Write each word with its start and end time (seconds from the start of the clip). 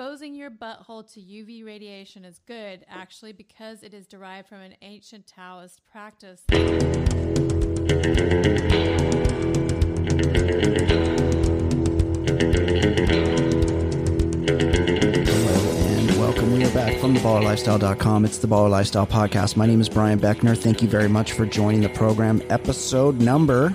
Exposing 0.00 0.36
your 0.36 0.48
butthole 0.48 1.12
to 1.12 1.20
UV 1.20 1.66
radiation 1.66 2.24
is 2.24 2.38
good, 2.46 2.84
actually, 2.88 3.32
because 3.32 3.82
it 3.82 3.92
is 3.92 4.06
derived 4.06 4.48
from 4.48 4.60
an 4.60 4.76
ancient 4.80 5.26
Taoist 5.26 5.84
practice. 5.90 6.44
welcome. 16.16 16.52
We 16.52 16.64
are 16.64 16.70
back 16.70 17.00
from 17.00 17.16
theballerlifestyle.com. 17.16 18.24
It's 18.24 18.38
the 18.38 18.46
Baller 18.46 18.70
Lifestyle 18.70 19.04
Podcast. 19.08 19.56
My 19.56 19.66
name 19.66 19.80
is 19.80 19.88
Brian 19.88 20.20
Beckner. 20.20 20.56
Thank 20.56 20.80
you 20.80 20.88
very 20.88 21.08
much 21.08 21.32
for 21.32 21.44
joining 21.44 21.80
the 21.80 21.88
program. 21.88 22.40
Episode 22.50 23.20
number 23.20 23.70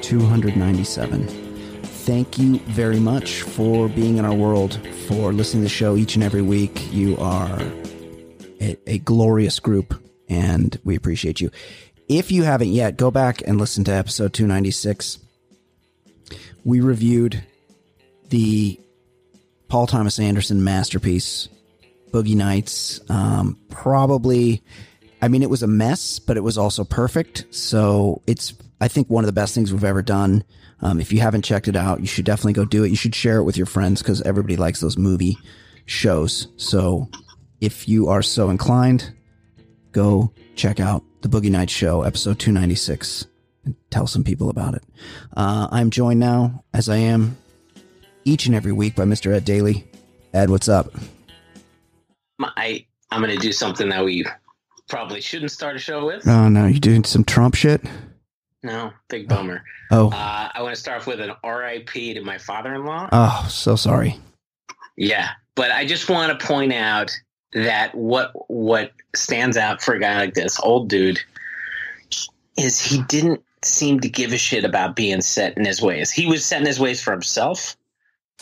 297. 0.00 1.39
Thank 2.10 2.38
you 2.38 2.58
very 2.58 2.98
much 2.98 3.42
for 3.42 3.88
being 3.88 4.16
in 4.16 4.24
our 4.24 4.34
world, 4.34 4.84
for 5.06 5.32
listening 5.32 5.60
to 5.62 5.66
the 5.66 5.68
show 5.68 5.94
each 5.94 6.16
and 6.16 6.24
every 6.24 6.42
week. 6.42 6.92
You 6.92 7.16
are 7.18 7.60
a, 8.60 8.76
a 8.88 8.98
glorious 8.98 9.60
group, 9.60 9.94
and 10.28 10.76
we 10.82 10.96
appreciate 10.96 11.40
you. 11.40 11.52
If 12.08 12.32
you 12.32 12.42
haven't 12.42 12.70
yet, 12.70 12.96
go 12.96 13.12
back 13.12 13.42
and 13.46 13.58
listen 13.60 13.84
to 13.84 13.92
episode 13.92 14.32
296. 14.32 15.20
We 16.64 16.80
reviewed 16.80 17.44
the 18.30 18.80
Paul 19.68 19.86
Thomas 19.86 20.18
Anderson 20.18 20.64
masterpiece, 20.64 21.48
Boogie 22.10 22.34
Nights. 22.34 23.00
Um, 23.08 23.56
probably, 23.68 24.64
I 25.22 25.28
mean, 25.28 25.44
it 25.44 25.48
was 25.48 25.62
a 25.62 25.68
mess, 25.68 26.18
but 26.18 26.36
it 26.36 26.42
was 26.42 26.58
also 26.58 26.82
perfect. 26.82 27.44
So 27.54 28.20
it's, 28.26 28.52
I 28.80 28.88
think, 28.88 29.08
one 29.08 29.22
of 29.22 29.26
the 29.26 29.32
best 29.32 29.54
things 29.54 29.72
we've 29.72 29.84
ever 29.84 30.02
done. 30.02 30.42
Um, 30.82 31.00
if 31.00 31.12
you 31.12 31.20
haven't 31.20 31.42
checked 31.42 31.68
it 31.68 31.76
out, 31.76 32.00
you 32.00 32.06
should 32.06 32.24
definitely 32.24 32.54
go 32.54 32.64
do 32.64 32.84
it. 32.84 32.88
You 32.88 32.96
should 32.96 33.14
share 33.14 33.36
it 33.38 33.44
with 33.44 33.56
your 33.56 33.66
friends 33.66 34.02
because 34.02 34.22
everybody 34.22 34.56
likes 34.56 34.80
those 34.80 34.96
movie 34.96 35.36
shows. 35.86 36.48
So 36.56 37.08
if 37.60 37.88
you 37.88 38.08
are 38.08 38.22
so 38.22 38.50
inclined, 38.50 39.12
go 39.92 40.32
check 40.56 40.80
out 40.80 41.02
the 41.22 41.28
Boogie 41.28 41.50
Nights 41.50 41.72
Show, 41.72 42.02
episode 42.02 42.38
296, 42.38 43.26
and 43.64 43.74
tell 43.90 44.06
some 44.06 44.24
people 44.24 44.48
about 44.48 44.74
it. 44.74 44.82
Uh, 45.36 45.68
I'm 45.70 45.90
joined 45.90 46.20
now, 46.20 46.64
as 46.72 46.88
I 46.88 46.96
am 46.96 47.36
each 48.24 48.46
and 48.46 48.54
every 48.54 48.72
week 48.72 48.94
by 48.96 49.04
Mr. 49.04 49.32
Ed 49.32 49.44
Daly. 49.44 49.86
Ed, 50.32 50.50
what's 50.50 50.68
up? 50.68 50.94
I 52.56 52.86
I'm 53.10 53.20
gonna 53.20 53.36
do 53.36 53.52
something 53.52 53.88
that 53.90 54.04
we 54.04 54.24
probably 54.88 55.20
shouldn't 55.20 55.50
start 55.50 55.76
a 55.76 55.78
show 55.78 56.06
with. 56.06 56.26
Oh 56.26 56.48
no, 56.48 56.66
you 56.66 56.80
doing 56.80 57.04
some 57.04 57.24
Trump 57.24 57.54
shit? 57.54 57.82
No, 58.62 58.92
big 59.08 59.28
bummer. 59.28 59.62
Oh, 59.90 60.10
Uh, 60.10 60.50
I 60.54 60.60
want 60.62 60.74
to 60.74 60.80
start 60.80 61.00
off 61.00 61.06
with 61.06 61.20
an 61.20 61.32
R.I.P. 61.42 62.14
to 62.14 62.20
my 62.22 62.36
father-in-law. 62.38 63.08
oh, 63.12 63.46
so 63.50 63.74
sorry. 63.76 64.18
Yeah, 64.96 65.28
but 65.54 65.70
I 65.70 65.86
just 65.86 66.10
want 66.10 66.38
to 66.38 66.46
point 66.46 66.72
out 66.74 67.10
that 67.54 67.94
what 67.94 68.32
what 68.50 68.92
stands 69.16 69.56
out 69.56 69.82
for 69.82 69.94
a 69.94 70.00
guy 70.00 70.16
like 70.18 70.34
this, 70.34 70.60
old 70.60 70.88
dude, 70.90 71.18
is 72.58 72.80
he 72.80 73.02
didn't 73.04 73.42
seem 73.62 74.00
to 74.00 74.08
give 74.08 74.32
a 74.32 74.38
shit 74.38 74.64
about 74.64 74.96
being 74.96 75.20
set 75.20 75.56
in 75.56 75.64
his 75.64 75.80
ways. 75.82 76.10
He 76.10 76.26
was 76.26 76.44
set 76.44 76.60
in 76.60 76.66
his 76.66 76.78
ways 76.80 77.02
for 77.02 77.12
himself, 77.12 77.76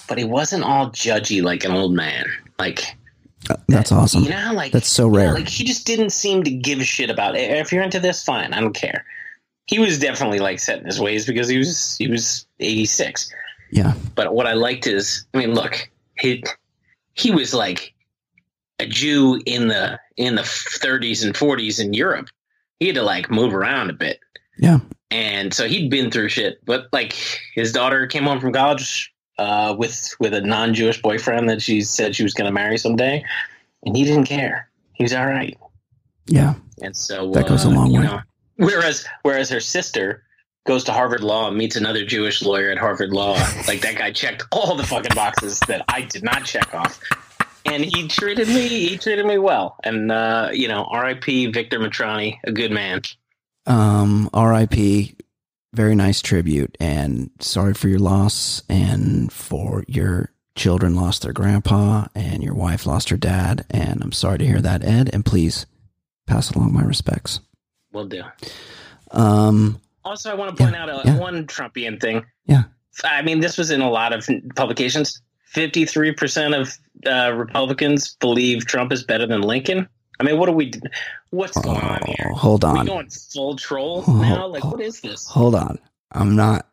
but 0.09 0.19
he 0.19 0.25
wasn't 0.25 0.65
all 0.65 0.91
judgy 0.91 1.43
like 1.43 1.65
an 1.65 1.73
old 1.73 1.93
man. 1.95 2.27
Like 2.59 2.97
Uh, 3.49 3.57
That's 3.69 3.93
awesome. 3.93 4.25
You 4.25 4.31
know, 4.31 4.53
like 4.53 4.73
That's 4.73 4.89
so 4.89 5.05
you 5.07 5.11
know, 5.13 5.17
rare. 5.19 5.35
like 5.35 5.49
he 5.49 5.65
just 5.65 5.87
didn't 5.87 6.11
seem 6.11 6.43
to 6.43 6.51
give 6.51 6.81
a 6.81 6.85
shit 6.85 7.09
about 7.11 7.37
it. 7.37 7.51
If 7.51 7.73
you're 7.73 7.83
into 7.83 8.01
this, 8.01 8.25
fine. 8.25 8.53
I 8.53 8.61
don't 8.61 8.75
care. 8.75 9.05
He 9.69 9.79
was 9.79 9.99
definitely 9.99 10.39
like 10.39 10.59
set 10.59 10.79
in 10.81 10.87
his 10.87 10.99
ways 11.01 11.27
because 11.27 11.49
he 11.49 11.59
was 11.59 11.97
he 11.99 12.09
was 12.09 12.47
86. 12.61 13.33
Yeah, 13.71 13.93
But 14.15 14.33
what 14.35 14.47
I 14.47 14.55
liked 14.55 14.87
is, 14.87 15.27
I 15.35 15.39
mean, 15.39 15.53
look, 15.55 15.89
he 16.19 16.43
he 17.15 17.31
was 17.31 17.53
like 17.53 17.93
a 18.79 18.87
Jew 18.87 19.41
in 19.45 19.69
the 19.69 20.01
in 20.17 20.37
the 20.37 20.43
30s 20.43 21.23
and 21.25 21.35
40s 21.35 21.79
in 21.79 21.93
Europe. 21.93 22.29
He 22.81 22.87
had 22.87 22.95
to 22.95 23.03
like 23.03 23.31
move 23.31 23.53
around 23.55 23.91
a 23.91 23.93
bit, 23.93 24.21
yeah, 24.57 24.79
and 25.11 25.53
so 25.53 25.69
he'd 25.69 25.91
been 25.91 26.11
through 26.11 26.31
shit. 26.31 26.65
But 26.65 26.89
like 26.93 27.13
his 27.55 27.73
daughter 27.73 28.07
came 28.07 28.23
home 28.25 28.41
from 28.41 28.53
college 28.55 29.13
uh, 29.39 29.75
with 29.77 30.15
with 30.19 30.33
a 30.33 30.41
non-Jewish 30.41 31.03
boyfriend 31.03 31.51
that 31.51 31.61
she 31.61 31.83
said 31.83 32.15
she 32.17 32.23
was 32.23 32.33
going 32.35 32.47
to 32.47 32.53
marry 32.53 32.79
someday, 32.79 33.23
and 33.85 33.95
he 33.97 34.05
didn't 34.05 34.25
care. 34.25 34.71
He 34.95 35.03
was 35.05 35.13
all 35.13 35.27
right. 35.27 35.59
yeah. 36.27 36.55
And 36.81 36.97
so 36.97 37.33
That 37.33 37.49
goes 37.49 37.65
a 37.65 37.69
uh, 37.69 37.73
long 37.73 37.91
you 37.91 38.01
way. 38.01 38.07
know, 38.07 38.21
whereas 38.59 39.07
whereas 39.23 39.49
her 39.49 39.61
sister 39.61 40.25
goes 40.67 40.85
to 40.85 40.93
Harvard 40.93 41.23
Law 41.23 41.49
and 41.49 41.57
meets 41.57 41.77
another 41.77 42.05
Jewish 42.05 42.43
lawyer 42.43 42.71
at 42.71 42.77
Harvard 42.77 43.11
Law. 43.11 43.33
like 43.67 43.81
that 43.81 43.97
guy 43.97 44.13
checked 44.13 44.43
all 44.53 44.77
the 44.77 44.85
fucking 44.85 45.15
boxes 45.15 45.59
that 45.61 45.85
I 45.89 46.03
did 46.03 46.23
not 46.23 46.45
check 46.45 46.75
off. 46.75 47.01
And 47.65 47.85
he 47.85 48.09
treated 48.09 48.49
me 48.49 48.69
he 48.69 48.99
treated 48.99 49.25
me 49.25 49.39
well. 49.39 49.77
And 49.83 50.13
uh, 50.13 50.51
you 50.53 50.69
know, 50.69 50.85
R.I.P. 50.91 51.47
Victor 51.47 51.79
Matrani, 51.79 52.39
a 52.45 52.53
good 52.53 52.71
man. 52.71 53.03
Um, 53.67 54.29
R.I.P. 54.35 55.15
Very 55.75 55.95
nice 55.95 56.23
tribute, 56.23 56.77
and 56.81 57.31
sorry 57.41 57.75
for 57.75 57.89
your 57.89 57.99
loss, 57.99 58.63
and 58.71 59.31
for 59.31 59.85
your 59.87 60.33
children 60.55 60.95
lost 60.97 61.23
their 61.23 61.35
grandpa, 61.35 62.07
and 62.15 62.43
your 62.43 62.55
wife 62.55 62.87
lost 62.87 63.11
her 63.11 63.19
dad, 63.19 63.67
and 63.69 64.03
I'm 64.03 64.13
sorry 64.13 64.39
to 64.39 64.47
hear 64.47 64.63
that, 64.63 64.83
Ed. 64.83 65.11
And 65.13 65.27
please 65.27 65.67
pass 66.27 66.51
along 66.51 66.73
my 66.73 66.83
respects. 66.83 67.41
Will 67.93 68.07
do. 68.07 68.23
Um, 69.11 69.81
Also, 70.05 70.31
I 70.31 70.35
want 70.35 70.57
to 70.57 70.63
point 70.63 70.75
Yeah, 70.77 70.83
out 70.83 70.89
a, 70.89 71.03
yeah. 71.05 71.19
one 71.19 71.47
Trumpian 71.47 72.01
thing. 72.01 72.25
Yeah. 72.47 72.65
I 73.05 73.23
mean, 73.23 73.41
this 73.41 73.57
was 73.57 73.71
in 73.71 73.81
a 73.81 73.91
lot 73.91 74.13
of 74.13 74.27
publications. 74.57 75.21
Fifty-three 75.45 76.13
percent 76.13 76.55
of 76.55 76.77
uh, 77.07 77.33
Republicans 77.33 78.17
believe 78.21 78.67
Trump 78.67 78.93
is 78.93 79.03
better 79.03 79.27
than 79.27 79.41
Lincoln. 79.41 79.89
I 80.21 80.25
mean, 80.25 80.37
what 80.39 80.49
are 80.49 80.53
we? 80.53 80.73
What's 81.31 81.57
going 81.59 81.81
on 81.81 82.01
here? 82.07 82.31
oh, 82.33 82.35
hold 82.35 82.65
Are 82.65 82.75
we 82.75 82.81
on. 82.81 82.87
going 82.87 83.09
full 83.09 83.57
troll 83.57 84.05
Oh, 84.07 84.13
now? 84.21 84.47
Like, 84.49 84.65
oh, 84.65 84.71
what 84.73 84.81
is 84.81 85.01
this? 85.01 85.27
hold 85.27 85.55
on 85.55 85.79
i'm 86.13 86.35
not 86.35 86.67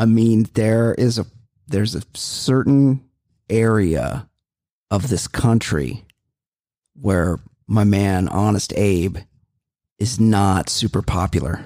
i 0.00 0.04
mean 0.04 0.44
there 0.54 0.92
is 0.94 1.18
a 1.20 1.26
there's 1.68 1.94
a 1.94 2.02
certain 2.14 3.00
area 3.48 4.28
of 4.90 5.08
this 5.08 5.28
country 5.28 6.04
where 7.00 7.38
my 7.68 7.84
man 7.84 8.28
honest 8.28 8.72
abe 8.76 9.18
is 9.98 10.18
not 10.20 10.68
super 10.68 11.02
popular 11.02 11.64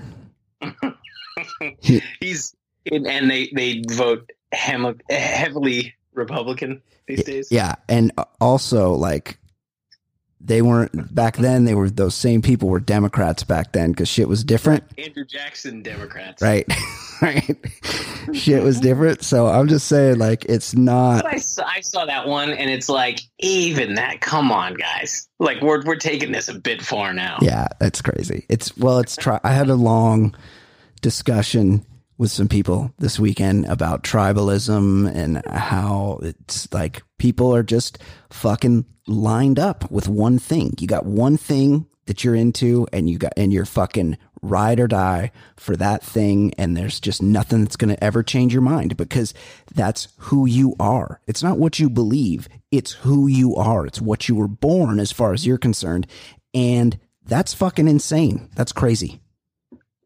He's 2.20 2.54
and 2.90 3.30
they 3.30 3.50
they 3.54 3.82
vote 3.88 4.30
heavily 5.10 5.94
Republican 6.14 6.82
these 7.06 7.24
days. 7.24 7.48
yeah 7.50 7.74
and 7.88 8.12
also 8.40 8.92
like 8.94 9.38
they 10.44 10.62
weren't 10.62 11.14
back 11.14 11.36
then 11.36 11.64
they 11.64 11.74
were 11.74 11.88
those 11.88 12.14
same 12.14 12.42
people 12.42 12.68
were 12.68 12.80
democrats 12.80 13.44
back 13.44 13.72
then 13.72 13.90
because 13.92 14.08
shit 14.08 14.28
was 14.28 14.44
different 14.44 14.82
Andrew 14.98 15.24
Jackson, 15.24 15.82
Democrats. 15.82 16.42
right 16.42 16.66
right 17.22 17.56
shit 18.32 18.62
was 18.62 18.80
different 18.80 19.24
so 19.24 19.46
i'm 19.46 19.68
just 19.68 19.86
saying 19.86 20.18
like 20.18 20.44
it's 20.46 20.74
not 20.74 21.24
I 21.24 21.36
saw, 21.38 21.64
I 21.64 21.80
saw 21.80 22.04
that 22.06 22.26
one, 22.26 22.50
and 22.50 22.68
it's 22.68 22.88
like 22.88 23.20
even 23.38 23.94
that. 23.94 24.20
Come 24.20 24.52
on, 24.52 24.74
guys! 24.74 25.28
Like 25.38 25.62
we're 25.62 25.82
we're 25.84 25.96
taking 25.96 26.32
this 26.32 26.48
a 26.48 26.54
bit 26.54 26.82
far 26.82 27.14
now. 27.14 27.38
Yeah, 27.40 27.68
that's 27.78 28.02
crazy. 28.02 28.44
It's 28.48 28.76
well, 28.76 28.98
it's 28.98 29.16
try. 29.16 29.40
I 29.44 29.52
had 29.52 29.70
a 29.70 29.74
long 29.74 30.34
discussion 31.00 31.86
with 32.22 32.30
some 32.30 32.46
people 32.46 32.94
this 33.00 33.18
weekend 33.18 33.66
about 33.66 34.04
tribalism 34.04 35.12
and 35.12 35.44
how 35.44 36.20
it's 36.22 36.72
like 36.72 37.02
people 37.18 37.52
are 37.52 37.64
just 37.64 37.98
fucking 38.30 38.84
lined 39.08 39.58
up 39.58 39.90
with 39.90 40.06
one 40.06 40.38
thing. 40.38 40.72
You 40.78 40.86
got 40.86 41.04
one 41.04 41.36
thing 41.36 41.84
that 42.06 42.22
you're 42.22 42.36
into, 42.36 42.86
and 42.92 43.10
you 43.10 43.18
got 43.18 43.32
and 43.36 43.52
you're 43.52 43.64
fucking 43.64 44.18
ride 44.40 44.78
or 44.78 44.86
die 44.86 45.32
for 45.56 45.76
that 45.76 46.02
thing 46.02 46.52
and 46.58 46.76
there's 46.76 46.98
just 46.98 47.22
nothing 47.22 47.62
that's 47.62 47.76
going 47.76 47.94
to 47.94 48.04
ever 48.04 48.24
change 48.24 48.52
your 48.52 48.62
mind 48.62 48.96
because 48.96 49.34
that's 49.74 50.06
who 50.18 50.46
you 50.46 50.76
are. 50.78 51.20
It's 51.26 51.42
not 51.42 51.58
what 51.58 51.80
you 51.80 51.90
believe, 51.90 52.48
it's 52.70 52.92
who 52.92 53.26
you 53.26 53.56
are. 53.56 53.84
It's 53.84 54.00
what 54.00 54.28
you 54.28 54.36
were 54.36 54.48
born 54.48 55.00
as 55.00 55.10
far 55.10 55.32
as 55.32 55.44
you're 55.44 55.58
concerned. 55.58 56.06
And 56.54 57.00
that's 57.24 57.52
fucking 57.54 57.88
insane. 57.88 58.48
That's 58.54 58.72
crazy. 58.72 59.20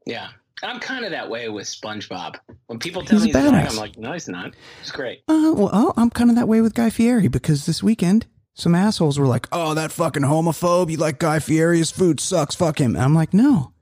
Yeah. 0.06 0.28
I'm 0.62 0.80
kind 0.80 1.04
of 1.04 1.10
that 1.10 1.28
way 1.28 1.48
with 1.48 1.66
SpongeBob. 1.66 2.36
When 2.66 2.78
people 2.78 3.02
tell 3.04 3.18
He's 3.20 3.32
me 3.34 3.40
a 3.40 3.50
he's. 3.62 3.72
I'm 3.72 3.76
like, 3.76 3.98
no, 3.98 4.12
he's 4.12 4.28
not. 4.28 4.54
He's 4.80 4.90
great. 4.90 5.20
Uh, 5.28 5.52
well, 5.54 5.92
I'm 5.96 6.10
kind 6.10 6.30
of 6.30 6.36
that 6.36 6.48
way 6.48 6.60
with 6.62 6.74
Guy 6.74 6.90
Fieri 6.90 7.28
because 7.28 7.66
this 7.66 7.82
weekend 7.82 8.26
some 8.54 8.74
assholes 8.74 9.18
were 9.18 9.26
like, 9.26 9.46
"Oh, 9.52 9.74
that 9.74 9.92
fucking 9.92 10.22
homophobe! 10.22 10.90
You 10.90 10.96
like 10.96 11.18
Guy 11.18 11.40
Fieri? 11.40 11.78
His 11.78 11.90
food 11.90 12.20
sucks. 12.20 12.54
Fuck 12.54 12.80
him." 12.80 12.96
And 12.96 13.04
I'm 13.04 13.14
like, 13.14 13.34
"No, 13.34 13.72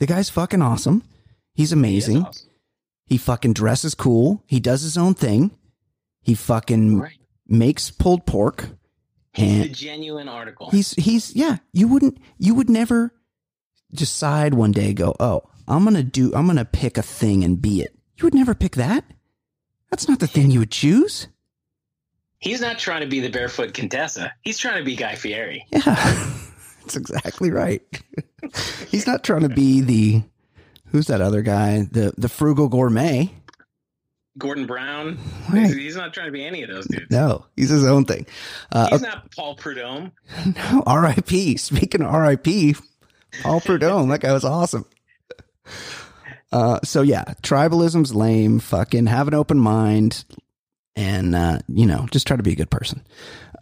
the 0.00 0.06
guy's 0.06 0.28
fucking 0.28 0.60
awesome. 0.60 1.04
He's 1.54 1.70
He 1.70 1.74
amazing. 1.74 2.24
awesome. 2.24 2.48
He 3.06 3.16
fucking 3.16 3.52
dresses 3.52 3.94
cool. 3.94 4.42
He 4.46 4.58
does 4.58 4.82
his 4.82 4.96
own 4.98 5.14
thing. 5.14 5.52
He 6.20 6.34
fucking 6.34 6.98
Right. 6.98 7.18
makes 7.46 7.90
pulled 7.92 8.26
pork. 8.26 8.70
He's 9.34 9.66
And 9.66 9.74
genuine 9.76 10.28
article. 10.28 10.70
he's 10.70 10.92
he's 10.94 11.36
yeah. 11.36 11.58
You 11.72 11.86
wouldn't 11.86 12.18
you 12.38 12.54
would 12.56 12.68
never 12.70 13.12
decide 13.92 14.54
one 14.54 14.72
day 14.72 14.92
go, 14.94 15.14
oh, 15.20 15.42
I'm 15.68 15.84
gonna 15.84 16.02
do 16.02 16.32
I'm 16.34 16.46
gonna 16.46 16.64
pick 16.64 16.98
a 16.98 17.02
thing 17.02 17.44
and 17.44 17.60
be 17.60 17.82
it. 17.82 17.94
You 18.16 18.24
would 18.24 18.34
never 18.34 18.54
pick 18.54 18.76
that. 18.76 19.04
That's 19.90 20.08
not 20.08 20.18
the 20.20 20.26
thing 20.26 20.50
you 20.50 20.58
would 20.60 20.70
choose. 20.70 21.28
He's 22.38 22.60
not 22.60 22.78
trying 22.78 23.00
to 23.00 23.06
be 23.06 23.20
the 23.20 23.30
barefoot 23.30 23.72
Contessa. 23.74 24.32
He's 24.42 24.58
trying 24.58 24.78
to 24.78 24.84
be 24.84 24.96
Guy 24.96 25.14
Fieri. 25.14 25.66
Yeah, 25.70 25.80
that's 26.80 26.96
exactly 26.96 27.50
right. 27.50 27.82
He's 28.90 29.06
not 29.06 29.24
trying 29.24 29.42
to 29.42 29.48
be 29.48 29.80
the 29.80 30.22
who's 30.86 31.06
that 31.06 31.20
other 31.20 31.42
guy? 31.42 31.82
The 31.90 32.12
the 32.18 32.28
frugal 32.28 32.68
gourmet. 32.68 33.32
Gordon 34.36 34.66
Brown. 34.66 35.18
Right. 35.48 35.66
He's, 35.66 35.74
he's 35.74 35.96
not 35.96 36.12
trying 36.12 36.26
to 36.26 36.32
be 36.32 36.44
any 36.44 36.62
of 36.64 36.68
those 36.68 36.86
dudes. 36.88 37.06
No, 37.08 37.46
he's 37.56 37.68
his 37.68 37.86
own 37.86 38.04
thing. 38.04 38.26
Uh, 38.72 38.88
He's 38.90 39.00
not 39.00 39.30
Paul 39.30 39.54
Prudhomme. 39.54 40.10
No, 40.56 40.82
R.I.P. 40.86 41.56
Speaking 41.56 42.02
of 42.02 42.08
R.I.P., 42.08 42.74
Paul 43.42 43.60
Prudhomme, 43.60 44.08
that 44.08 44.20
guy 44.20 44.32
was 44.32 44.44
awesome. 44.44 44.86
Uh, 46.52 46.78
so 46.84 47.02
yeah, 47.02 47.24
tribalism's 47.42 48.14
lame. 48.14 48.60
Fucking 48.60 49.06
have 49.06 49.28
an 49.28 49.34
open 49.34 49.58
mind, 49.58 50.24
and 50.94 51.34
uh, 51.34 51.58
you 51.68 51.86
know, 51.86 52.06
just 52.10 52.26
try 52.26 52.36
to 52.36 52.42
be 52.42 52.52
a 52.52 52.56
good 52.56 52.70
person. 52.70 53.02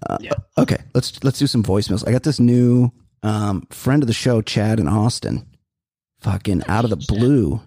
Uh, 0.06 0.18
Yeah. 0.20 0.32
Okay, 0.58 0.78
let's 0.94 1.22
let's 1.24 1.38
do 1.38 1.46
some 1.46 1.62
voicemails. 1.62 2.06
I 2.06 2.12
got 2.12 2.22
this 2.22 2.40
new 2.40 2.90
um, 3.22 3.66
friend 3.70 4.02
of 4.02 4.08
the 4.08 4.12
show, 4.12 4.42
Chad 4.42 4.78
in 4.80 4.88
Austin. 4.88 5.46
Fucking 6.20 6.62
out 6.68 6.84
of 6.84 6.90
the 6.90 6.96
blue, 7.08 7.60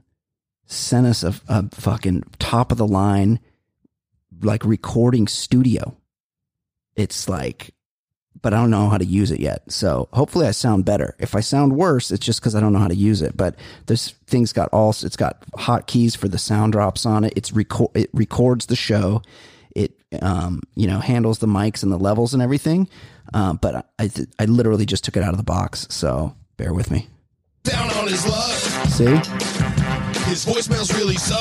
sent 0.66 1.08
us 1.08 1.24
a, 1.24 1.34
a 1.50 1.68
fucking 1.72 2.24
top 2.40 2.72
of 2.72 2.78
the 2.78 2.88
line, 2.88 3.40
like 4.42 4.64
recording 4.64 5.28
studio. 5.28 5.98
It's 6.96 7.28
like 7.28 7.74
but 8.46 8.54
I 8.54 8.58
don't 8.58 8.70
know 8.70 8.90
how 8.90 9.00
to 9.00 9.06
use 9.06 9.32
it 9.32 9.40
yet. 9.40 9.64
So 9.72 10.08
hopefully 10.14 10.46
I 10.46 10.52
sound 10.52 10.86
better. 10.86 11.16
If 11.18 11.34
I 11.34 11.40
sound 11.40 11.76
worse, 11.76 12.12
it's 12.12 12.24
just 12.24 12.42
because 12.42 12.54
I 12.54 12.60
don't 12.60 12.74
know 12.74 12.80
how 12.80 12.88
to 12.88 12.94
use 12.94 13.24
it. 13.24 13.36
But 13.36 13.56
this 13.88 14.12
thing's 14.28 14.54
got 14.54 14.70
all 14.72 14.92
it's 14.92 15.16
got 15.16 15.44
hotkeys 15.58 16.16
for 16.16 16.28
the 16.28 16.38
sound 16.38 16.74
drops 16.74 17.08
on 17.08 17.24
it. 17.24 17.34
It's 17.36 17.52
record 17.52 17.90
it 17.96 18.12
records 18.14 18.68
the 18.68 18.76
show. 18.76 19.24
It 19.76 20.00
um 20.22 20.62
you 20.76 20.86
know 20.86 21.00
handles 21.00 21.40
the 21.40 21.48
mics 21.48 21.82
and 21.82 21.92
the 21.92 21.98
levels 21.98 22.36
and 22.36 22.44
everything. 22.44 22.88
Uh, 23.34 23.54
but 23.54 23.90
I 23.98 24.12
I 24.38 24.46
literally 24.46 24.86
just 24.86 25.04
took 25.04 25.18
it 25.18 25.24
out 25.24 25.32
of 25.32 25.38
the 25.38 25.44
box. 25.44 25.88
So 25.90 26.36
bear 26.58 26.72
with 26.72 26.92
me. 26.92 27.08
down 27.64 27.90
on 27.94 28.08
his 28.08 28.28
luck. 28.28 28.52
See, 28.90 29.16
His 30.26 30.46
voicemails 30.46 30.94
really 30.98 31.16
suck. 31.18 31.40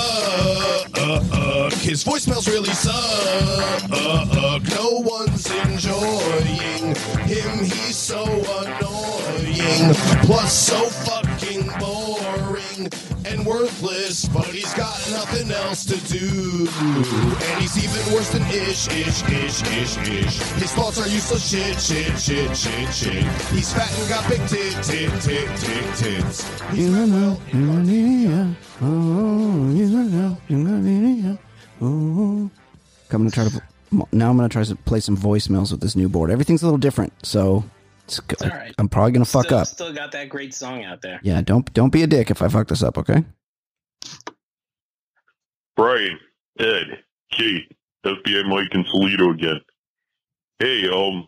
Uh, 0.99 1.21
uh, 1.33 1.71
his 1.77 2.05
voicemails 2.05 2.47
really 2.47 2.73
suck. 2.75 3.91
Uh, 3.91 4.59
no 4.71 5.01
one's 5.01 5.51
enjoying 5.51 6.95
him. 7.27 7.59
He's 7.65 7.97
so 7.97 8.25
annoying. 8.25 9.95
Plus, 10.27 10.53
so 10.53 10.85
fucking 10.85 11.67
boring 11.81 12.34
and 13.27 13.47
worthless. 13.47 14.27
But 14.27 14.47
he's 14.47 14.73
got 14.75 14.95
nothing 15.11 15.51
else 15.51 15.85
to 15.87 15.97
do. 16.13 16.69
And 16.77 17.61
he's 17.61 17.77
even 17.79 18.15
worse 18.15 18.31
than 18.31 18.43
ish, 18.43 18.89
ish, 18.89 19.23
ish, 19.29 19.63
ish, 19.63 19.97
ish. 20.09 20.39
His 20.61 20.73
thoughts 20.73 20.99
are 21.01 21.09
useless 21.09 21.49
shit, 21.49 21.81
shit, 21.81 22.19
shit, 22.19 22.57
shit, 22.57 22.93
shit. 22.93 23.25
He's 23.53 23.73
fat 23.73 23.93
and 23.99 24.09
got 24.09 24.29
big 24.29 24.47
tit, 24.49 24.75
tit, 24.83 25.11
tit, 25.23 25.49
tit, 25.59 25.97
tits. 25.97 26.43
He's 26.71 26.91
fat, 26.91 27.09
well, 27.09 27.41
I'm 33.15 33.19
gonna 33.19 33.31
try 33.31 33.45
to 33.49 33.63
now. 34.13 34.31
I'm 34.31 34.37
gonna 34.37 34.49
try 34.49 34.65
to 34.65 34.75
play 34.75 35.01
some 35.01 35.17
voicemails 35.17 35.71
with 35.71 35.81
this 35.81 35.95
new 35.95 36.09
board. 36.09 36.31
Everything's 36.31 36.63
a 36.63 36.67
little 36.67 36.79
different, 36.79 37.13
so 37.25 37.65
it's, 38.07 38.21
all 38.43 38.49
right. 38.49 38.75
I'm 38.79 38.89
probably 38.89 39.13
gonna 39.13 39.25
fuck 39.25 39.47
still, 39.47 39.59
up. 39.59 39.67
Still 39.67 39.93
got 39.93 40.13
that 40.13 40.29
great 40.29 40.55
song 40.55 40.85
out 40.85 41.03
there. 41.03 41.21
Yeah, 41.23 41.41
don't 41.41 41.73
don't 41.73 41.91
be 41.91 42.03
a 42.03 42.07
dick 42.07 42.31
if 42.31 42.43
I 42.43 42.49
fuck 42.49 42.69
this 42.69 42.83
up, 42.83 42.99
okay? 42.99 43.25
Brian, 45.77 46.19
Ed, 46.59 47.03
Kate, 47.33 47.71
FBI 48.05 48.47
Mike 48.49 48.69
and 48.73 48.87
Toledo 48.87 49.31
again. 49.31 49.61
Hey, 50.59 50.89
um, 50.89 51.27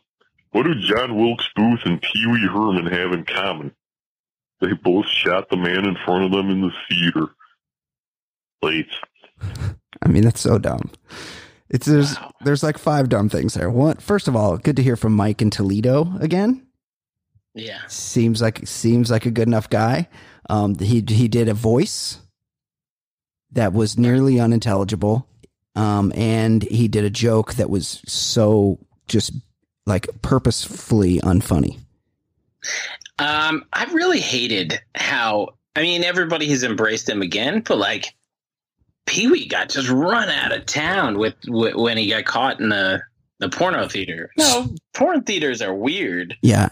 what 0.53 0.65
do 0.65 0.75
John 0.75 1.17
Wilkes 1.17 1.49
Booth 1.57 1.81
and 1.85 2.01
Pee 2.01 2.27
Wee 2.27 2.47
Herman 2.47 2.87
have 2.87 3.13
in 3.13 3.25
common? 3.25 3.75
They 4.61 4.73
both 4.73 5.07
shot 5.07 5.51
the 5.51 5.57
man 5.57 5.85
in 5.87 5.97
front 6.05 6.25
of 6.25 6.31
them 6.31 6.51
in 6.51 6.63
the 6.63 6.71
theater. 6.89 7.29
Late. 8.63 8.89
I 10.03 10.09
mean, 10.09 10.23
that's 10.23 10.41
so 10.41 10.59
dumb. 10.59 10.91
It's 11.69 11.87
there's 11.87 12.15
Wow. 12.17 12.33
there's 12.45 12.63
like 12.63 12.79
five 12.79 13.09
dumb 13.09 13.29
things 13.29 13.55
there. 13.55 13.69
One, 13.71 13.97
first 13.97 14.29
of 14.29 14.37
all, 14.37 14.57
good 14.57 14.77
to 14.77 14.83
hear 14.83 14.97
from 14.97 15.13
Mike 15.15 15.43
in 15.43 15.51
Toledo 15.51 16.17
again. 16.21 16.66
Yeah. 17.57 17.81
Seems 17.89 18.43
like 18.43 18.67
seems 18.69 19.11
like 19.11 19.27
a 19.27 19.31
good 19.31 19.49
enough 19.49 19.69
guy. 19.71 20.09
Um, 20.49 20.79
he 20.79 21.03
he 21.09 21.27
did 21.27 21.49
a 21.49 21.55
voice 21.55 22.21
that 23.53 23.73
was 23.73 23.99
nearly 23.99 24.39
unintelligible, 24.39 25.27
um, 25.75 26.13
and 26.15 26.63
he 26.63 26.87
did 26.87 27.05
a 27.05 27.11
joke 27.11 27.55
that 27.55 27.71
was 27.71 28.03
so 28.07 28.79
just 29.09 29.33
like 29.87 30.07
purposefully 30.23 31.19
unfunny. 31.21 31.79
Um, 33.19 33.65
I 33.73 33.85
really 33.93 34.21
hated 34.21 34.81
how. 34.95 35.55
I 35.75 35.83
mean, 35.83 36.05
everybody 36.05 36.49
has 36.49 36.63
embraced 36.63 37.09
him 37.09 37.21
again, 37.21 37.61
but 37.61 37.77
like, 37.77 38.15
Pee 39.05 39.29
Wee 39.29 39.47
got 39.47 39.69
just 39.69 39.91
run 39.91 40.31
out 40.31 40.53
of 40.53 40.65
town 40.65 41.19
with, 41.19 41.35
with 41.47 41.75
when 41.75 41.99
he 41.99 42.09
got 42.09 42.25
caught 42.25 42.61
in 42.61 42.71
the 42.71 43.03
the 43.39 43.49
porno 43.49 43.87
theater. 43.87 44.31
No, 44.39 44.75
porn 44.95 45.23
theaters 45.23 45.61
are 45.61 45.75
weird 45.75 46.37
Yeah, 46.43 46.71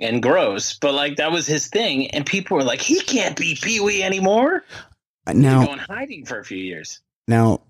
and 0.00 0.22
gross, 0.22 0.74
but 0.74 0.94
like 0.94 1.16
that 1.16 1.32
was 1.32 1.46
his 1.46 1.68
thing, 1.68 2.10
and 2.10 2.26
people 2.26 2.56
were 2.56 2.64
like, 2.64 2.80
he 2.80 3.00
can't 3.00 3.36
be 3.36 3.56
Pee 3.60 3.80
Wee 3.80 4.02
anymore. 4.02 4.64
now 5.32 5.60
He'd 5.60 5.66
go 5.66 5.76
hiding 5.76 6.26
for 6.26 6.38
a 6.38 6.44
few 6.44 6.58
years. 6.58 7.00
Now, 7.28 7.62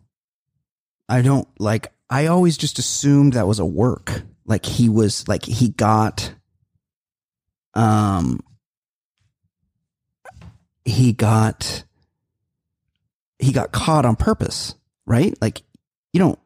I 1.08 1.22
don't 1.22 1.46
like, 1.58 1.92
I 2.08 2.26
always 2.26 2.56
just 2.56 2.78
assumed 2.78 3.34
that 3.34 3.46
was 3.46 3.58
a 3.58 3.66
work. 3.66 4.22
Like 4.46 4.64
he 4.64 4.88
was, 4.88 5.28
like 5.28 5.44
he 5.44 5.68
got, 5.68 6.32
um, 7.74 8.40
he 10.84 11.12
got, 11.12 11.84
he 13.38 13.52
got 13.52 13.72
caught 13.72 14.06
on 14.06 14.16
purpose, 14.16 14.74
right? 15.06 15.34
Like 15.40 15.62
you 16.12 16.20
don't, 16.20 16.38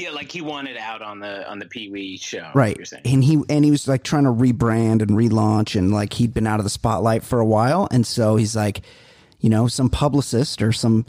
Yeah, 0.00 0.10
like 0.10 0.32
he 0.32 0.40
wanted 0.40 0.76
out 0.76 1.02
on 1.02 1.20
the 1.20 1.48
on 1.48 1.58
the 1.58 1.66
Pee 1.66 1.90
Wee 1.90 2.16
show. 2.16 2.50
right? 2.54 2.78
And 3.04 3.22
he, 3.22 3.42
and 3.48 3.64
he 3.64 3.70
was 3.70 3.86
like 3.86 4.02
trying 4.02 4.24
to 4.24 4.30
rebrand 4.30 5.02
and 5.02 5.10
relaunch 5.10 5.76
and 5.76 5.92
like 5.92 6.14
he'd 6.14 6.32
been 6.32 6.46
out 6.46 6.58
of 6.58 6.64
the 6.64 6.70
spotlight 6.70 7.22
for 7.22 7.38
a 7.38 7.46
while. 7.46 7.86
And 7.90 8.06
so 8.06 8.36
he's 8.36 8.56
like, 8.56 8.82
you 9.40 9.50
know, 9.50 9.68
some 9.68 9.90
publicist 9.90 10.62
or 10.62 10.72
some 10.72 11.06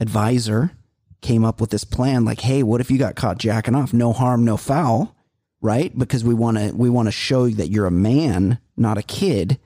advisor 0.00 0.72
came 1.20 1.44
up 1.44 1.60
with 1.60 1.70
this 1.70 1.84
plan 1.84 2.24
like 2.24 2.40
hey 2.40 2.62
what 2.64 2.80
if 2.80 2.90
you 2.90 2.98
got 2.98 3.14
caught 3.14 3.38
jacking 3.38 3.76
off 3.76 3.92
no 3.92 4.12
harm 4.12 4.44
no 4.44 4.56
foul 4.56 5.14
right 5.60 5.96
because 5.96 6.24
we 6.24 6.34
want 6.34 6.58
to 6.58 6.72
we 6.74 6.90
want 6.90 7.06
to 7.06 7.12
show 7.12 7.44
you 7.44 7.54
that 7.54 7.68
you're 7.70 7.86
a 7.86 7.92
man 7.92 8.58
not 8.76 8.98
a 8.98 9.02
kid 9.02 9.58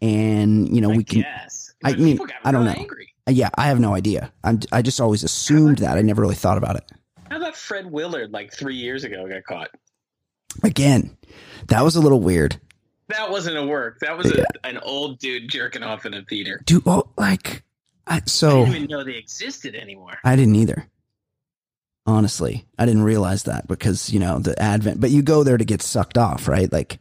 and 0.00 0.72
you 0.72 0.80
know 0.80 0.92
I 0.92 0.96
we 0.96 1.02
can 1.02 1.22
guess. 1.22 1.74
I 1.82 1.96
mean, 1.96 2.20
I 2.44 2.52
don't 2.52 2.64
know. 2.64 2.70
Angry. 2.70 3.12
yeah 3.28 3.50
i 3.56 3.66
have 3.66 3.80
no 3.80 3.92
idea 3.94 4.32
I'm, 4.44 4.60
i 4.70 4.82
just 4.82 5.00
always 5.00 5.24
assumed 5.24 5.78
that 5.78 5.98
i 5.98 6.02
never 6.02 6.22
really 6.22 6.36
thought 6.36 6.58
about 6.58 6.76
it 6.76 6.88
About 7.54 7.60
Fred 7.60 7.90
Willard? 7.90 8.32
Like 8.32 8.52
three 8.52 8.74
years 8.76 9.04
ago, 9.04 9.28
got 9.28 9.44
caught. 9.44 9.70
again 10.62 11.16
that 11.68 11.82
was 11.82 11.96
a 11.96 12.00
little 12.00 12.20
weird 12.20 12.56
That 13.08 13.30
wasn't 13.30 13.56
a 13.56 13.66
work. 13.66 13.98
That 14.00 14.16
was 14.18 14.32
Yeah. 14.34 14.44
an 14.64 14.78
old 14.78 15.18
dude 15.18 15.48
jerking 15.48 15.82
off 15.82 16.04
in 16.06 16.14
a 16.14 16.22
theater. 16.22 16.60
dude 16.64 16.82
oh 16.86 17.08
like 17.16 17.62
I, 18.06 18.16
I 18.16 18.20
didn't 18.20 18.68
even 18.68 18.84
know 18.88 19.02
they 19.04 19.16
existed 19.16 19.74
anymore. 19.74 20.18
I 20.24 20.36
didn't 20.36 20.56
either. 20.56 20.86
Honestly, 22.06 22.66
I 22.78 22.84
didn't 22.84 23.02
realize 23.04 23.44
that 23.44 23.66
because, 23.66 24.10
you 24.12 24.20
know, 24.20 24.38
the 24.38 24.60
advent, 24.60 25.00
but 25.00 25.08
you 25.08 25.22
go 25.22 25.42
there 25.42 25.56
to 25.56 25.64
get 25.64 25.80
sucked 25.80 26.18
off, 26.18 26.46
right? 26.46 26.70
Like 26.70 26.98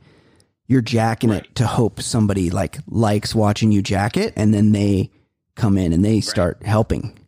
you're 0.67 0.79
jacking 0.81 1.29
it 1.31 1.53
to 1.55 1.67
hope 1.67 2.01
somebody 2.01 2.50
like 2.51 2.77
likes 2.88 3.36
watching 3.36 3.74
you 3.74 3.81
jack 3.81 4.15
it 4.15 4.31
and 4.38 4.53
then 4.53 4.72
they 4.72 5.12
come 5.55 5.77
in 5.77 5.91
and 5.91 6.05
they 6.05 6.22
start 6.22 6.63
helping 6.63 7.19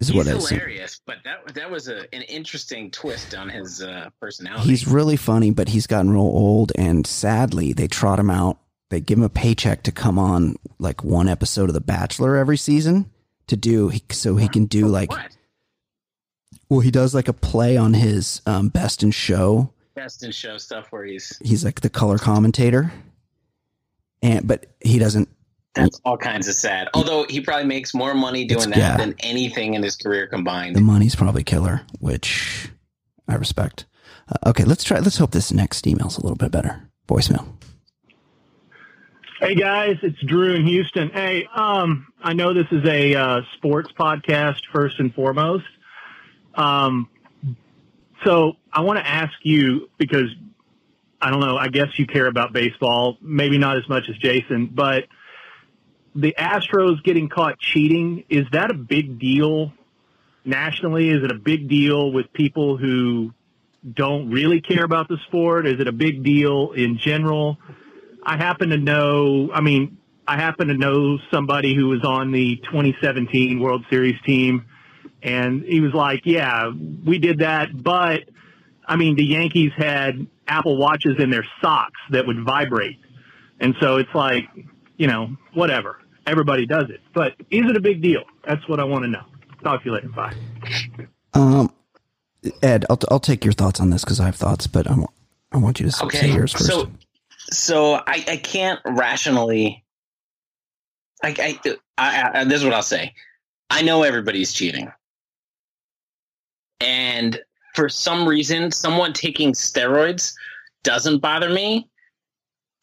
is 0.00 0.08
He's 0.08 0.16
what 0.16 0.26
I 0.26 0.32
assume. 0.32 0.58
hilarious, 0.58 1.00
but 1.06 1.18
that 1.24 1.54
that 1.54 1.70
was 1.70 1.88
a, 1.88 2.12
an 2.14 2.22
interesting 2.22 2.90
twist 2.90 3.34
on 3.34 3.48
his 3.48 3.82
uh, 3.82 4.10
personality. 4.20 4.68
He's 4.68 4.86
really 4.88 5.16
funny, 5.16 5.50
but 5.50 5.68
he's 5.68 5.86
gotten 5.86 6.10
real 6.10 6.22
old 6.22 6.72
and 6.76 7.06
sadly 7.06 7.72
they 7.72 7.86
trot 7.86 8.18
him 8.18 8.30
out. 8.30 8.58
They 8.88 9.00
give 9.00 9.18
him 9.18 9.24
a 9.24 9.28
paycheck 9.28 9.84
to 9.84 9.92
come 9.92 10.18
on 10.18 10.56
like 10.78 11.04
one 11.04 11.28
episode 11.28 11.68
of 11.68 11.74
The 11.74 11.80
Bachelor 11.80 12.36
every 12.36 12.56
season 12.56 13.10
to 13.46 13.56
do 13.56 13.92
so 14.10 14.36
he 14.36 14.48
can 14.48 14.66
do 14.66 14.86
like 14.86 15.10
what? 15.10 15.36
well 16.68 16.80
he 16.80 16.90
does 16.90 17.14
like 17.14 17.28
a 17.28 17.32
play 17.32 17.76
on 17.76 17.94
his 17.94 18.40
um, 18.46 18.68
best 18.68 19.02
in 19.02 19.10
show 19.10 19.72
Best 19.96 20.22
in 20.22 20.30
show 20.30 20.56
stuff 20.56 20.86
where 20.90 21.04
he's 21.04 21.36
he's 21.44 21.64
like 21.64 21.80
the 21.80 21.90
color 21.90 22.16
commentator 22.16 22.92
and 24.22 24.46
but 24.46 24.66
he 24.80 24.98
doesn't 24.98 25.28
that's 25.74 26.00
all 26.04 26.16
kinds 26.16 26.48
of 26.48 26.54
sad. 26.54 26.88
Although 26.94 27.26
he 27.28 27.40
probably 27.40 27.66
makes 27.66 27.94
more 27.94 28.14
money 28.14 28.44
doing 28.44 28.70
that 28.70 28.78
yeah. 28.78 28.96
than 28.96 29.14
anything 29.20 29.74
in 29.74 29.82
his 29.82 29.96
career 29.96 30.26
combined. 30.26 30.76
the 30.76 30.80
money's 30.80 31.14
probably 31.14 31.44
killer 31.44 31.82
which 31.98 32.68
i 33.28 33.34
respect 33.34 33.86
uh, 34.28 34.48
okay 34.48 34.64
let's 34.64 34.84
try 34.84 34.98
let's 34.98 35.18
hope 35.18 35.30
this 35.30 35.52
next 35.52 35.86
email's 35.86 36.18
a 36.18 36.22
little 36.22 36.36
bit 36.36 36.50
better 36.50 36.88
voicemail 37.08 37.46
Hey 39.40 39.54
guys, 39.54 39.96
it's 40.02 40.20
Drew 40.22 40.52
in 40.52 40.66
Houston. 40.66 41.08
Hey, 41.08 41.48
um, 41.54 42.12
I 42.22 42.34
know 42.34 42.52
this 42.52 42.66
is 42.70 42.84
a 42.86 43.14
uh, 43.14 43.40
sports 43.54 43.90
podcast 43.90 44.60
first 44.70 45.00
and 45.00 45.14
foremost, 45.14 45.64
um, 46.54 47.08
So 48.22 48.58
I 48.70 48.82
want 48.82 48.98
to 48.98 49.06
ask 49.06 49.32
you 49.42 49.88
because 49.96 50.28
I 51.22 51.30
don't 51.30 51.40
know. 51.40 51.56
I 51.56 51.68
guess 51.68 51.98
you 51.98 52.06
care 52.06 52.26
about 52.26 52.52
baseball, 52.52 53.16
maybe 53.22 53.56
not 53.56 53.78
as 53.78 53.88
much 53.88 54.10
as 54.10 54.16
Jason, 54.18 54.66
but 54.66 55.04
the 56.14 56.34
Astros 56.38 57.02
getting 57.02 57.28
caught 57.28 57.58
cheating 57.58 58.24
is 58.28 58.46
that 58.52 58.70
a 58.70 58.74
big 58.74 59.18
deal 59.18 59.72
nationally? 60.44 61.08
Is 61.08 61.22
it 61.22 61.30
a 61.30 61.38
big 61.38 61.68
deal 61.68 62.12
with 62.12 62.32
people 62.32 62.76
who 62.76 63.32
don't 63.94 64.30
really 64.30 64.60
care 64.60 64.84
about 64.84 65.08
the 65.08 65.18
sport? 65.28 65.66
Is 65.66 65.80
it 65.80 65.88
a 65.88 65.92
big 65.92 66.22
deal 66.22 66.72
in 66.72 66.98
general? 66.98 67.58
I 68.22 68.36
happen 68.36 68.70
to 68.70 68.76
know. 68.76 69.50
I 69.52 69.60
mean, 69.60 69.98
I 70.26 70.36
happen 70.36 70.68
to 70.68 70.74
know 70.74 71.18
somebody 71.30 71.74
who 71.74 71.88
was 71.88 72.04
on 72.04 72.32
the 72.32 72.56
2017 72.56 73.60
World 73.60 73.84
Series 73.88 74.20
team, 74.22 74.66
and 75.22 75.62
he 75.62 75.80
was 75.80 75.94
like, 75.94 76.22
"Yeah, 76.24 76.70
we 77.04 77.18
did 77.18 77.38
that, 77.38 77.82
but." 77.82 78.24
I 78.86 78.96
mean, 78.96 79.14
the 79.14 79.24
Yankees 79.24 79.70
had 79.76 80.26
Apple 80.48 80.76
watches 80.76 81.14
in 81.20 81.30
their 81.30 81.46
socks 81.62 82.00
that 82.10 82.26
would 82.26 82.44
vibrate. 82.44 82.98
And 83.60 83.76
so 83.78 83.98
it's 83.98 84.12
like, 84.12 84.48
you 84.96 85.06
know, 85.06 85.36
whatever. 85.54 85.99
Everybody 86.26 86.66
does 86.66 86.90
it. 86.90 87.00
But 87.14 87.34
is 87.50 87.68
it 87.68 87.76
a 87.76 87.80
big 87.80 88.02
deal? 88.02 88.22
That's 88.46 88.66
what 88.68 88.80
I 88.80 88.84
want 88.84 89.04
to 89.04 89.08
know. 89.08 89.24
Talk 89.62 89.82
to 89.82 89.86
you 89.86 89.94
later. 89.94 90.08
Bye. 90.08 90.34
Um, 91.34 91.72
Ed, 92.62 92.86
I'll, 92.88 92.98
I'll 93.10 93.20
take 93.20 93.44
your 93.44 93.52
thoughts 93.52 93.80
on 93.80 93.90
this 93.90 94.04
because 94.04 94.20
I 94.20 94.26
have 94.26 94.36
thoughts, 94.36 94.66
but 94.66 94.86
I 94.88 94.94
want, 94.94 95.10
I 95.52 95.58
want 95.58 95.80
you 95.80 95.86
to 95.86 95.92
say 95.92 96.30
yours 96.30 96.52
first. 96.52 96.66
so 96.66 96.90
so 97.50 97.94
I, 97.94 98.24
I 98.28 98.36
can't 98.36 98.80
rationally. 98.84 99.84
I, 101.22 101.58
I, 101.66 101.76
I, 101.98 102.40
I 102.40 102.44
this 102.44 102.60
is 102.60 102.64
what 102.64 102.72
I'll 102.72 102.82
say. 102.82 103.12
I 103.68 103.82
know 103.82 104.02
everybody's 104.02 104.52
cheating, 104.52 104.90
and 106.80 107.40
for 107.74 107.88
some 107.88 108.26
reason, 108.26 108.70
someone 108.70 109.12
taking 109.12 109.52
steroids 109.52 110.32
doesn't 110.82 111.18
bother 111.18 111.50
me. 111.50 111.89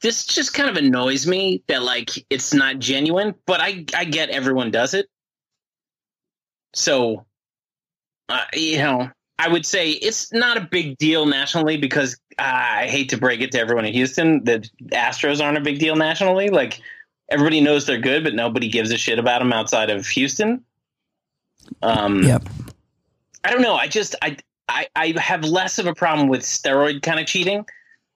This 0.01 0.25
just 0.25 0.53
kind 0.53 0.69
of 0.69 0.77
annoys 0.77 1.25
me 1.25 1.63
that 1.67 1.81
like 1.83 2.11
it's 2.29 2.53
not 2.53 2.79
genuine, 2.79 3.33
but 3.45 3.59
I 3.59 3.85
I 3.95 4.05
get 4.05 4.29
everyone 4.29 4.69
does 4.71 4.93
it. 4.93 5.07
So, 6.73 7.25
uh, 8.29 8.43
you 8.53 8.77
know, 8.77 9.09
I 9.39 9.47
would 9.47 9.65
say 9.65 9.91
it's 9.91 10.31
not 10.33 10.57
a 10.57 10.61
big 10.61 10.97
deal 10.97 11.25
nationally 11.25 11.77
because 11.77 12.15
uh, 12.37 12.43
I 12.43 12.87
hate 12.87 13.09
to 13.09 13.17
break 13.17 13.41
it 13.41 13.51
to 13.53 13.59
everyone 13.59 13.85
in 13.85 13.93
Houston, 13.93 14.43
the 14.43 14.67
Astros 14.91 15.43
aren't 15.43 15.57
a 15.57 15.61
big 15.61 15.79
deal 15.79 15.95
nationally. 15.95 16.49
Like 16.49 16.79
everybody 17.29 17.61
knows 17.61 17.85
they're 17.85 17.99
good, 17.99 18.23
but 18.23 18.35
nobody 18.35 18.69
gives 18.69 18.91
a 18.91 18.97
shit 18.97 19.19
about 19.19 19.39
them 19.39 19.53
outside 19.53 19.89
of 19.89 20.07
Houston. 20.07 20.63
Um, 21.81 22.23
yep. 22.23 22.43
I 23.43 23.51
don't 23.51 23.61
know. 23.61 23.75
I 23.75 23.87
just 23.87 24.15
I, 24.21 24.37
I 24.67 24.87
I 24.95 25.13
have 25.17 25.43
less 25.43 25.79
of 25.79 25.85
a 25.87 25.93
problem 25.93 26.27
with 26.27 26.41
steroid 26.41 27.01
kind 27.01 27.19
of 27.19 27.25
cheating 27.25 27.65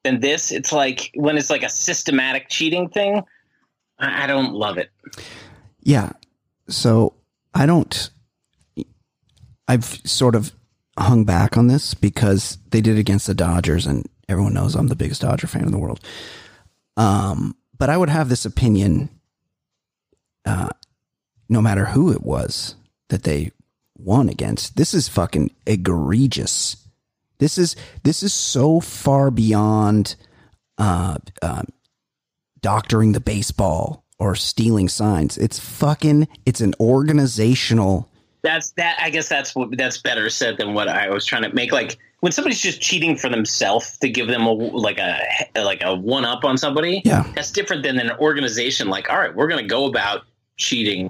than 0.04 0.20
this. 0.20 0.52
It's 0.52 0.72
like 0.72 1.12
when 1.16 1.38
it's 1.38 1.50
like 1.50 1.64
a 1.64 1.70
systematic 1.70 2.50
cheating 2.50 2.90
thing. 2.90 3.24
I, 4.00 4.26
don't 4.26 4.54
love 4.54 4.80
it. 4.80 4.90
Yeah. 5.82 6.12
So 6.68 7.14
I 7.54 7.66
don't. 7.66 8.10
I've 9.68 9.86
sort 9.86 10.36
of 10.36 10.52
hung 10.98 11.24
back 11.24 11.56
on 11.56 11.68
this 11.68 11.94
because 11.94 12.58
they 12.72 12.82
did 12.82 12.98
it 12.98 13.00
against 13.00 13.28
the 13.28 13.36
Dodgers, 13.36 13.86
and 13.86 14.10
everyone 14.28 14.54
knows 14.54 14.76
I'm 14.76 14.88
the 14.88 14.96
biggest 14.96 15.22
Dodger 15.22 15.48
fan 15.48 15.66
in 15.66 15.72
the 15.72 15.78
world. 15.78 16.00
Um, 16.98 17.56
but 17.78 17.90
I 17.90 17.98
would 17.98 18.10
have 18.10 18.28
this 18.28 18.44
opinion, 18.44 19.10
uh, 20.46 20.70
no 21.48 21.62
matter 21.62 21.86
who 21.86 22.12
it 22.12 22.24
was 22.24 22.76
that 23.10 23.24
they 23.24 23.52
won 23.98 24.30
against. 24.30 24.78
This 24.78 24.94
is 24.94 25.08
fucking 25.08 25.52
egregious. 25.66 26.81
This 27.42 27.58
is 27.58 27.76
this 28.04 28.22
is 28.22 28.34
so 28.34 28.80
far 28.80 29.32
beyond 29.32 30.16
uh, 30.78 31.18
uh, 31.42 31.64
doctoring 32.62 33.14
the 33.14 33.20
baseball 33.20 34.06
or 34.20 34.36
stealing 34.36 34.88
signs. 34.88 35.40
It's 35.40 35.58
fucking. 35.58 36.28
It's 36.46 36.62
an 36.62 36.76
organizational. 36.80 38.08
That's 38.44 38.74
that. 38.74 39.00
I 39.02 39.10
guess 39.10 39.28
that's 39.28 39.56
what 39.56 39.76
that's 39.76 39.98
better 39.98 40.30
said 40.30 40.58
than 40.58 40.76
what 40.76 40.88
I 40.88 41.10
was 41.10 41.26
trying 41.26 41.42
to 41.42 41.52
make. 41.52 41.72
Like 41.72 41.98
when 42.20 42.32
somebody's 42.32 42.62
just 42.62 42.80
cheating 42.80 43.18
for 43.18 43.28
themselves 43.28 43.98
to 43.98 44.10
give 44.10 44.28
them 44.28 44.46
a 44.46 44.52
like 44.52 45.00
a 45.00 45.20
like 45.56 45.82
a 45.82 45.96
one 45.96 46.26
up 46.26 46.46
on 46.46 46.60
somebody. 46.60 47.02
Yeah. 47.04 47.24
that's 47.34 47.52
different 47.52 47.82
than 47.82 47.98
an 47.98 48.12
organization. 48.20 48.88
Like, 48.88 49.10
all 49.10 49.18
right, 49.18 49.36
we're 49.36 49.48
going 49.48 49.64
to 49.64 49.68
go 49.68 49.88
about 49.88 50.26
cheating. 50.58 51.10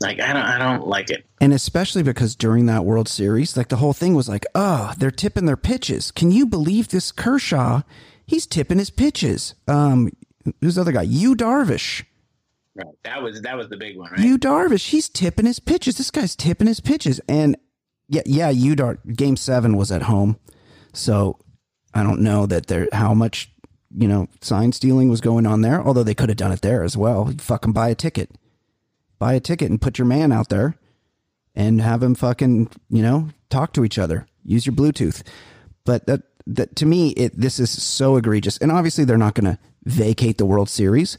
Like, 0.00 0.20
I 0.20 0.32
don't, 0.32 0.42
I 0.42 0.58
don't 0.58 0.86
like 0.86 1.10
it. 1.10 1.26
And 1.40 1.52
especially 1.52 2.02
because 2.02 2.34
during 2.34 2.66
that 2.66 2.84
World 2.84 3.08
Series, 3.08 3.56
like 3.56 3.68
the 3.68 3.76
whole 3.76 3.92
thing 3.92 4.14
was 4.14 4.28
like, 4.28 4.46
oh, 4.54 4.94
they're 4.98 5.10
tipping 5.10 5.44
their 5.44 5.56
pitches. 5.58 6.10
Can 6.10 6.30
you 6.30 6.46
believe 6.46 6.88
this 6.88 7.12
Kershaw? 7.12 7.82
He's 8.26 8.46
tipping 8.46 8.78
his 8.78 8.90
pitches. 8.90 9.54
Um, 9.68 10.10
who's 10.60 10.76
the 10.76 10.80
other 10.82 10.92
guy? 10.92 11.02
Yu 11.02 11.34
Darvish. 11.34 12.04
Right. 12.74 12.86
That 13.04 13.22
was 13.22 13.42
that 13.42 13.56
was 13.56 13.68
the 13.68 13.76
big 13.76 13.98
one, 13.98 14.12
right? 14.12 14.20
Yu 14.20 14.38
Darvish. 14.38 14.88
He's 14.90 15.08
tipping 15.08 15.46
his 15.46 15.58
pitches. 15.58 15.96
This 15.96 16.10
guy's 16.10 16.36
tipping 16.36 16.68
his 16.68 16.80
pitches. 16.80 17.20
And 17.28 17.56
yeah, 18.08 18.22
yeah, 18.24 18.50
you 18.50 18.76
Dar. 18.76 18.98
Game 19.14 19.36
seven 19.36 19.76
was 19.76 19.92
at 19.92 20.02
home, 20.02 20.38
so 20.92 21.38
I 21.94 22.02
don't 22.02 22.20
know 22.20 22.46
that 22.46 22.66
there 22.66 22.88
how 22.92 23.14
much 23.14 23.52
you 23.96 24.08
know 24.08 24.28
sign 24.40 24.72
stealing 24.72 25.08
was 25.08 25.20
going 25.20 25.46
on 25.46 25.62
there. 25.62 25.82
Although 25.82 26.04
they 26.04 26.14
could 26.14 26.28
have 26.28 26.38
done 26.38 26.52
it 26.52 26.62
there 26.62 26.82
as 26.82 26.96
well. 26.96 27.32
Fucking 27.38 27.72
buy 27.72 27.88
a 27.88 27.94
ticket, 27.94 28.30
buy 29.20 29.34
a 29.34 29.40
ticket, 29.40 29.70
and 29.70 29.80
put 29.80 29.98
your 29.98 30.06
man 30.06 30.32
out 30.32 30.48
there, 30.48 30.74
and 31.54 31.80
have 31.80 32.02
him 32.02 32.16
fucking 32.16 32.70
you 32.88 33.02
know 33.02 33.28
talk 33.50 33.72
to 33.74 33.84
each 33.84 33.98
other. 33.98 34.26
Use 34.44 34.66
your 34.66 34.74
Bluetooth. 34.74 35.22
But 35.84 36.06
that 36.06 36.22
that 36.48 36.74
to 36.76 36.86
me, 36.86 37.10
it 37.10 37.38
this 37.38 37.60
is 37.60 37.70
so 37.70 38.16
egregious. 38.16 38.56
And 38.58 38.72
obviously, 38.72 39.04
they're 39.04 39.16
not 39.18 39.34
going 39.34 39.52
to 39.54 39.58
vacate 39.84 40.38
the 40.38 40.46
World 40.46 40.68
Series. 40.68 41.16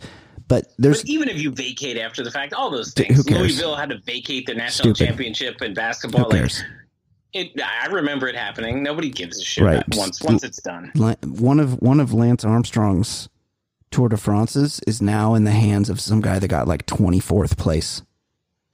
But 0.48 0.66
there's 0.78 1.02
But 1.04 1.10
even 1.10 1.30
if 1.30 1.42
you 1.42 1.52
vacate 1.52 1.98
after 1.98 2.24
the 2.24 2.32
fact, 2.32 2.52
all 2.54 2.70
those 2.70 2.92
things. 2.94 3.24
cares? 3.24 3.40
Louisville 3.40 3.76
had 3.76 3.90
to 3.92 4.00
vacate 4.00 4.48
the 4.48 4.54
national 4.54 4.94
Stupid. 4.94 5.08
championship 5.08 5.62
in 5.62 5.74
basketball. 5.74 6.30
who 6.30 6.40
Like 6.42 6.52
it, 7.34 7.52
I 7.64 7.86
remember 7.86 8.28
it 8.28 8.36
happening. 8.36 8.84
Nobody 8.84 9.10
gives 9.10 9.40
a 9.40 9.44
shit 9.46 9.64
Right. 9.64 9.84
once 9.96 10.22
once 10.22 10.44
it's 10.44 10.62
done. 10.62 10.92
One 10.96 11.60
of 11.62 11.82
one 11.82 12.02
of 12.02 12.14
Lance 12.14 12.44
Armstrong's 12.44 13.30
Tour 13.92 14.10
de 14.10 14.18
France's 14.18 14.80
is 14.88 15.02
now 15.02 15.34
in 15.36 15.44
the 15.44 15.52
hands 15.52 15.90
of 15.90 16.00
some 16.00 16.22
guy 16.22 16.40
that 16.40 16.48
got 16.48 16.68
like 16.68 16.86
24th 16.86 17.58
place. 17.58 18.02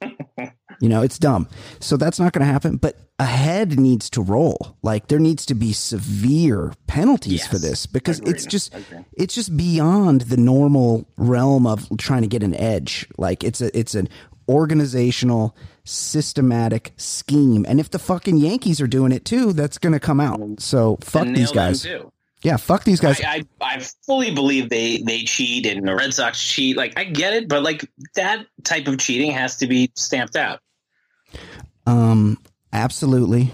you 0.80 0.88
know, 0.88 1.02
it's 1.02 1.18
dumb. 1.18 1.48
So 1.80 1.96
that's 1.96 2.20
not 2.20 2.32
going 2.32 2.46
to 2.46 2.52
happen, 2.52 2.76
but 2.76 2.96
a 3.18 3.24
head 3.24 3.78
needs 3.80 4.08
to 4.10 4.22
roll. 4.22 4.76
Like 4.82 5.08
there 5.08 5.18
needs 5.18 5.44
to 5.46 5.54
be 5.54 5.72
severe 5.72 6.72
penalties 6.86 7.46
for 7.46 7.58
this 7.58 7.86
because 7.86 8.20
Agreed. 8.20 8.36
it's 8.36 8.46
just 8.46 8.74
Agreed. 8.74 9.04
it's 9.14 9.34
just 9.34 9.56
beyond 9.56 10.22
the 10.22 10.36
normal 10.36 11.04
realm 11.16 11.66
of 11.66 11.88
trying 11.98 12.22
to 12.22 12.28
get 12.28 12.44
an 12.44 12.54
edge. 12.54 13.08
Like 13.18 13.42
it's 13.42 13.60
a 13.60 13.76
it's 13.76 13.96
an 13.96 14.08
organizational 14.48 15.56
systematic 15.84 16.92
scheme. 16.96 17.66
And 17.68 17.80
if 17.80 17.90
the 17.90 17.98
fucking 17.98 18.36
Yankees 18.36 18.80
are 18.80 18.86
doing 18.86 19.10
it 19.10 19.24
too, 19.24 19.52
that's 19.52 19.78
going 19.78 19.94
to 19.94 20.00
come 20.00 20.20
out. 20.20 20.60
So 20.60 20.98
fuck 21.00 21.26
these 21.26 21.50
guys. 21.50 21.82
too. 21.82 22.12
Yeah, 22.42 22.56
fuck 22.56 22.84
these 22.84 23.00
guys. 23.00 23.20
I, 23.20 23.44
I 23.60 23.76
I 23.76 23.86
fully 24.06 24.30
believe 24.32 24.68
they 24.68 24.98
they 24.98 25.22
cheat 25.24 25.66
and 25.66 25.86
the 25.86 25.94
Red 25.94 26.14
Sox 26.14 26.40
cheat. 26.40 26.76
Like 26.76 26.96
I 26.98 27.04
get 27.04 27.32
it, 27.32 27.48
but 27.48 27.62
like 27.62 27.90
that 28.14 28.46
type 28.64 28.86
of 28.86 28.98
cheating 28.98 29.32
has 29.32 29.56
to 29.56 29.66
be 29.66 29.90
stamped 29.96 30.36
out. 30.36 30.60
Um, 31.86 32.38
absolutely, 32.72 33.50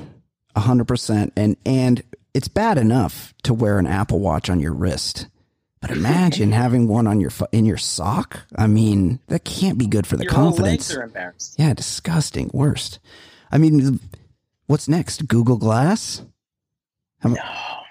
a 0.54 0.60
hundred 0.60 0.86
percent. 0.86 1.32
And 1.36 1.56
and 1.64 2.02
it's 2.34 2.48
bad 2.48 2.76
enough 2.78 3.32
to 3.44 3.54
wear 3.54 3.78
an 3.78 3.86
Apple 3.86 4.20
Watch 4.20 4.50
on 4.50 4.60
your 4.60 4.74
wrist, 4.74 5.28
but 5.80 5.90
imagine 5.90 6.52
having 6.52 6.86
one 6.86 7.06
on 7.06 7.20
your 7.20 7.30
in 7.52 7.64
your 7.64 7.78
sock. 7.78 8.40
I 8.56 8.66
mean, 8.66 9.18
that 9.28 9.44
can't 9.44 9.78
be 9.78 9.86
good 9.86 10.06
for 10.06 10.16
the 10.18 10.24
Your 10.24 10.32
confidence. 10.32 10.90
legs 10.90 10.96
are 10.96 11.04
embarrassed. 11.04 11.54
Yeah, 11.58 11.72
disgusting. 11.72 12.50
Worst. 12.52 12.98
I 13.50 13.56
mean, 13.56 13.98
what's 14.66 14.88
next? 14.88 15.26
Google 15.26 15.56
Glass. 15.56 16.22
How, 17.20 17.34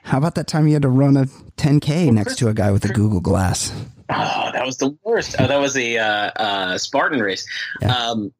how 0.03 0.17
about 0.17 0.35
that 0.35 0.47
time 0.47 0.67
you 0.67 0.73
had 0.73 0.81
to 0.83 0.89
run 0.89 1.17
a 1.17 1.25
10k 1.57 2.11
next 2.11 2.37
to 2.37 2.47
a 2.49 2.53
guy 2.53 2.71
with 2.71 2.85
a 2.85 2.89
Google 2.93 3.19
Glass? 3.21 3.71
Oh, 4.09 4.49
that 4.53 4.65
was 4.65 4.77
the 4.77 4.95
worst. 5.03 5.35
Oh, 5.39 5.47
that 5.47 5.57
was 5.59 5.73
the 5.73 5.97
uh, 5.99 6.31
uh, 6.35 6.77
Spartan 6.77 7.19
race. 7.21 7.47
Yeah. 7.81 7.95
Um, 7.95 8.33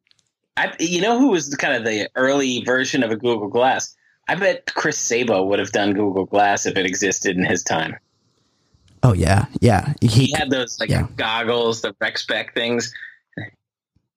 I, 0.56 0.72
you 0.78 1.00
know 1.00 1.18
who 1.18 1.28
was 1.30 1.54
kind 1.56 1.74
of 1.74 1.84
the 1.84 2.08
early 2.14 2.62
version 2.64 3.02
of 3.02 3.10
a 3.10 3.16
Google 3.16 3.48
Glass? 3.48 3.94
I 4.28 4.36
bet 4.36 4.72
Chris 4.74 4.96
Sabo 4.98 5.42
would 5.44 5.58
have 5.58 5.72
done 5.72 5.92
Google 5.94 6.26
Glass 6.26 6.64
if 6.66 6.76
it 6.76 6.86
existed 6.86 7.36
in 7.36 7.44
his 7.44 7.62
time. 7.62 7.96
Oh 9.02 9.12
yeah, 9.12 9.46
yeah. 9.60 9.92
He 10.00 10.32
had 10.36 10.50
those 10.50 10.78
like 10.80 10.88
Yeah. 10.90 11.06
goggles, 11.16 11.82
the 11.82 11.94
rec 12.00 12.16
spec 12.18 12.54
things, 12.54 12.94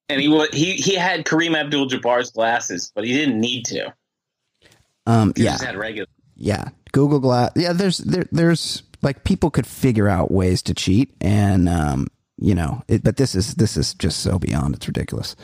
and 0.10 0.22
he 0.22 0.48
he 0.54 0.74
he 0.74 0.96
had 0.96 1.26
Kareem 1.26 1.58
Abdul-Jabbar's 1.58 2.32
glasses, 2.32 2.92
but 2.96 3.04
he 3.04 3.14
didn't 3.14 3.40
need 3.40 3.66
to. 3.66 3.94
um, 5.06 5.34
He 5.36 5.44
yeah. 5.44 5.52
just 5.52 5.64
had 5.66 5.76
regular. 5.76 6.08
yeah 6.36 6.70
google 6.98 7.20
glass 7.20 7.52
yeah 7.56 7.74
there's 7.74 8.00
there, 8.00 8.26
there's 8.32 8.84
like 9.02 9.24
people 9.24 9.50
could 9.50 9.68
figure 9.68 10.08
out 10.08 10.32
ways 10.32 10.62
to 10.62 10.74
cheat 10.74 11.14
and 11.22 11.70
um 11.70 12.08
you 12.38 12.56
know 12.56 12.82
it, 12.88 13.04
but 13.04 13.18
this 13.18 13.36
is 13.36 13.56
this 13.56 13.78
is 13.78 13.94
just 13.94 14.20
so 14.22 14.40
beyond 14.40 14.76
it's 14.76 14.88
ridiculous 14.88 15.36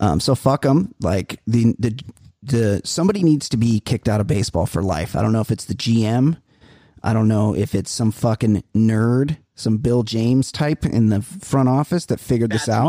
um 0.00 0.20
so 0.20 0.34
fuck 0.34 0.62
them 0.62 0.94
like 1.00 1.40
the 1.46 1.74
the 1.78 1.98
the 2.42 2.80
somebody 2.84 3.22
needs 3.22 3.48
to 3.48 3.56
be 3.56 3.80
kicked 3.80 4.08
out 4.08 4.20
of 4.20 4.26
baseball 4.26 4.66
for 4.66 4.82
life. 4.82 5.14
I 5.14 5.22
don't 5.22 5.32
know 5.32 5.40
if 5.40 5.50
it's 5.50 5.66
the 5.66 5.74
GM. 5.74 6.38
I 7.02 7.12
don't 7.12 7.28
know 7.28 7.54
if 7.54 7.74
it's 7.74 7.90
some 7.90 8.12
fucking 8.12 8.62
nerd, 8.74 9.38
some 9.54 9.78
Bill 9.78 10.02
James 10.02 10.52
type 10.52 10.84
in 10.84 11.08
the 11.08 11.22
front 11.22 11.68
office 11.68 12.06
that 12.06 12.20
figured 12.20 12.50
That's 12.50 12.66
this 12.66 12.74
out. 12.74 12.88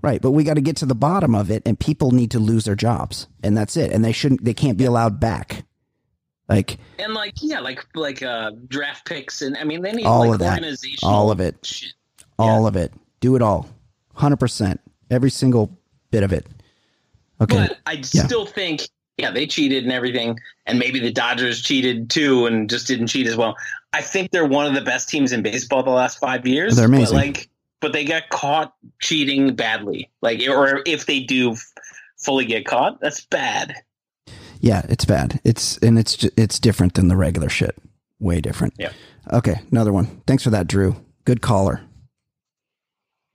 Right, 0.00 0.22
but 0.22 0.30
we 0.30 0.44
got 0.44 0.54
to 0.54 0.60
get 0.60 0.76
to 0.76 0.86
the 0.86 0.94
bottom 0.94 1.34
of 1.34 1.50
it, 1.50 1.62
and 1.66 1.78
people 1.78 2.12
need 2.12 2.30
to 2.32 2.38
lose 2.38 2.64
their 2.64 2.76
jobs, 2.76 3.26
and 3.42 3.56
that's 3.56 3.76
it. 3.76 3.90
And 3.90 4.04
they 4.04 4.12
shouldn't, 4.12 4.44
they 4.44 4.54
can't 4.54 4.78
be 4.78 4.84
allowed 4.84 5.18
back. 5.18 5.64
Like 6.48 6.78
And 6.98 7.14
like 7.14 7.34
yeah, 7.40 7.60
like 7.60 7.84
like 7.94 8.22
uh 8.22 8.50
draft 8.68 9.06
picks 9.06 9.42
and 9.42 9.56
I 9.56 9.64
mean 9.64 9.82
they 9.82 9.92
need 9.92 10.06
All 10.06 10.20
like 10.20 10.34
of 10.34 10.38
that. 10.40 10.62
All 11.02 11.30
of 11.30 11.40
it. 11.40 11.64
shit. 11.64 11.92
all 12.38 12.66
of 12.66 12.76
it, 12.76 12.92
do 13.20 13.36
it 13.36 13.42
all, 13.42 13.68
hundred 14.14 14.38
percent, 14.38 14.80
every 15.10 15.30
single 15.30 15.76
bit 16.10 16.22
of 16.22 16.32
it. 16.32 16.46
Okay, 17.40 17.56
But 17.68 17.78
I 17.86 17.92
Yeah. 17.94 18.26
still 18.26 18.46
think, 18.46 18.82
yeah, 19.16 19.30
they 19.30 19.46
cheated 19.46 19.84
and 19.84 19.92
everything, 19.92 20.38
and 20.66 20.78
maybe 20.78 20.98
the 21.00 21.12
Dodgers 21.12 21.60
cheated 21.62 22.10
too 22.10 22.46
and 22.46 22.68
just 22.68 22.86
didn't 22.86 23.06
cheat 23.08 23.26
as 23.26 23.36
well. 23.36 23.56
I 23.92 24.02
think 24.02 24.30
they're 24.30 24.46
one 24.46 24.66
of 24.66 24.74
the 24.74 24.80
best 24.80 25.08
teams 25.08 25.32
in 25.32 25.42
baseball 25.42 25.82
the 25.82 25.90
last 25.90 26.18
five 26.18 26.46
years. 26.46 26.76
They're 26.76 26.86
amazing. 26.86 27.16
But 27.16 27.24
like, 27.26 27.48
but 27.80 27.92
they 27.92 28.04
got 28.04 28.28
caught 28.30 28.74
cheating 29.00 29.54
badly. 29.54 30.10
Like, 30.20 30.40
or 30.48 30.82
if 30.86 31.06
they 31.06 31.20
do 31.20 31.56
fully 32.18 32.44
get 32.44 32.64
caught, 32.64 33.00
that's 33.00 33.24
bad. 33.26 33.74
Yeah, 34.62 34.86
it's 34.88 35.04
bad. 35.04 35.40
It's 35.44 35.76
and 35.78 35.98
it's 35.98 36.16
ju- 36.16 36.30
it's 36.36 36.58
different 36.60 36.94
than 36.94 37.08
the 37.08 37.16
regular 37.16 37.48
shit. 37.48 37.76
Way 38.20 38.40
different. 38.40 38.74
Yeah. 38.78 38.92
Okay, 39.32 39.56
another 39.72 39.92
one. 39.92 40.22
Thanks 40.26 40.44
for 40.44 40.50
that, 40.50 40.68
Drew. 40.68 40.96
Good 41.24 41.42
caller. 41.42 41.82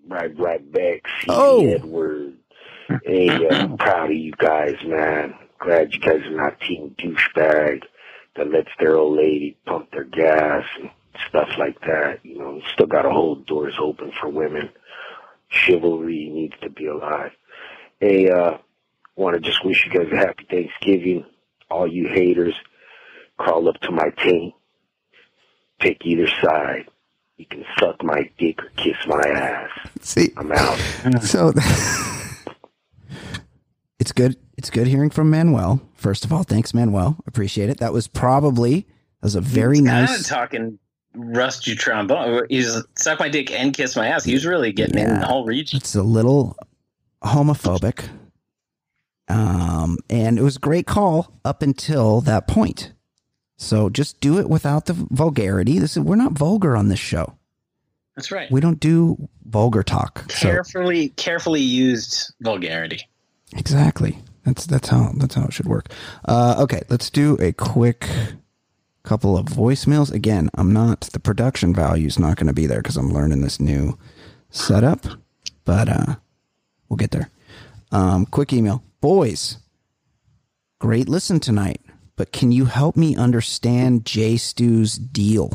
Right, 0.08 0.38
right 0.40 0.72
back. 0.72 1.06
C. 1.20 1.26
Oh. 1.28 1.68
Edward. 1.68 2.38
Hey, 3.04 3.28
uh, 3.30 3.54
I'm 3.54 3.78
proud 3.78 4.10
of 4.10 4.16
you 4.16 4.32
guys, 4.38 4.76
man. 4.86 5.36
Glad 5.60 5.94
you 5.94 6.00
guys 6.00 6.22
are 6.22 6.30
not 6.32 6.62
team 6.62 6.96
douchebag 6.98 7.84
that 8.38 8.50
lets 8.50 8.70
their 8.80 8.96
old 8.96 9.18
lady 9.18 9.58
pump 9.66 9.92
their 9.92 10.06
gas 10.06 10.64
and 10.80 10.90
stuff 11.28 11.50
like 11.58 11.82
that. 11.82 12.20
You 12.24 12.38
know, 12.40 12.62
still 12.74 12.86
got 12.86 13.02
to 13.02 13.10
hold 13.12 13.46
doors 13.46 13.76
open 13.78 14.14
for 14.18 14.30
women. 14.30 14.70
Chivalry 15.50 16.30
needs 16.32 16.56
to 16.62 16.70
be 16.70 16.86
alive. 16.86 17.32
Hey, 18.00 18.30
uh, 18.30 18.58
want 19.18 19.36
to 19.36 19.42
just 19.42 19.66
wish 19.66 19.86
you 19.86 19.92
guys 19.92 20.12
a 20.12 20.16
happy 20.16 20.46
Thanksgiving. 20.50 21.26
All 21.70 21.86
you 21.88 22.08
haters, 22.08 22.56
crawl 23.38 23.68
up 23.68 23.80
to 23.82 23.92
my 23.92 24.10
team. 24.24 24.54
Pick 25.80 26.06
either 26.06 26.28
side. 26.42 26.88
You 27.36 27.46
can 27.46 27.66
suck 27.78 28.02
my 28.02 28.30
dick 28.40 28.64
or 28.64 28.70
kiss 28.78 28.96
my 29.06 29.22
ass. 29.22 29.70
See, 30.02 30.32
I'm 30.38 30.52
out. 30.52 30.78
so 31.22 31.52
it's 34.00 34.12
good. 34.12 34.38
It's 34.58 34.72
good 34.72 34.88
hearing 34.88 35.12
from 35.12 35.30
Manuel. 35.30 35.82
First 35.94 36.26
of 36.26 36.34
all, 36.34 36.44
thanks, 36.44 36.74
Manuel. 36.74 37.18
Appreciate 37.28 37.70
it. 37.70 37.78
That 37.78 37.94
was 37.94 38.08
probably 38.08 38.82
that 39.22 39.26
was 39.26 39.36
a 39.36 39.42
very 39.42 39.82
nice. 39.82 40.08
Kind 40.08 40.10
of 40.10 40.10
nice. 40.10 40.28
talking 40.28 40.80
rusty 41.14 41.76
trombone. 41.76 42.40
Oh, 42.40 42.46
He's 42.50 42.76
suck 42.96 43.20
my 43.20 43.30
dick 43.30 43.52
and 43.52 43.74
kiss 43.74 43.96
my 43.96 44.08
ass. 44.08 44.24
He 44.24 44.34
was 44.34 44.46
really 44.46 44.72
getting 44.72 44.98
in 44.98 45.20
the 45.20 45.26
whole 45.28 45.46
region. 45.46 45.78
It's 45.78 45.94
a 45.96 46.04
little 46.04 46.56
homophobic. 47.24 48.06
Um, 49.30 49.98
and 50.10 50.40
it 50.40 50.42
was 50.42 50.56
a 50.56 50.60
great 50.60 50.88
call 50.88 51.34
up 51.44 51.62
until 51.62 52.22
that 52.22 52.48
point. 52.48 52.94
So 53.58 53.90
just 53.90 54.22
do 54.22 54.40
it 54.40 54.50
without 54.50 54.86
the 54.86 54.94
vulgarity. 54.94 55.80
This 55.80 55.98
is 55.98 56.04
we're 56.04 56.16
not 56.16 56.34
vulgar 56.34 56.78
on 56.78 56.88
this 56.90 57.00
show. 57.00 57.36
That's 58.16 58.32
right. 58.32 58.50
We 58.52 58.62
don't 58.62 58.80
do 58.80 59.28
vulgar 59.46 59.84
talk. 59.84 60.32
So 60.32 60.50
Carefully, 60.50 61.10
carefully 61.10 61.62
used 61.62 62.34
vulgarity. 62.42 63.02
exactly. 63.56 64.20
That's 64.46 64.66
that's 64.66 64.88
how 64.90 65.12
that's 65.18 65.36
how 65.36 65.46
it 65.46 65.54
should 65.54 65.68
work. 65.68 65.90
Uh, 66.26 66.56
okay, 66.60 66.82
let's 66.90 67.10
do 67.10 67.36
a 67.42 67.52
quick 67.52 68.08
couple 69.04 69.38
of 69.38 69.46
voicemails. 69.48 70.12
Again, 70.12 70.50
I'm 70.56 70.72
not 70.72 71.02
the 71.02 71.20
production 71.20 71.74
value 71.74 72.08
is 72.08 72.18
not 72.18 72.38
going 72.38 72.48
to 72.48 72.54
be 72.54 72.66
there 72.66 72.82
because 72.82 72.96
I'm 72.98 73.12
learning 73.14 73.42
this 73.42 73.60
new 73.60 73.98
setup, 74.50 75.06
but 75.66 75.90
uh, 75.90 76.16
we'll 76.88 76.98
get 76.98 77.12
there. 77.12 77.30
Um, 77.92 78.26
quick 78.26 78.54
email, 78.54 78.84
boys. 79.02 79.58
Great 80.80 81.10
listen 81.10 81.40
tonight, 81.40 81.82
but 82.16 82.32
can 82.32 82.52
you 82.52 82.66
help 82.66 82.96
me 82.96 83.16
understand 83.16 84.06
Jay 84.06 84.38
Stu's 84.38 84.96
deal? 84.96 85.52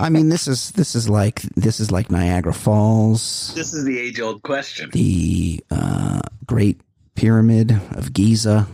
I 0.00 0.08
mean, 0.10 0.28
this 0.28 0.48
is 0.48 0.72
this 0.72 0.94
is 0.94 1.08
like 1.08 1.42
this 1.54 1.80
is 1.80 1.90
like 1.90 2.10
Niagara 2.10 2.52
Falls 2.54 3.52
This 3.54 3.72
is 3.74 3.84
the 3.84 3.98
age 3.98 4.20
old 4.20 4.42
question. 4.42 4.90
the 4.90 5.62
uh, 5.70 6.20
Great 6.46 6.80
Pyramid 7.14 7.72
of 7.92 8.12
Giza. 8.12 8.66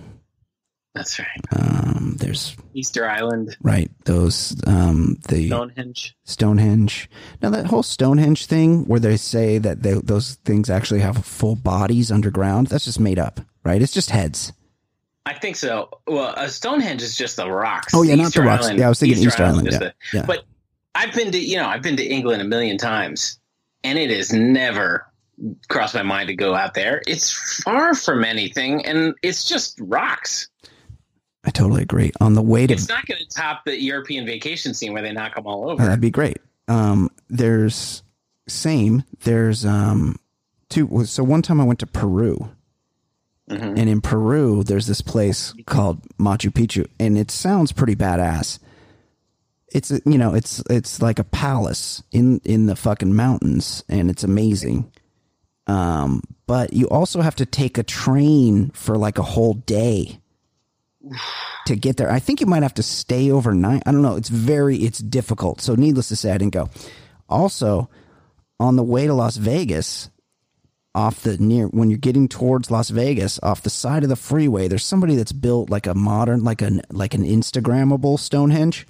That's 0.94 1.18
right. 1.18 1.40
Um, 1.56 2.16
there's 2.18 2.54
Easter 2.74 3.08
Island, 3.08 3.56
right 3.62 3.90
those 4.04 4.54
um, 4.66 5.16
the 5.28 5.46
Stonehenge. 5.46 6.14
Stonehenge. 6.24 7.08
Now 7.40 7.48
that 7.50 7.66
whole 7.66 7.82
Stonehenge 7.82 8.44
thing, 8.46 8.84
where 8.84 9.00
they 9.00 9.16
say 9.16 9.56
that 9.58 9.82
they, 9.82 9.94
those 9.94 10.34
things 10.44 10.68
actually 10.68 11.00
have 11.00 11.24
full 11.24 11.56
bodies 11.56 12.12
underground, 12.12 12.66
that's 12.66 12.84
just 12.84 13.00
made 13.00 13.18
up, 13.18 13.40
right? 13.64 13.80
It's 13.80 13.92
just 13.92 14.10
heads. 14.10 14.52
I 15.24 15.32
think 15.34 15.56
so. 15.56 15.88
Well, 16.06 16.34
uh, 16.36 16.48
Stonehenge 16.48 17.00
is 17.00 17.16
just 17.16 17.36
the 17.36 17.50
rocks. 17.50 17.94
Oh, 17.94 18.02
yeah, 18.02 18.16
not 18.16 18.24
the 18.24 18.28
Easter 18.28 18.42
rocks. 18.42 18.70
Yeah, 18.70 18.86
I 18.86 18.88
was 18.90 19.00
thinking 19.00 19.22
Easter 19.22 19.44
Island, 19.44 19.68
is 19.68 19.74
yeah, 19.74 19.78
the- 19.78 19.94
yeah. 20.12 20.24
But 20.26 20.44
I've 20.94 21.14
been 21.14 21.32
to 21.32 21.38
you 21.38 21.56
know 21.56 21.66
I've 21.66 21.82
been 21.82 21.96
to 21.96 22.04
England 22.04 22.42
a 22.42 22.44
million 22.44 22.76
times, 22.76 23.38
and 23.82 23.98
it 23.98 24.10
has 24.10 24.30
never 24.32 25.06
crossed 25.68 25.94
my 25.94 26.02
mind 26.02 26.28
to 26.28 26.34
go 26.34 26.54
out 26.54 26.74
there. 26.74 27.00
It's 27.06 27.32
far 27.62 27.94
from 27.94 28.24
anything, 28.24 28.84
and 28.84 29.14
it's 29.22 29.44
just 29.44 29.78
rocks. 29.80 30.48
I 31.44 31.50
totally 31.50 31.82
agree. 31.82 32.12
On 32.20 32.34
the 32.34 32.42
way 32.42 32.66
to 32.66 32.72
It's 32.74 32.88
not 32.88 33.04
going 33.06 33.20
to 33.20 33.28
top 33.28 33.64
the 33.64 33.80
European 33.80 34.24
vacation 34.26 34.74
scene 34.74 34.92
where 34.92 35.02
they 35.02 35.12
knock 35.12 35.34
them 35.34 35.46
all 35.46 35.68
over. 35.68 35.82
that'd 35.84 36.00
be 36.00 36.10
great. 36.10 36.38
Um, 36.68 37.10
there's 37.28 38.02
same. 38.48 39.02
There's 39.24 39.64
um, 39.66 40.16
two. 40.68 41.04
So 41.06 41.24
one 41.24 41.42
time 41.42 41.60
I 41.60 41.64
went 41.64 41.80
to 41.80 41.86
Peru, 41.86 42.48
Mhm. 43.50 43.76
and 43.76 43.88
in 43.88 44.00
Peru 44.00 44.62
there's 44.62 44.86
this 44.86 45.00
place 45.00 45.52
called 45.66 46.00
Machu 46.18 46.50
Picchu, 46.52 46.86
and 47.00 47.18
it 47.18 47.30
sounds 47.30 47.72
pretty 47.72 47.96
badass. 47.96 48.60
It's 49.72 49.90
you 49.90 50.18
know 50.18 50.34
it's 50.34 50.62
it's 50.70 51.02
like 51.02 51.18
a 51.18 51.24
palace 51.24 52.02
in 52.12 52.40
in 52.44 52.66
the 52.66 52.76
fucking 52.76 53.14
mountains, 53.14 53.82
and 53.88 54.08
it's 54.10 54.22
amazing. 54.22 54.90
Um, 55.66 56.22
but 56.46 56.72
you 56.72 56.88
also 56.88 57.20
have 57.20 57.36
to 57.36 57.46
take 57.46 57.78
a 57.78 57.82
train 57.82 58.70
for 58.74 58.96
like 58.96 59.18
a 59.18 59.22
whole 59.22 59.54
day 59.54 60.20
to 61.66 61.76
get 61.76 61.96
there. 61.96 62.10
I 62.10 62.18
think 62.18 62.40
you 62.40 62.46
might 62.46 62.62
have 62.62 62.74
to 62.74 62.82
stay 62.82 63.30
overnight. 63.30 63.82
I 63.86 63.92
don't 63.92 64.02
know. 64.02 64.16
It's 64.16 64.28
very 64.28 64.78
it's 64.78 64.98
difficult. 64.98 65.60
So 65.60 65.74
needless 65.74 66.08
to 66.08 66.16
say, 66.16 66.32
I 66.32 66.38
didn't 66.38 66.54
go. 66.54 66.70
Also, 67.28 67.88
on 68.60 68.76
the 68.76 68.82
way 68.82 69.06
to 69.06 69.14
Las 69.14 69.36
Vegas, 69.36 70.10
off 70.94 71.22
the 71.22 71.38
near 71.38 71.66
when 71.68 71.90
you're 71.90 71.98
getting 71.98 72.28
towards 72.28 72.70
Las 72.70 72.90
Vegas, 72.90 73.40
off 73.42 73.62
the 73.62 73.70
side 73.70 74.02
of 74.02 74.08
the 74.08 74.16
freeway, 74.16 74.68
there's 74.68 74.84
somebody 74.84 75.16
that's 75.16 75.32
built 75.32 75.70
like 75.70 75.86
a 75.86 75.94
modern, 75.94 76.44
like 76.44 76.62
an 76.62 76.82
like 76.90 77.14
an 77.14 77.24
Instagrammable 77.24 78.18
Stonehenge, 78.18 78.86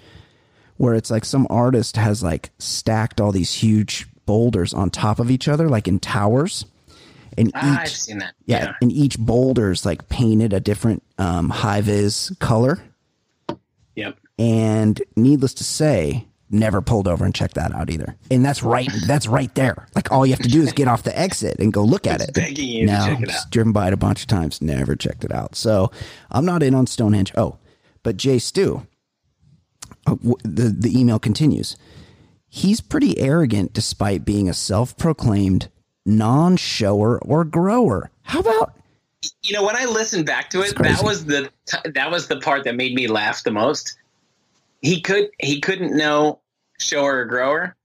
where 0.76 0.94
it's 0.94 1.10
like 1.10 1.24
some 1.24 1.46
artist 1.48 1.96
has 1.96 2.22
like 2.22 2.50
stacked 2.58 3.20
all 3.20 3.32
these 3.32 3.54
huge 3.54 4.06
boulders 4.26 4.74
on 4.74 4.90
top 4.90 5.18
of 5.18 5.30
each 5.30 5.48
other, 5.48 5.68
like 5.68 5.86
in 5.88 6.00
towers. 6.00 6.64
And 7.38 7.50
Ah, 7.54 7.80
I've 7.80 7.88
each 7.88 8.00
seen 8.00 8.18
that. 8.18 8.34
yeah, 8.46 8.64
Yeah. 8.64 8.72
and 8.82 8.92
each 8.92 9.18
boulder's 9.18 9.84
like 9.86 10.08
painted 10.08 10.52
a 10.52 10.60
different 10.60 11.02
um, 11.18 11.48
high 11.50 11.80
vis 11.80 12.30
color. 12.40 12.78
Yep. 13.96 14.16
And 14.38 15.00
needless 15.16 15.54
to 15.54 15.64
say, 15.64 16.26
never 16.50 16.80
pulled 16.82 17.08
over 17.08 17.24
and 17.24 17.34
checked 17.34 17.54
that 17.54 17.72
out 17.74 17.90
either. 17.90 18.16
And 18.30 18.44
that's 18.44 18.62
right. 18.62 18.88
That's 19.06 19.26
right 19.26 19.54
there. 19.54 19.86
Like 19.94 20.10
all 20.12 20.26
you 20.26 20.32
have 20.32 20.42
to 20.42 20.48
do 20.48 20.62
is 20.62 20.72
get 20.72 20.88
off 20.88 21.02
the 21.02 21.18
exit 21.18 21.58
and 21.58 21.72
go 21.72 21.82
look 21.82 22.06
at 22.06 22.20
It's 22.20 22.28
it. 22.30 22.34
begging 22.34 22.68
you 22.68 22.86
to 22.86 22.92
no, 22.92 23.06
check 23.06 23.20
it 23.22 23.30
out. 23.30 23.50
driven 23.50 23.72
by 23.72 23.88
it 23.88 23.92
a 23.92 23.96
bunch 23.96 24.20
of 24.22 24.26
times, 24.28 24.60
never 24.60 24.94
checked 24.96 25.24
it 25.24 25.32
out. 25.32 25.54
So 25.54 25.90
I'm 26.30 26.44
not 26.44 26.62
in 26.62 26.74
on 26.74 26.86
Stonehenge. 26.86 27.32
Oh, 27.36 27.56
but 28.02 28.16
Jay 28.16 28.38
Stu, 28.38 28.86
uh, 30.06 30.14
w- 30.16 30.36
the 30.44 30.68
the 30.68 30.98
email 30.98 31.18
continues. 31.18 31.76
He's 32.48 32.80
pretty 32.82 33.18
arrogant 33.18 33.72
despite 33.72 34.24
being 34.26 34.46
a 34.48 34.52
self-proclaimed 36.06 36.18
non-shower 36.18 37.18
or 37.22 37.44
grower. 37.44 38.10
How 38.22 38.40
about 38.40 38.74
You 39.42 39.54
know, 39.54 39.64
when 39.64 39.76
I 39.76 39.84
listened 39.84 40.26
back 40.26 40.50
to 40.50 40.62
it, 40.62 40.76
that 40.78 41.02
was 41.02 41.24
the 41.24 41.50
that 41.94 42.10
was 42.10 42.28
the 42.28 42.40
part 42.40 42.64
that 42.64 42.74
made 42.76 42.94
me 42.94 43.06
laugh 43.08 43.42
the 43.44 43.50
most. 43.50 43.96
He 44.80 45.00
could 45.00 45.30
he 45.40 45.60
couldn't 45.60 45.96
know 45.96 46.40
shower 46.78 47.18
or 47.20 47.24
grower. 47.24 47.76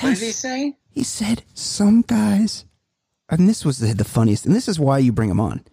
What 0.00 0.10
did 0.14 0.18
he 0.18 0.32
say? 0.32 0.76
He 0.90 1.02
said 1.02 1.42
some 1.54 2.02
guys, 2.02 2.64
and 3.28 3.48
this 3.48 3.64
was 3.64 3.78
the, 3.78 3.94
the 3.94 4.04
funniest, 4.04 4.46
and 4.46 4.54
this 4.54 4.68
is 4.68 4.78
why 4.78 4.98
you 4.98 5.12
bring 5.12 5.30
him 5.30 5.40
on. 5.40 5.64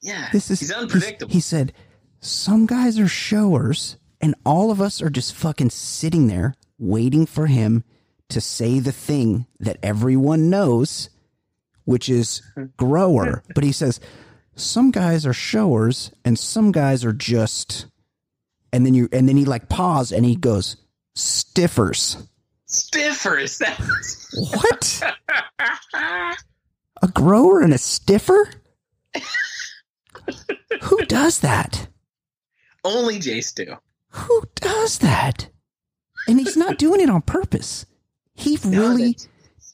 Yeah, 0.00 0.28
This 0.32 0.50
is 0.50 0.60
he's 0.60 0.68
he's- 0.70 0.80
unpredictable. 0.80 1.32
He 1.32 1.40
said 1.40 1.72
some 2.20 2.66
guys 2.66 2.98
are 2.98 3.08
showers, 3.08 3.96
and 4.20 4.34
all 4.44 4.70
of 4.70 4.80
us 4.80 5.00
are 5.00 5.10
just 5.10 5.34
fucking 5.34 5.70
sitting 5.70 6.26
there 6.28 6.54
waiting 6.78 7.24
for 7.26 7.46
him 7.46 7.84
to 8.32 8.40
say 8.40 8.78
the 8.80 8.92
thing 8.92 9.46
that 9.60 9.78
everyone 9.82 10.50
knows. 10.50 11.08
which 11.84 12.08
is 12.08 12.42
grower, 12.76 13.42
but 13.54 13.64
he 13.64 13.72
says 13.72 13.98
some 14.54 14.90
guys 14.90 15.26
are 15.26 15.32
showers 15.32 16.12
and 16.24 16.38
some 16.38 16.70
guys 16.72 17.04
are 17.04 17.12
just 17.12 17.86
and 18.72 18.86
then 18.86 18.94
you 18.94 19.08
and 19.12 19.28
then 19.28 19.36
he 19.36 19.44
like 19.44 19.68
pause 19.68 20.12
and 20.12 20.24
he 20.24 20.36
goes 20.36 20.76
stiffers. 21.14 22.16
Stiffers. 22.66 23.60
What? 24.34 25.02
a 27.02 27.08
grower 27.12 27.60
and 27.60 27.74
a 27.74 27.78
stiffer? 27.78 28.48
Who 30.82 30.98
does 31.06 31.40
that? 31.40 31.88
Only 32.84 33.18
Jay 33.18 33.42
do. 33.54 33.76
Who 34.10 34.42
does 34.54 34.98
that? 34.98 35.48
And 36.28 36.38
he's 36.38 36.56
not 36.56 36.78
doing 36.78 37.00
it 37.00 37.10
on 37.10 37.22
purpose. 37.22 37.86
He 38.34 38.58
really 38.64 39.16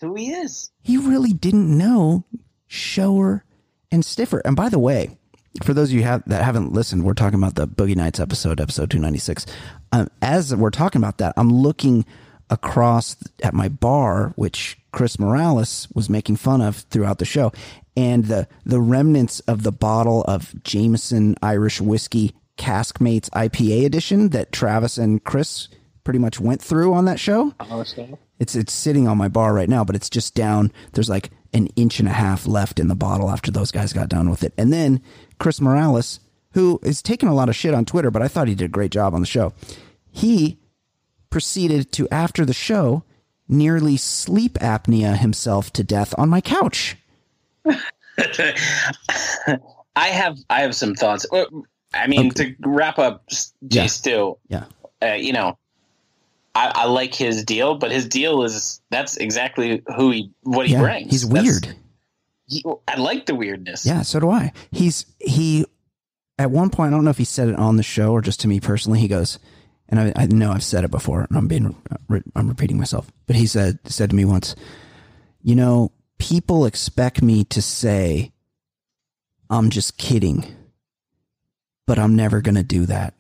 who 0.00 0.14
he 0.14 0.30
is. 0.30 0.70
he 0.82 0.96
really 0.96 1.32
didn't 1.32 1.76
know 1.76 2.24
shower 2.66 3.44
and 3.90 4.04
stiffer. 4.04 4.40
And 4.44 4.54
by 4.54 4.68
the 4.68 4.78
way, 4.78 5.16
for 5.64 5.74
those 5.74 5.90
of 5.90 5.96
you 5.96 6.02
have, 6.04 6.22
that 6.26 6.44
haven't 6.44 6.72
listened, 6.72 7.04
we're 7.04 7.14
talking 7.14 7.38
about 7.38 7.54
the 7.54 7.66
Boogie 7.66 7.96
Nights 7.96 8.20
episode, 8.20 8.60
episode 8.60 8.90
296. 8.90 9.46
Um, 9.92 10.08
as 10.22 10.54
we're 10.54 10.70
talking 10.70 11.00
about 11.00 11.18
that, 11.18 11.34
I'm 11.36 11.50
looking 11.50 12.04
across 12.50 13.16
at 13.42 13.54
my 13.54 13.68
bar, 13.68 14.32
which 14.36 14.78
Chris 14.92 15.18
Morales 15.18 15.88
was 15.94 16.08
making 16.08 16.36
fun 16.36 16.60
of 16.60 16.76
throughout 16.76 17.18
the 17.18 17.24
show, 17.24 17.52
and 17.96 18.26
the, 18.26 18.46
the 18.64 18.80
remnants 18.80 19.40
of 19.40 19.62
the 19.64 19.72
bottle 19.72 20.22
of 20.22 20.54
Jameson 20.62 21.34
Irish 21.42 21.80
whiskey 21.80 22.34
Caskmates 22.56 23.30
IPA 23.30 23.86
edition 23.86 24.30
that 24.30 24.52
Travis 24.52 24.98
and 24.98 25.22
Chris 25.24 25.68
pretty 26.04 26.18
much 26.18 26.40
went 26.40 26.62
through 26.62 26.94
on 26.94 27.04
that 27.06 27.20
show. 27.20 27.52
It's 28.38 28.54
it's 28.54 28.72
sitting 28.72 29.08
on 29.08 29.18
my 29.18 29.28
bar 29.28 29.52
right 29.52 29.68
now, 29.68 29.84
but 29.84 29.96
it's 29.96 30.10
just 30.10 30.34
down. 30.34 30.72
There's 30.92 31.08
like 31.08 31.30
an 31.52 31.66
inch 31.76 31.98
and 31.98 32.08
a 32.08 32.12
half 32.12 32.46
left 32.46 32.78
in 32.78 32.88
the 32.88 32.94
bottle 32.94 33.30
after 33.30 33.50
those 33.50 33.70
guys 33.72 33.92
got 33.92 34.08
done 34.08 34.30
with 34.30 34.42
it. 34.44 34.52
And 34.58 34.72
then 34.72 35.00
Chris 35.38 35.60
Morales, 35.60 36.20
who 36.52 36.78
is 36.82 37.02
taking 37.02 37.28
a 37.28 37.34
lot 37.34 37.48
of 37.48 37.56
shit 37.56 37.74
on 37.74 37.84
Twitter, 37.84 38.10
but 38.10 38.22
I 38.22 38.28
thought 38.28 38.48
he 38.48 38.54
did 38.54 38.66
a 38.66 38.68
great 38.68 38.90
job 38.92 39.14
on 39.14 39.20
the 39.20 39.26
show. 39.26 39.52
He 40.10 40.58
proceeded 41.30 41.90
to 41.92 42.08
after 42.10 42.44
the 42.44 42.52
show 42.52 43.02
nearly 43.48 43.96
sleep 43.96 44.54
apnea 44.58 45.16
himself 45.16 45.72
to 45.72 45.82
death 45.82 46.14
on 46.18 46.28
my 46.28 46.40
couch. 46.40 46.96
I 49.96 50.08
have 50.08 50.38
I 50.50 50.60
have 50.60 50.74
some 50.74 50.94
thoughts. 50.94 51.26
I 51.94 52.06
mean, 52.06 52.30
to 52.32 52.54
wrap 52.60 52.98
up 52.98 53.24
Jay 53.66 53.82
Yeah. 53.82 53.86
Stu, 53.86 54.38
Yeah. 54.48 54.64
uh, 55.02 55.14
you 55.14 55.32
know, 55.32 55.58
I, 56.58 56.72
I 56.74 56.84
like 56.86 57.14
his 57.14 57.44
deal, 57.44 57.76
but 57.76 57.92
his 57.92 58.08
deal 58.08 58.42
is 58.42 58.80
that's 58.90 59.16
exactly 59.16 59.80
who 59.96 60.10
he 60.10 60.32
what 60.42 60.66
he 60.66 60.72
yeah. 60.72 60.80
brings. 60.80 61.10
He's 61.10 61.24
weird. 61.24 61.68
he- 62.46 62.64
I 62.88 62.96
like 62.98 63.26
the 63.26 63.36
weirdness. 63.36 63.86
Yeah, 63.86 64.02
so 64.02 64.18
do 64.18 64.28
I. 64.28 64.52
He's 64.72 65.06
he 65.20 65.66
at 66.36 66.50
one 66.50 66.70
point 66.70 66.92
I 66.92 66.96
don't 66.96 67.04
know 67.04 67.10
if 67.10 67.18
he 67.18 67.24
said 67.24 67.48
it 67.48 67.54
on 67.54 67.76
the 67.76 67.84
show 67.84 68.10
or 68.10 68.20
just 68.20 68.40
to 68.40 68.48
me 68.48 68.58
personally. 68.58 68.98
He 68.98 69.06
goes, 69.06 69.38
and 69.88 70.00
I, 70.00 70.12
I 70.16 70.26
know 70.26 70.50
I've 70.50 70.64
said 70.64 70.82
it 70.82 70.90
before, 70.90 71.26
and 71.28 71.38
I'm 71.38 71.46
being 71.46 71.76
uh, 71.92 72.18
I'm 72.34 72.48
repeating 72.48 72.76
myself, 72.76 73.08
but 73.26 73.36
he 73.36 73.46
said 73.46 73.78
said 73.84 74.10
to 74.10 74.16
me 74.16 74.24
once, 74.24 74.56
you 75.40 75.54
know, 75.54 75.92
people 76.18 76.66
expect 76.66 77.22
me 77.22 77.44
to 77.44 77.62
say, 77.62 78.32
I'm 79.48 79.70
just 79.70 79.96
kidding, 79.96 80.56
but 81.86 82.00
I'm 82.00 82.16
never 82.16 82.40
gonna 82.40 82.64
do 82.64 82.84
that. 82.86 83.14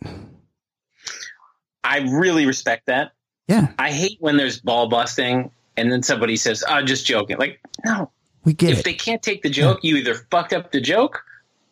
I 1.84 1.98
really 2.00 2.44
respect 2.44 2.86
that. 2.86 3.12
Yeah, 3.48 3.72
I 3.78 3.90
hate 3.90 4.18
when 4.20 4.36
there's 4.36 4.60
ball 4.60 4.88
busting 4.88 5.50
and 5.76 5.90
then 5.90 6.02
somebody 6.02 6.36
says, 6.36 6.62
"Oh, 6.68 6.82
just 6.82 7.06
joking." 7.06 7.38
Like, 7.38 7.60
no. 7.84 8.10
we 8.44 8.52
get 8.52 8.70
If 8.70 8.80
it. 8.80 8.84
they 8.84 8.94
can't 8.94 9.22
take 9.22 9.42
the 9.42 9.50
joke, 9.50 9.80
you 9.82 9.96
either 9.96 10.14
fucked 10.30 10.52
up 10.52 10.70
the 10.72 10.80
joke 10.80 11.22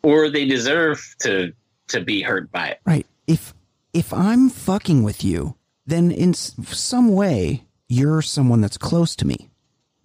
or 0.01 0.29
they 0.29 0.45
deserve 0.45 1.15
to 1.19 1.53
to 1.89 2.01
be 2.01 2.21
hurt 2.21 2.51
by 2.51 2.67
it. 2.69 2.79
Right. 2.85 3.05
If 3.27 3.53
if 3.93 4.13
I'm 4.13 4.49
fucking 4.49 5.03
with 5.03 5.23
you, 5.23 5.55
then 5.85 6.11
in 6.11 6.33
some 6.33 7.13
way 7.13 7.63
you're 7.87 8.21
someone 8.21 8.59
that's 8.61 8.77
close 8.77 9.15
to 9.17 9.25
me, 9.25 9.49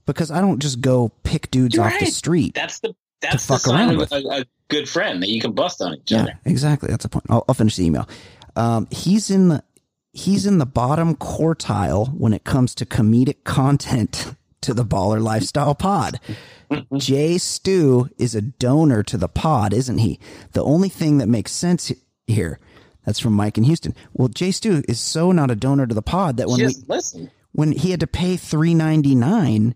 because 0.07 0.31
I 0.31 0.41
don't 0.41 0.61
just 0.61 0.81
go 0.81 1.11
pick 1.25 1.51
dudes 1.51 1.75
You're 1.75 1.87
off 1.87 1.99
the 1.99 2.07
street. 2.07 2.55
That's 2.55 2.81
the 2.81 2.95
that's 3.21 3.47
the 3.47 3.59
sign 3.59 3.91
of 3.91 3.97
with. 3.99 4.13
a, 4.13 4.17
a 4.29 4.45
good 4.69 4.89
friend 4.89 5.23
that 5.23 5.29
you 5.31 5.41
can 5.41 5.53
bust 5.53 5.81
on 5.81 5.95
each 5.95 6.11
yeah, 6.11 6.23
other. 6.23 6.39
exactly. 6.45 6.89
That's 6.91 7.03
the 7.05 7.09
point. 7.09 7.25
I'll, 7.31 7.45
I'll 7.49 7.55
finish 7.55 7.77
the 7.77 7.85
email. 7.87 8.09
Um, 8.57 8.89
he's 8.91 9.31
in 9.31 9.49
the 9.49 9.63
he's 10.13 10.47
in 10.47 10.59
the 10.59 10.67
bottom 10.67 11.15
quartile 11.17 12.13
when 12.15 12.33
it 12.33 12.45
comes 12.45 12.75
to 12.77 12.87
comedic 12.87 13.45
content 13.45 14.35
to 14.61 14.75
the 14.75 14.85
Baller 14.85 15.21
Lifestyle 15.21 15.75
Pod. 15.75 16.21
Jay 16.97 17.37
Stu 17.39 18.09
is 18.17 18.35
a 18.35 18.43
donor 18.43 19.03
to 19.03 19.17
the 19.17 19.29
pod, 19.29 19.73
isn't 19.73 19.99
he? 19.99 20.19
The 20.53 20.63
only 20.63 20.89
thing 20.89 21.19
that 21.19 21.29
makes 21.29 21.53
sense 21.53 21.93
here. 22.27 22.59
That's 23.05 23.19
from 23.19 23.33
Mike 23.33 23.59
in 23.59 23.65
Houston. 23.65 23.95
Well, 24.13 24.29
Jay 24.29 24.53
Stu 24.53 24.83
is 24.89 25.01
so 25.01 25.33
not 25.33 25.51
a 25.51 25.57
donor 25.57 25.87
to 25.87 25.95
the 25.95 26.03
pod 26.03 26.37
that 26.37 26.49
when 26.49 26.61
we, 26.61 26.75
listen. 26.87 27.31
when 27.51 27.73
he 27.73 27.91
had 27.91 28.01
to 28.01 28.07
pay 28.07 28.37
three 28.37 28.75
ninety 28.75 29.15
nine 29.15 29.75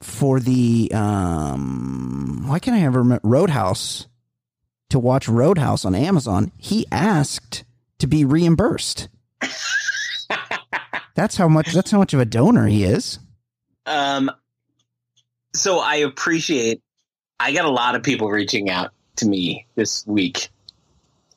for 0.00 0.40
the 0.40 0.90
um 0.92 2.44
why 2.46 2.58
can't 2.58 2.76
I 2.76 2.80
ever 2.82 2.98
remember 3.00 3.26
Roadhouse 3.26 4.08
to 4.88 4.98
watch 4.98 5.28
Roadhouse 5.28 5.84
on 5.84 5.94
Amazon, 5.94 6.50
he 6.58 6.86
asked 6.90 7.62
to 7.98 8.08
be 8.08 8.24
reimbursed. 8.24 9.08
That's 11.14 11.36
how 11.36 11.48
much 11.48 11.72
that's 11.72 11.90
how 11.90 11.98
much 11.98 12.14
of 12.14 12.20
a 12.20 12.24
donor 12.24 12.66
he 12.66 12.84
is. 12.84 13.18
Um, 13.86 14.30
so 15.54 15.78
I 15.80 15.96
appreciate. 15.96 16.80
I 17.38 17.52
got 17.52 17.64
a 17.64 17.70
lot 17.70 17.94
of 17.94 18.02
people 18.02 18.30
reaching 18.30 18.68
out 18.68 18.92
to 19.16 19.26
me 19.26 19.66
this 19.74 20.06
week 20.06 20.50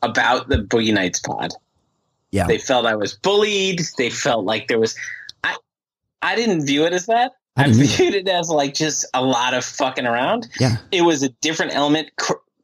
about 0.01 0.49
the 0.49 0.57
Boogie 0.57 0.93
Nights 0.93 1.19
pod. 1.19 1.53
Yeah. 2.31 2.47
They 2.47 2.57
felt 2.57 2.85
I 2.85 2.95
was 2.95 3.13
bullied. 3.13 3.81
They 3.97 4.09
felt 4.09 4.45
like 4.45 4.67
there 4.67 4.79
was. 4.79 4.95
I 5.43 5.55
I 6.21 6.35
didn't 6.35 6.65
view 6.65 6.85
it 6.85 6.93
as 6.93 7.05
that. 7.05 7.33
I 7.55 7.65
I, 7.65 7.71
viewed 7.71 8.15
it 8.15 8.27
as 8.27 8.49
like 8.49 8.73
just 8.73 9.05
a 9.13 9.23
lot 9.23 9.53
of 9.53 9.63
fucking 9.63 10.05
around. 10.05 10.47
Yeah. 10.59 10.77
It 10.91 11.03
was 11.03 11.23
a 11.23 11.29
different 11.29 11.75
element. 11.75 12.09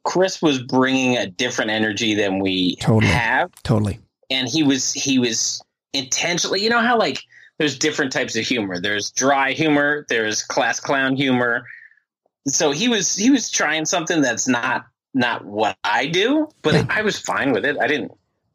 Chris 0.04 0.42
was 0.42 0.60
bringing 0.62 1.16
a 1.16 1.26
different 1.26 1.70
energy 1.70 2.14
than 2.14 2.40
we 2.40 2.76
Totally. 2.76 3.12
have 3.12 3.50
Totally. 3.62 4.00
And 4.30 4.48
he 4.48 4.62
was 4.62 4.92
he 4.92 5.18
was 5.18 5.62
intentionally 5.92 6.62
you 6.62 6.70
know 6.70 6.80
how 6.80 6.96
like 6.98 7.22
there's 7.58 7.78
different 7.78 8.10
types 8.10 8.36
of 8.36 8.46
humor. 8.46 8.80
There's 8.80 9.10
dry 9.10 9.52
humor 9.52 10.06
there's 10.08 10.42
class 10.42 10.80
clown 10.80 11.14
humor. 11.16 11.66
So 12.48 12.70
he 12.70 12.88
was 12.88 13.14
he 13.14 13.28
was 13.30 13.50
trying 13.50 13.84
something 13.84 14.22
that's 14.22 14.48
not 14.48 14.86
not 15.12 15.44
what 15.44 15.76
i 15.84 16.06
do 16.06 16.48
but 16.62 16.72
Yeah. 16.74 16.86
i 16.88 17.02
was 17.02 17.18
fine 17.18 17.52
with 17.52 17.64
it. 17.64 17.76
I 17.80 17.86
didn't 17.86 18.12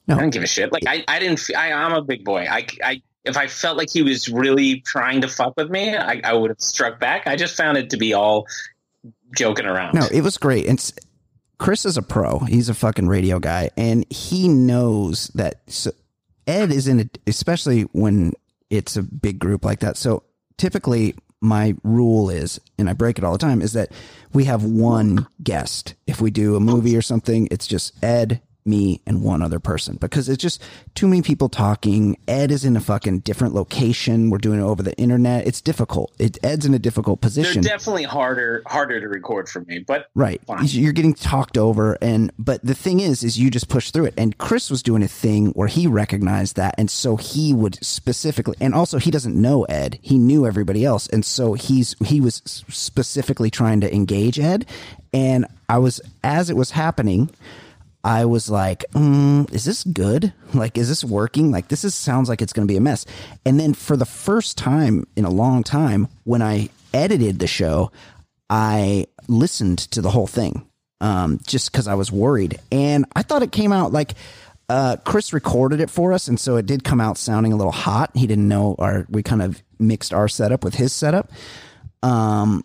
No. 0.08 0.16
i 0.16 0.20
didn't 0.20 0.34
give 0.34 0.44
a 0.44 0.48
shit. 0.48 0.72
Like 0.72 0.84
i 0.88 1.04
i 1.08 1.20
didn't 1.20 1.42
I, 1.56 1.68
am 1.68 1.94
a 1.94 2.02
big 2.02 2.24
boy. 2.26 2.48
I 2.50 2.66
i 2.84 3.02
if 3.26 3.38
i 3.38 3.46
felt 3.48 3.78
like 3.78 3.90
he 3.92 4.02
was 4.02 4.28
really 4.30 4.80
trying 4.82 5.22
to 5.22 5.28
fuck 5.28 5.56
with 5.58 5.70
me 5.70 5.96
i, 5.96 6.22
I 6.24 6.34
would 6.34 6.50
have 6.50 6.62
struck 6.62 7.00
back. 7.00 7.28
I 7.28 7.36
just 7.36 7.56
found 7.56 7.78
it 7.78 7.90
to 7.92 7.98
be 7.98 8.14
all 8.14 8.48
joking 9.38 9.66
around. 9.66 9.94
No, 9.96 10.08
it 10.12 10.22
was 10.22 10.38
great. 10.38 10.66
And 10.66 10.80
Chris 11.58 11.86
is 11.86 11.98
a 11.98 12.02
pro. 12.02 12.40
He's 12.40 12.70
a 12.70 12.74
fucking 12.74 13.08
radio 13.08 13.40
guy, 13.40 13.70
and 13.78 14.06
he 14.12 14.48
knows 14.48 15.28
that. 15.36 15.62
So 15.68 15.92
Ed 16.48 16.72
is 16.72 16.88
in 16.88 17.00
it, 17.00 17.18
especially 17.28 17.84
when 17.94 18.34
it's 18.70 18.98
a 18.98 19.04
big 19.04 19.40
group 19.40 19.64
like 19.64 19.80
that. 19.80 19.98
So 19.98 20.24
typically, 20.58 21.16
my 21.42 21.76
rule 21.84 22.30
is, 22.30 22.60
and 22.78 22.90
I 22.90 22.94
break 22.94 23.18
it 23.18 23.24
all 23.24 23.34
the 23.34 23.38
time, 23.38 23.62
is 23.62 23.74
that 23.74 23.92
we 24.34 24.46
have 24.46 24.64
one 24.64 25.28
guest. 25.44 25.94
If 26.08 26.22
we 26.22 26.32
do 26.32 26.56
a 26.56 26.60
movie 26.60 26.98
or 26.98 27.02
something, 27.02 27.48
it's 27.52 27.68
just 27.68 27.94
Ed, 28.04 28.42
me, 28.66 29.00
and 29.06 29.22
one 29.22 29.42
other 29.42 29.60
person 29.60 29.98
because 30.02 30.28
it's 30.28 30.42
just 30.42 30.62
too 30.96 31.08
many 31.08 31.22
people 31.22 31.50
talking. 31.50 32.18
Ed 32.28 32.52
is 32.52 32.66
in 32.66 32.76
a 32.76 32.82
fucking 32.82 33.20
different 33.20 33.54
location. 33.54 34.30
We're 34.30 34.40
doing 34.40 34.60
it 34.60 34.64
over 34.64 34.82
the 34.82 34.96
internet. 34.98 35.46
It's 35.46 35.62
difficult. 35.62 36.12
It, 36.18 36.38
Ed's 36.44 36.66
in 36.66 36.74
a 36.74 36.80
difficult 36.80 37.22
position. 37.22 37.62
they're 37.62 37.78
definitely 37.78 38.04
harder 38.04 38.64
harder 38.66 39.00
to 39.00 39.08
record 39.08 39.48
for 39.50 39.62
me 39.62 39.80
but 39.80 40.10
Right. 40.16 40.42
Fine. 40.46 40.66
You're 40.66 40.94
getting 40.94 41.14
talked 41.14 41.58
over 41.58 41.98
and 42.02 42.32
but 42.40 42.64
the 42.64 42.74
thing 42.74 43.00
is 43.00 43.24
is 43.24 43.38
you 43.38 43.52
just 43.52 43.70
push 43.70 43.92
through 43.92 44.06
it. 44.06 44.14
And 44.18 44.38
Chris 44.38 44.70
was 44.72 44.82
doing 44.82 45.04
a 45.04 45.08
thing 45.08 45.48
where 45.48 45.68
he 45.68 45.86
recognized 45.86 46.56
that 46.56 46.76
and 46.78 46.90
so 46.90 47.18
he 47.18 47.54
would 47.54 47.84
specifically 47.84 48.56
and 48.60 48.74
also 48.74 48.98
he 48.98 49.12
doesn't 49.12 49.40
know 49.40 49.64
Ed. 49.66 50.00
He 50.02 50.18
knew 50.18 50.48
everybody 50.48 50.84
else 50.84 51.08
and 51.10 51.24
so 51.24 51.54
he's 51.54 51.96
he 52.04 52.20
was 52.20 52.42
specifically 52.46 53.52
trying 53.52 53.82
to 53.82 53.94
engage 53.94 54.40
Ed 54.40 54.66
and 55.14 55.46
I 55.70 55.78
was 55.78 56.02
as 56.24 56.50
it 56.50 56.56
was 56.58 56.72
happening 56.72 57.30
I 58.06 58.26
was 58.26 58.52
like, 58.52 58.86
mm, 58.92 59.52
is 59.52 59.66
this 59.66 59.84
good? 59.84 60.32
Like, 60.54 60.78
is 60.78 60.88
this 60.88 61.04
working? 61.04 61.52
Like, 61.52 61.68
this 61.68 61.84
is 61.84 61.94
sounds 61.94 62.30
like 62.30 62.42
it's 62.42 62.54
going 62.54 62.66
to 62.66 62.72
be 62.72 62.78
a 62.78 62.82
mess. 62.82 63.06
And 63.46 63.60
then 63.60 63.74
for 63.74 63.98
the 63.98 64.06
first 64.06 64.58
time 64.58 65.06
in 65.18 65.26
a 65.26 65.30
long 65.30 65.64
time, 65.64 66.08
when 66.24 66.42
I 66.42 66.70
edited 66.94 67.40
the 67.40 67.48
show, 67.48 67.92
I 68.50 69.08
listened 69.28 69.80
to 69.92 70.02
the 70.02 70.12
whole 70.12 70.28
thing 70.28 70.66
um, 71.02 71.42
just 71.46 71.72
because 71.72 71.90
I 71.90 71.96
was 71.96 72.10
worried, 72.10 72.60
and 72.72 73.06
I 73.16 73.24
thought 73.24 73.44
it 73.44 73.52
came 73.52 73.74
out 73.74 73.92
like 73.92 74.14
uh, 74.70 74.98
Chris 75.04 75.34
recorded 75.34 75.82
it 75.82 75.90
for 75.90 76.14
us, 76.14 76.28
and 76.28 76.40
so 76.40 76.56
it 76.56 76.66
did 76.66 76.84
come 76.84 77.02
out 77.02 77.18
sounding 77.18 77.52
a 77.52 77.56
little 77.58 77.72
hot. 77.72 78.12
He 78.16 78.28
didn't 78.28 78.48
know 78.48 78.76
our 78.80 79.06
we 79.10 79.24
kind 79.24 79.42
of 79.42 79.62
mixed 79.78 80.14
our 80.14 80.28
setup 80.28 80.64
with 80.64 80.76
his 80.76 80.94
setup. 80.94 81.32
Um, 82.02 82.64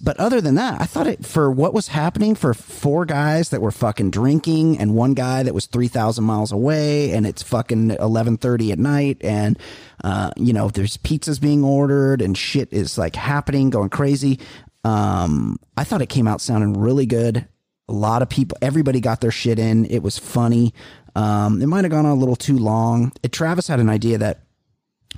But 0.00 0.18
other 0.18 0.40
than 0.40 0.54
that, 0.54 0.80
I 0.80 0.84
thought 0.84 1.06
it 1.06 1.26
for 1.26 1.50
what 1.50 1.74
was 1.74 1.88
happening 1.88 2.34
for 2.34 2.54
four 2.54 3.04
guys 3.04 3.50
that 3.50 3.60
were 3.60 3.72
fucking 3.72 4.10
drinking 4.10 4.78
and 4.78 4.94
one 4.94 5.14
guy 5.14 5.42
that 5.42 5.54
was 5.54 5.66
3,000 5.66 6.22
miles 6.22 6.52
away 6.52 7.12
and 7.12 7.26
it's 7.26 7.42
fucking 7.42 7.88
1130 7.88 8.72
at 8.72 8.78
night 8.78 9.18
and, 9.22 9.58
uh, 10.04 10.30
you 10.36 10.52
know, 10.52 10.68
there's 10.68 10.98
pizzas 10.98 11.40
being 11.40 11.64
ordered 11.64 12.22
and 12.22 12.38
shit 12.38 12.72
is 12.72 12.96
like 12.96 13.16
happening, 13.16 13.70
going 13.70 13.88
crazy. 13.88 14.38
Um, 14.84 15.58
I 15.76 15.84
thought 15.84 16.02
it 16.02 16.08
came 16.08 16.28
out 16.28 16.40
sounding 16.40 16.78
really 16.78 17.06
good. 17.06 17.48
A 17.88 17.92
lot 17.92 18.22
of 18.22 18.28
people, 18.28 18.56
everybody 18.62 19.00
got 19.00 19.20
their 19.20 19.32
shit 19.32 19.58
in. 19.58 19.84
It 19.86 20.02
was 20.02 20.16
funny. 20.16 20.74
Um, 21.16 21.60
it 21.60 21.66
might 21.66 21.84
have 21.84 21.90
gone 21.90 22.06
on 22.06 22.12
a 22.12 22.20
little 22.20 22.36
too 22.36 22.56
long. 22.56 23.12
It, 23.22 23.32
Travis 23.32 23.66
had 23.66 23.80
an 23.80 23.90
idea 23.90 24.18
that 24.18 24.42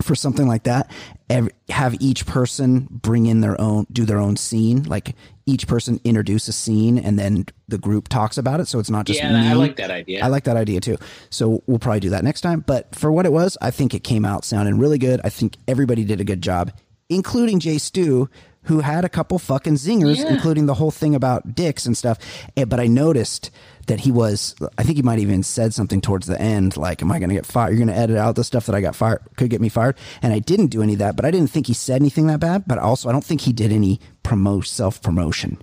for 0.02 0.14
something 0.14 0.46
like 0.46 0.64
that, 0.64 0.90
ev 1.30 1.48
have 1.68 1.94
each 2.00 2.26
person 2.26 2.88
bring 2.90 3.26
in 3.26 3.40
their 3.40 3.60
own, 3.60 3.86
do 3.92 4.04
their 4.04 4.18
own 4.18 4.36
scene. 4.36 4.82
Like 4.84 5.14
each 5.46 5.66
person 5.66 6.00
introduce 6.04 6.48
a 6.48 6.52
scene, 6.52 6.98
and 6.98 7.18
then 7.18 7.46
the 7.68 7.78
group 7.78 8.08
talks 8.08 8.38
about 8.38 8.60
it. 8.60 8.66
So 8.66 8.78
it's 8.78 8.90
not 8.90 9.06
just 9.06 9.20
yeah, 9.20 9.32
me. 9.32 9.48
I 9.48 9.52
like 9.54 9.76
that 9.76 9.90
idea. 9.90 10.24
I 10.24 10.28
like 10.28 10.44
that 10.44 10.56
idea 10.56 10.80
too. 10.80 10.96
So 11.30 11.62
we'll 11.66 11.78
probably 11.78 12.00
do 12.00 12.10
that 12.10 12.24
next 12.24 12.40
time. 12.40 12.60
But 12.60 12.94
for 12.94 13.12
what 13.12 13.26
it 13.26 13.32
was, 13.32 13.56
I 13.60 13.70
think 13.70 13.94
it 13.94 14.04
came 14.04 14.24
out 14.24 14.44
sounding 14.44 14.78
really 14.78 14.98
good. 14.98 15.20
I 15.24 15.28
think 15.28 15.56
everybody 15.68 16.04
did 16.04 16.20
a 16.20 16.24
good 16.24 16.42
job, 16.42 16.72
including 17.08 17.60
Jay 17.60 17.78
Stu, 17.78 18.28
who 18.64 18.80
had 18.80 19.04
a 19.04 19.08
couple 19.08 19.38
fucking 19.38 19.74
zingers, 19.74 20.16
Yeah. 20.18 20.28
including 20.32 20.66
the 20.66 20.74
whole 20.74 20.90
thing 20.90 21.14
about 21.14 21.54
dicks 21.54 21.86
and 21.86 21.96
stuff. 21.96 22.18
Eh, 22.56 22.64
But 22.64 22.80
I 22.80 22.86
noticed 22.86 23.50
that 23.86 24.00
he 24.00 24.10
was, 24.10 24.54
I 24.78 24.82
think 24.82 24.96
he 24.96 25.02
might 25.02 25.18
even 25.18 25.42
said 25.42 25.74
something 25.74 26.00
towards 26.00 26.26
the 26.26 26.40
end, 26.40 26.76
like, 26.76 27.02
am 27.02 27.12
I 27.12 27.18
going 27.18 27.28
to 27.28 27.34
get 27.34 27.44
fired? 27.44 27.70
You're 27.70 27.84
going 27.84 27.94
to 27.94 28.00
edit 28.02 28.16
out 28.16 28.36
the 28.36 28.44
stuff 28.44 28.64
that 28.66 28.74
I 28.74 28.80
got 28.80 28.96
fired, 28.96 29.20
could 29.36 29.50
get 29.50 29.60
me 29.60 29.68
fired. 29.68 29.96
And 30.22 30.32
I 30.32 30.38
didn't 30.38 30.68
do 30.68 30.82
any 30.82 30.94
of 30.94 30.98
that, 31.00 31.16
but 31.16 31.24
I 31.26 31.30
didn't 31.30 31.50
think 31.50 31.66
he 31.66 31.74
said 31.74 32.00
anything 32.00 32.26
that 32.28 32.40
bad. 32.40 32.64
But 32.66 32.78
also, 32.78 33.08
I 33.08 33.12
don't 33.12 33.24
think 33.24 33.42
he 33.42 33.52
did 33.52 33.70
any 33.72 34.00
promote 34.22 34.66
self 34.66 35.02
promotion 35.02 35.58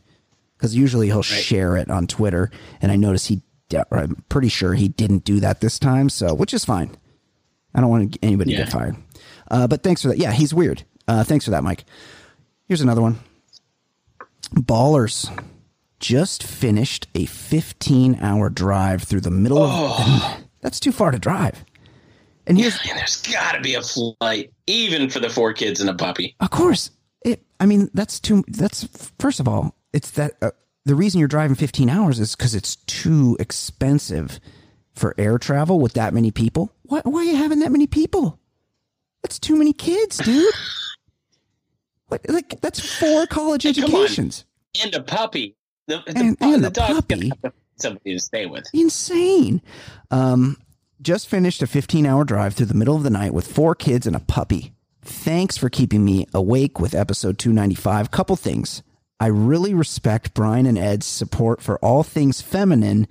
because 0.58 0.76
usually 0.76 1.08
he'll 1.08 1.24
share 1.24 1.76
it 1.78 1.90
on 1.90 2.06
Twitter. 2.06 2.52
And 2.82 2.92
I 2.92 2.96
noticed 2.96 3.28
he, 3.30 3.42
I'm 3.92 4.24
pretty 4.30 4.50
sure 4.50 4.76
he 4.76 4.88
didn't 4.90 5.24
do 5.24 5.40
that 5.40 5.62
this 5.62 5.80
time. 5.80 6.08
So, 6.10 6.36
which 6.36 6.54
is 6.54 6.64
fine. 6.64 6.92
I 7.74 7.82
don't 7.82 7.90
want 7.90 8.18
anybody 8.22 8.52
to 8.52 8.58
get 8.58 8.70
fired. 8.70 8.96
Uh, 9.50 9.66
but 9.66 9.82
thanks 9.82 10.02
for 10.04 10.10
that. 10.10 10.18
Yeah, 10.20 10.32
he's 10.32 10.54
weird. 10.54 10.84
Uh, 11.08 11.24
thanks 11.24 11.46
for 11.46 11.52
that, 11.52 11.64
Mike. 11.64 11.86
Here's 12.71 12.79
another 12.79 13.01
one. 13.01 13.19
Ballers 14.55 15.29
just 15.99 16.41
finished 16.41 17.05
a 17.13 17.25
15 17.25 18.19
hour 18.21 18.49
drive 18.49 19.03
through 19.03 19.19
the 19.19 19.29
middle 19.29 19.62
of. 19.62 20.41
That's 20.62 20.79
too 20.79 20.93
far 20.93 21.12
to 21.12 21.19
drive. 21.19 21.65
And 22.47 22.57
here's, 22.57 22.79
Man, 22.86 22.95
there's 22.95 23.21
got 23.23 23.55
to 23.55 23.60
be 23.60 23.75
a 23.75 23.81
flight, 23.81 24.53
even 24.67 25.10
for 25.10 25.19
the 25.19 25.29
four 25.29 25.51
kids 25.51 25.81
and 25.81 25.89
a 25.89 25.93
puppy. 25.93 26.38
Of 26.39 26.49
course. 26.51 26.91
It. 27.25 27.43
I 27.60 27.65
mean, 27.65 27.89
that's 27.93 28.21
too. 28.21 28.45
That's 28.47 28.88
first 29.19 29.41
of 29.41 29.49
all, 29.49 29.75
it's 29.91 30.12
that 30.12 30.36
uh, 30.41 30.51
the 30.86 30.95
reason 30.95 31.19
you're 31.19 31.27
driving 31.27 31.57
15 31.57 31.89
hours 31.89 32.21
is 32.21 32.38
because 32.38 32.55
it's 32.55 32.77
too 32.77 33.36
expensive 33.38 34.39
for 34.95 35.13
air 35.17 35.38
travel 35.38 35.81
with 35.81 35.95
that 35.95 36.13
many 36.13 36.31
people. 36.31 36.71
Why? 36.84 37.01
Why 37.03 37.19
are 37.19 37.25
you 37.25 37.36
having 37.36 37.60
that 37.60 37.73
many 37.73 37.88
people? 37.88 38.39
That's 39.23 39.39
too 39.39 39.57
many 39.57 39.73
kids, 39.73 40.19
dude. 40.19 40.53
What, 42.12 42.30
like 42.30 42.60
that's 42.62 42.80
four 43.00 43.26
college 43.28 43.65
educations. 43.65 44.45
And 44.84 44.93
a 44.93 45.02
puppy. 45.02 45.56
The, 45.88 46.04
the, 46.06 46.13
And- 46.15 46.39
pu- 46.39 46.54
and 46.54 46.63
the 46.63 46.69
the 46.69 46.82
puppy. 46.82 47.15
gonna 47.15 47.26
have 47.30 47.41
to 47.41 47.50
find 47.50 47.54
somebody 47.78 48.13
to 48.13 48.19
stay 48.19 48.45
with. 48.45 48.65
Insane. 48.74 49.62
Um, 50.12 50.58
just 51.02 51.28
finished 51.28 51.62
a 51.62 51.67
15 51.67 52.06
hour 52.06 52.24
drive 52.24 52.54
through 52.54 52.67
the 52.67 52.74
middle 52.76 52.95
of 52.95 53.04
the 53.04 53.10
night 53.10 53.34
with 53.34 53.47
four 53.47 53.74
kids 53.76 54.06
and 54.06 54.15
a 54.15 54.19
puppy. 54.19 54.74
Thanks 55.02 55.58
for 55.58 55.69
keeping 55.69 56.06
me 56.06 56.28
awake 56.34 56.80
with 56.80 56.93
episode 56.93 57.39
295. 57.39 58.12
Couple 58.12 58.36
things. 58.36 58.84
I 59.19 59.28
really 59.28 59.74
respect 59.74 60.34
Brian 60.34 60.65
and 60.65 60.78
Ed's 60.78 61.06
support 61.06 61.62
for 61.62 61.78
all 61.80 62.04
things 62.04 62.41
feminine, 62.41 63.08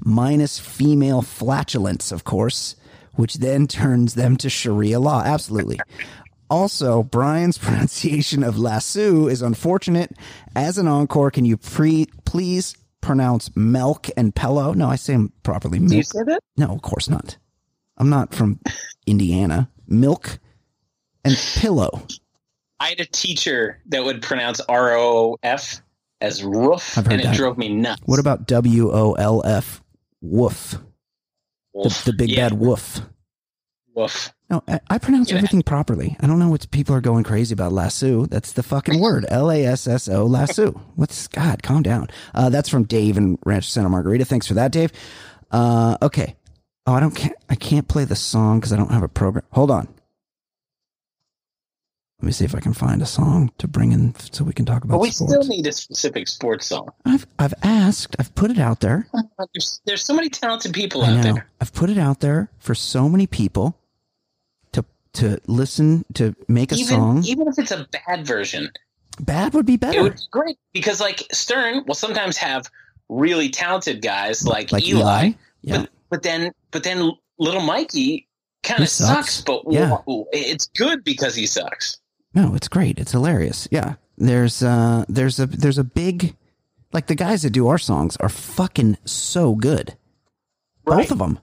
minus 0.00 0.58
female 0.58 1.20
flatulence, 1.22 2.10
of 2.12 2.24
course, 2.24 2.76
which 3.14 3.34
then 3.34 3.66
turns 3.68 4.14
them 4.14 4.36
to 4.38 4.48
Sharia 4.50 4.98
law. 5.00 5.22
Absolutely. 5.24 5.78
Also, 6.50 7.02
Brian's 7.02 7.58
pronunciation 7.58 8.42
of 8.42 8.58
lasso 8.58 9.26
is 9.28 9.42
unfortunate. 9.42 10.12
As 10.56 10.78
an 10.78 10.88
encore, 10.88 11.30
can 11.30 11.44
you 11.44 11.56
pre- 11.56 12.06
please 12.24 12.74
pronounce 13.00 13.54
milk 13.56 14.08
and 14.16 14.34
pillow? 14.34 14.72
No, 14.72 14.88
I 14.88 14.96
say 14.96 15.12
them 15.14 15.32
properly. 15.42 15.78
Do 15.78 15.84
you 15.84 15.90
Milk. 15.90 16.04
say 16.04 16.22
that? 16.24 16.40
No, 16.56 16.68
of 16.72 16.82
course 16.82 17.08
not. 17.08 17.36
I'm 17.96 18.08
not 18.10 18.34
from 18.34 18.60
Indiana. 19.06 19.68
Milk 19.86 20.38
and 21.24 21.36
pillow. 21.56 22.02
I 22.80 22.90
had 22.90 23.00
a 23.00 23.06
teacher 23.06 23.80
that 23.86 24.04
would 24.04 24.22
pronounce 24.22 24.60
R 24.60 24.96
O 24.96 25.36
F 25.42 25.80
as 26.20 26.42
roof, 26.44 26.96
I've 26.98 27.04
heard 27.06 27.12
and 27.14 27.20
it 27.22 27.24
that. 27.24 27.36
drove 27.36 27.58
me 27.58 27.68
nuts. 27.68 28.02
What 28.06 28.18
about 28.20 28.46
W 28.46 28.90
O 28.92 29.12
L 29.14 29.42
F? 29.44 29.82
Woof. 30.20 30.72
The, 30.72 30.80
Wolf. 31.74 32.04
the 32.04 32.12
big 32.12 32.30
Yeah, 32.30 32.48
bad 32.48 32.58
woof. 32.58 33.00
Woof. 33.94 34.32
No, 34.50 34.62
I, 34.88 34.96
pronounce 34.96 35.30
Yeah. 35.30 35.36
everything 35.36 35.62
properly. 35.62 36.16
I 36.20 36.26
don't 36.26 36.38
know 36.38 36.48
what 36.48 36.70
people 36.70 36.94
are 36.94 37.02
going 37.02 37.22
crazy 37.22 37.52
about. 37.52 37.70
Lasso. 37.72 38.24
That's 38.24 38.52
the 38.52 38.62
fucking 38.62 38.98
word. 38.98 39.26
L 39.28 39.50
A 39.50 39.62
S 39.66 39.86
S 39.86 40.08
O. 40.08 40.24
Lasso. 40.24 40.70
What's 40.96 41.28
God? 41.28 41.62
Calm 41.62 41.82
down. 41.82 42.08
Uh, 42.34 42.48
that's 42.48 42.70
from 42.70 42.84
Dave 42.84 43.18
in 43.18 43.38
Rancho 43.44 43.66
Santa 43.66 43.90
Margarita. 43.90 44.24
Thanks 44.24 44.46
for 44.46 44.54
that, 44.54 44.72
Dave. 44.72 44.90
Uh, 45.50 45.98
okay. 46.00 46.34
Oh, 46.86 46.94
I 46.94 47.00
don't. 47.00 47.14
Can't, 47.14 47.34
I 47.50 47.56
can't 47.56 47.86
play 47.88 48.04
the 48.06 48.16
song 48.16 48.58
because 48.60 48.72
I 48.72 48.76
don't 48.78 48.90
have 48.90 49.02
a 49.02 49.08
program. 49.08 49.44
Hold 49.52 49.70
on. 49.70 49.86
Let 52.20 52.26
me 52.26 52.32
see 52.32 52.44
if 52.46 52.54
I 52.54 52.60
can 52.60 52.72
find 52.72 53.00
a 53.00 53.06
song 53.06 53.52
to 53.58 53.68
bring 53.68 53.92
in 53.92 54.12
so 54.32 54.42
we 54.42 54.52
can 54.52 54.64
talk 54.64 54.82
about 54.82 54.94
But 54.96 55.00
we 55.02 55.10
sports. 55.10 55.32
still 55.34 55.44
need 55.44 55.66
a 55.68 55.72
specific 55.72 56.26
sports 56.26 56.66
song. 56.66 56.88
I've 57.04 57.26
I've 57.38 57.54
asked. 57.62 58.16
I've 58.18 58.34
put 58.34 58.50
it 58.50 58.58
out 58.58 58.80
there. 58.80 59.06
There's, 59.54 59.80
there's 59.84 60.04
so 60.04 60.14
many 60.14 60.28
talented 60.30 60.72
people 60.72 61.02
I 61.02 61.10
out 61.10 61.16
know. 61.16 61.22
there. 61.34 61.46
I've 61.60 61.72
put 61.72 61.90
it 61.90 61.98
out 61.98 62.20
there 62.20 62.50
for 62.58 62.74
so 62.74 63.08
many 63.08 63.26
people 63.28 63.78
to 65.18 65.38
listen 65.46 66.04
to 66.14 66.34
make 66.48 66.72
a 66.72 66.76
Even 66.76 66.86
song. 66.88 67.24
even 67.24 67.46
if 67.48 67.58
it's 67.58 67.70
a 67.70 67.86
bad 68.06 68.26
version, 68.26 68.70
Bad 69.20 69.52
would 69.54 69.66
be 69.66 69.76
better. 69.76 69.98
it 69.98 70.02
would 70.02 70.14
be 70.14 70.22
great 70.30 70.58
because 70.72 71.00
like 71.00 71.26
Stern 71.32 71.84
will 71.86 71.94
sometimes 71.94 72.36
have 72.36 72.70
really 73.08 73.48
talented 73.50 74.00
guys 74.02 74.46
like, 74.46 74.70
like 74.72 74.86
Eli, 74.86 75.00
Eli. 75.00 75.32
Yeah. 75.62 75.78
but 75.80 75.90
but 76.10 76.22
then 76.22 76.52
but 76.70 76.82
then 76.84 77.10
little 77.38 77.60
Mikey 77.62 78.28
kind 78.62 78.80
of 78.82 78.88
sucks. 78.88 79.34
sucks. 79.34 79.40
but 79.42 79.62
Yeah. 79.70 79.96
it's 80.32 80.66
good 80.76 81.02
because 81.04 81.34
he 81.34 81.46
sucks. 81.46 81.98
No, 82.34 82.54
it's 82.54 82.68
great. 82.68 82.98
It's 82.98 83.12
hilarious. 83.12 83.66
Yeah. 83.72 83.94
There's 84.18 84.62
uh 84.62 85.04
there's 85.08 85.38
a 85.40 85.46
there's 85.46 85.78
a 85.78 85.84
big 85.84 86.36
like 86.92 87.06
the 87.08 87.14
guys 87.16 87.42
that 87.42 87.50
do 87.50 87.66
our 87.68 87.78
songs 87.78 88.16
are 88.18 88.28
fucking 88.28 88.98
so 89.04 89.54
good. 89.54 89.96
Right. 90.86 90.98
Both 91.02 91.10
of 91.12 91.18
them. 91.18 91.38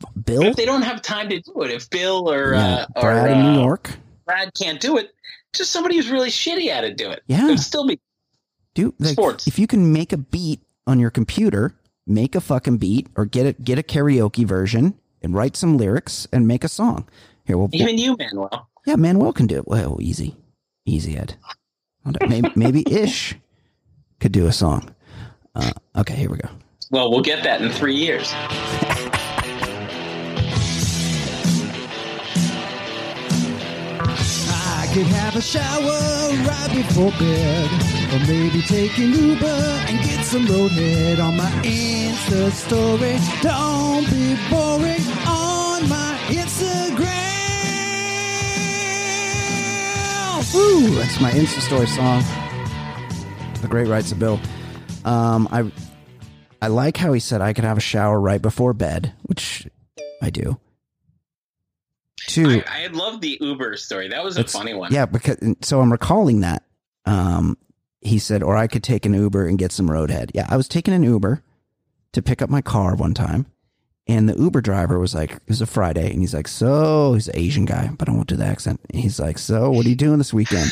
But 0.00 0.24
Bill, 0.24 0.42
if 0.42 0.56
they 0.56 0.64
don't 0.64 0.82
have 0.82 1.02
time 1.02 1.28
to 1.28 1.40
do 1.40 1.62
it, 1.62 1.70
if 1.72 1.90
Bill 1.90 2.30
or 2.30 2.54
yeah, 2.54 2.86
uh, 2.94 3.00
Brad 3.00 3.24
or 3.24 3.32
in 3.32 3.42
New 3.42 3.60
uh, 3.60 3.64
York. 3.64 3.90
Brad 4.26 4.52
can't 4.54 4.80
do 4.80 4.98
it, 4.98 5.14
just 5.52 5.72
somebody 5.72 5.96
who's 5.96 6.10
really 6.10 6.30
shitty 6.30 6.68
at 6.68 6.84
it 6.84 6.96
do 6.96 7.10
it. 7.10 7.22
Yeah. 7.26 7.46
it 7.46 7.50
would 7.50 7.60
still 7.60 7.86
be 7.86 7.98
Do 8.74 8.94
like, 8.98 9.12
sports. 9.12 9.46
if 9.46 9.58
you 9.58 9.66
can 9.66 9.92
make 9.92 10.12
a 10.12 10.18
beat 10.18 10.60
on 10.86 11.00
your 11.00 11.10
computer, 11.10 11.74
make 12.06 12.34
a 12.34 12.40
fucking 12.40 12.78
beat 12.78 13.08
or 13.16 13.24
get 13.24 13.46
it 13.46 13.64
get 13.64 13.78
a 13.78 13.82
karaoke 13.82 14.44
version 14.44 14.94
and 15.22 15.34
write 15.34 15.56
some 15.56 15.76
lyrics 15.76 16.26
and 16.32 16.46
make 16.46 16.64
a 16.64 16.68
song. 16.68 17.08
Here 17.44 17.56
we'll 17.56 17.70
even 17.72 17.98
you, 17.98 18.16
Manuel. 18.16 18.68
Yeah, 18.86 18.96
Manuel 18.96 19.32
can 19.32 19.46
do 19.46 19.56
it. 19.56 19.66
Well, 19.66 19.98
easy. 20.00 20.36
Easy, 20.84 21.16
Ed. 21.16 21.34
Maybe, 22.26 22.50
maybe 22.54 22.84
Ish 22.90 23.34
could 24.20 24.32
do 24.32 24.46
a 24.46 24.52
song. 24.52 24.94
Uh, 25.54 25.72
okay, 25.96 26.14
here 26.14 26.30
we 26.30 26.38
go. 26.38 26.48
Well, 26.90 27.10
we'll 27.10 27.22
get 27.22 27.42
that 27.44 27.60
in 27.60 27.70
three 27.70 27.94
years. 27.94 28.32
could 34.92 35.06
have 35.06 35.36
a 35.36 35.42
shower 35.42 35.98
right 36.46 36.70
before 36.74 37.10
bed. 37.12 37.70
Or 38.12 38.18
maybe 38.26 38.62
take 38.62 38.96
an 38.98 39.12
Uber 39.12 39.46
and 39.46 40.02
get 40.04 40.24
some 40.24 40.46
roadhead 40.46 41.22
on 41.22 41.36
my 41.36 41.50
Insta 41.62 42.50
story. 42.50 43.18
Don't 43.42 44.08
be 44.10 44.36
boring 44.48 45.04
on 45.26 45.88
my 45.88 46.18
Instagram. 46.28 47.08
Woo! 50.54 50.94
That's 50.96 51.20
my 51.20 51.30
Insta 51.32 51.60
Story 51.60 51.86
song. 51.86 52.22
The 53.60 53.68
Great 53.68 53.88
Rights 53.88 54.12
of 54.12 54.18
Bill. 54.18 54.40
Um, 55.04 55.48
I 55.50 55.70
I 56.62 56.68
like 56.68 56.96
how 56.96 57.12
he 57.12 57.20
said 57.20 57.40
I 57.40 57.52
could 57.52 57.64
have 57.64 57.76
a 57.76 57.82
shower 57.82 58.18
right 58.18 58.40
before 58.40 58.72
bed, 58.72 59.12
which 59.22 59.68
I 60.22 60.30
do. 60.30 60.58
I, 62.36 62.64
I 62.66 62.86
love 62.88 63.20
the 63.20 63.38
Uber 63.40 63.76
story. 63.76 64.08
That 64.08 64.24
was 64.24 64.36
a 64.36 64.44
funny 64.44 64.74
one. 64.74 64.92
Yeah, 64.92 65.06
because 65.06 65.36
so 65.62 65.80
I'm 65.80 65.90
recalling 65.92 66.40
that. 66.40 66.62
Um, 67.06 67.56
he 68.00 68.18
said, 68.18 68.42
or 68.42 68.56
I 68.56 68.66
could 68.66 68.82
take 68.82 69.06
an 69.06 69.14
Uber 69.14 69.46
and 69.46 69.58
get 69.58 69.72
some 69.72 69.88
roadhead. 69.88 70.30
Yeah, 70.34 70.46
I 70.48 70.56
was 70.56 70.68
taking 70.68 70.94
an 70.94 71.02
Uber 71.02 71.42
to 72.12 72.22
pick 72.22 72.40
up 72.42 72.48
my 72.50 72.60
car 72.62 72.94
one 72.94 73.12
time, 73.14 73.46
and 74.06 74.28
the 74.28 74.36
Uber 74.36 74.60
driver 74.60 74.98
was 74.98 75.14
like, 75.14 75.32
it 75.32 75.42
was 75.48 75.60
a 75.60 75.66
Friday, 75.66 76.10
and 76.10 76.20
he's 76.20 76.34
like, 76.34 76.48
so 76.48 77.14
he's 77.14 77.28
an 77.28 77.36
Asian 77.36 77.64
guy, 77.64 77.90
but 77.98 78.08
I 78.08 78.12
won't 78.12 78.28
do 78.28 78.36
the 78.36 78.44
accent. 78.46 78.80
He's 78.92 79.18
like, 79.18 79.38
so 79.38 79.70
what 79.70 79.84
are 79.84 79.88
you 79.88 79.96
doing 79.96 80.18
this 80.18 80.32
weekend? 80.32 80.70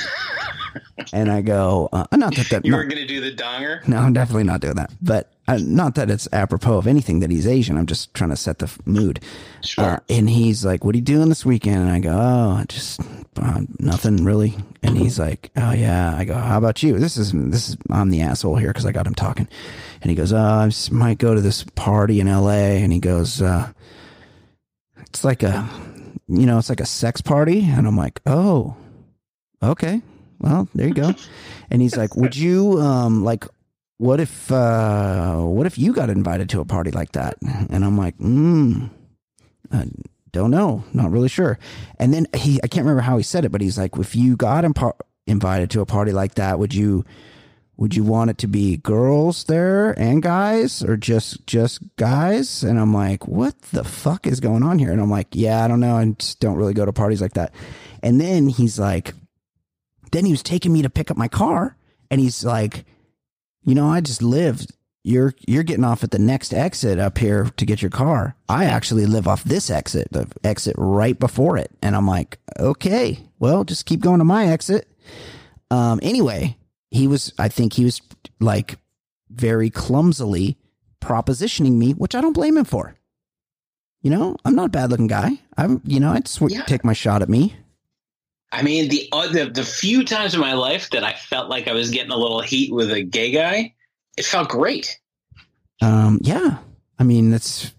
and 1.12 1.30
I 1.30 1.40
go, 1.42 1.88
uh, 1.92 2.06
not 2.12 2.34
that 2.36 2.48
that 2.50 2.64
You 2.64 2.70
not- 2.72 2.78
were 2.78 2.84
going 2.84 2.96
to 3.02 3.06
do 3.06 3.20
the 3.20 3.32
donger? 3.32 3.86
no, 3.88 3.98
I'm 3.98 4.12
definitely 4.12 4.44
not 4.44 4.60
doing 4.60 4.76
that. 4.76 4.92
But 5.02 5.32
uh, 5.48 5.58
not 5.62 5.94
that 5.94 6.10
it's 6.10 6.28
apropos 6.32 6.78
of 6.78 6.86
anything 6.86 7.20
that 7.20 7.30
he's 7.30 7.46
Asian. 7.46 7.78
I'm 7.78 7.86
just 7.86 8.12
trying 8.14 8.30
to 8.30 8.36
set 8.36 8.58
the 8.58 8.70
mood. 8.84 9.20
Sure. 9.62 9.84
Uh, 9.84 9.98
and 10.08 10.28
he's 10.28 10.64
like, 10.64 10.84
"What 10.84 10.94
are 10.94 10.98
you 10.98 11.04
doing 11.04 11.28
this 11.28 11.46
weekend?" 11.46 11.82
And 11.82 11.90
I 11.90 12.00
go, 12.00 12.10
"Oh, 12.12 12.64
just 12.68 13.00
uh, 13.36 13.60
nothing 13.78 14.24
really." 14.24 14.56
And 14.82 14.98
he's 14.98 15.18
like, 15.18 15.50
"Oh 15.56 15.72
yeah." 15.72 16.16
I 16.16 16.24
go, 16.24 16.34
"How 16.34 16.58
about 16.58 16.82
you?" 16.82 16.98
This 16.98 17.16
is 17.16 17.32
this 17.32 17.68
is 17.68 17.76
I'm 17.90 18.10
the 18.10 18.22
asshole 18.22 18.56
here 18.56 18.70
because 18.70 18.86
I 18.86 18.92
got 18.92 19.06
him 19.06 19.14
talking. 19.14 19.46
And 20.02 20.10
he 20.10 20.16
goes, 20.16 20.32
"Oh, 20.32 20.38
I 20.38 20.70
might 20.90 21.18
go 21.18 21.34
to 21.34 21.40
this 21.40 21.64
party 21.74 22.18
in 22.20 22.26
L.A." 22.28 22.82
And 22.82 22.92
he 22.92 22.98
goes, 22.98 23.40
uh, 23.40 23.72
"It's 25.02 25.22
like 25.22 25.44
a, 25.44 25.68
you 26.26 26.46
know, 26.46 26.58
it's 26.58 26.68
like 26.68 26.80
a 26.80 26.86
sex 26.86 27.20
party." 27.20 27.64
And 27.64 27.86
I'm 27.86 27.96
like, 27.96 28.20
"Oh, 28.26 28.74
okay." 29.62 30.02
Well, 30.38 30.68
there 30.74 30.88
you 30.88 30.94
go. 30.94 31.14
And 31.70 31.80
he's 31.80 31.96
like, 31.96 32.16
"Would 32.16 32.36
you 32.36 32.80
um 32.80 33.22
like 33.24 33.44
what 33.98 34.20
if 34.20 34.50
uh 34.52 35.36
what 35.38 35.66
if 35.66 35.78
you 35.78 35.92
got 35.92 36.10
invited 36.10 36.48
to 36.50 36.60
a 36.60 36.64
party 36.64 36.90
like 36.90 37.12
that? 37.12 37.36
And 37.70 37.84
i'm 37.84 37.96
like 37.96 38.18
mm 38.18 38.90
I 39.72 39.86
don't 40.32 40.50
know. 40.50 40.84
Not 40.92 41.10
really 41.10 41.28
sure. 41.28 41.58
And 41.98 42.12
then 42.12 42.26
he 42.34 42.60
i 42.62 42.68
can't 42.68 42.84
remember 42.84 43.02
how 43.02 43.16
he 43.16 43.22
said 43.22 43.44
it 43.44 43.52
but 43.52 43.60
he's 43.60 43.78
like 43.78 43.96
if 43.96 44.14
you 44.14 44.36
got 44.36 44.64
invited 45.26 45.70
to 45.70 45.80
a 45.80 45.86
party 45.86 46.12
like 46.12 46.34
that 46.34 46.58
would 46.58 46.74
you 46.74 47.04
would 47.78 47.94
you 47.94 48.04
want 48.04 48.30
it 48.30 48.38
to 48.38 48.46
be 48.46 48.78
girls 48.78 49.44
there 49.44 49.90
and 49.98 50.22
guys 50.22 50.82
or 50.82 50.96
just 50.96 51.46
just 51.46 51.80
guys? 51.96 52.62
And 52.62 52.78
i'm 52.78 52.92
like 52.92 53.26
what 53.26 53.60
the 53.62 53.84
fuck 53.84 54.26
is 54.26 54.40
going 54.40 54.62
on 54.62 54.78
here? 54.78 54.92
And 54.92 55.00
i'm 55.00 55.10
like 55.10 55.28
yeah 55.32 55.64
i 55.64 55.68
don't 55.68 55.80
know. 55.80 55.96
I 55.96 56.04
just 56.18 56.40
don't 56.40 56.56
really 56.56 56.74
go 56.74 56.84
to 56.84 56.92
parties 56.92 57.22
like 57.22 57.34
that. 57.34 57.54
And 58.02 58.20
then 58.20 58.48
he's 58.48 58.78
like 58.78 59.14
then 60.12 60.26
he 60.26 60.32
was 60.32 60.42
taking 60.42 60.72
me 60.72 60.82
to 60.82 60.90
pick 60.90 61.10
up 61.10 61.16
my 61.16 61.28
car 61.28 61.76
and 62.10 62.20
he's 62.20 62.44
like 62.44 62.84
you 63.66 63.74
know, 63.74 63.88
I 63.88 64.00
just 64.00 64.22
lived. 64.22 64.72
You're 65.04 65.34
you're 65.46 65.62
getting 65.62 65.84
off 65.84 66.02
at 66.02 66.10
the 66.10 66.18
next 66.18 66.52
exit 66.52 66.98
up 66.98 67.18
here 67.18 67.44
to 67.58 67.64
get 67.66 67.80
your 67.80 67.90
car. 67.92 68.34
I 68.48 68.64
actually 68.64 69.06
live 69.06 69.28
off 69.28 69.44
this 69.44 69.70
exit, 69.70 70.08
the 70.10 70.26
exit 70.42 70.74
right 70.78 71.16
before 71.16 71.56
it. 71.58 71.70
And 71.80 71.94
I'm 71.94 72.08
like, 72.08 72.38
okay, 72.58 73.20
well, 73.38 73.62
just 73.62 73.86
keep 73.86 74.00
going 74.00 74.18
to 74.18 74.24
my 74.24 74.46
exit. 74.48 74.88
Um, 75.70 76.00
anyway, 76.02 76.56
he 76.90 77.06
was, 77.06 77.32
I 77.38 77.46
think 77.48 77.74
he 77.74 77.84
was 77.84 78.00
like 78.40 78.78
very 79.30 79.70
clumsily 79.70 80.56
propositioning 81.00 81.72
me, 81.76 81.92
which 81.92 82.16
I 82.16 82.20
don't 82.20 82.32
blame 82.32 82.56
him 82.56 82.64
for. 82.64 82.96
You 84.02 84.10
know, 84.10 84.36
I'm 84.44 84.56
not 84.56 84.66
a 84.66 84.70
bad 84.70 84.90
looking 84.90 85.06
guy. 85.06 85.38
I'm, 85.56 85.82
you 85.84 86.00
know, 86.00 86.12
I'd 86.12 86.26
sw- 86.28 86.48
Yeah. 86.50 86.62
take 86.62 86.84
my 86.84 86.92
shot 86.94 87.22
at 87.22 87.28
me. 87.28 87.54
I 88.52 88.62
mean, 88.62 88.88
the, 88.88 89.08
uh, 89.12 89.28
the 89.28 89.50
the 89.50 89.64
few 89.64 90.04
times 90.04 90.34
in 90.34 90.40
my 90.40 90.52
life 90.54 90.90
that 90.90 91.02
I 91.04 91.12
felt 91.14 91.48
like 91.50 91.68
I 91.68 91.72
was 91.72 91.90
getting 91.90 92.12
a 92.12 92.16
little 92.16 92.40
heat 92.40 92.72
with 92.72 92.90
a 92.92 93.02
gay 93.02 93.30
guy, 93.32 93.74
it 94.16 94.24
felt 94.24 94.48
great. 94.48 94.98
Um, 95.82 96.18
yeah. 96.22 96.58
I 96.98 97.04
mean, 97.04 97.30
that's 97.30 97.72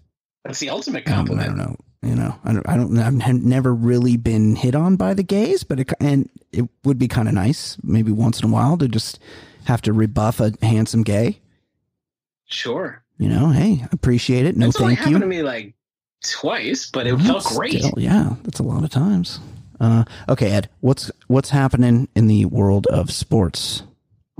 That's 0.44 0.60
the 0.60 0.70
ultimate 0.70 1.04
compliment. 1.04 1.46
I 1.46 1.48
don't 1.48 1.58
know. 1.58 1.76
You 2.02 2.14
know, 2.14 2.38
I 2.44 2.52
don't. 2.52 2.68
I 2.68 2.76
don't. 2.76 2.96
I've 2.98 3.42
never 3.42 3.74
really 3.74 4.16
been 4.16 4.54
hit 4.54 4.76
on 4.76 4.94
by 4.94 5.14
the 5.14 5.24
gays, 5.24 5.64
but 5.64 5.80
it 5.80 5.90
and 5.98 6.30
it 6.52 6.64
would 6.84 6.96
be 6.96 7.08
kind 7.08 7.26
of 7.26 7.34
nice, 7.34 7.76
maybe 7.82 8.12
once 8.12 8.38
in 8.40 8.48
a 8.48 8.52
while, 8.52 8.78
to 8.78 8.86
just 8.86 9.18
have 9.64 9.82
to 9.82 9.92
rebuff 9.92 10.38
a 10.38 10.52
handsome 10.62 11.02
gay. 11.02 11.40
Sure. 12.46 13.02
You 13.18 13.28
know, 13.28 13.48
hey, 13.50 13.84
appreciate 13.90 14.46
it. 14.46 14.56
No, 14.56 14.66
That's 14.66 14.80
only 14.80 14.94
thank 14.94 14.98
happened 15.00 15.14
you. 15.16 15.20
to 15.22 15.26
me 15.26 15.42
like 15.42 15.74
twice, 16.22 16.88
but 16.88 17.08
it 17.08 17.14
Well, 17.14 17.40
felt 17.40 17.56
great. 17.56 17.72
still, 17.82 17.94
yeah, 17.96 18.36
that's 18.44 18.60
a 18.60 18.62
lot 18.62 18.84
of 18.84 18.90
times. 18.90 19.40
Uh, 19.80 20.04
okay, 20.28 20.50
Ed, 20.50 20.68
what's 20.80 21.10
what's 21.26 21.50
happening 21.50 22.08
in 22.14 22.26
the 22.26 22.44
world 22.46 22.86
of 22.88 23.10
sports? 23.10 23.82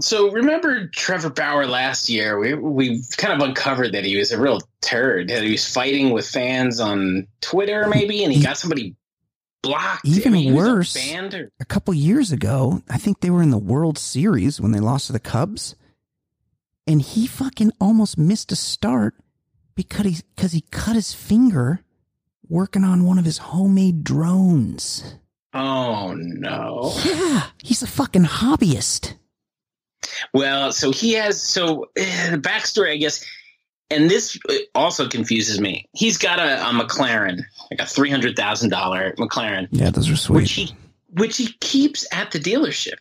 So 0.00 0.30
remember 0.30 0.86
Trevor 0.88 1.30
Bauer 1.30 1.66
last 1.66 2.08
year? 2.08 2.38
We 2.38 2.54
we 2.54 3.02
kind 3.16 3.40
of 3.40 3.46
uncovered 3.46 3.92
that 3.92 4.04
he 4.04 4.16
was 4.16 4.30
a 4.30 4.40
real 4.40 4.60
turd. 4.80 5.28
That 5.28 5.42
he 5.42 5.52
was 5.52 5.72
fighting 5.72 6.10
with 6.10 6.26
fans 6.26 6.80
on 6.80 7.26
Twitter, 7.40 7.86
maybe, 7.88 8.24
and 8.24 8.32
he 8.32 8.42
got 8.42 8.58
somebody 8.58 8.94
blocked. 9.62 10.06
Even 10.06 10.34
he 10.34 10.52
was 10.52 10.64
worse. 10.64 10.94
banned 10.94 11.34
or 11.34 11.50
A 11.60 11.64
couple 11.64 11.94
years 11.94 12.30
ago, 12.30 12.82
I 12.88 12.98
think 12.98 13.20
they 13.20 13.30
were 13.30 13.42
in 13.42 13.50
the 13.50 13.58
World 13.58 13.98
Series 13.98 14.60
when 14.60 14.72
they 14.72 14.80
lost 14.80 15.08
to 15.08 15.12
the 15.12 15.20
Cubs, 15.20 15.74
and 16.86 17.02
he 17.02 17.26
fucking 17.26 17.72
almost 17.80 18.18
missed 18.18 18.52
a 18.52 18.56
start 18.56 19.14
because 19.74 20.06
he 20.06 20.16
because 20.34 20.52
he 20.52 20.60
cut 20.70 20.94
his 20.94 21.12
finger 21.12 21.80
working 22.48 22.84
on 22.84 23.04
one 23.04 23.18
of 23.18 23.24
his 23.24 23.38
homemade 23.38 24.04
drones. 24.04 25.16
Oh 25.54 26.14
no. 26.14 26.92
Yeah, 27.04 27.46
he's 27.62 27.82
a 27.82 27.86
fucking 27.86 28.24
hobbyist. 28.24 29.14
Well, 30.32 30.72
so 30.72 30.90
he 30.92 31.12
has 31.14 31.42
so 31.42 31.86
eh, 31.96 32.30
the 32.30 32.38
backstory, 32.38 32.92
I 32.92 32.96
guess, 32.96 33.24
and 33.90 34.10
this 34.10 34.38
also 34.74 35.08
confuses 35.08 35.60
me. 35.60 35.88
He's 35.92 36.18
got 36.18 36.38
a, 36.38 36.60
a 36.68 36.72
McLaren, 36.72 37.42
like 37.70 37.80
a 37.80 37.86
three 37.86 38.10
hundred 38.10 38.36
thousand 38.36 38.70
dollar 38.70 39.14
McLaren, 39.18 39.68
Yeah, 39.70 39.90
those 39.90 40.08
are 40.08 40.32
which 40.34 40.54
sweet. 40.54 40.68
he 40.70 40.76
which 41.10 41.36
he 41.36 41.52
keeps 41.60 42.06
at 42.12 42.30
the 42.30 42.38
dealership. 42.38 42.96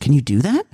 Can 0.00 0.12
you 0.12 0.20
do 0.20 0.40
that? 0.40 0.66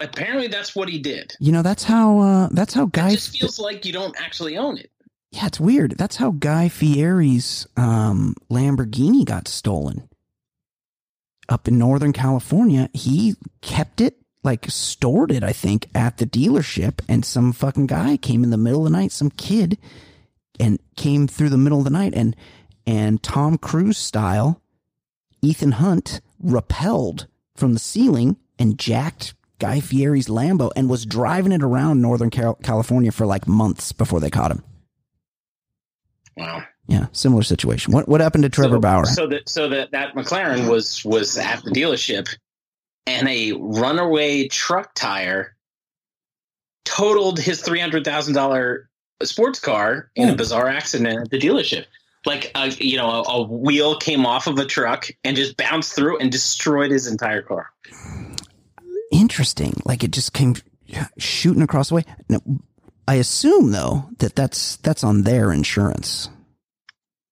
Apparently, 0.00 0.48
that's 0.48 0.76
what 0.76 0.88
he 0.90 0.98
did. 0.98 1.34
You 1.40 1.52
know, 1.52 1.62
that's 1.62 1.84
how 1.84 2.18
uh, 2.18 2.48
that's 2.52 2.74
how 2.74 2.84
It 2.84 2.92
Guy. 2.92 3.10
just 3.12 3.38
feels 3.38 3.58
like 3.58 3.86
you 3.86 3.92
don't 3.92 4.14
actually 4.20 4.58
own 4.58 4.76
it. 4.78 4.90
yeah, 5.30 5.46
it's 5.46 5.58
weird. 5.60 5.92
That's 5.96 6.16
how 6.16 6.32
Guy 6.32 6.68
Fieri's 6.68 7.66
um, 7.78 8.34
Lamborghini 8.50 9.24
got 9.24 9.48
stolen. 9.48 10.08
Up 11.48 11.68
in 11.68 11.78
Northern 11.78 12.12
California, 12.12 12.90
he 12.92 13.36
kept 13.60 14.00
it 14.00 14.16
like 14.42 14.70
stored 14.70 15.32
it, 15.32 15.42
I 15.42 15.52
think, 15.52 15.88
at 15.94 16.18
the 16.18 16.26
dealership, 16.26 17.00
and 17.08 17.24
some 17.24 17.52
fucking 17.52 17.86
guy 17.86 18.16
came 18.16 18.44
in 18.44 18.50
the 18.50 18.56
middle 18.56 18.86
of 18.86 18.92
the 18.92 18.98
night, 18.98 19.12
some 19.12 19.30
kid, 19.30 19.76
and 20.58 20.78
came 20.96 21.26
through 21.26 21.50
the 21.50 21.58
middle 21.58 21.78
of 21.78 21.84
the 21.84 21.90
night, 21.90 22.14
and 22.14 22.34
and 22.86 23.22
Tom 23.22 23.58
Cruise 23.58 23.98
style, 23.98 24.62
Ethan 25.42 25.72
Hunt 25.72 26.20
repelled 26.40 27.26
from 27.56 27.72
the 27.72 27.80
ceiling 27.80 28.36
and 28.58 28.78
jacked 28.78 29.34
Guy 29.58 29.80
Fieri's 29.80 30.28
Lambo 30.28 30.70
and 30.76 30.88
was 30.88 31.06
driving 31.06 31.52
it 31.52 31.62
around 31.62 32.00
Northern 32.00 32.30
California 32.30 33.10
for 33.10 33.26
like 33.26 33.48
months 33.48 33.92
before 33.92 34.20
they 34.20 34.30
caught 34.30 34.52
him. 34.52 34.62
Wow. 36.36 36.62
Yeah, 36.88 37.06
similar 37.12 37.42
situation. 37.42 37.92
What 37.92 38.08
what 38.08 38.20
happened 38.20 38.44
to 38.44 38.48
Trevor 38.48 38.76
so, 38.76 38.80
Bauer? 38.80 39.04
So 39.06 39.26
that 39.28 39.48
so 39.48 39.68
that 39.68 39.90
that 39.90 40.14
McLaren 40.14 40.70
was 40.70 41.04
was 41.04 41.36
at 41.36 41.62
the 41.64 41.70
dealership, 41.70 42.34
and 43.06 43.28
a 43.28 43.52
runaway 43.52 44.46
truck 44.48 44.94
tire 44.94 45.56
totaled 46.84 47.40
his 47.40 47.60
three 47.60 47.80
hundred 47.80 48.04
thousand 48.04 48.34
dollar 48.34 48.88
sports 49.24 49.58
car 49.58 50.10
in 50.14 50.28
a 50.28 50.36
bizarre 50.36 50.68
accident 50.68 51.22
at 51.22 51.30
the 51.30 51.38
dealership. 51.38 51.86
Like 52.24 52.52
a 52.54 52.68
you 52.68 52.98
know 52.98 53.10
a, 53.10 53.22
a 53.22 53.42
wheel 53.42 53.98
came 53.98 54.24
off 54.24 54.46
of 54.46 54.58
a 54.58 54.64
truck 54.64 55.08
and 55.24 55.36
just 55.36 55.56
bounced 55.56 55.92
through 55.94 56.18
and 56.18 56.30
destroyed 56.30 56.92
his 56.92 57.08
entire 57.08 57.42
car. 57.42 57.70
Interesting. 59.10 59.74
Like 59.84 60.04
it 60.04 60.12
just 60.12 60.32
came 60.32 60.54
shooting 61.18 61.62
across 61.62 61.88
the 61.88 61.96
way. 61.96 62.04
No, 62.28 62.40
I 63.08 63.16
assume 63.16 63.72
though 63.72 64.08
that 64.18 64.36
that's 64.36 64.76
that's 64.76 65.02
on 65.02 65.22
their 65.22 65.52
insurance 65.52 66.28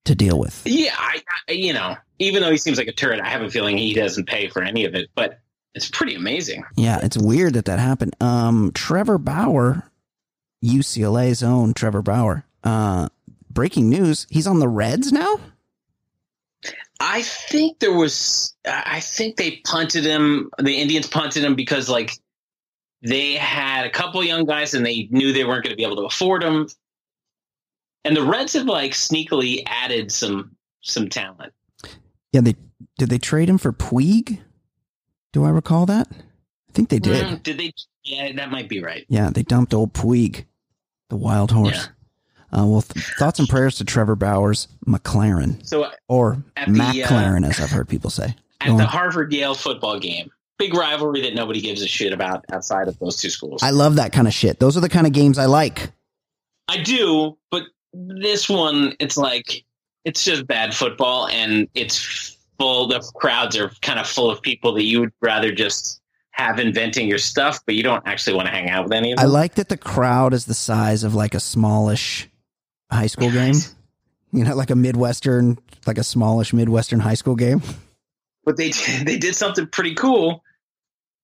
to 0.05 0.14
deal 0.14 0.38
with. 0.38 0.62
Yeah, 0.64 0.95
I, 0.97 1.23
I 1.49 1.53
you 1.53 1.73
know 1.73 1.97
even 2.19 2.43
though 2.43 2.51
he 2.51 2.59
seems 2.59 2.79
like 2.79 2.88
a 2.88 2.93
turd, 2.93 3.21
I 3.21 3.29
have 3.29 3.43
a 3.43 3.51
feeling 3.51 3.77
he 3.77 3.95
doesn't 3.95 4.27
pay 4.27 4.49
for 4.49 4.62
any 4.62 4.85
of 4.85 4.95
it, 4.95 5.11
but. 5.14 5.40
It's 5.77 5.90
pretty 5.90 6.14
amazing. 6.14 6.62
Yeah, 6.77 7.01
it's 7.03 7.19
weird 7.19 7.55
that 7.55 7.64
that 7.64 7.81
happened. 7.81 8.14
Um, 8.21 8.71
Trevor 8.75 9.19
Bauer, 9.19 9.90
UCLA's 10.64 11.43
own 11.43 11.75
Trevor 11.75 12.01
Bauer. 12.01 12.47
Uh, 12.62 13.09
breaking 13.51 13.90
news: 13.90 14.29
he's 14.31 14.47
on 14.47 14.61
the 14.61 14.69
Reds 14.69 15.11
now. 15.11 15.40
I 17.01 17.23
think 17.23 17.81
there 17.81 17.93
was. 17.93 18.55
I 18.64 19.01
think 19.01 19.37
they 19.37 19.62
punted 19.64 20.05
him. 20.05 20.51
The 20.59 20.81
Indians 20.81 21.07
punted 21.07 21.43
him 21.45 21.55
because 21.55 21.88
like 21.88 22.13
they 23.02 23.35
had 23.35 23.85
a 23.85 23.90
couple 23.90 24.23
young 24.25 24.44
guys 24.44 24.75
and 24.75 24.85
they 24.87 25.09
knew 25.11 25.33
they 25.33 25.44
weren't 25.44 25.65
going 25.65 25.73
to 25.73 25.77
be 25.77 25.85
able 25.85 25.96
to 25.96 26.05
afford 26.05 26.42
them. 26.42 26.69
And 28.05 28.17
the 28.17 28.23
Reds 28.25 28.52
have 28.55 28.67
like 28.67 28.92
sneakily 28.92 29.63
added 29.67 30.13
some 30.13 30.55
some 30.83 31.09
talent. 31.09 31.52
Yeah, 32.33 32.40
they 32.42 32.55
did 32.98 33.09
they 33.11 33.19
trade 33.19 33.48
him 33.48 33.59
for 33.59 33.73
Puig? 33.73 34.40
Do 35.33 35.44
I 35.44 35.50
recall 35.50 35.87
that? 35.87 36.09
I 36.11 36.73
think 36.73 36.88
they 36.90 36.98
did. 36.98 37.25
Mm, 37.27 37.42
did 37.42 37.59
they? 37.59 37.73
Yeah, 38.02 38.33
that 38.33 38.50
might 38.50 38.69
be 38.69 38.83
right. 38.83 39.05
Yeah, 39.09 39.31
they 39.31 39.42
dumped 39.42 39.73
old 39.73 39.94
Puig, 39.94 40.44
the 41.09 41.17
wild 41.17 41.50
horse. 41.50 41.88
Uh, 42.52 42.67
well, 42.67 42.83
th- 42.83 43.05
thoughts 43.19 43.38
and 43.40 43.48
prayers 43.48 43.77
to 43.77 43.85
Trevor 43.85 44.15
Bauer's, 44.15 44.69
McLaren, 44.87 45.67
So 45.67 45.90
or 46.07 46.42
At 46.57 46.73
the, 46.73 46.81
uh, 46.81 46.92
McLaren, 46.92 47.44
as 47.48 47.59
I've 47.61 47.71
heard 47.71 47.88
people 47.88 48.11
say. 48.11 48.37
at 48.61 48.69
Go 48.69 48.77
the. 48.77 48.87
Harvard 48.87 49.33
Yale 49.33 49.57
football 49.57 49.98
game, 49.98 50.31
big 50.57 50.73
rivalry 50.75 51.23
that 51.23 51.35
nobody 51.35 51.61
gives 51.61 51.83
a 51.83 51.88
shit 51.88 52.13
about 52.13 52.44
outside 52.52 52.87
of 52.87 52.96
those 53.00 53.17
two 53.17 53.31
schools. 53.31 53.61
I 53.63 53.71
love 53.71 53.96
that 53.96 54.13
kind 54.13 54.29
of 54.29 54.35
shit. 54.35 54.61
Those 54.61 54.77
are 54.77 54.81
the 54.81 54.88
kind 54.88 55.07
of 55.07 55.13
games 55.13 55.37
I 55.37 55.46
like. 55.46 55.90
I 56.69 56.79
do, 56.83 57.37
but 57.50 57.65
this 57.95 58.49
one, 58.49 58.95
it's 58.99 59.17
like 59.17 59.65
it's 60.05 60.25
just 60.25 60.47
bad 60.47 60.75
football, 60.75 61.29
and 61.29 61.69
it's 61.75 62.37
full. 62.59 62.88
The 62.88 63.01
crowds 63.15 63.57
are 63.57 63.71
kind 63.83 63.99
of 63.99 64.07
full 64.07 64.31
of 64.31 64.42
people 64.42 64.75
that 64.75 64.85
you 64.85 65.01
would 65.01 65.13
rather 65.21 65.53
just 65.53 66.01
have 66.33 66.59
inventing 66.59 67.09
your 67.09 67.19
stuff, 67.19 67.61
but 67.65 67.77
you 67.77 67.83
don't 67.83 68.03
actually 68.07 68.35
want 68.35 68.47
to 68.47 68.53
hang 68.53 68.69
out 68.69 68.85
with 68.85 68.92
any 68.92 69.13
of 69.13 69.19
them. 69.19 69.25
I 69.25 69.29
like 69.29 69.55
that 69.55 69.69
the 69.69 69.77
crowd 69.77 70.35
is 70.35 70.47
the 70.47 70.55
size 70.55 71.05
of 71.05 71.15
like 71.15 71.35
a 71.35 71.40
smallish 71.40 72.29
high 72.90 73.07
school 73.07 73.31
game. 73.33 73.55
You 74.33 74.45
know, 74.45 74.57
like 74.57 74.71
a 74.71 74.77
midwestern, 74.77 75.59
like 75.87 75.99
a 75.99 76.05
smallish 76.05 76.53
midwestern 76.53 76.99
high 76.99 77.15
school 77.15 77.37
game. 77.37 77.63
but 78.45 78.57
they 78.57 78.71
they 79.05 79.17
did 79.17 79.37
something 79.37 79.67
pretty 79.69 79.95
cool. 79.95 80.42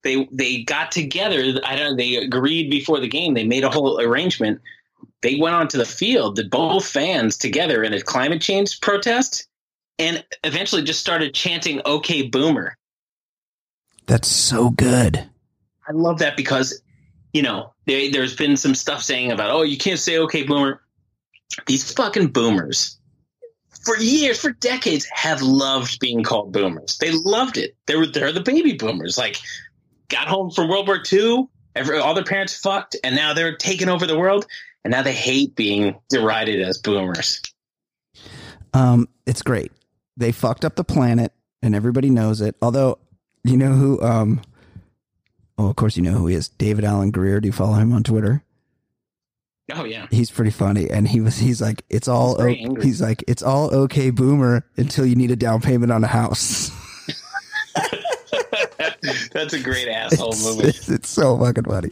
They 0.02 0.28
they 0.32 0.62
got 0.62 0.92
together. 0.92 1.60
I 1.64 1.76
don't. 1.76 1.90
Know, 1.90 1.96
they 1.96 2.16
agreed 2.16 2.70
before 2.70 3.00
the 3.00 3.08
game. 3.08 3.34
They 3.34 3.44
made 3.44 3.64
a 3.64 3.70
whole 3.70 4.00
arrangement. 4.00 4.60
They 5.22 5.36
went 5.36 5.54
onto 5.54 5.78
the 5.78 5.84
field, 5.84 6.36
the 6.36 6.44
both 6.44 6.86
fans 6.86 7.36
together 7.36 7.82
in 7.82 7.92
a 7.92 8.00
climate 8.00 8.40
change 8.40 8.80
protest, 8.80 9.46
and 9.98 10.24
eventually 10.44 10.82
just 10.82 11.00
started 11.00 11.34
chanting 11.34 11.82
"Okay, 11.84 12.22
Boomer." 12.22 12.76
That's 14.06 14.28
so 14.28 14.70
good. 14.70 15.28
I 15.86 15.92
love 15.92 16.18
that 16.18 16.36
because, 16.36 16.82
you 17.32 17.42
know, 17.42 17.72
there, 17.86 18.10
there's 18.10 18.34
been 18.34 18.56
some 18.56 18.74
stuff 18.74 19.02
saying 19.02 19.30
about, 19.30 19.50
oh, 19.50 19.62
you 19.62 19.76
can't 19.76 19.98
say 19.98 20.18
"Okay, 20.18 20.42
Boomer." 20.42 20.80
These 21.66 21.92
fucking 21.92 22.28
boomers, 22.28 22.96
for 23.84 23.96
years, 23.98 24.40
for 24.40 24.52
decades, 24.52 25.06
have 25.12 25.42
loved 25.42 25.98
being 26.00 26.22
called 26.22 26.52
boomers. 26.52 26.98
They 26.98 27.10
loved 27.12 27.56
it. 27.56 27.76
They 27.86 27.96
were 27.96 28.06
they're 28.06 28.32
the 28.32 28.40
baby 28.40 28.74
boomers. 28.74 29.18
Like, 29.18 29.38
got 30.08 30.28
home 30.28 30.50
from 30.50 30.68
World 30.68 30.86
War 30.86 31.02
II. 31.12 31.48
Every, 31.76 31.98
all 31.98 32.14
their 32.14 32.24
parents 32.24 32.56
fucked, 32.56 32.96
and 33.04 33.14
now 33.14 33.32
they're 33.32 33.56
taking 33.56 33.88
over 33.88 34.06
the 34.06 34.18
world. 34.18 34.46
And 34.84 34.92
now 34.92 35.02
they 35.02 35.12
hate 35.12 35.54
being 35.56 35.96
derided 36.08 36.60
as 36.62 36.78
boomers. 36.78 37.40
Um, 38.72 39.08
it's 39.26 39.42
great. 39.42 39.72
They 40.16 40.32
fucked 40.32 40.64
up 40.64 40.76
the 40.76 40.84
planet, 40.84 41.32
and 41.62 41.74
everybody 41.74 42.10
knows 42.10 42.40
it. 42.40 42.56
Although, 42.62 42.98
you 43.44 43.56
know 43.56 43.72
who? 43.72 44.00
Um, 44.02 44.42
oh, 45.58 45.68
of 45.68 45.76
course 45.76 45.96
you 45.96 46.02
know 46.02 46.12
who 46.12 46.26
he 46.28 46.34
is. 46.34 46.48
David 46.48 46.84
Alan 46.84 47.10
Grier. 47.10 47.40
Do 47.40 47.46
you 47.48 47.52
follow 47.52 47.74
him 47.74 47.92
on 47.92 48.02
Twitter? 48.02 48.42
Oh 49.72 49.84
yeah, 49.84 50.08
He's 50.10 50.30
pretty 50.32 50.50
funny, 50.50 50.90
and 50.90 51.06
he 51.06 51.20
was. 51.20 51.36
He's 51.38 51.60
like, 51.62 51.84
it's 51.88 52.08
all. 52.08 52.42
He's, 52.44 52.68
o- 52.68 52.80
he's 52.80 53.00
like, 53.00 53.22
it's 53.28 53.42
all 53.42 53.72
okay, 53.72 54.10
boomer, 54.10 54.64
until 54.76 55.06
you 55.06 55.14
need 55.14 55.30
a 55.30 55.36
down 55.36 55.60
payment 55.60 55.92
on 55.92 56.02
a 56.02 56.08
house. 56.08 56.70
that's 59.32 59.52
a 59.54 59.60
great 59.62 59.88
asshole 59.88 60.30
it's, 60.30 60.44
movie. 60.44 60.68
it's, 60.68 60.88
it's 60.90 61.08
so 61.08 61.38
fucking 61.38 61.64
funny. 61.64 61.90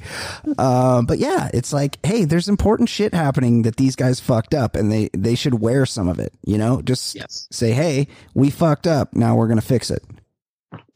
Um, 0.58 1.06
but 1.06 1.18
yeah, 1.18 1.48
it's 1.54 1.72
like, 1.72 2.04
hey, 2.04 2.24
there's 2.24 2.48
important 2.48 2.88
shit 2.88 3.14
happening 3.14 3.62
that 3.62 3.76
these 3.76 3.96
guys 3.96 4.20
fucked 4.20 4.54
up, 4.54 4.76
and 4.76 4.90
they 4.92 5.10
they 5.12 5.34
should 5.34 5.54
wear 5.60 5.86
some 5.86 6.08
of 6.08 6.18
it. 6.18 6.32
You 6.44 6.58
know, 6.58 6.82
just 6.82 7.14
Yes, 7.14 7.48
say, 7.50 7.72
hey, 7.72 8.08
we 8.34 8.50
fucked 8.50 8.86
up. 8.86 9.14
Now 9.14 9.36
we're 9.36 9.48
gonna 9.48 9.60
fix 9.60 9.90
it. 9.90 10.02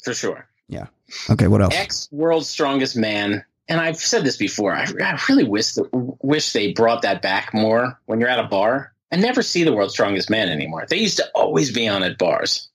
for 0.05 0.15
sure. 0.15 0.49
Yeah. 0.69 0.87
Okay, 1.29 1.49
what 1.49 1.61
else? 1.61 1.75
Ex 1.75 2.09
World's 2.11 2.49
Strongest 2.49 2.97
Man, 2.97 3.45
and 3.69 3.81
I've 3.81 3.97
said 3.99 4.25
this 4.25 4.37
before. 4.39 4.75
I, 4.75 4.87
I 5.03 5.21
really 5.29 5.45
wish 5.45 5.73
the, 5.73 5.89
wish 6.23 6.53
they 6.53 6.73
brought 6.73 7.03
that 7.03 7.21
back 7.23 7.53
more 7.53 7.99
when 8.07 8.21
you're 8.21 8.29
at 8.31 8.39
a 8.39 8.49
bar. 8.49 8.95
I 9.13 9.17
never 9.17 9.43
see 9.43 9.65
the 9.65 9.75
World's 9.75 9.93
Strongest 9.93 10.31
Man 10.31 10.49
anymore. 10.49 10.87
They 10.89 10.97
used 10.97 11.19
to 11.19 11.29
always 11.35 11.71
be 11.71 11.87
on 11.89 12.03
at 12.03 12.17
bars. 12.17 12.71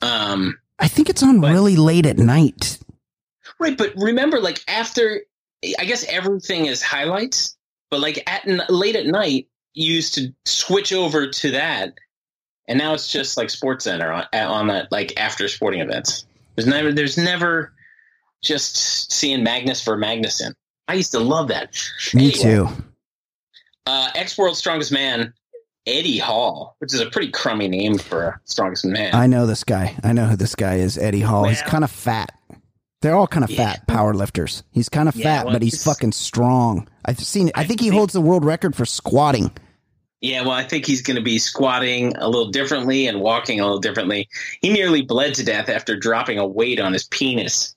Um, 0.00 0.58
I 0.80 0.88
think 0.88 1.08
it's 1.10 1.22
on 1.22 1.40
But- 1.40 1.52
really 1.52 1.76
late 1.76 2.06
at 2.06 2.16
night. 2.18 2.78
right, 3.58 3.76
but 3.76 3.92
remember, 3.96 4.40
like 4.40 4.60
after, 4.66 5.20
I 5.78 5.84
guess 5.84 6.04
everything 6.04 6.66
is 6.66 6.82
highlights, 6.82 7.56
but 7.90 8.00
like 8.00 8.22
at 8.26 8.46
late 8.70 8.96
at 8.96 9.06
night, 9.06 9.46
you 9.74 9.92
used 9.94 10.14
to 10.14 10.32
switch 10.46 10.92
over 10.92 11.28
to 11.28 11.50
that, 11.52 11.94
and 12.66 12.78
now 12.78 12.94
it's 12.94 13.10
just 13.12 13.36
like 13.36 13.50
Sports 13.50 13.84
Center 13.84 14.10
on, 14.10 14.24
on 14.32 14.66
that 14.68 14.90
like 14.90 15.12
after 15.18 15.46
sporting 15.48 15.80
events. 15.80 16.24
There's 16.56 16.66
never, 16.66 16.92
there's 16.92 17.16
never 17.18 17.72
just 18.42 19.12
seeing 19.12 19.42
Magnus 19.44 19.84
Ver 19.84 19.96
Magnusson. 19.98 20.54
I 20.88 20.94
used 20.94 21.12
to 21.12 21.20
love 21.20 21.48
that. 21.48 21.76
Me 22.14 22.28
Anyway, 22.32 22.42
too. 22.42 22.68
Uh, 23.86 24.10
Ex 24.14 24.36
World 24.38 24.56
Strongest 24.56 24.90
Man, 24.92 25.32
Eddie 25.90 26.18
Hall, 26.18 26.76
which 26.78 26.94
is 26.94 27.00
a 27.00 27.10
pretty 27.10 27.30
crummy 27.30 27.68
name 27.68 27.98
for 27.98 28.22
a 28.22 28.40
strongest 28.44 28.84
man. 28.84 29.14
I 29.14 29.26
know 29.26 29.46
this 29.46 29.64
guy. 29.64 29.96
I 30.02 30.12
know 30.12 30.26
who 30.26 30.36
this 30.36 30.54
guy 30.54 30.76
is. 30.76 30.96
Eddie 30.98 31.20
Hall. 31.20 31.44
He's 31.44 31.62
kind 31.62 31.84
of 31.84 31.90
fat. 31.90 32.32
They're 33.02 33.14
all 33.16 33.26
kind 33.26 33.44
of 33.44 33.50
Yeah. 33.50 33.72
fat 33.72 33.86
power 33.86 34.12
lifters. 34.14 34.62
He's 34.72 34.88
kind 34.88 35.08
of 35.08 35.16
Yeah, 35.16 35.24
fat, 35.24 35.44
well, 35.46 35.54
but 35.54 35.62
he's 35.62 35.72
he's- 35.74 35.84
fucking 35.84 36.12
strong. 36.12 36.88
I've 37.04 37.18
seen 37.18 37.48
it. 37.48 37.54
I 37.56 37.62
I 37.62 37.64
think 37.64 37.80
he 37.80 37.86
think- 37.88 37.98
holds 37.98 38.12
the 38.12 38.20
world 38.20 38.44
record 38.44 38.76
for 38.76 38.84
squatting. 38.84 39.50
yeah, 40.20 40.42
well, 40.42 40.50
I 40.52 40.64
think 40.64 40.84
he's 40.86 41.00
going 41.00 41.16
to 41.16 41.22
be 41.22 41.38
squatting 41.38 42.14
a 42.18 42.28
little 42.28 42.50
differently 42.50 43.06
and 43.06 43.20
walking 43.20 43.58
a 43.58 43.64
little 43.64 43.80
differently. 43.80 44.28
He 44.60 44.70
nearly 44.70 45.00
bled 45.02 45.34
to 45.36 45.44
death 45.44 45.70
after 45.70 45.96
dropping 45.96 46.38
a 46.38 46.46
weight 46.46 46.78
on 46.78 46.92
his 46.92 47.04
penis. 47.06 47.74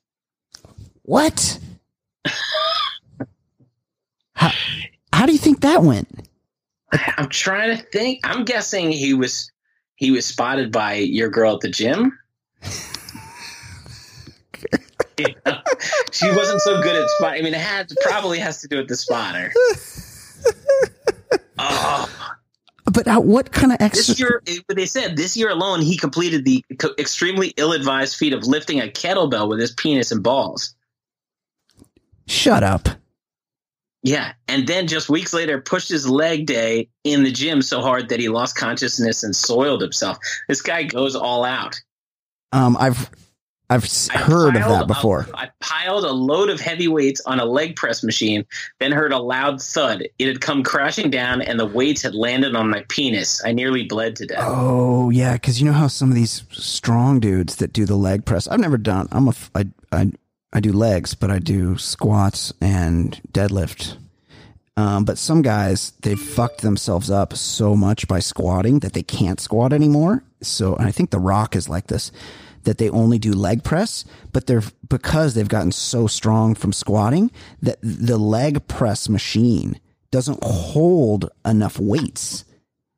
What? 1.04 1.58
how, 4.34 4.52
how 5.14 5.26
do 5.26 5.32
you 5.32 5.38
think 5.38 5.62
that 5.62 5.84
went? 5.84 6.28
I'm 7.18 7.30
trying 7.30 7.78
to 7.78 7.84
think. 7.84 8.20
I'm 8.24 8.46
guessing 8.46 8.92
he 8.92 9.14
was 9.14 9.52
he 9.96 10.12
was 10.12 10.26
spotted 10.26 10.72
by 10.72 10.94
your 10.96 11.30
girl 11.30 11.56
at 11.56 11.62
the 11.62 11.70
gym. 11.70 12.18
You 15.18 15.26
know? 15.46 15.58
She 16.12 16.30
wasn't 16.32 16.62
so 16.62 16.82
good 16.82 16.96
at 16.96 17.10
spot. 17.12 17.34
I 17.34 17.42
mean, 17.42 17.54
it 17.54 17.60
had 17.62 17.92
probably 18.02 18.40
has 18.40 18.62
to 18.62 18.68
do 18.68 18.78
with 18.78 18.88
the 18.88 18.96
spotter. 18.96 19.52
Oh, 21.60 22.10
But 22.92 23.08
how, 23.08 23.22
what 23.22 23.52
kind 23.52 23.72
of 23.72 23.78
this 23.78 24.10
exercise? 24.10 24.20
year, 24.20 24.42
but 24.68 24.76
they 24.76 24.88
said 24.88 25.16
this 25.16 25.38
year 25.38 25.50
alone, 25.50 25.82
he 25.82 25.96
completed 25.98 26.44
the 26.46 26.66
co- 26.80 26.96
extremely 26.98 27.54
ill-advised 27.58 28.16
feat 28.18 28.34
of 28.34 28.46
lifting 28.46 28.82
a 28.82 28.88
kettlebell 28.88 29.48
with 29.48 29.60
his 29.60 29.72
penis 29.72 30.12
and 30.12 30.24
balls. 30.24 30.74
Shut 32.28 32.64
up. 32.64 32.90
Yeah, 34.06 34.34
and 34.50 34.68
then 34.68 34.88
just 34.88 35.10
weeks 35.10 35.34
later, 35.34 35.62
pushed 35.62 35.88
his 35.90 36.08
leg 36.10 36.46
day 36.46 36.90
in 37.06 37.24
the 37.24 37.32
gym 37.32 37.62
so 37.62 37.82
hard 37.82 38.10
that 38.10 38.20
he 38.20 38.28
lost 38.28 38.58
consciousness 38.58 39.24
and 39.24 39.34
soiled 39.34 39.82
himself. 39.82 40.18
This 40.50 40.62
guy 40.62 40.84
goes 40.84 41.16
all 41.16 41.46
out. 41.46 41.80
Um, 42.52 42.76
I've 42.78 43.10
I've 43.70 43.90
heard 44.12 44.58
of 44.58 44.64
that 44.64 44.88
before. 44.88 45.22
a- 45.34 45.38
I 45.38 45.50
piled 45.62 46.04
a 46.04 46.12
load 46.12 46.50
of 46.50 46.60
heavy 46.60 46.88
weights 46.90 47.22
on 47.26 47.40
a 47.40 47.46
leg 47.46 47.78
press 47.78 48.04
machine, 48.04 48.46
then 48.80 48.92
heard 48.92 49.14
a 49.14 49.18
loud 49.18 49.62
thud. 49.62 50.04
It 50.20 50.28
had 50.28 50.42
come 50.42 50.64
crashing 50.64 51.10
down, 51.10 51.42
and 51.42 51.58
the 51.58 51.66
weights 51.66 52.02
had 52.02 52.14
landed 52.14 52.56
on 52.58 52.70
my 52.70 52.84
penis. 52.90 53.42
I 53.44 53.54
nearly 53.54 53.84
bled 53.86 54.18
to 54.18 54.26
death. 54.28 54.44
Oh 54.44 55.10
yeah, 55.12 55.34
because 55.34 55.62
you 55.62 55.66
know 55.66 55.74
how 55.74 55.88
some 55.88 56.10
of 56.10 56.16
these 56.16 56.44
strong 56.52 57.22
dudes 57.22 57.56
that 57.56 57.72
do 57.72 57.86
the 57.86 57.96
leg 57.96 58.26
press. 58.26 58.50
I've 58.50 58.60
never 58.60 58.78
done. 58.78 59.08
I'm 59.14 59.30
a. 59.30 59.34
I 59.56 59.66
I 59.94 60.12
I 60.54 60.60
do 60.60 60.72
legs, 60.72 61.16
but 61.16 61.32
I 61.32 61.40
do 61.40 61.78
squats 61.78 62.54
and 62.62 63.20
deadlift. 63.32 63.98
Um, 64.78 65.04
but 65.04 65.18
some 65.18 65.42
guys 65.42 65.94
they 66.02 66.16
fucked 66.16 66.62
themselves 66.62 67.12
up 67.12 67.34
so 67.34 67.76
much 67.76 68.08
by 68.08 68.20
squatting 68.20 68.80
that 68.80 68.94
they 68.94 69.04
can't 69.04 69.42
squat 69.42 69.74
anymore. 69.74 70.24
So 70.42 70.78
I 70.80 70.92
think 70.92 71.10
The 71.10 71.20
Rock 71.20 71.56
is 71.56 71.70
like 71.70 71.88
this, 71.88 72.12
that 72.64 72.78
they 72.78 72.90
only 72.90 73.20
do 73.20 73.34
leg 73.34 73.64
press, 73.64 74.06
but 74.32 74.48
they're 74.48 74.64
because 74.88 75.34
they've 75.34 75.48
gotten 75.48 75.72
so 75.72 76.08
strong 76.08 76.56
from 76.56 76.72
squatting 76.72 77.32
that 77.62 77.80
the 77.82 78.18
leg 78.18 78.68
press 78.68 79.10
machine 79.10 79.80
doesn't 80.12 80.44
hold 80.44 81.30
enough 81.46 81.80
weights. 81.80 82.46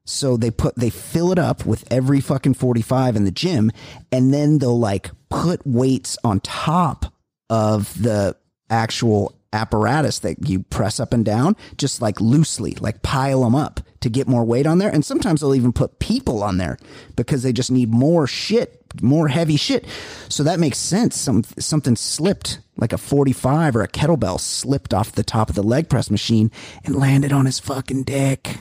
So 0.05 0.37
they 0.37 0.51
put 0.51 0.75
they 0.75 0.89
fill 0.89 1.31
it 1.31 1.39
up 1.39 1.65
with 1.65 1.91
every 1.91 2.21
fucking 2.21 2.53
45 2.53 3.15
in 3.15 3.25
the 3.25 3.31
gym 3.31 3.71
and 4.11 4.33
then 4.33 4.59
they'll 4.59 4.77
like 4.77 5.09
put 5.29 5.65
weights 5.65 6.17
on 6.23 6.41
top 6.41 7.11
of 7.49 8.01
the 8.01 8.35
actual 8.69 9.35
apparatus 9.53 10.19
that 10.19 10.49
you 10.49 10.61
press 10.63 10.99
up 10.99 11.13
and 11.13 11.23
down 11.23 11.55
just 11.77 12.01
like 12.01 12.19
loosely 12.19 12.73
like 12.81 13.01
pile 13.03 13.43
them 13.43 13.55
up 13.55 13.79
to 14.01 14.09
get 14.09 14.27
more 14.27 14.43
weight 14.43 14.67
on 14.67 14.77
there. 14.79 14.89
And 14.89 15.03
sometimes 15.05 15.41
they'll 15.41 15.55
even 15.55 15.71
put 15.73 15.99
people 15.99 16.43
on 16.43 16.57
there 16.57 16.77
because 17.15 17.41
they 17.41 17.53
just 17.53 17.71
need 17.71 17.89
more 17.89 18.27
shit 18.27 18.85
more 19.01 19.27
heavy 19.27 19.57
shit. 19.57 19.85
So 20.29 20.43
that 20.43 20.59
makes 20.59 20.77
sense. 20.77 21.19
Some 21.19 21.43
something 21.59 21.95
slipped 21.95 22.59
like 22.77 22.93
a 22.93 22.97
45 22.97 23.75
or 23.75 23.81
a 23.81 23.87
kettlebell 23.87 24.39
slipped 24.39 24.93
off 24.93 25.11
the 25.11 25.23
top 25.23 25.49
of 25.49 25.55
the 25.55 25.63
leg 25.63 25.89
press 25.89 26.09
machine 26.09 26.51
and 26.83 26.95
landed 26.95 27.31
on 27.31 27.45
his 27.45 27.59
fucking 27.59 28.03
dick 28.03 28.57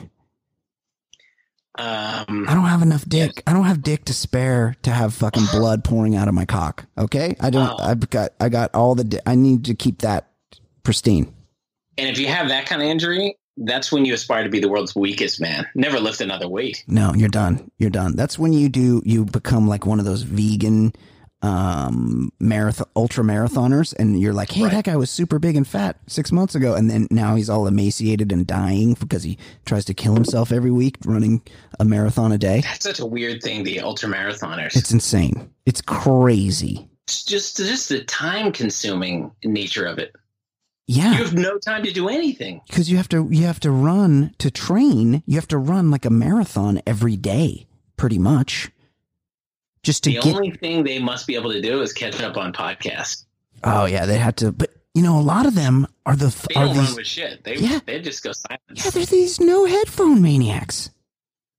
Um, 1.77 2.47
I 2.49 2.55
don't 2.55 2.67
have 2.67 2.83
enough 2.83 3.05
dick. 3.09 3.43
I 3.47 3.53
don't 3.53 3.65
have 3.65 3.83
dick 3.83 4.05
to 4.05 4.15
spare 4.15 4.77
to 4.83 4.91
have 4.91 5.13
fucking 5.15 5.47
blood 5.53 5.83
pouring 5.83 6.15
out 6.15 6.29
of 6.29 6.35
my 6.35 6.45
cock. 6.45 6.87
Okay, 6.97 7.35
I 7.41 7.51
don't. 7.51 7.69
Oh. 7.69 7.77
I've 7.83 8.09
got. 8.11 8.33
I 8.41 8.49
got 8.49 8.73
all 8.75 8.95
the. 8.95 9.05
Di- 9.05 9.21
I 9.27 9.35
need 9.35 9.65
to 9.65 9.75
keep 9.75 9.99
that 10.03 10.31
pristine. 10.85 11.33
and 11.99 12.09
if 12.09 12.19
you 12.19 12.29
have 12.29 12.49
that 12.49 12.67
kind 12.67 12.81
of 12.81 12.87
injury, 12.87 13.37
that's 13.57 13.91
when 13.91 14.05
you 14.05 14.15
aspire 14.15 14.45
to 14.45 14.51
be 14.51 14.61
the 14.61 14.69
world's 14.69 14.95
weakest 14.95 15.41
man. 15.41 15.67
Never 15.75 15.99
lift 15.99 16.21
another 16.21 16.49
weight. 16.49 16.85
No, 16.87 17.13
you're 17.15 17.29
done. 17.29 17.71
You're 17.79 17.91
done. 17.91 18.15
That's 18.15 18.39
when 18.39 18.53
you 18.53 18.69
do. 18.69 19.03
You 19.05 19.25
become 19.25 19.67
like 19.67 19.85
one 19.85 19.99
of 19.99 20.05
those 20.05 20.23
vegan 20.23 20.93
um 21.45 22.33
marathon 22.41 22.87
ultra 22.97 23.23
marathoners 23.23 23.93
and 23.99 24.19
you're 24.19 24.33
like 24.33 24.51
hey 24.51 24.63
Right. 24.63 24.73
that 24.73 24.85
guy 24.85 24.97
was 24.97 25.11
super 25.11 25.39
big 25.39 25.57
and 25.57 25.67
fat 25.67 25.97
six 26.07 26.33
months 26.33 26.55
ago 26.55 26.75
and 26.75 26.89
then 26.89 27.07
now 27.11 27.35
he's 27.35 27.51
all 27.51 27.67
emaciated 27.67 28.33
and 28.33 28.47
dying 28.47 28.95
because 28.95 29.25
he 29.25 29.37
tries 29.67 29.85
to 29.87 29.95
kill 29.95 30.15
himself 30.15 30.51
every 30.53 30.71
week 30.71 30.97
running 31.05 31.43
a 31.79 31.85
marathon 31.85 32.33
a 32.33 32.39
day 32.39 32.63
That's 32.63 32.85
such 32.85 32.99
a 33.01 33.07
weird 33.07 33.43
thing. 33.43 33.63
The 33.65 33.81
ultra 33.81 34.09
marathoners. 34.09 34.75
it's 34.75 34.91
insane 34.93 35.51
it's 35.67 35.83
crazy 35.83 36.89
It's 37.07 37.25
just 37.25 37.59
just 37.59 37.89
the 37.91 38.03
time 38.05 38.51
consuming 38.53 39.31
nature 39.45 39.85
of 39.85 39.99
it. 39.99 40.15
yeah 40.87 41.11
You 41.13 41.25
have 41.25 41.35
no 41.35 41.59
time 41.59 41.83
to 41.85 41.93
do 41.93 42.09
anything. 42.09 42.63
because 42.67 42.91
you 42.91 42.97
have 42.97 43.09
to 43.11 43.29
you 43.31 43.45
have 43.45 43.61
to 43.61 43.71
run 43.71 44.35
to 44.39 44.51
train 44.51 45.23
you 45.27 45.35
have 45.35 45.49
to 45.49 45.59
run 45.59 45.91
like 45.91 46.07
a 46.07 46.11
marathon 46.11 46.81
every 46.87 47.17
day 47.17 47.67
pretty 47.99 48.19
much 48.19 48.71
just 49.85 50.03
to 50.05 50.11
The 50.11 50.19
get 50.21 50.35
only 50.35 50.51
thing 50.51 50.83
they 50.83 50.99
must 50.99 51.27
be 51.29 51.37
able 51.37 51.53
to 51.53 51.61
do 51.63 51.81
is 51.83 51.93
catch 51.93 52.21
up 52.21 52.37
on 52.37 52.53
podcasts. 52.53 53.25
oh 53.63 53.85
yeah 53.85 54.05
they 54.07 54.19
have 54.19 54.35
to 54.37 54.51
but 54.51 54.71
you 54.95 55.03
know 55.03 55.19
a 55.19 55.23
lot 55.23 55.47
of 55.47 55.55
them 55.55 55.87
are 56.07 56.17
the 56.17 56.35
They 56.49 56.57
are 56.61 56.65
don't 56.67 56.77
these 56.77 56.87
run 56.89 56.97
with 56.97 57.07
shit. 57.07 57.45
They 57.45 57.57
Yeah. 57.57 57.79
they 57.87 58.01
just 58.01 58.23
go 58.25 58.33
silent. 58.33 58.61
yeah 58.75 58.91
there's 58.91 59.11
these 59.11 59.39
no 59.41 59.65
headphone 59.67 60.21
maniacs 60.21 60.91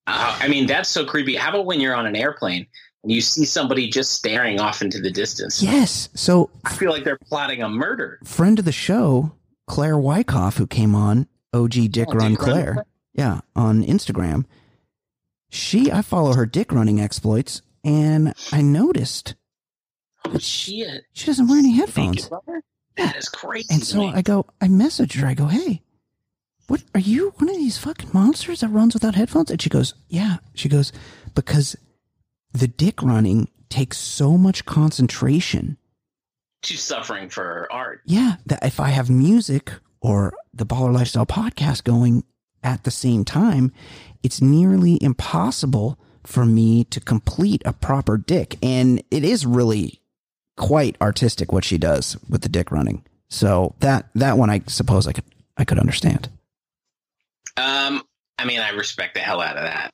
Uh, 0.08 0.38
I 0.40 0.48
mean, 0.50 0.68
that's 0.68 0.88
so 0.90 1.04
creepy. 1.04 1.36
How 1.36 1.50
about 1.50 1.66
when 1.66 1.80
you're 1.80 1.96
on 1.96 2.06
an 2.06 2.16
airplane 2.16 2.68
and 3.04 3.12
you 3.12 3.22
see 3.22 3.44
somebody 3.46 3.90
just 3.90 4.14
staring 4.14 4.60
off 4.60 4.82
into 4.84 5.00
the 5.02 5.10
distance? 5.12 5.62
yes 5.64 6.10
so 6.14 6.50
I 6.64 6.74
feel 6.76 6.92
like 6.92 7.04
they're 7.04 7.18
plotting 7.18 7.62
a 7.64 7.70
murder. 7.70 8.20
friend 8.24 8.60
of 8.60 8.66
the 8.66 8.72
show 8.72 9.32
claire 9.68 9.98
wyckoff 9.98 10.58
who 10.58 10.68
came 10.68 10.94
on 10.96 11.28
og 11.54 11.72
dick 11.72 12.08
Oh, 12.10 12.14
run 12.14 12.32
Dick 12.32 12.40
claire 12.40 12.74
Claire? 12.74 12.86
yeah 13.16 13.40
on 13.56 13.84
instagram 13.84 14.46
she 15.50 15.92
i 15.92 16.02
follow 16.02 16.34
her 16.34 16.46
dick 16.46 16.72
running 16.72 17.00
exploits 17.02 17.62
and 17.86 18.34
i 18.52 18.62
noticed 18.62 19.36
Oh 20.28 20.40
shit! 20.40 21.04
she 21.14 21.28
doesn't 21.28 21.48
wear 21.48 21.60
any 21.60 21.74
headphones. 21.74 22.30
That 22.98 23.16
is 23.16 23.30
crazy. 23.30 23.68
And 23.72 23.84
so. 23.84 24.06
I 24.08 24.24
go, 24.24 24.48
I 24.60 24.68
messaged 24.68 25.20
her. 25.22 25.28
I 25.28 25.36
go, 25.36 25.46
hey, 25.46 25.84
what 26.66 26.82
are 26.96 27.00
you 27.00 27.32
one 27.38 27.48
of 27.48 27.56
these 27.58 27.78
fucking 27.78 28.10
monsters 28.12 28.62
that 28.62 28.70
runs 28.70 28.96
without 28.96 29.14
headphones? 29.14 29.52
And 29.52 29.62
she 29.62 29.70
goes, 29.70 29.94
yeah. 30.08 30.38
She 30.56 30.68
goes, 30.68 30.92
because 31.36 31.76
the 32.54 32.68
dick 32.68 33.04
running 33.04 33.50
takes 33.70 34.00
so 34.00 34.36
much 34.36 34.66
concentration. 34.66 35.78
she's 36.64 36.82
suffering 36.82 37.30
for 37.30 37.68
art. 37.72 38.02
Yeah, 38.06 38.38
that 38.48 38.66
if 38.66 38.80
I 38.80 38.88
have 38.90 39.12
music 39.12 39.74
or 40.02 40.34
the 40.56 40.66
Baller 40.66 40.92
Lifestyle 40.92 41.28
podcast 41.28 41.84
going 41.84 42.24
at 42.64 42.84
the 42.84 42.90
same 42.90 43.24
time, 43.26 43.72
it's 44.24 44.42
nearly 44.42 44.98
impossible 45.04 46.00
for 46.26 46.46
me 46.46 46.84
to 46.86 47.00
complete 47.00 47.62
a 47.66 47.74
proper 47.74 48.18
dick. 48.18 48.58
And 48.64 49.02
it 49.12 49.24
is 49.24 49.46
really 49.46 50.02
quite 50.58 50.96
artistic 51.02 51.52
what 51.52 51.64
she 51.64 51.78
does 51.78 52.18
with 52.30 52.42
the 52.42 52.50
dick 52.50 52.72
running. 52.72 53.04
So 53.30 53.76
that 53.80 54.10
that 54.16 54.38
one 54.38 54.50
I 54.50 54.62
suppose 54.68 55.08
I 55.08 55.12
could 55.14 55.26
I 55.58 55.66
could 55.66 55.80
understand. 55.80 56.30
Um, 57.58 58.04
I 58.38 58.46
mean, 58.46 58.60
I 58.60 58.70
respect 58.72 59.14
the 59.14 59.22
hell 59.22 59.42
out 59.42 59.58
of 59.58 59.64
that. 59.64 59.90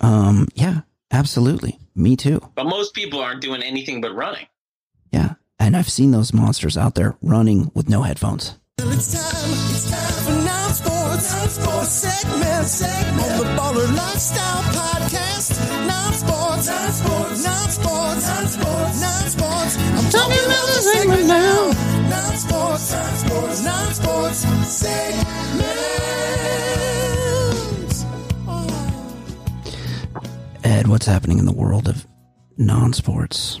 Um 0.00 0.48
yeah, 0.54 0.80
absolutely. 1.10 1.78
Me 1.94 2.16
too. 2.16 2.40
But 2.54 2.64
most 2.66 2.94
people 2.94 3.20
aren't 3.20 3.40
doing 3.40 3.62
anything 3.62 4.00
but 4.00 4.14
running. 4.14 4.46
Yeah. 5.12 5.34
And 5.58 5.76
I've 5.76 5.88
seen 5.88 6.10
those 6.10 6.32
monsters 6.32 6.76
out 6.76 6.94
there 6.96 7.16
running 7.22 7.70
with 7.74 7.88
no 7.88 8.02
headphones. 8.02 8.58
It's 8.78 9.12
time, 9.12 9.50
it's 9.70 9.90
time 9.90 10.24
for 10.24 10.44
non 10.44 10.72
sports, 10.72 11.32
non 11.32 11.48
sports 11.48 11.92
segment, 11.92 12.66
segment 12.66 13.32
on 13.32 13.38
the 13.38 13.44
Baller 13.60 13.96
Lifestyle 13.96 14.62
Podcast. 14.72 15.33
Non 15.50 16.12
sports, 16.14 16.68
non 16.68 16.90
sports, 16.92 17.44
non 17.44 17.68
sports, 17.68 18.28
non 18.28 18.46
sports, 18.46 19.00
non 19.00 19.28
sports. 19.28 19.76
I'm 19.76 20.10
talking 20.10 20.44
about 20.46 20.66
the 20.66 20.80
segment 20.80 21.26
now. 21.26 21.70
Non 22.08 22.36
sports, 22.36 22.92
non 22.92 23.14
sports, 23.16 23.62
non 23.62 23.92
sports 23.92 24.38
segment. 24.68 25.24
Oh. 28.48 28.84
Ed, 30.64 30.86
what's 30.86 31.04
happening 31.04 31.38
in 31.38 31.44
the 31.44 31.52
world 31.52 31.88
of 31.88 32.06
non-sports? 32.56 33.60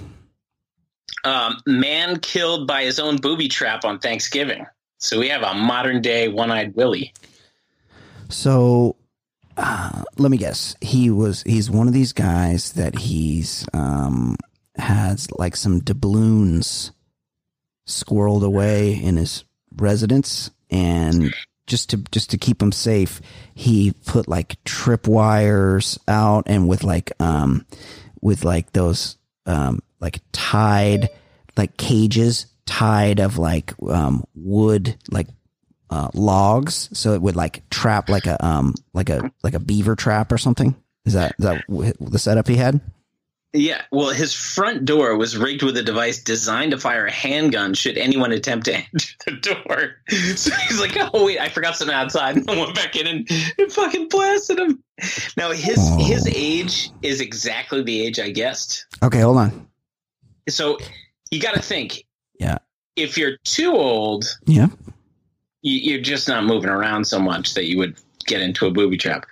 Um, 1.24 1.60
man 1.66 2.18
killed 2.20 2.66
by 2.66 2.84
his 2.84 2.98
own 2.98 3.18
booby 3.18 3.48
trap 3.48 3.84
on 3.84 3.98
Thanksgiving. 3.98 4.64
So 4.98 5.18
we 5.20 5.28
have 5.28 5.42
a 5.42 5.52
modern 5.52 6.00
day 6.00 6.28
one 6.28 6.50
eyed 6.50 6.74
Willie. 6.76 7.12
So, 8.30 8.96
uh, 9.56 10.02
let 10.18 10.30
me 10.30 10.36
guess. 10.36 10.76
He 10.80 11.10
was 11.10 11.42
he's 11.42 11.70
one 11.70 11.88
of 11.88 11.94
these 11.94 12.12
guys 12.12 12.72
that 12.72 12.96
he's 12.98 13.66
um 13.72 14.36
has 14.76 15.30
like 15.32 15.56
some 15.56 15.80
doubloons 15.80 16.90
squirreled 17.86 18.44
away 18.44 18.94
in 18.94 19.16
his 19.16 19.44
residence 19.76 20.50
and 20.70 21.32
just 21.66 21.90
to 21.90 21.98
just 22.10 22.30
to 22.30 22.38
keep 22.38 22.60
him 22.60 22.72
safe, 22.72 23.20
he 23.54 23.92
put 24.06 24.28
like 24.28 24.62
trip 24.64 25.06
wires 25.06 25.98
out 26.08 26.44
and 26.46 26.68
with 26.68 26.84
like 26.84 27.12
um 27.20 27.64
with 28.20 28.44
like 28.44 28.72
those 28.72 29.16
um 29.46 29.80
like 30.00 30.20
tied 30.32 31.08
like 31.56 31.76
cages 31.76 32.46
tied 32.66 33.20
of 33.20 33.38
like 33.38 33.72
um 33.88 34.24
wood 34.34 34.96
like 35.10 35.28
uh, 35.90 36.08
logs, 36.14 36.88
so 36.92 37.12
it 37.12 37.22
would 37.22 37.36
like 37.36 37.68
trap 37.70 38.08
like 38.08 38.26
a 38.26 38.42
um 38.44 38.74
like 38.92 39.10
a 39.10 39.30
like 39.42 39.54
a 39.54 39.60
beaver 39.60 39.94
trap 39.96 40.32
or 40.32 40.38
something. 40.38 40.74
Is 41.04 41.12
that 41.12 41.34
is 41.38 41.44
that 41.44 41.94
the 42.00 42.18
setup 42.18 42.48
he 42.48 42.56
had? 42.56 42.80
Yeah, 43.56 43.82
well, 43.92 44.08
his 44.10 44.34
front 44.34 44.84
door 44.84 45.16
was 45.16 45.36
rigged 45.36 45.62
with 45.62 45.76
a 45.76 45.82
device 45.84 46.20
designed 46.20 46.72
to 46.72 46.78
fire 46.78 47.06
a 47.06 47.12
handgun 47.12 47.74
should 47.74 47.96
anyone 47.96 48.32
attempt 48.32 48.66
to 48.66 48.74
enter 48.74 49.06
the 49.26 49.32
door. 49.40 49.92
So 50.36 50.50
he's 50.52 50.80
like, 50.80 50.96
"Oh 51.14 51.24
wait, 51.24 51.38
I 51.38 51.48
forgot 51.50 51.76
something 51.76 51.94
outside." 51.94 52.36
And 52.38 52.50
I 52.50 52.56
went 52.58 52.74
back 52.74 52.96
in 52.96 53.06
and, 53.06 53.30
and 53.58 53.72
fucking 53.72 54.08
blasted 54.08 54.58
him. 54.58 54.82
Now 55.36 55.52
his 55.52 55.76
Oh. 55.78 56.04
his 56.04 56.26
age 56.26 56.90
is 57.02 57.20
exactly 57.20 57.82
the 57.82 58.04
age 58.04 58.18
I 58.18 58.30
guessed. 58.30 58.86
Okay, 59.04 59.20
hold 59.20 59.36
on. 59.36 59.68
So 60.48 60.78
you 61.30 61.40
got 61.40 61.54
to 61.54 61.62
think. 61.62 62.04
Yeah. 62.40 62.58
If 62.96 63.16
you're 63.16 63.36
too 63.44 63.72
old, 63.72 64.24
Yeah, 64.46 64.66
you're 65.64 66.00
just 66.00 66.28
not 66.28 66.44
moving 66.44 66.70
around 66.70 67.06
so 67.06 67.18
much 67.18 67.54
that 67.54 67.64
you 67.64 67.78
would 67.78 67.96
get 68.26 68.40
into 68.42 68.66
a 68.66 68.70
booby 68.70 68.96
trap. 68.98 69.26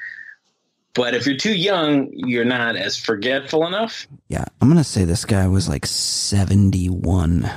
But 0.94 1.14
if 1.14 1.26
you're 1.26 1.36
too 1.36 1.54
young, 1.54 2.10
you're 2.12 2.44
not 2.44 2.76
as 2.76 2.96
forgetful 2.96 3.66
enough. 3.66 4.06
yeah. 4.28 4.44
I'm 4.60 4.68
gonna 4.68 4.84
say 4.84 5.04
this 5.04 5.24
guy 5.24 5.46
was 5.48 5.68
like 5.68 5.86
seventy 5.86 6.86
one. 6.88 7.48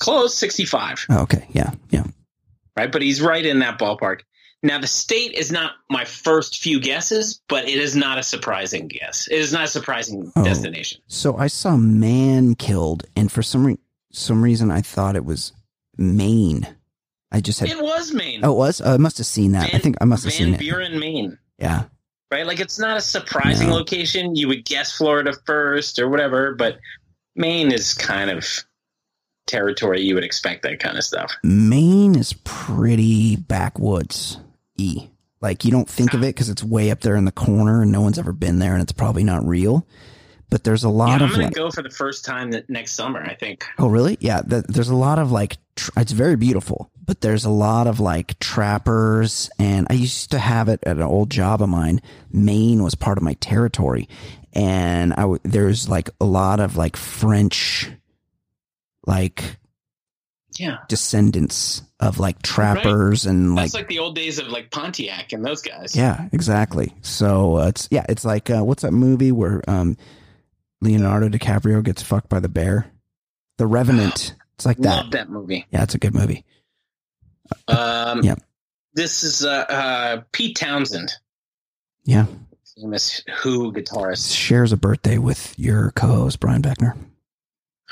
Close, 0.00 0.34
65. 0.34 1.06
Oh, 1.08 1.20
okay, 1.22 1.46
yeah, 1.52 1.70
yeah. 1.90 2.04
right? 2.76 2.92
But 2.92 3.00
he's 3.00 3.22
right 3.22 3.44
in 3.44 3.60
that 3.60 3.78
ballpark. 3.78 4.20
Now, 4.62 4.78
the 4.80 4.86
state 4.88 5.32
is 5.34 5.50
not 5.50 5.72
my 5.88 6.04
first 6.04 6.58
few 6.60 6.78
guesses, 6.80 7.40
but 7.48 7.68
it 7.68 7.78
is 7.78 7.94
not 7.96 8.18
a 8.18 8.22
surprising 8.22 8.88
guess. 8.88 9.28
It 9.30 9.38
is 9.38 9.52
not 9.52 9.64
a 9.64 9.68
surprising 9.68 10.30
Oh. 10.36 10.44
destination. 10.44 11.00
So 11.06 11.36
I 11.36 11.46
saw 11.46 11.76
man 11.78 12.54
killed, 12.56 13.04
and 13.16 13.32
for 13.32 13.42
some 13.42 13.66
re- 13.66 13.78
some 14.12 14.42
reason 14.42 14.70
I 14.70 14.82
thought 14.82 15.16
it 15.16 15.24
was 15.24 15.52
Maine. 15.96 16.66
I 17.30 17.40
just 17.40 17.60
had. 17.60 17.68
It 17.68 17.82
was 17.82 18.12
Maine. 18.12 18.40
Oh, 18.42 18.52
it 18.52 18.56
was. 18.56 18.80
Oh, 18.80 18.94
I 18.94 18.96
must 18.96 19.18
have 19.18 19.26
seen 19.26 19.52
that. 19.52 19.74
I 19.74 19.78
think 19.78 19.96
I 20.00 20.04
must 20.04 20.24
have 20.24 20.32
Van 20.32 20.38
seen 20.38 20.48
it. 20.54 20.58
Van 20.58 20.58
Buren, 20.60 20.98
Maine. 20.98 21.38
Yeah. 21.58 21.84
Right? 22.30 22.46
Like, 22.46 22.60
it's 22.60 22.78
not 22.78 22.96
a 22.96 23.00
surprising 23.00 23.68
No. 23.68 23.74
location. 23.74 24.34
You 24.36 24.48
would 24.48 24.64
guess 24.64 24.92
Florida 24.96 25.32
first 25.46 25.98
or 25.98 26.08
whatever, 26.08 26.54
but 26.54 26.78
Maine 27.36 27.72
is 27.72 27.94
kind 27.94 28.30
of 28.30 28.46
territory 29.46 30.02
you 30.02 30.14
would 30.14 30.24
expect 30.24 30.62
that 30.62 30.78
kind 30.78 30.98
of 30.98 31.04
stuff. 31.04 31.32
Maine 31.42 32.16
is 32.16 32.34
pretty 32.44 33.36
backwoods 33.36 34.38
e. 34.76 35.08
Like 35.40 35.64
you 35.64 35.70
don't 35.70 35.88
think 35.88 36.14
of 36.14 36.22
it 36.22 36.34
because 36.34 36.48
it's 36.50 36.62
way 36.64 36.90
up 36.90 37.00
there 37.00 37.16
in 37.16 37.24
the 37.24 37.32
corner 37.32 37.82
and 37.82 37.92
no 37.92 38.00
one's 38.02 38.18
ever 38.18 38.32
been 38.32 38.58
there 38.58 38.72
and 38.74 38.82
it's 38.82 38.92
probably 38.92 39.24
not 39.24 39.46
real. 39.46 39.86
But 40.50 40.64
there's 40.64 40.84
a 40.84 40.88
Yeah, 40.88 40.92
lot 40.94 41.22
I'm 41.22 41.28
of 41.28 41.30
going 41.30 41.42
like, 41.44 41.54
to 41.54 41.60
go 41.60 41.70
for 41.70 41.82
the 41.82 41.90
first 41.90 42.24
time 42.24 42.50
that 42.52 42.68
next 42.68 42.92
summer, 42.92 43.22
I 43.22 43.34
think. 43.34 43.64
oh 43.78 43.88
really? 43.88 44.16
Yeah, 44.20 44.42
th- 44.42 44.64
there's 44.68 44.88
a 44.88 44.96
lot 44.96 45.18
of 45.18 45.30
like, 45.30 45.56
it's 45.96 46.12
very 46.12 46.36
beautiful, 46.36 46.90
but 47.04 47.20
there's 47.20 47.44
a 47.44 47.50
lot 47.50 47.86
of 47.86 48.00
like 48.00 48.38
trappers 48.38 49.50
and 49.58 49.86
I 49.90 49.94
used 49.94 50.30
to 50.32 50.38
have 50.38 50.68
it 50.68 50.80
at 50.84 50.96
an 50.96 51.02
old 51.02 51.30
job 51.30 51.62
of 51.62 51.68
mine. 51.68 52.00
Maine 52.30 52.82
was 52.82 52.94
part 52.94 53.18
of 53.18 53.24
my 53.24 53.34
territory, 53.34 54.08
and 54.52 55.12
I 55.14 55.22
w- 55.22 55.40
there's 55.44 55.88
like 55.88 56.10
a 56.20 56.24
lot 56.24 56.60
of 56.60 56.76
like 56.76 56.96
French, 56.96 57.90
like 59.06 59.58
Yeah. 60.58 60.78
descendants 60.88 61.82
of 62.00 62.18
like 62.20 62.42
trappers 62.42 63.26
and 63.26 63.54
like 63.54 63.64
That's 63.64 63.74
like 63.74 63.88
the 63.88 63.98
old 63.98 64.14
days 64.14 64.38
of 64.38 64.48
like 64.48 64.70
Pontiac 64.70 65.32
and 65.32 65.44
those 65.44 65.62
guys. 65.62 65.96
Yeah, 65.96 66.28
exactly. 66.32 66.94
So 67.02 67.58
uh, 67.58 67.68
it's 67.68 67.88
yeah, 67.90 68.04
it's 68.08 68.24
like 68.24 68.50
uh, 68.50 68.62
what's 68.64 68.82
that 68.82 68.92
movie 68.92 69.32
where 69.32 69.62
um, 69.68 69.96
Leonardo 70.80 71.28
DiCaprio 71.28 71.82
gets 71.82 72.02
fucked 72.02 72.28
by 72.28 72.38
the 72.40 72.48
bear? 72.48 72.86
The 73.58 73.66
Revenant. 73.66 74.34
It's 74.58 74.66
like 74.66 74.78
that. 74.78 74.88
Love 75.04 75.10
that 75.12 75.30
movie. 75.30 75.66
Yeah, 75.70 75.84
it's 75.84 75.94
a 75.94 75.98
good 75.98 76.14
movie. 76.14 76.44
Um, 77.68 78.22
Yeah. 78.24 78.34
This 78.94 79.22
is 79.22 79.44
uh, 79.44 79.50
uh, 79.68 80.22
Pete 80.32 80.56
Townshend, 80.56 81.12
Yeah, 82.04 82.26
famous 82.76 83.22
Who 83.42 83.72
guitarist. 83.72 84.34
shares 84.34 84.72
a 84.72 84.76
birthday 84.76 85.18
with 85.18 85.56
your 85.56 85.92
co-host 85.92 86.40
Brian 86.40 86.62
Beckner. 86.62 86.96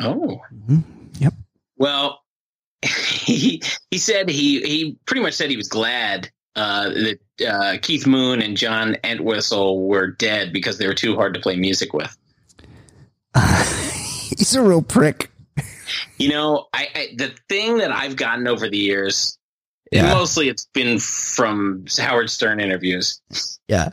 Oh. 0.00 0.40
Mhm. 0.52 0.82
Yep. 1.20 1.34
Well, 1.76 2.20
he 2.82 3.62
he 3.92 3.98
said 3.98 4.28
he 4.28 4.60
he 4.62 4.98
pretty 5.06 5.22
much 5.22 5.34
said 5.34 5.48
he 5.50 5.56
was 5.56 5.68
glad 5.68 6.30
uh, 6.56 6.88
that 6.88 7.18
uh, 7.48 7.76
Keith 7.80 8.06
Moon 8.08 8.42
and 8.42 8.56
John 8.56 8.96
Entwistle 9.04 9.86
were 9.86 10.08
dead 10.08 10.52
because 10.52 10.78
they 10.78 10.88
were 10.88 10.94
too 10.94 11.14
hard 11.14 11.34
to 11.34 11.40
play 11.40 11.54
music 11.54 11.92
with. 11.92 12.16
He's 14.38 14.56
a 14.56 14.62
real 14.62 14.82
prick. 14.82 15.30
You 16.18 16.28
know, 16.30 16.66
I, 16.72 16.88
I 16.94 17.08
the 17.16 17.32
thing 17.48 17.78
that 17.78 17.92
I've 17.92 18.16
gotten 18.16 18.46
over 18.48 18.68
the 18.68 18.78
years, 18.78 19.38
Yeah. 19.92 20.12
mostly 20.14 20.48
it's 20.48 20.66
been 20.72 20.98
from 20.98 21.84
Howard 21.98 22.30
Stern 22.30 22.60
interviews. 22.60 23.20
Yeah. 23.68 23.90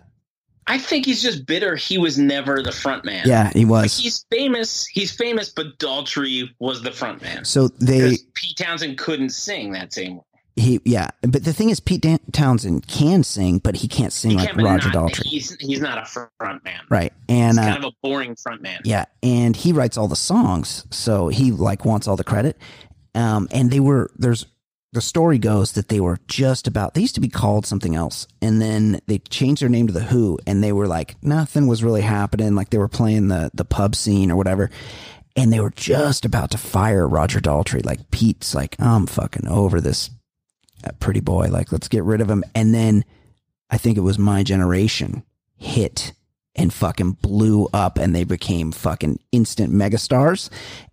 I 0.66 0.78
think 0.78 1.06
he's 1.06 1.22
just 1.22 1.46
bitter. 1.46 1.76
He 1.76 1.98
was 1.98 2.18
never 2.18 2.64
the 2.64 2.72
front 2.72 3.04
man. 3.04 3.24
Yeah, 3.28 3.52
he 3.54 3.66
Like, 3.66 3.84
was. 3.84 3.98
he's 3.98 4.26
famous. 4.32 4.86
He's 4.88 5.12
famous, 5.12 5.50
but 5.50 5.78
Daltrey 5.78 6.50
was 6.60 6.82
the 6.82 6.92
front 6.92 7.22
man. 7.22 7.44
So 7.44 7.68
they 7.68 8.18
Pete 8.34 8.56
Townshend 8.58 8.98
couldn't 8.98 9.32
sing 9.32 9.74
that 9.74 9.92
same 9.92 10.18
way. 10.18 10.24
He 10.56 10.80
yeah, 10.86 11.10
but 11.22 11.44
the 11.44 11.52
thing 11.54 11.72
is 11.72 11.80
Pete 11.80 12.02
Dan- 12.02 12.20
Townshend 12.32 12.88
can 12.88 13.24
sing, 13.24 13.58
but 13.58 13.76
he 13.76 13.88
can't 13.88 14.14
sing 14.14 14.32
He 14.32 14.38
like 14.38 14.50
can't 14.52 14.62
Roger 14.62 14.90
not- 14.92 15.12
Daltrey. 15.12 15.24
He's 15.26 15.56
he's 15.60 15.82
not 15.82 15.98
a 15.98 16.06
front 16.06 16.64
man. 16.64 16.82
Right. 16.90 17.12
And 17.28 17.58
He's 17.58 17.66
uh, 17.68 17.72
kind 17.72 17.84
of 17.84 17.92
a 17.92 18.08
boring 18.08 18.36
front 18.36 18.62
man. 18.62 18.82
Yeah, 18.84 19.06
and 19.24 19.56
he 19.56 19.74
writes 19.74 19.98
all 19.98 20.08
the 20.08 20.16
songs, 20.16 20.86
so 20.92 21.28
he 21.30 21.52
like 21.52 21.86
wants 21.86 22.08
all 22.08 22.16
the 22.16 22.24
credit. 22.24 22.58
Um, 23.16 23.48
and 23.52 23.72
they 23.72 23.80
were 23.80 24.12
there's 24.16 24.46
the 24.92 25.02
story 25.02 25.40
goes 25.40 25.72
that 25.72 25.90
they 25.90 26.00
were 26.00 26.20
just 26.28 26.68
about 26.68 26.94
they 26.94 27.02
used 27.02 27.16
to 27.16 27.22
be 27.22 27.30
called 27.30 27.66
something 27.66 27.96
else, 27.96 28.28
and 28.40 28.62
then 28.62 29.00
they 29.08 29.18
changed 29.18 29.64
their 29.64 29.70
name 29.70 29.88
to 29.88 29.94
the 29.94 30.04
Who, 30.04 30.38
and 30.46 30.64
they 30.64 30.72
were 30.72 30.86
like 30.88 31.16
nothing 31.24 31.66
was 31.66 31.84
really 31.84 32.02
happening, 32.02 32.54
like 32.54 32.70
they 32.70 32.78
were 32.78 32.88
playing 32.88 33.28
the 33.28 33.50
the 33.56 33.66
pub 33.66 33.96
scene 33.96 34.30
or 34.30 34.36
whatever, 34.36 34.70
and 35.36 35.52
they 35.52 35.60
were 35.60 35.72
just 35.72 36.26
about 36.26 36.52
to 36.52 36.60
fire 36.60 37.08
Roger 37.08 37.40
Daltrey. 37.40 37.84
Like 37.84 38.12
Pete's 38.12 38.54
like 38.54 38.76
I'm 38.80 39.08
fucking 39.08 39.48
over 39.48 39.82
this 39.82 40.12
pretty 41.00 41.20
boy, 41.20 41.50
like 41.50 41.72
let's 41.72 41.88
get 41.88 42.04
rid 42.04 42.22
of 42.22 42.30
him, 42.30 42.44
and 42.56 42.74
then 42.74 43.06
I 43.70 43.78
think 43.78 43.98
it 43.98 44.02
was 44.02 44.20
my 44.20 44.44
generation 44.44 45.24
hit 45.58 46.14
and 46.56 46.72
fucking 46.72 47.14
blew 47.14 47.68
up 47.74 47.98
and 47.98 48.16
they 48.16 48.24
became 48.24 48.72
fucking 48.72 49.20
instant 49.32 49.74
megastars. 49.74 50.50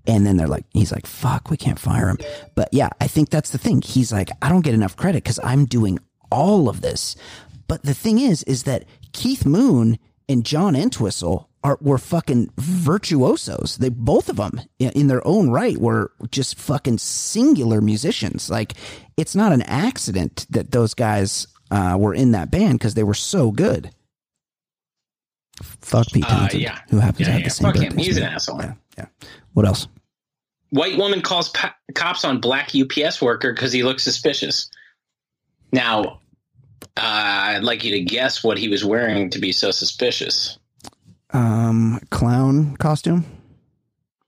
And 0.06 0.26
then 0.26 0.38
they're 0.38 0.48
like, 0.48 0.64
he's 0.72 0.92
like, 0.92 1.06
fuck, 1.06 1.50
we 1.50 1.56
can't 1.56 1.78
fire 1.78 2.08
him. 2.08 2.18
But 2.54 2.70
yeah, 2.72 2.88
I 3.00 3.06
think 3.06 3.28
that's 3.28 3.50
the 3.50 3.58
thing. 3.58 3.82
He's 3.82 4.12
like, 4.12 4.30
I 4.40 4.48
don't 4.48 4.64
get 4.64 4.72
enough 4.72 4.96
credit 4.96 5.22
because 5.22 5.40
I'm 5.44 5.66
doing 5.66 5.98
all 6.30 6.68
of 6.68 6.80
this. 6.80 7.16
But 7.68 7.82
the 7.82 7.94
thing 7.94 8.18
is, 8.18 8.42
is 8.44 8.62
that 8.62 8.84
Keith 9.12 9.44
Moon 9.44 9.98
and 10.28 10.46
John 10.46 10.74
Entwistle 10.74 11.49
are 11.62 11.78
were 11.80 11.98
fucking 11.98 12.50
virtuosos. 12.56 13.76
They 13.76 13.88
both 13.90 14.28
of 14.28 14.36
them 14.36 14.60
in 14.78 15.08
their 15.08 15.26
own 15.26 15.50
right 15.50 15.76
were 15.76 16.12
just 16.30 16.58
fucking 16.58 16.98
singular 16.98 17.80
musicians. 17.80 18.48
Like 18.48 18.74
it's 19.16 19.34
not 19.36 19.52
an 19.52 19.62
accident 19.62 20.46
that 20.50 20.70
those 20.70 20.94
guys 20.94 21.46
uh, 21.70 21.96
were 22.00 22.14
in 22.14 22.32
that 22.32 22.50
band 22.50 22.78
because 22.78 22.94
they 22.94 23.02
were 23.04 23.14
so 23.14 23.50
good. 23.50 23.90
Fuck 25.62 26.06
Pete 26.12 26.24
Uh, 26.26 26.48
yeah. 26.52 26.78
who 26.88 26.98
happens 26.98 27.20
Yeah, 27.20 27.26
to 27.26 27.32
have 27.32 27.40
yeah. 27.40 27.44
the 27.46 27.50
same 27.50 27.72
Fuck 27.72 27.82
him. 27.82 27.96
He's 27.98 28.16
an 28.16 28.22
asshole. 28.22 28.60
Yeah, 28.62 28.74
yeah. 28.96 29.06
What 29.52 29.66
else? 29.66 29.86
White 30.70 30.96
woman 30.96 31.20
calls 31.20 31.48
pa- 31.50 31.74
cops 31.94 32.24
on 32.24 32.40
black 32.40 32.70
UPS 32.74 33.20
worker 33.20 33.52
because 33.52 33.72
he 33.72 33.82
looks 33.82 34.02
suspicious. 34.02 34.70
Now, 35.72 36.20
uh, 36.96 37.00
I'd 37.02 37.62
like 37.64 37.84
you 37.84 37.90
to 37.92 38.00
guess 38.00 38.42
what 38.42 38.56
he 38.56 38.68
was 38.68 38.84
wearing 38.84 39.30
to 39.30 39.38
be 39.38 39.52
so 39.52 39.70
suspicious. 39.70 40.58
Um, 41.32 42.00
clown 42.10 42.76
costume. 42.76 43.24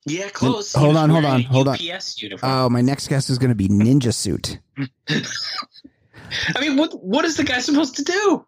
Yeah, 0.04 0.28
close. 0.30 0.72
Hold 0.74 0.96
on, 0.96 1.10
hold 1.10 1.24
on, 1.24 1.42
hold 1.42 1.68
on. 1.68 1.74
UPS 1.76 2.20
uniform. 2.22 2.52
Oh, 2.52 2.68
my 2.68 2.80
next 2.80 3.08
guess 3.08 3.30
is 3.30 3.38
going 3.38 3.50
to 3.50 3.54
be 3.54 3.68
ninja 3.68 4.12
suit. 4.12 4.58
I 6.56 6.60
mean, 6.60 6.76
what 6.76 6.92
what 7.04 7.24
is 7.24 7.36
the 7.36 7.44
guy 7.44 7.60
supposed 7.60 7.96
to 7.96 8.04
do? 8.04 8.46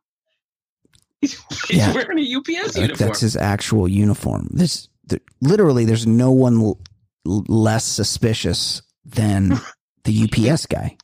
He's, 1.21 1.41
he's 1.69 1.79
Yeah. 1.79 1.93
wearing 1.95 2.19
a 2.19 2.35
UPS 2.37 2.77
uniform. 2.77 2.97
that's 3.09 3.21
his 3.21 3.37
actual 3.37 3.89
uniform. 3.89 4.49
This 4.53 4.89
th- 5.09 5.23
literally, 5.41 5.85
there's 5.85 6.07
no 6.07 6.31
one 6.33 6.61
l- 6.61 6.79
less 7.25 7.85
suspicious 7.85 8.83
than 9.05 9.59
the 10.05 10.25
UPS 10.25 10.67
guy. 10.67 10.97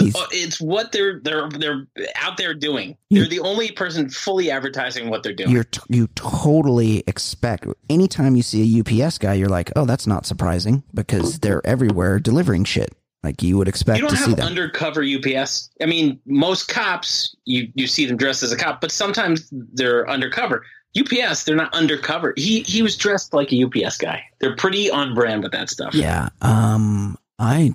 He's- 0.00 0.14
Uh, 0.16 0.26
it's 0.32 0.60
what 0.60 0.92
they're 0.92 1.20
they're 1.22 1.48
they're 1.50 1.86
out 2.16 2.36
there 2.36 2.54
doing. 2.54 2.96
You- 3.10 3.20
They're 3.20 3.30
the 3.30 3.40
only 3.40 3.70
person 3.72 4.08
fully 4.10 4.50
advertising 4.50 5.08
what 5.10 5.22
they're 5.22 5.32
doing. 5.34 5.50
You're 5.50 5.64
t- 5.64 5.80
you 5.88 6.08
totally 6.14 7.02
expect 7.06 7.66
anytime 7.88 8.36
you 8.36 8.42
see 8.42 8.62
a 8.62 8.80
UPS 8.80 9.18
guy, 9.18 9.34
you're 9.34 9.48
like, 9.48 9.70
oh, 9.76 9.84
that's 9.84 10.06
not 10.06 10.26
surprising 10.26 10.82
because 10.94 11.38
they're 11.40 11.64
everywhere 11.66 12.18
delivering 12.18 12.64
shit. 12.64 12.94
Like 13.22 13.42
you 13.42 13.56
would 13.56 13.68
expect 13.68 13.98
you 13.98 14.06
don't 14.06 14.14
have 14.16 14.38
undercover 14.40 15.02
UPS. 15.02 15.70
I 15.80 15.86
mean, 15.86 16.20
most 16.26 16.68
cops 16.68 17.34
you 17.46 17.68
you 17.74 17.86
see 17.86 18.04
them 18.04 18.16
dressed 18.18 18.42
as 18.42 18.52
a 18.52 18.56
cop, 18.56 18.80
but 18.82 18.90
sometimes 18.90 19.48
they're 19.50 20.08
undercover. 20.10 20.64
UPS, 20.96 21.42
they're 21.44 21.56
not 21.56 21.72
undercover. 21.74 22.34
He 22.36 22.60
he 22.60 22.82
was 22.82 22.96
dressed 22.96 23.32
like 23.34 23.50
a 23.52 23.64
UPS 23.64 23.96
guy. 23.96 24.22
They're 24.40 24.54
pretty 24.56 24.90
on 24.90 25.14
brand 25.14 25.42
with 25.42 25.52
that 25.52 25.70
stuff. 25.70 25.94
Yeah. 25.94 26.28
Um. 26.42 27.16
I 27.38 27.72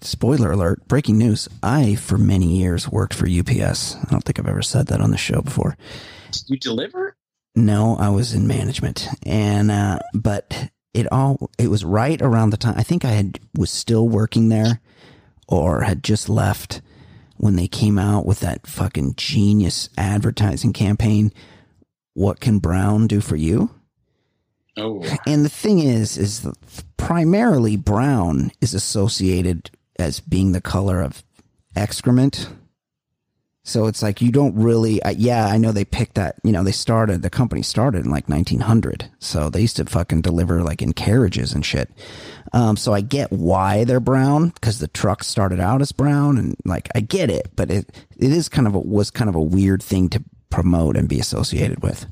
spoiler 0.00 0.52
alert. 0.52 0.86
Breaking 0.88 1.18
news. 1.18 1.48
I 1.62 1.94
for 1.94 2.18
many 2.18 2.58
years 2.58 2.88
worked 2.88 3.14
for 3.14 3.28
UPS. 3.28 3.96
I 3.96 4.10
don't 4.10 4.22
think 4.24 4.38
I've 4.38 4.48
ever 4.48 4.62
said 4.62 4.86
that 4.88 5.00
on 5.00 5.10
the 5.10 5.16
show 5.16 5.42
before. 5.42 5.76
You 6.46 6.58
deliver? 6.58 7.16
No, 7.54 7.96
I 7.96 8.10
was 8.10 8.34
in 8.34 8.46
management, 8.46 9.08
and 9.26 9.70
uh, 9.70 9.98
but 10.14 10.70
it 10.94 11.10
all 11.10 11.50
it 11.58 11.68
was 11.68 11.84
right 11.84 12.20
around 12.22 12.50
the 12.50 12.56
time. 12.56 12.74
I 12.76 12.82
think 12.82 13.04
I 13.04 13.10
had 13.10 13.40
was 13.56 13.70
still 13.70 14.08
working 14.08 14.48
there, 14.48 14.80
or 15.48 15.80
had 15.82 16.04
just 16.04 16.28
left 16.28 16.80
when 17.36 17.56
they 17.56 17.68
came 17.68 17.98
out 17.98 18.26
with 18.26 18.40
that 18.40 18.66
fucking 18.66 19.14
genius 19.16 19.88
advertising 19.96 20.72
campaign. 20.72 21.32
What 22.14 22.40
can 22.40 22.58
Brown 22.58 23.06
do 23.06 23.20
for 23.20 23.36
you? 23.36 23.70
Oh, 24.76 25.02
And 25.26 25.44
the 25.44 25.48
thing 25.48 25.80
is, 25.80 26.16
is 26.16 26.46
primarily 26.96 27.76
brown 27.76 28.52
is 28.60 28.74
associated 28.74 29.70
as 29.98 30.20
being 30.20 30.52
the 30.52 30.60
color 30.60 31.00
of 31.00 31.22
excrement. 31.74 32.48
So 33.64 33.86
it's 33.86 34.02
like 34.02 34.22
you 34.22 34.32
don't 34.32 34.54
really, 34.54 35.02
uh, 35.02 35.10
yeah, 35.10 35.46
I 35.46 35.58
know 35.58 35.72
they 35.72 35.84
picked 35.84 36.14
that, 36.14 36.36
you 36.42 36.52
know, 36.52 36.64
they 36.64 36.72
started, 36.72 37.20
the 37.20 37.28
company 37.28 37.60
started 37.62 38.06
in 38.06 38.10
like 38.10 38.26
1900. 38.26 39.10
So 39.18 39.50
they 39.50 39.60
used 39.60 39.76
to 39.76 39.84
fucking 39.84 40.22
deliver 40.22 40.62
like 40.62 40.80
in 40.80 40.94
carriages 40.94 41.52
and 41.52 41.66
shit. 41.66 41.90
Um, 42.54 42.78
so 42.78 42.94
I 42.94 43.02
get 43.02 43.30
why 43.30 43.84
they're 43.84 44.00
brown 44.00 44.48
because 44.50 44.78
the 44.78 44.88
truck 44.88 45.22
started 45.22 45.60
out 45.60 45.82
as 45.82 45.92
brown 45.92 46.38
and 46.38 46.56
like 46.64 46.88
I 46.94 47.00
get 47.00 47.28
it, 47.28 47.50
but 47.56 47.70
it, 47.70 47.94
it 48.16 48.32
is 48.32 48.48
kind 48.48 48.66
of 48.66 48.74
a, 48.74 48.78
was 48.78 49.10
kind 49.10 49.28
of 49.28 49.34
a 49.34 49.42
weird 49.42 49.82
thing 49.82 50.08
to 50.10 50.24
promote 50.48 50.96
and 50.96 51.06
be 51.06 51.20
associated 51.20 51.82
with. 51.82 52.06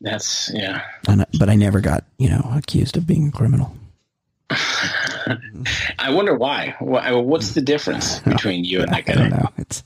that's 0.00 0.50
yeah. 0.52 0.82
And, 1.06 1.24
but 1.38 1.48
I 1.48 1.54
never 1.54 1.80
got, 1.80 2.02
you 2.18 2.28
know, 2.28 2.50
accused 2.56 2.96
of 2.96 3.06
being 3.06 3.28
a 3.28 3.30
criminal. 3.30 3.72
I 6.02 6.10
wonder 6.10 6.34
why. 6.34 6.74
What's 6.80 7.54
the 7.54 7.60
difference 7.60 8.18
between 8.20 8.64
you 8.64 8.80
and 8.80 8.92
that 8.92 9.08
I 9.08 9.12
don't 9.12 9.30
know. 9.30 9.48
It's 9.56 9.84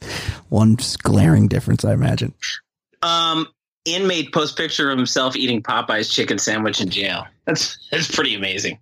one 0.48 0.78
glaring 1.02 1.46
difference, 1.46 1.84
I 1.84 1.92
imagine. 1.92 2.32
Um, 3.02 3.46
inmate 3.84 4.32
post 4.32 4.56
picture 4.56 4.90
of 4.90 4.96
himself 4.96 5.36
eating 5.36 5.62
Popeye's 5.62 6.08
chicken 6.08 6.38
sandwich 6.38 6.80
in 6.80 6.88
jail. 6.88 7.26
That's 7.44 7.78
that's 7.90 8.10
pretty 8.10 8.34
amazing. 8.34 8.78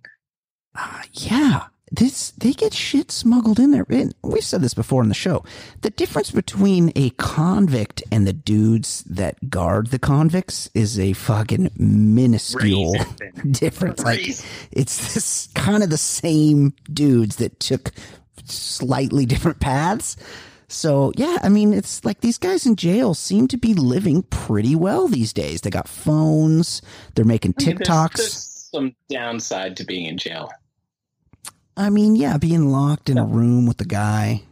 Uh, 0.77 1.01
yeah, 1.13 1.65
this 1.91 2.31
they 2.31 2.51
get 2.53 2.73
shit 2.73 3.11
smuggled 3.11 3.59
in 3.59 3.71
there. 3.71 3.85
And 3.89 4.13
we've 4.23 4.43
said 4.43 4.61
this 4.61 4.73
before 4.73 5.03
in 5.03 5.09
the 5.09 5.15
show. 5.15 5.43
The 5.81 5.91
difference 5.91 6.31
between 6.31 6.91
a 6.95 7.11
convict 7.11 8.01
and 8.11 8.25
the 8.25 8.33
dudes 8.33 9.03
that 9.03 9.49
guard 9.49 9.87
the 9.87 9.99
convicts 9.99 10.69
is 10.73 10.99
a 10.99 11.13
fucking 11.13 11.69
minuscule 11.77 12.95
difference. 13.51 14.03
Like 14.03 14.21
it's 14.71 15.13
this 15.13 15.49
kind 15.53 15.83
of 15.83 15.89
the 15.89 15.97
same 15.97 16.73
dudes 16.91 17.35
that 17.37 17.59
took 17.59 17.91
slightly 18.45 19.25
different 19.25 19.59
paths. 19.59 20.15
So 20.67 21.11
yeah, 21.15 21.37
I 21.43 21.49
mean, 21.49 21.73
it's 21.73 22.03
like 22.03 22.21
these 22.21 22.39
guys 22.39 22.65
in 22.65 22.75
jail 22.75 23.13
seem 23.13 23.47
to 23.49 23.57
be 23.57 23.75
living 23.75 24.23
pretty 24.23 24.75
well 24.75 25.07
these 25.07 25.31
days. 25.33 25.61
They 25.61 25.69
got 25.69 25.87
phones. 25.87 26.81
They're 27.13 27.25
making 27.25 27.53
I 27.59 27.63
mean, 27.63 27.75
there's- 27.77 27.87
TikToks. 27.87 28.15
There's 28.17 28.67
some 28.71 28.95
downside 29.07 29.77
to 29.77 29.83
being 29.85 30.07
in 30.07 30.17
jail. 30.17 30.49
I 31.77 31.89
mean, 31.89 32.15
yeah, 32.15 32.37
being 32.37 32.69
locked 32.69 33.09
in 33.09 33.17
a 33.17 33.25
room 33.25 33.65
with 33.65 33.77
the 33.77 33.85
guy 33.85 34.43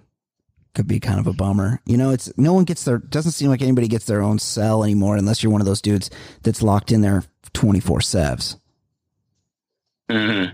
could 0.74 0.88
be 0.88 1.00
kind 1.00 1.20
of 1.20 1.28
a 1.28 1.34
bummer. 1.34 1.80
You 1.86 1.98
know, 1.98 2.10
it's 2.10 2.36
no 2.38 2.54
one 2.54 2.66
gets 2.66 2.84
their 2.84 2.98
doesn't 2.98 3.32
seem 3.34 3.50
like 3.50 3.62
anybody 3.62 3.88
gets 3.88 4.06
their 4.06 4.22
own 4.22 4.40
cell 4.40 4.84
anymore 4.84 5.16
unless 5.16 5.42
you're 5.42 5.52
one 5.52 5.62
of 5.62 5.68
those 5.68 5.82
dudes 5.82 6.10
that's 6.42 6.62
locked 6.62 6.92
in 6.92 7.02
there 7.02 7.24
24 7.54 8.00
sevs. 8.00 8.58
hmm 10.10 10.46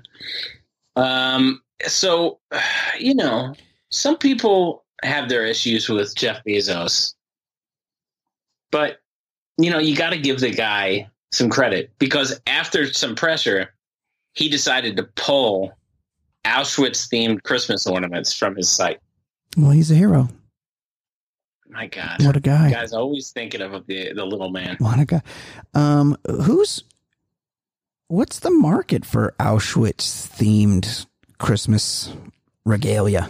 Um. 0.95 1.61
So, 1.87 2.39
you 2.99 3.15
know, 3.15 3.55
some 3.89 4.17
people 4.17 4.83
have 5.03 5.29
their 5.29 5.45
issues 5.45 5.87
with 5.89 6.13
Jeff 6.15 6.43
Bezos, 6.43 7.15
but 8.71 8.99
you 9.57 9.69
know, 9.69 9.79
you 9.79 9.95
got 9.95 10.11
to 10.11 10.19
give 10.19 10.39
the 10.39 10.51
guy 10.51 11.09
some 11.31 11.49
credit 11.49 11.91
because 11.99 12.39
after 12.47 12.91
some 12.91 13.15
pressure, 13.15 13.73
he 14.33 14.49
decided 14.49 14.97
to 14.97 15.03
pull 15.03 15.73
Auschwitz 16.45 17.09
themed 17.09 17.43
Christmas 17.43 17.85
ornaments 17.85 18.33
from 18.33 18.55
his 18.55 18.69
site. 18.69 18.99
Well, 19.57 19.71
he's 19.71 19.91
a 19.91 19.95
hero. 19.95 20.29
My 21.67 21.87
God. 21.87 22.23
What 22.23 22.35
a 22.35 22.39
guy. 22.39 22.71
Guys 22.71 22.93
always 22.93 23.31
thinking 23.31 23.61
of 23.61 23.85
the 23.85 24.13
the 24.13 24.25
little 24.25 24.49
man. 24.49 24.77
What 24.79 24.99
a 24.99 25.05
guy. 25.05 25.21
Um, 25.73 26.17
who's 26.27 26.83
what's 28.07 28.39
the 28.39 28.51
market 28.51 29.05
for 29.05 29.35
Auschwitz 29.39 30.27
themed 30.27 31.05
Christmas 31.37 32.11
regalia? 32.65 33.29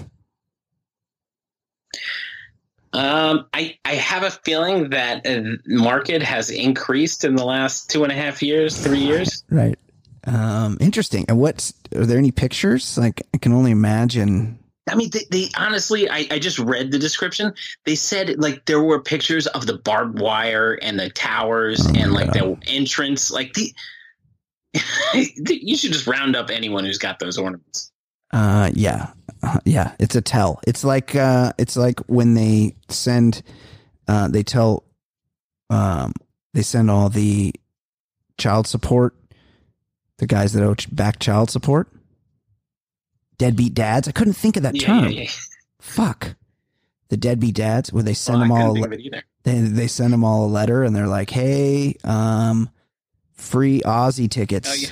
Um, 2.91 3.45
I, 3.53 3.77
I 3.85 3.95
have 3.95 4.23
a 4.23 4.31
feeling 4.31 4.89
that 4.89 5.25
uh, 5.27 5.57
market 5.67 6.23
has 6.23 6.49
increased 6.49 7.23
in 7.23 7.35
the 7.35 7.45
last 7.45 7.89
two 7.89 8.03
and 8.03 8.11
a 8.11 8.15
half 8.15 8.41
years, 8.41 8.81
three 8.81 8.99
years. 8.99 9.43
Right. 9.49 9.77
Um, 10.25 10.77
interesting. 10.81 11.25
And 11.29 11.39
what's 11.39 11.73
are 11.95 12.05
there 12.05 12.17
any 12.17 12.31
pictures? 12.31 12.97
Like 12.97 13.21
I 13.33 13.37
can 13.37 13.53
only 13.53 13.71
imagine. 13.71 14.59
I 14.89 14.95
mean, 14.95 15.09
they, 15.11 15.25
they 15.29 15.49
honestly, 15.57 16.09
I, 16.09 16.25
I 16.31 16.39
just 16.39 16.57
read 16.59 16.91
the 16.91 16.97
description. 16.99 17.53
They 17.85 17.95
said 17.95 18.39
like 18.39 18.65
there 18.65 18.81
were 18.81 18.99
pictures 19.01 19.45
of 19.47 19.65
the 19.67 19.77
barbed 19.77 20.19
wire 20.19 20.73
and 20.81 20.99
the 20.99 21.09
towers 21.09 21.85
Oh, 21.85 21.91
and 21.95 22.11
like 22.11 22.33
God. 22.33 22.61
the 22.63 22.69
entrance. 22.71 23.29
Like 23.31 23.53
the, 24.73 25.59
you 25.61 25.77
should 25.77 25.91
just 25.93 26.07
round 26.07 26.35
up 26.35 26.49
anyone 26.49 26.85
who's 26.85 26.97
got 26.97 27.19
those 27.19 27.37
ornaments. 27.37 27.91
Uh, 28.31 28.69
yeah, 28.73 29.11
Uh, 29.41 29.59
yeah. 29.65 29.93
It's 29.99 30.15
a 30.15 30.21
tell. 30.21 30.59
It's 30.67 30.83
like 30.83 31.15
uh, 31.15 31.53
it's 31.57 31.75
like 31.77 31.99
when 32.01 32.33
they 32.33 32.75
send, 32.89 33.41
uh, 34.07 34.27
they 34.27 34.43
tell, 34.43 34.83
um, 35.69 36.13
they 36.53 36.61
send 36.63 36.89
all 36.91 37.09
the 37.09 37.53
child 38.37 38.67
support, 38.67 39.15
the 40.19 40.27
guys 40.27 40.53
that 40.53 40.63
owe 40.63 40.75
back 40.91 41.19
child 41.19 41.49
support, 41.49 41.87
deadbeat 43.37 43.73
dads. 43.73 44.07
I 44.07 44.11
couldn't 44.11 44.33
think 44.33 44.57
of 44.57 44.63
that 44.63 44.75
Yeah, 44.75 44.87
term. 44.87 45.03
yeah, 45.09 45.21
yeah. 45.23 45.29
Fuck. 45.81 46.35
The 47.09 47.17
deadbeat 47.17 47.55
dads, 47.55 47.91
where 47.91 48.03
they 48.03 48.13
send 48.13 48.37
I 48.37 48.41
them 48.41 48.51
all, 48.51 48.73
think 48.75 48.85
of 48.85 48.93
it 48.93 48.99
either. 49.01 49.23
they 49.43 49.59
they 49.61 49.87
send 49.87 50.13
them 50.13 50.23
all 50.23 50.45
a 50.45 50.47
letter, 50.47 50.83
and 50.83 50.95
they're 50.95 51.07
like, 51.07 51.31
"Hey, 51.31 51.95
um, 52.03 52.69
free 53.33 53.81
Ozzy 53.81 54.29
tickets. 54.29 54.69
Oh, 54.71 54.75
yeah. 54.75 54.89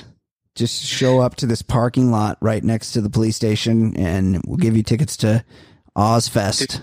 Just 0.56 0.82
show 0.84 1.20
up 1.20 1.36
to 1.36 1.46
this 1.46 1.62
parking 1.62 2.10
lot 2.10 2.36
right 2.40 2.64
next 2.64 2.90
to 2.92 3.00
the 3.00 3.10
police 3.10 3.36
station, 3.36 3.96
and 3.96 4.42
we'll 4.44 4.56
give 4.56 4.76
you 4.76 4.82
tickets 4.82 5.16
to 5.18 5.44
Ozzfest." 5.96 6.80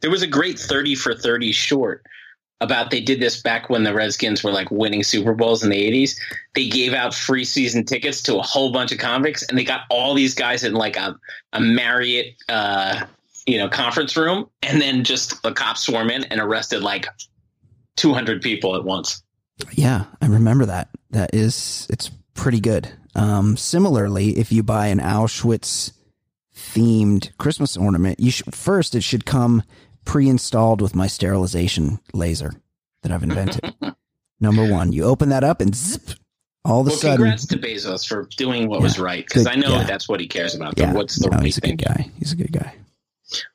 There 0.00 0.10
was 0.10 0.22
a 0.22 0.26
great 0.26 0.58
30 0.58 0.94
for 0.96 1.14
30 1.14 1.52
short 1.52 2.04
about 2.60 2.90
they 2.90 3.00
did 3.00 3.20
this 3.20 3.40
back 3.40 3.70
when 3.70 3.84
the 3.84 3.94
Redskins 3.94 4.42
were 4.42 4.50
like 4.50 4.70
winning 4.70 5.02
Super 5.02 5.34
Bowls 5.34 5.62
in 5.62 5.70
the 5.70 5.90
80s. 5.90 6.16
They 6.54 6.68
gave 6.68 6.92
out 6.92 7.14
free 7.14 7.44
season 7.44 7.84
tickets 7.84 8.22
to 8.22 8.36
a 8.36 8.42
whole 8.42 8.72
bunch 8.72 8.90
of 8.90 8.98
convicts 8.98 9.42
and 9.44 9.56
they 9.56 9.64
got 9.64 9.82
all 9.90 10.14
these 10.14 10.34
guys 10.34 10.64
in 10.64 10.74
like 10.74 10.96
a, 10.96 11.16
a 11.52 11.60
Marriott 11.60 12.34
uh, 12.48 13.04
you 13.46 13.58
know, 13.58 13.68
conference 13.68 14.16
room 14.16 14.48
and 14.62 14.80
then 14.80 15.04
just 15.04 15.42
the 15.42 15.52
cops 15.52 15.82
swarm 15.82 16.10
in 16.10 16.24
and 16.24 16.40
arrested 16.40 16.82
like 16.82 17.06
200 17.96 18.42
people 18.42 18.76
at 18.76 18.84
once. 18.84 19.22
Yeah, 19.72 20.04
I 20.20 20.26
remember 20.26 20.66
that. 20.66 20.88
That 21.10 21.34
is, 21.34 21.86
it's 21.90 22.10
pretty 22.34 22.60
good. 22.60 22.92
Um, 23.14 23.56
similarly, 23.56 24.38
if 24.38 24.52
you 24.52 24.62
buy 24.62 24.88
an 24.88 25.00
Auschwitz 25.00 25.92
themed 26.54 27.36
Christmas 27.38 27.76
ornament, 27.76 28.20
you 28.20 28.30
should 28.30 28.54
first 28.54 28.94
it 28.94 29.02
should 29.02 29.24
come 29.24 29.62
pre-installed 30.08 30.80
with 30.80 30.94
my 30.96 31.06
sterilization 31.06 32.00
laser 32.12 32.50
that 33.02 33.12
I've 33.12 33.22
invented. 33.22 33.74
Number 34.40 34.68
one, 34.68 34.92
you 34.92 35.04
open 35.04 35.28
that 35.28 35.44
up 35.44 35.60
and 35.60 35.74
zip, 35.76 36.16
all 36.64 36.80
of 36.80 36.86
a 36.86 36.90
Well, 36.90 36.98
sudden, 36.98 37.16
congrats 37.18 37.46
to 37.46 37.56
Bezos 37.58 38.08
for 38.08 38.26
doing 38.36 38.68
what 38.68 38.80
was 38.80 38.98
right 38.98 39.24
because 39.26 39.46
I 39.46 39.54
know 39.54 39.68
yeah. 39.70 39.84
that's 39.84 40.08
what 40.08 40.18
he 40.20 40.26
cares 40.26 40.54
about. 40.54 40.78
yeah, 40.78 40.92
What's 40.94 41.16
the 41.22 41.28
no, 41.28 41.36
right 41.36 41.44
he's 41.44 41.58
a 41.58 41.60
thing? 41.60 41.76
good 41.76 41.86
guy. 41.86 42.10
He's 42.18 42.32
a 42.32 42.36
good 42.36 42.52
guy. 42.52 42.74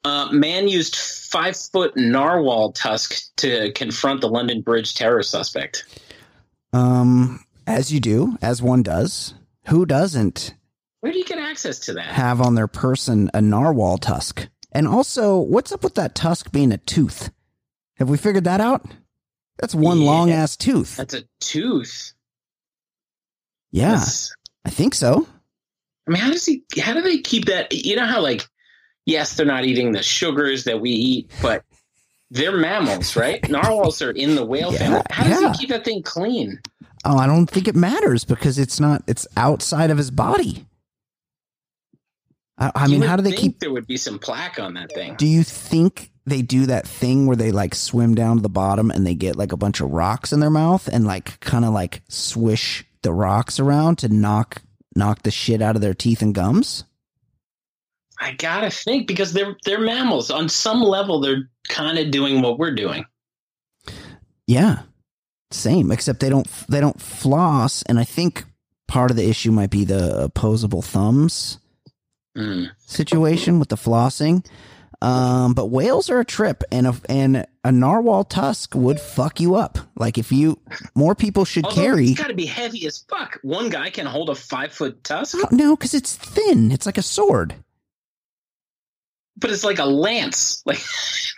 Uh, 0.03 0.29
man 0.31 0.67
used 0.67 0.95
five 0.95 1.57
foot 1.57 1.97
narwhal 1.97 2.71
tusk 2.73 3.15
to 3.37 3.71
confront 3.73 4.21
the 4.21 4.29
London 4.29 4.61
Bridge 4.61 4.93
terror 4.93 5.23
suspect. 5.23 5.85
Um, 6.71 7.43
as 7.65 7.91
you 7.91 7.99
do, 7.99 8.37
as 8.41 8.61
one 8.61 8.83
does. 8.83 9.33
Who 9.67 9.85
doesn't 9.85 10.53
Where 10.99 11.11
do 11.11 11.17
you 11.17 11.25
get 11.25 11.39
access 11.39 11.79
to 11.79 11.93
that? 11.93 12.05
have 12.05 12.41
on 12.41 12.53
their 12.55 12.67
person 12.67 13.31
a 13.33 13.41
narwhal 13.41 13.97
tusk? 13.97 14.47
And 14.73 14.87
also, 14.87 15.37
what's 15.37 15.71
up 15.71 15.83
with 15.83 15.95
that 15.95 16.15
tusk 16.15 16.51
being 16.51 16.71
a 16.71 16.77
tooth? 16.77 17.29
Have 17.97 18.09
we 18.09 18.17
figured 18.17 18.43
that 18.45 18.59
out? 18.59 18.85
That's 19.59 19.75
one 19.75 19.99
Yeah. 20.01 20.07
long 20.07 20.31
ass 20.31 20.57
tooth. 20.57 20.95
That's 20.97 21.13
a 21.13 21.23
tooth. 21.39 22.13
Yeah, 23.71 23.89
That's- 23.91 24.33
I 24.65 24.69
think 24.69 24.95
so. 24.95 25.27
I 26.07 26.11
mean, 26.11 26.21
how 26.21 26.31
does 26.31 26.45
he? 26.45 26.63
How 26.79 26.93
do 26.93 27.01
they 27.01 27.19
keep 27.19 27.45
that? 27.45 27.71
You 27.71 27.95
know 27.95 28.05
how 28.05 28.21
like, 28.21 28.47
yes, 29.05 29.35
they're 29.35 29.45
not 29.45 29.65
eating 29.65 29.91
the 29.93 30.03
sugars 30.03 30.65
that 30.65 30.81
we 30.81 30.89
eat, 30.91 31.31
but 31.41 31.63
they're 32.29 32.57
mammals, 32.57 33.15
right? 33.15 33.39
Narwhals 33.49 34.01
are 34.01 34.11
in 34.11 34.35
the 34.35 34.45
whale 34.45 34.71
Yeah, 34.73 34.79
family. 34.79 35.01
How 35.11 35.23
does 35.23 35.41
yeah. 35.41 35.51
he 35.53 35.57
keep 35.59 35.69
that 35.69 35.85
thing 35.85 36.03
clean? 36.03 36.59
Oh, 37.05 37.17
I 37.17 37.25
don't 37.27 37.47
think 37.47 37.67
it 37.67 37.75
matters 37.75 38.25
because 38.25 38.57
it's 38.59 38.79
not. 38.79 39.03
It's 39.07 39.27
outside 39.37 39.91
of 39.91 39.97
his 39.97 40.11
body. 40.11 40.65
I, 42.57 42.71
I 42.75 42.87
mean, 42.87 43.01
how 43.01 43.15
do 43.15 43.23
they 43.23 43.31
think 43.31 43.41
keep? 43.41 43.59
There 43.59 43.71
would 43.71 43.87
be 43.87 43.97
some 43.97 44.19
plaque 44.19 44.59
on 44.59 44.75
that 44.75 44.91
thing. 44.91 45.15
Do 45.15 45.25
you 45.25 45.43
think 45.43 46.11
they 46.25 46.41
do 46.41 46.67
that 46.67 46.87
thing 46.87 47.25
where 47.25 47.35
they 47.35 47.51
like 47.51 47.75
swim 47.75 48.15
down 48.15 48.37
to 48.37 48.41
the 48.41 48.49
bottom 48.49 48.91
and 48.91 49.05
they 49.05 49.15
get 49.15 49.35
like 49.35 49.51
a 49.51 49.57
bunch 49.57 49.81
of 49.81 49.91
rocks 49.91 50.31
in 50.31 50.39
their 50.39 50.49
mouth 50.49 50.87
and 50.87 51.05
like 51.05 51.39
kind 51.39 51.65
of 51.65 51.73
like 51.73 52.01
swish 52.07 52.85
the 53.01 53.11
rocks 53.11 53.59
around 53.59 53.97
to 53.97 54.07
knock 54.07 54.61
knock 54.95 55.23
the 55.23 55.31
shit 55.31 55.61
out 55.61 55.75
of 55.75 55.81
their 55.81 55.93
teeth 55.93 56.21
and 56.21 56.35
gums? 56.35 56.83
I 58.19 58.33
gotta 58.33 58.69
think 58.69 59.07
because 59.07 59.33
they're 59.33 59.57
they're 59.65 59.79
mammals. 59.79 60.31
On 60.31 60.47
some 60.47 60.81
level, 60.81 61.19
they're 61.19 61.49
kind 61.67 61.97
of 61.97 62.11
doing 62.11 62.41
what 62.41 62.59
we're 62.59 62.75
doing. 62.75 63.05
Yeah, 64.45 64.83
same. 65.51 65.91
Except 65.91 66.19
they 66.19 66.29
don't 66.29 66.47
they 66.69 66.79
don't 66.79 67.01
floss, 67.01 67.81
and 67.83 67.99
I 67.99 68.03
think 68.03 68.45
part 68.87 69.09
of 69.09 69.17
the 69.17 69.27
issue 69.27 69.51
might 69.51 69.71
be 69.71 69.83
the 69.83 70.25
opposable 70.25 70.83
thumbs 70.83 71.57
Mm. 72.37 72.71
situation 72.85 73.59
with 73.59 73.69
the 73.69 73.75
flossing. 73.75 74.45
Um, 75.01 75.53
but 75.53 75.65
whales 75.65 76.09
are 76.09 76.19
a 76.21 76.25
trip, 76.25 76.63
and 76.71 76.87
a 76.87 76.95
and 77.09 77.45
a 77.65 77.71
narwhal 77.73 78.23
tusk 78.23 78.73
would 78.73 78.99
fuck 79.01 79.39
you 79.41 79.55
up. 79.55 79.77
Like 79.97 80.17
if 80.17 80.31
you 80.31 80.59
more 80.95 81.13
people 81.13 81.43
should 81.43 81.65
Although 81.65 81.81
carry. 81.81 82.07
it's 82.07 82.19
got 82.21 82.29
to 82.29 82.33
be 82.33 82.45
heavy 82.45 82.87
as 82.87 82.99
fuck. 83.09 83.37
One 83.43 83.69
guy 83.69 83.89
can 83.89 84.05
hold 84.05 84.29
a 84.29 84.35
five 84.35 84.71
foot 84.71 85.03
tusk, 85.03 85.37
no, 85.51 85.75
because 85.75 85.93
it's 85.93 86.15
thin. 86.15 86.71
It's 86.71 86.85
like 86.85 86.97
a 86.97 87.01
sword. 87.01 87.53
but 89.35 89.51
it's 89.51 89.63
like 89.63 89.79
a 89.79 89.85
lance. 89.85 90.63
Like, 90.65 90.79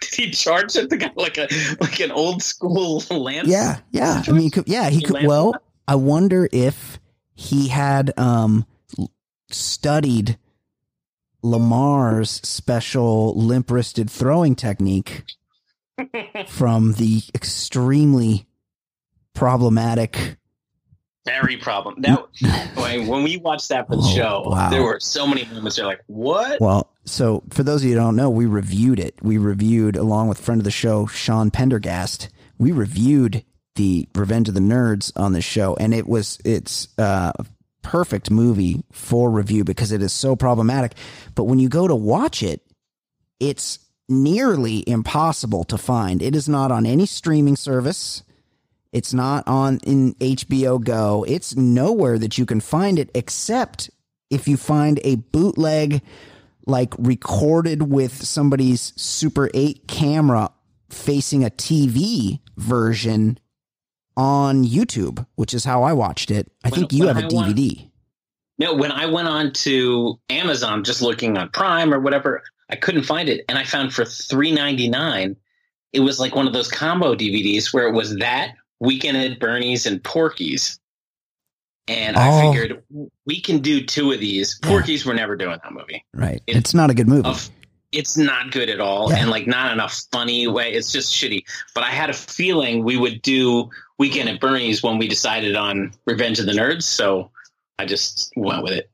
did 0.01 0.13
he 0.13 0.31
charge 0.31 0.75
at 0.77 0.89
the 0.91 0.97
guy 0.97 1.11
like 1.15 1.37
a 1.39 1.47
like 1.81 1.99
an 1.99 2.11
old 2.11 2.43
school 2.43 2.99
lance? 3.09 3.47
Yeah, 3.47 3.79
yeah. 3.91 4.21
I 4.27 4.31
mean, 4.31 4.51
could, 4.51 4.67
yeah, 4.67 4.89
he 4.91 5.01
could. 5.01 5.25
Well, 5.25 5.55
I 5.87 5.95
wonder 5.95 6.47
if 6.51 6.99
he 7.33 7.67
had 7.69 8.13
um 8.19 8.67
studied 9.49 10.37
Lamar's 11.45 12.29
special 12.29 13.33
limp 13.35 13.69
wristed 13.71 14.09
throwing 14.09 14.55
technique 14.55 15.23
from 16.47 16.93
the 16.93 17.21
extremely 17.33 18.47
problematic. 19.33 20.37
Very 21.25 21.57
problem. 21.57 22.01
That 22.01 22.25
when 23.07 23.23
we 23.23 23.37
watched 23.37 23.69
that 23.69 23.87
for 23.87 23.95
the 23.95 24.01
Oh, 24.03 24.15
show, 24.15 24.43
wow. 24.47 24.69
there 24.69 24.83
were 24.83 24.99
so 24.99 25.25
many 25.25 25.45
moments. 25.45 25.75
They're 25.77 25.85
like, 25.85 26.03
"What?" 26.07 26.61
Well, 26.61 26.91
so 27.05 27.43
for 27.49 27.63
those 27.63 27.81
of 27.81 27.89
you 27.89 27.95
who 27.95 28.01
don't 28.01 28.15
know, 28.15 28.29
we 28.29 28.45
reviewed 28.45 28.99
it. 28.99 29.15
We 29.23 29.37
reviewed 29.37 29.95
along 29.95 30.27
with 30.27 30.39
friend 30.39 30.59
of 30.61 30.65
the 30.65 30.71
show, 30.71 31.07
Sean 31.07 31.49
Pendergast. 31.49 32.29
We 32.59 32.71
reviewed 32.71 33.43
the 33.75 34.07
Revenge 34.15 34.47
of 34.49 34.53
the 34.55 34.61
Nerds 34.61 35.11
on 35.15 35.33
the 35.33 35.41
show, 35.41 35.75
and 35.79 35.93
it 35.93 36.07
was 36.07 36.37
it's 36.45 36.87
uh, 36.99 37.31
perfect 37.85 38.31
movie 38.31 38.83
for 38.91 39.29
review 39.29 39.63
because 39.63 39.91
it 39.91 40.01
is 40.01 40.11
so 40.11 40.35
problematic. 40.35 40.95
But 41.35 41.43
when 41.43 41.59
you 41.59 41.69
go 41.69 41.87
to 41.87 41.93
watch 41.93 42.41
it, 42.41 42.63
it's 43.39 43.77
nearly 44.09 44.83
impossible 44.89 45.63
to 45.65 45.77
find. 45.77 46.23
It 46.23 46.35
is 46.35 46.49
not 46.49 46.71
on 46.71 46.87
any 46.87 47.05
streaming 47.05 47.55
service. 47.55 48.23
It's 48.91 49.13
not 49.13 49.47
on 49.47 49.79
in 49.83 50.15
HBO 50.15 50.83
Go. 50.83 51.25
It's 51.27 51.55
nowhere 51.55 52.17
that 52.17 52.39
you 52.39 52.47
can 52.47 52.59
find 52.59 52.97
it 52.97 53.11
except 53.13 53.91
if 54.31 54.47
you 54.47 54.57
find 54.57 54.99
a 55.03 55.17
bootleg 55.17 56.01
like 56.65 56.91
recorded 56.97 57.83
with 57.83 58.25
somebody's 58.25 58.93
Super 58.95 59.51
8 59.53 59.87
camera 59.87 60.49
facing 60.89 61.45
a 61.45 61.51
TV 61.51 62.39
version 62.57 63.37
on 64.17 64.63
YouTube, 64.65 65.25
which 65.35 65.53
is 65.53 65.65
how 65.65 65.83
I 65.83 65.93
watched 65.93 66.31
it. 66.31 66.51
I 66.63 66.69
When- 66.69 66.79
think 66.81 66.93
you 66.93 67.07
have 67.07 67.17
a 67.17 67.25
I 67.25 67.27
DVD. 67.27 67.89
No, 68.57 68.73
when 68.73 68.91
I 68.91 69.05
went 69.05 69.27
on 69.27 69.51
to 69.53 70.17
Amazon 70.29 70.83
just 70.85 71.01
looking 71.01 71.37
on 71.37 71.49
Prime 71.49 71.93
or 71.93 71.99
whatever, 71.99 72.41
I 72.69 72.75
couldn't 72.77 73.03
find 73.03 73.27
it, 73.27 73.43
and 73.49 73.57
I 73.57 73.63
found 73.65 73.93
for 73.93 74.05
three 74.05 74.51
ninety 74.51 74.87
nine, 74.87 75.35
it 75.91 75.99
was 75.99 76.19
like 76.19 76.35
one 76.35 76.47
of 76.47 76.53
those 76.53 76.69
combo 76.69 77.15
DVDs 77.15 77.73
where 77.73 77.87
it 77.87 77.93
was 77.93 78.15
that 78.17 78.55
Weekend 78.79 79.17
at 79.17 79.39
Bernie's 79.39 79.85
and 79.85 80.03
Porky's. 80.03 80.79
and 81.87 82.17
Oh. 82.17 82.19
I 82.19 82.41
figured 82.51 82.81
we 83.27 83.39
can 83.39 83.59
do 83.59 83.85
two 83.85 84.11
of 84.11 84.19
these. 84.19 84.59
Yeah. 84.63 84.69
Porky's, 84.69 85.05
we're 85.05 85.13
never 85.13 85.35
doing 85.35 85.59
that 85.63 85.71
movie. 85.71 86.03
Right. 86.15 86.41
It- 86.47 86.55
it's 86.55 86.73
not 86.73 86.89
a 86.89 86.95
good 86.95 87.07
movie. 87.07 87.29
Of, 87.29 87.49
it's 87.95 88.17
not 88.17 88.51
good 88.51 88.69
at 88.69 88.79
all, 88.79 89.09
Yeah. 89.11 89.17
and 89.19 89.29
like 89.29 89.47
not 89.47 89.71
in 89.71 89.79
a 89.79 89.89
funny 90.11 90.47
way. 90.47 90.73
It's 90.73 90.91
just 90.91 91.13
shitty. 91.13 91.43
But 91.73 91.83
I 91.83 91.89
had 91.91 92.09
a 92.09 92.13
feeling 92.13 92.83
we 92.83 92.97
would 92.97 93.21
do 93.21 93.69
Weekend 93.97 94.29
at 94.29 94.39
Bernie's 94.39 94.83
when 94.83 94.97
we 94.97 95.07
decided 95.07 95.55
on 95.55 95.93
Revenge 96.05 96.39
of 96.39 96.45
the 96.45 96.51
Nerds, 96.51 96.83
so 96.83 97.31
I 97.79 97.85
just 97.85 98.31
went 98.35 98.63
with 98.63 98.73
it. 98.73 98.89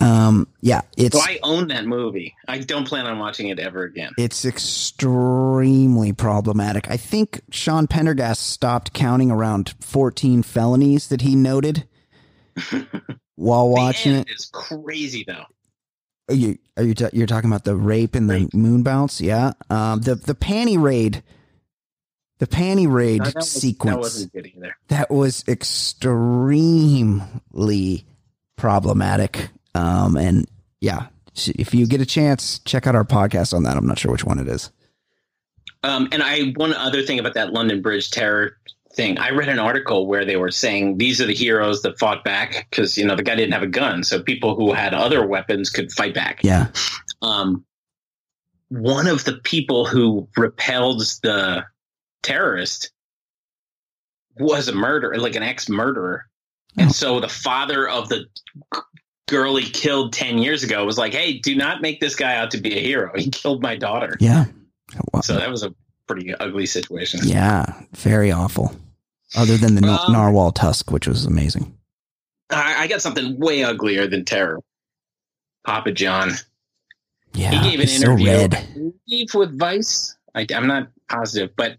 Um, 0.00 0.48
yeah, 0.62 0.80
it's 0.96 1.14
So 1.16 1.22
I 1.22 1.38
own 1.42 1.68
that 1.68 1.84
movie. 1.84 2.34
I 2.48 2.58
don't 2.58 2.86
plan 2.88 3.06
on 3.06 3.18
watching 3.18 3.48
it 3.48 3.58
ever 3.58 3.82
again. 3.84 4.12
it's 4.16 4.44
extremely 4.46 6.12
problematic. 6.12 6.90
I 6.90 6.96
think 6.96 7.40
Sean 7.50 7.86
Pendergast 7.86 8.48
stopped 8.48 8.92
counting 8.94 9.30
around 9.30 9.74
14 9.80 10.42
felonies 10.42 11.08
that 11.08 11.20
he 11.20 11.34
noted 11.36 11.86
while 13.36 13.68
watching 13.68 14.14
it. 14.14 14.28
is 14.30 14.46
crazy 14.52 15.24
though. 15.26 15.44
Are 16.30 16.34
you 16.34 16.58
are 16.76 16.84
you 16.84 16.94
ta- 16.94 17.10
you're 17.12 17.26
talking 17.26 17.50
about 17.50 17.64
the 17.64 17.74
rape 17.76 18.14
and 18.14 18.30
the 18.30 18.48
moon 18.54 18.82
bounce? 18.82 19.20
Yeah. 19.20 19.52
Um, 19.68 20.00
the 20.00 20.14
the 20.14 20.34
panty 20.34 20.80
raid, 20.80 21.22
the 22.38 22.46
panty 22.46 22.90
raid 22.90 23.18
No, 23.18 23.24
that, 23.26 23.34
was, 23.36 23.50
sequence 23.50 23.94
that 23.96 24.00
wasn't 24.00 24.32
good 24.32 24.46
either. 24.46 24.76
that 24.88 25.10
was 25.10 25.44
extremely 26.60 28.04
problematic. 28.56 29.50
Um, 29.74 30.16
and 30.16 30.48
yeah, 30.80 31.08
if 31.34 31.74
you 31.74 31.86
get 31.86 32.00
a 32.00 32.06
chance, 32.06 32.58
check 32.60 32.86
out 32.86 32.94
our 32.94 33.04
podcast 33.04 33.52
on 33.54 33.64
that. 33.64 33.76
I'm 33.76 33.86
not 33.86 33.98
sure 33.98 34.12
which 34.12 34.24
one 34.24 34.38
it 34.38 34.48
is. 34.48 34.70
Um, 35.82 36.08
and 36.12 36.22
I 36.22 36.52
one 36.56 36.74
other 36.74 37.02
thing 37.02 37.18
about 37.18 37.34
that 37.34 37.52
London 37.52 37.80
Bridge 37.82 38.10
terror 38.10 38.56
thing. 38.94 39.18
I 39.18 39.30
read 39.30 39.48
an 39.48 39.58
article 39.58 40.06
where 40.06 40.24
they 40.24 40.36
were 40.36 40.50
saying 40.50 40.98
these 40.98 41.20
are 41.20 41.26
the 41.26 41.34
heroes 41.34 41.82
that 41.82 41.98
fought 41.98 42.24
back 42.24 42.66
because 42.70 42.96
you 42.98 43.04
know 43.04 43.16
the 43.16 43.22
guy 43.22 43.34
didn't 43.36 43.52
have 43.52 43.62
a 43.62 43.66
gun, 43.68 44.02
so 44.04 44.22
people 44.22 44.54
who 44.56 44.72
had 44.72 44.94
other 44.94 45.26
weapons 45.26 45.70
could 45.70 45.92
fight 45.92 46.14
back. 46.14 46.40
Yeah. 46.42 46.68
Um, 47.22 47.64
one 48.68 49.06
of 49.06 49.24
the 49.24 49.34
people 49.34 49.84
who 49.86 50.28
repelled 50.36 51.00
the 51.22 51.64
terrorist 52.22 52.92
was 54.38 54.68
a 54.68 54.74
murderer, 54.74 55.18
like 55.18 55.34
an 55.36 55.42
ex 55.42 55.68
murderer, 55.68 56.26
Oh. 56.78 56.82
and 56.82 56.92
so 56.94 57.18
the 57.20 57.28
father 57.28 57.88
of 57.88 58.08
the 58.08 58.26
girl 59.28 59.56
he 59.56 59.68
killed 59.68 60.12
ten 60.12 60.38
years 60.38 60.62
ago 60.62 60.84
was 60.84 60.98
like, 60.98 61.12
"Hey, 61.12 61.38
do 61.38 61.54
not 61.56 61.82
make 61.82 62.00
this 62.00 62.14
guy 62.14 62.36
out 62.36 62.52
to 62.52 62.58
be 62.58 62.76
a 62.76 62.80
hero. 62.80 63.12
He 63.16 63.28
killed 63.30 63.62
my 63.62 63.76
daughter." 63.76 64.16
Yeah. 64.20 64.46
Wow. 65.12 65.20
So 65.20 65.34
that 65.34 65.50
was 65.50 65.62
a 65.62 65.74
pretty 66.10 66.34
ugly 66.34 66.66
situation. 66.66 67.20
Yeah, 67.22 67.64
very 67.92 68.32
awful. 68.32 68.74
Other 69.36 69.56
than 69.56 69.76
the 69.76 69.86
Um, 69.86 70.12
narwhal 70.12 70.50
tusk, 70.50 70.90
which 70.90 71.06
was 71.06 71.24
amazing. 71.24 71.76
I, 72.50 72.82
I 72.82 72.86
got 72.88 73.00
something 73.00 73.38
way 73.38 73.62
uglier 73.62 74.08
than 74.08 74.24
terror. 74.24 74.58
Papa 75.64 75.92
John. 75.92 76.32
Yeah, 77.32 77.50
he 77.50 77.70
gave 77.70 77.80
an 77.80 77.86
so 77.86 78.12
interview. 78.12 78.48
I 78.50 79.38
with 79.38 79.56
Vice. 79.56 80.16
I, 80.34 80.46
I'm 80.52 80.66
not 80.66 80.88
positive, 81.08 81.50
but 81.54 81.76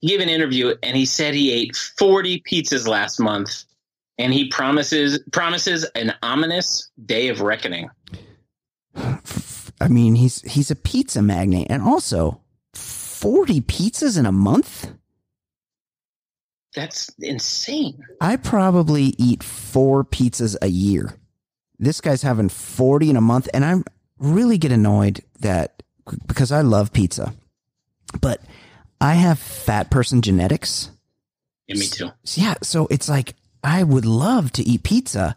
he 0.00 0.08
gave 0.08 0.20
an 0.20 0.28
interview 0.28 0.74
and 0.82 0.96
he 0.96 1.06
said 1.06 1.34
he 1.34 1.50
ate 1.50 1.74
40 1.74 2.40
pizzas 2.42 2.86
last 2.86 3.18
month, 3.18 3.64
and 4.18 4.32
he 4.32 4.46
promises 4.48 5.18
promises 5.32 5.84
an 5.96 6.14
ominous 6.22 6.88
day 7.04 7.28
of 7.28 7.40
reckoning. 7.40 7.90
I 8.94 9.88
mean, 9.88 10.14
he's 10.14 10.40
he's 10.42 10.70
a 10.70 10.76
pizza 10.76 11.20
magnate, 11.20 11.66
and 11.68 11.82
also 11.82 12.41
forty 13.22 13.60
pizzas 13.60 14.18
in 14.18 14.26
a 14.26 14.32
month. 14.32 14.90
That's 16.74 17.08
insane. 17.20 18.02
I 18.20 18.34
probably 18.34 19.14
eat 19.16 19.44
four 19.44 20.04
pizzas 20.04 20.56
a 20.60 20.66
year. 20.66 21.14
This 21.78 22.00
guy's 22.00 22.22
having 22.22 22.48
forty 22.48 23.10
in 23.10 23.16
a 23.16 23.20
month, 23.20 23.48
and 23.54 23.64
I 23.64 23.76
really 24.18 24.58
get 24.58 24.72
annoyed 24.72 25.22
that 25.38 25.84
because 26.26 26.50
I 26.50 26.62
love 26.62 26.92
pizza, 26.92 27.32
but 28.20 28.40
I 29.00 29.14
have 29.14 29.38
fat 29.38 29.88
person 29.90 30.20
genetics. 30.20 30.90
Yeah, 31.68 31.76
me 31.76 31.86
too. 31.86 32.10
Yeah, 32.34 32.54
so 32.62 32.88
it's 32.90 33.08
like 33.08 33.36
I 33.62 33.84
would 33.84 34.04
love 34.04 34.50
to 34.52 34.64
eat 34.64 34.82
pizza. 34.82 35.36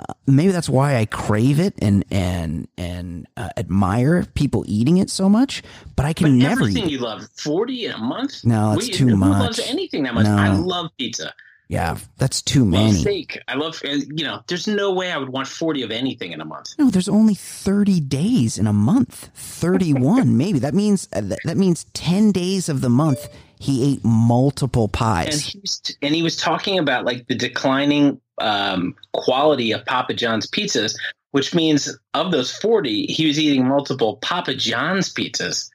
Uh, 0.00 0.14
maybe 0.26 0.52
that's 0.52 0.68
why 0.68 0.96
I 0.96 1.06
crave 1.06 1.58
it 1.58 1.74
and 1.82 2.04
and 2.10 2.68
and 2.78 3.26
uh, 3.36 3.48
admire 3.56 4.24
people 4.34 4.64
eating 4.68 4.98
it 4.98 5.10
so 5.10 5.28
much. 5.28 5.62
But 5.96 6.06
I 6.06 6.10
But 6.10 6.16
can 6.18 6.38
never 6.38 6.60
everything 6.62 6.84
eat. 6.84 6.92
you 6.92 6.98
love, 6.98 7.26
40 7.36 7.86
in 7.86 7.92
a 7.92 7.98
month? 7.98 8.44
No, 8.44 8.74
it's 8.74 8.86
We- 8.86 8.92
too 8.92 9.08
who 9.08 9.16
much. 9.16 9.40
loves 9.40 9.58
anything 9.60 10.04
that 10.04 10.14
much? 10.14 10.24
No. 10.26 10.36
I 10.36 10.50
love 10.52 10.90
pizza. 10.98 11.32
Yeah, 11.70 11.98
that's 12.16 12.40
too 12.40 12.60
love 12.64 12.70
many. 12.70 13.00
steak. 13.00 13.38
I 13.46 13.54
love, 13.54 13.78
you 13.84 14.24
know, 14.24 14.40
there's 14.46 14.66
no 14.66 14.90
way 14.94 15.12
I 15.12 15.18
would 15.18 15.28
want 15.28 15.48
40 15.48 15.82
of 15.82 15.90
anything 15.90 16.32
in 16.32 16.40
a 16.40 16.44
month. 16.46 16.68
No, 16.78 16.88
there's 16.88 17.10
only 17.10 17.34
thirty 17.34 18.00
days 18.00 18.56
in 18.56 18.66
a 18.66 18.72
month. 18.72 19.28
Thirty-one, 19.34 20.36
maybe 20.42 20.60
that 20.60 20.72
means 20.74 21.08
uh, 21.12 21.20
that, 21.22 21.40
that 21.44 21.56
means 21.58 21.84
ten 21.92 22.32
days 22.32 22.70
of 22.70 22.80
the 22.80 22.88
month 22.88 23.28
he 23.60 23.92
ate 23.94 24.04
multiple 24.04 24.84
And 24.84 24.92
pies. 24.92 25.44
he 25.46 25.58
was, 25.60 25.96
and 26.02 26.14
he 26.14 26.22
was 26.22 26.36
talking 26.36 26.78
about 26.78 27.04
like 27.04 27.26
the 27.26 27.34
declining 27.34 28.20
um, 28.40 28.94
quality 29.12 29.72
of 29.72 29.84
Papa 29.84 30.14
John's 30.14 30.48
pizzas, 30.48 30.94
which 31.32 31.54
means 31.54 31.96
of 32.14 32.30
those 32.32 32.50
40, 32.56 33.06
he 33.06 33.26
was 33.26 33.38
eating 33.38 33.66
multiple 33.66 34.16
Papa 34.16 34.54
John's 34.54 35.12
pizzas. 35.12 35.70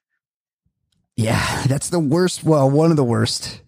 yeah, 1.16 1.64
that's 1.68 1.90
the 1.90 2.00
worst. 2.00 2.44
Well, 2.44 2.70
one 2.70 2.90
of 2.92 2.98
the 2.98 3.04
worst. 3.04 3.62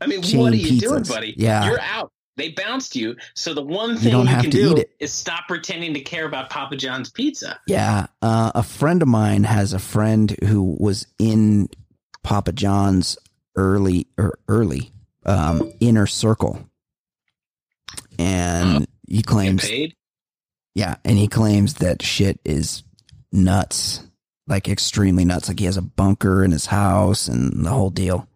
I 0.00 0.06
mean, 0.06 0.22
Chain 0.22 0.40
what 0.40 0.52
are 0.52 0.56
you 0.56 0.80
doing, 0.80 1.02
buddy? 1.04 1.34
Yeah. 1.36 1.66
You're 1.66 1.80
out. 1.80 2.12
They 2.36 2.50
bounced 2.50 2.94
you. 2.94 3.16
So 3.34 3.54
the 3.54 3.62
one 3.62 3.96
thing 3.96 4.12
you, 4.12 4.24
have 4.24 4.42
can 4.42 4.50
do 4.50 4.84
is 5.00 5.10
stop 5.10 5.48
pretending 5.48 5.94
to 5.94 6.00
care 6.00 6.26
about 6.26 6.50
Papa 6.50 6.76
John's 6.76 7.10
pizza. 7.10 7.58
Yeah, 7.66 8.08
uh, 8.20 8.52
a 8.54 8.62
friend 8.62 9.00
of 9.00 9.08
mine 9.08 9.44
has 9.44 9.72
a 9.72 9.78
friend 9.78 10.36
who 10.44 10.76
was 10.78 11.06
in 11.18 11.68
Papa 12.26 12.50
John's 12.50 13.16
early 13.54 14.08
or 14.18 14.36
early 14.48 14.90
um, 15.24 15.72
inner 15.78 16.08
circle, 16.08 16.68
and 18.18 18.86
he 19.08 19.22
claims, 19.22 19.62
paid. 19.68 19.94
yeah, 20.74 20.96
and 21.04 21.16
he 21.16 21.28
claims 21.28 21.74
that 21.74 22.02
shit 22.02 22.40
is 22.44 22.82
nuts, 23.32 24.00
like 24.48 24.68
extremely 24.68 25.24
nuts. 25.24 25.48
Like 25.48 25.58
he 25.60 25.66
has 25.66 25.76
a 25.76 25.82
bunker 25.82 26.42
in 26.44 26.50
his 26.50 26.66
house 26.66 27.28
and 27.28 27.64
the 27.64 27.70
whole 27.70 27.90
deal. 27.90 28.28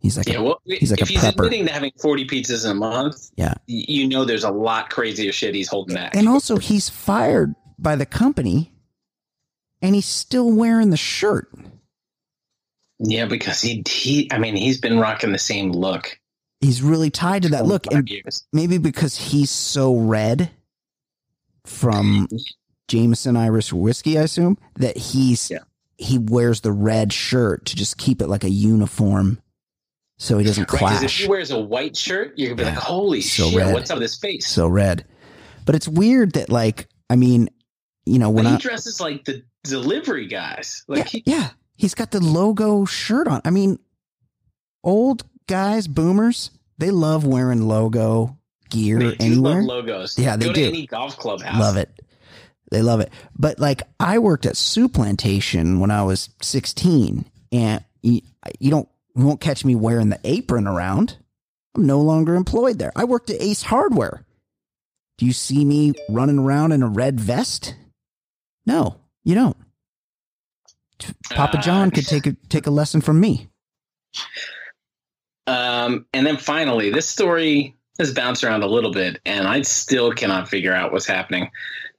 He's 0.00 0.18
like, 0.18 0.28
Yeah, 0.28 0.40
a, 0.40 0.42
well, 0.42 0.60
he's 0.66 0.90
like 0.90 1.00
if 1.00 1.08
he's 1.08 1.20
prepper. 1.20 1.46
admitting 1.46 1.66
to 1.66 1.72
having 1.72 1.92
40 1.98 2.26
pizzas 2.26 2.66
in 2.66 2.72
a 2.72 2.74
month, 2.74 3.30
Yeah. 3.36 3.54
you 3.66 4.06
know 4.06 4.26
there's 4.26 4.44
a 4.44 4.50
lot 4.50 4.90
crazier 4.90 5.32
shit 5.32 5.54
he's 5.54 5.68
holding 5.68 5.94
back. 5.96 6.14
and 6.14 6.28
also 6.28 6.58
he's 6.58 6.90
fired 6.90 7.54
by 7.78 7.96
the 7.96 8.04
company, 8.04 8.70
and 9.80 9.94
he's 9.94 10.04
still 10.06 10.52
wearing 10.52 10.90
the 10.90 10.98
shirt. 10.98 11.48
Yeah, 12.98 13.26
because 13.26 13.60
he, 13.60 13.82
he, 13.88 14.28
I 14.32 14.38
mean, 14.38 14.56
he's 14.56 14.78
been 14.80 14.98
rocking 14.98 15.32
the 15.32 15.38
same 15.38 15.72
look. 15.72 16.18
He's 16.60 16.82
really 16.82 17.10
tied 17.10 17.42
to 17.42 17.48
that 17.50 17.66
look, 17.66 17.86
and 17.92 18.08
years. 18.08 18.46
maybe 18.52 18.78
because 18.78 19.16
he's 19.16 19.50
so 19.50 19.96
red 19.96 20.50
from 21.64 22.28
Jameson 22.88 23.36
Irish 23.36 23.72
whiskey, 23.72 24.18
I 24.18 24.22
assume 24.22 24.58
that 24.76 24.96
he's 24.96 25.50
Yeah. 25.50 25.58
he 25.98 26.18
wears 26.18 26.60
the 26.62 26.72
red 26.72 27.12
shirt 27.12 27.66
to 27.66 27.76
just 27.76 27.98
keep 27.98 28.20
it 28.20 28.28
like 28.28 28.44
a 28.44 28.50
uniform, 28.50 29.40
so 30.18 30.38
he 30.38 30.44
doesn't 30.44 30.70
Right, 30.72 30.80
'cause 30.80 31.02
if 31.02 31.12
he 31.12 31.26
wears 31.28 31.50
a 31.50 31.60
white 31.60 31.96
shirt, 31.96 32.34
you're 32.38 32.48
gonna 32.54 32.56
be 32.56 32.62
Yeah, 32.64 32.74
like, 32.74 32.78
"Holy 32.84 33.20
so 33.20 33.48
shit, 33.50 33.58
red. 33.58 33.74
what's 33.74 33.90
up 33.90 33.96
with 33.96 34.02
his 34.02 34.16
face?" 34.16 34.46
so 34.48 34.66
red, 34.68 35.04
but 35.66 35.74
it's 35.74 35.88
weird 35.88 36.32
that 36.32 36.50
like 36.50 36.88
I 37.10 37.16
mean, 37.16 37.48
you 38.06 38.18
know 38.18 38.30
when 38.30 38.44
but 38.44 38.50
he 38.50 38.56
I 38.56 38.58
dresses 38.58 39.00
like 39.00 39.24
the 39.24 39.42
delivery 39.64 40.26
guys. 40.26 40.84
Like 40.88 41.12
yeah, 41.12 41.20
he, 41.20 41.22
yeah, 41.26 41.50
he's 41.76 41.94
got 41.94 42.10
the 42.10 42.20
logo 42.20 42.84
shirt 42.84 43.28
on. 43.28 43.40
I 43.44 43.50
mean, 43.50 43.78
old 44.82 45.24
guys, 45.46 45.86
boomers, 45.88 46.50
they 46.78 46.90
love 46.90 47.24
wearing 47.26 47.66
logo 47.68 48.38
gear 48.70 48.98
they 48.98 49.10
do 49.10 49.16
anywhere. 49.20 49.62
love 49.62 49.86
logos. 49.86 50.18
Yeah, 50.18 50.36
they 50.36 50.46
Go 50.46 50.52
do. 50.52 50.66
any 50.66 50.86
golf 50.86 51.16
club 51.16 51.40
house. 51.42 51.60
Love 51.60 51.76
it. 51.76 51.90
They 52.70 52.82
love 52.82 53.00
it. 53.00 53.10
But 53.38 53.58
like 53.60 53.82
I 54.00 54.18
worked 54.18 54.46
at 54.46 54.54
Souplantation 54.54 55.78
when 55.80 55.90
I 55.90 56.02
was 56.02 56.30
16 56.42 57.24
and 57.52 57.84
you, 58.02 58.20
you 58.58 58.70
don't 58.70 58.88
you 59.14 59.24
won't 59.24 59.40
catch 59.40 59.64
me 59.64 59.74
wearing 59.76 60.08
the 60.08 60.18
apron 60.24 60.66
around. 60.66 61.16
I'm 61.76 61.86
no 61.86 62.00
longer 62.00 62.34
employed 62.34 62.78
there. 62.78 62.90
I 62.96 63.04
worked 63.04 63.30
at 63.30 63.40
Ace 63.40 63.62
Hardware. 63.62 64.24
Do 65.18 65.26
you 65.26 65.32
see 65.32 65.64
me 65.64 65.92
running 66.08 66.40
around 66.40 66.72
in 66.72 66.82
a 66.82 66.88
red 66.88 67.20
vest? 67.20 67.76
No, 68.66 68.96
you 69.22 69.36
don't. 69.36 69.56
Papa 71.30 71.58
John 71.58 71.90
could 71.90 72.06
take 72.06 72.26
a 72.26 72.32
take 72.48 72.66
a 72.66 72.70
lesson 72.70 73.00
from 73.00 73.20
me. 73.20 73.48
Um, 75.46 76.06
and 76.14 76.26
then 76.26 76.36
finally, 76.36 76.90
this 76.90 77.08
story 77.08 77.76
has 77.98 78.12
bounced 78.12 78.42
around 78.44 78.62
a 78.62 78.66
little 78.66 78.92
bit, 78.92 79.20
and 79.26 79.46
I 79.46 79.62
still 79.62 80.12
cannot 80.12 80.48
figure 80.48 80.72
out 80.74 80.92
what's 80.92 81.06
happening. 81.06 81.50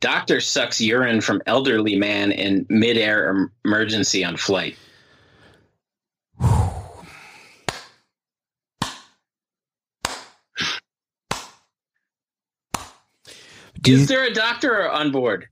Doctor 0.02 0.40
sucks 0.42 0.82
urine 0.82 1.22
from 1.22 1.42
elderly 1.46 1.96
man 1.96 2.32
in 2.32 2.66
midair 2.70 3.50
emergency 3.66 4.24
on 4.26 4.36
flight. 4.38 4.76
Do 13.82 13.94
Is 13.94 14.02
you- 14.02 14.08
there 14.08 14.24
a 14.26 14.34
doctor 14.34 14.90
on 14.90 15.12
board? 15.12 15.48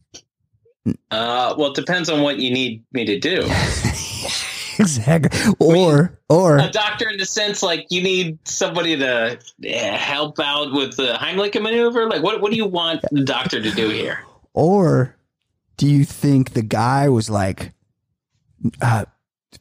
Uh, 1.12 1.56
well, 1.58 1.72
it 1.72 1.76
depends 1.76 2.10
on 2.10 2.22
what 2.22 2.38
you 2.40 2.52
need 2.52 2.84
me 2.92 3.06
to 3.06 3.20
do. 3.20 3.42
exactly. 4.80 5.40
Or 5.60 6.20
or 6.30 6.58
A 6.58 6.70
doctor 6.70 7.10
in 7.10 7.18
the 7.18 7.26
sense 7.26 7.64
like 7.64 7.88
you 7.90 8.02
need 8.02 8.38
somebody 8.48 8.98
to 8.98 9.40
eh, 9.64 9.98
help 9.98 10.40
out 10.40 10.74
with 10.74 10.98
the 10.98 11.14
Heimlich 11.14 11.62
maneuver. 11.62 12.10
Like, 12.10 12.22
what 12.24 12.42
what 12.42 12.52
do 12.52 12.58
you 12.58 12.66
want 12.66 13.02
the 13.12 13.24
doctor 13.24 13.62
to 13.62 13.72
do 13.72 13.90
here? 13.90 14.20
or 14.54 15.16
do 15.78 15.88
you 15.88 16.06
think 16.06 16.52
the 16.54 16.62
guy 16.62 17.10
was 17.10 17.30
like, 17.30 17.74
uh, 18.82 19.06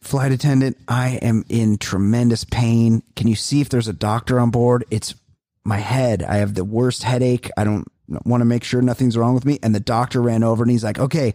flight 0.01 0.33
attendant, 0.33 0.77
I 0.89 1.19
am 1.23 1.45
in 1.49 1.79
tremendous 1.79 2.45
pain. 2.45 3.03
Can 3.17 3.29
you 3.29 3.37
see 3.37 3.61
if 3.61 3.69
there's 3.69 3.89
a 3.89 3.93
doctor 3.93 4.39
on 4.39 4.51
board? 4.51 4.85
It's 4.91 5.15
my 5.65 5.79
head. 5.79 6.23
I 6.23 6.37
have 6.37 6.55
the 6.55 6.65
worst 6.65 7.03
headache. 7.03 7.51
I 7.57 7.65
don't 7.65 7.91
want 8.25 8.41
to 8.41 8.45
make 8.45 8.65
sure 8.65 8.83
nothing's 8.83 9.17
wrong 9.17 9.35
with 9.35 9.45
me. 9.45 9.59
And 9.63 9.75
the 9.75 9.81
doctor 9.81 10.21
ran 10.21 10.43
over 10.43 10.63
and 10.63 10.71
he's 10.71 10.85
like, 10.85 10.99
okay, 10.99 11.35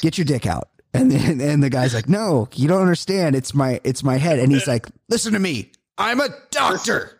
get 0.00 0.18
your 0.18 0.24
dick 0.24 0.46
out. 0.46 0.68
And 0.94 1.10
then, 1.10 1.40
and 1.40 1.62
the 1.62 1.70
guy's 1.70 1.94
like, 1.94 2.06
no, 2.06 2.48
you 2.54 2.68
don't 2.68 2.82
understand. 2.82 3.34
It's 3.34 3.54
my, 3.54 3.80
it's 3.82 4.02
my 4.04 4.18
head. 4.18 4.38
And 4.38 4.52
he's 4.52 4.66
like, 4.66 4.86
listen 5.08 5.32
to 5.32 5.38
me. 5.38 5.72
I'm 5.96 6.20
a 6.20 6.28
doctor. 6.50 7.18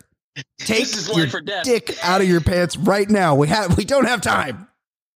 Take 0.59 0.81
This 0.81 0.97
is 0.99 1.09
your 1.09 1.25
life 1.25 1.33
or 1.33 1.41
death. 1.41 1.65
dick 1.65 1.97
out 2.03 2.21
of 2.21 2.29
your 2.29 2.43
pants 2.43 2.77
right 2.77 3.09
now. 3.09 3.35
We 3.35 3.49
have, 3.49 3.79
we 3.79 3.87
don't 3.87 4.05
have 4.07 4.21
time. 4.21 4.69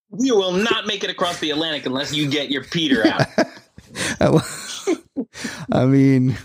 We 0.08 0.30
will 0.30 0.52
not 0.52 0.86
make 0.86 1.04
it 1.04 1.10
across 1.10 1.38
the 1.38 1.50
Atlantic 1.50 1.84
unless 1.84 2.14
you 2.14 2.30
get 2.30 2.48
your 2.50 2.64
Peter 2.64 3.06
out. 4.20 4.42
I 5.70 5.84
mean, 5.84 6.38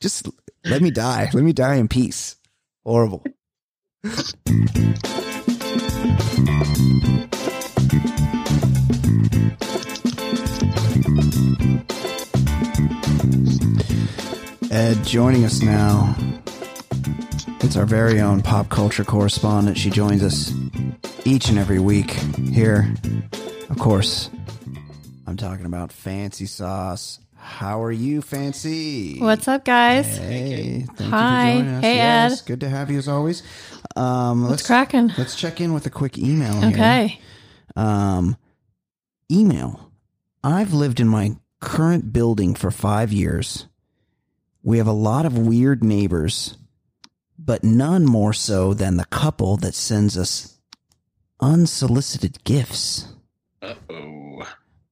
just 0.00 0.26
let 0.64 0.80
me 0.80 0.90
die. 0.90 1.28
Let 1.34 1.44
me 1.44 1.52
die 1.52 1.74
in 1.74 1.88
peace. 1.88 2.36
Horrible. 2.82 3.24
Ed 14.70 15.02
joining 15.04 15.44
us 15.44 15.60
now. 15.62 16.14
It's 17.60 17.76
our 17.76 17.84
very 17.84 18.20
own 18.20 18.42
pop 18.42 18.68
culture 18.68 19.04
correspondent. 19.04 19.76
She 19.76 19.90
joins 19.90 20.22
us 20.22 20.52
each 21.24 21.48
and 21.48 21.58
every 21.58 21.78
week 21.78 22.12
here. 22.52 22.94
Of 23.70 23.78
course, 23.78 24.30
I'm 25.26 25.36
talking 25.36 25.66
about 25.66 25.92
Fancy 25.92 26.46
Sauce. 26.46 27.18
How 27.40 27.82
are 27.82 27.92
you, 27.92 28.20
Fancy? 28.20 29.18
What's 29.20 29.48
up, 29.48 29.64
guys? 29.64 30.18
Hey, 30.18 30.84
thank 30.96 31.10
Hi. 31.10 31.52
you 31.52 31.58
for 31.58 31.62
joining 31.62 31.74
us. 31.76 31.82
Hey, 31.84 31.94
yes, 31.96 32.40
Ed. 32.42 32.46
good 32.46 32.60
to 32.60 32.68
have 32.68 32.90
you 32.90 32.98
as 32.98 33.08
always. 33.08 33.42
Um, 33.96 34.42
What's 34.42 34.50
let's 34.50 34.66
cracking? 34.66 35.12
let's 35.16 35.34
check 35.36 35.60
in 35.60 35.72
with 35.72 35.86
a 35.86 35.90
quick 35.90 36.18
email. 36.18 36.52
here. 36.60 36.70
Okay. 36.70 37.20
Um, 37.76 38.36
email. 39.30 39.92
I've 40.42 40.72
lived 40.72 41.00
in 41.00 41.08
my 41.08 41.36
current 41.60 42.12
building 42.12 42.54
for 42.54 42.70
five 42.70 43.12
years. 43.12 43.66
We 44.62 44.78
have 44.78 44.86
a 44.86 44.92
lot 44.92 45.24
of 45.24 45.38
weird 45.38 45.82
neighbors, 45.82 46.56
but 47.38 47.62
none 47.64 48.04
more 48.04 48.32
so 48.32 48.74
than 48.74 48.96
the 48.96 49.04
couple 49.06 49.56
that 49.58 49.74
sends 49.74 50.18
us 50.18 50.58
unsolicited 51.40 52.42
gifts. 52.44 53.06
Uh 53.62 53.74
oh. 53.90 54.17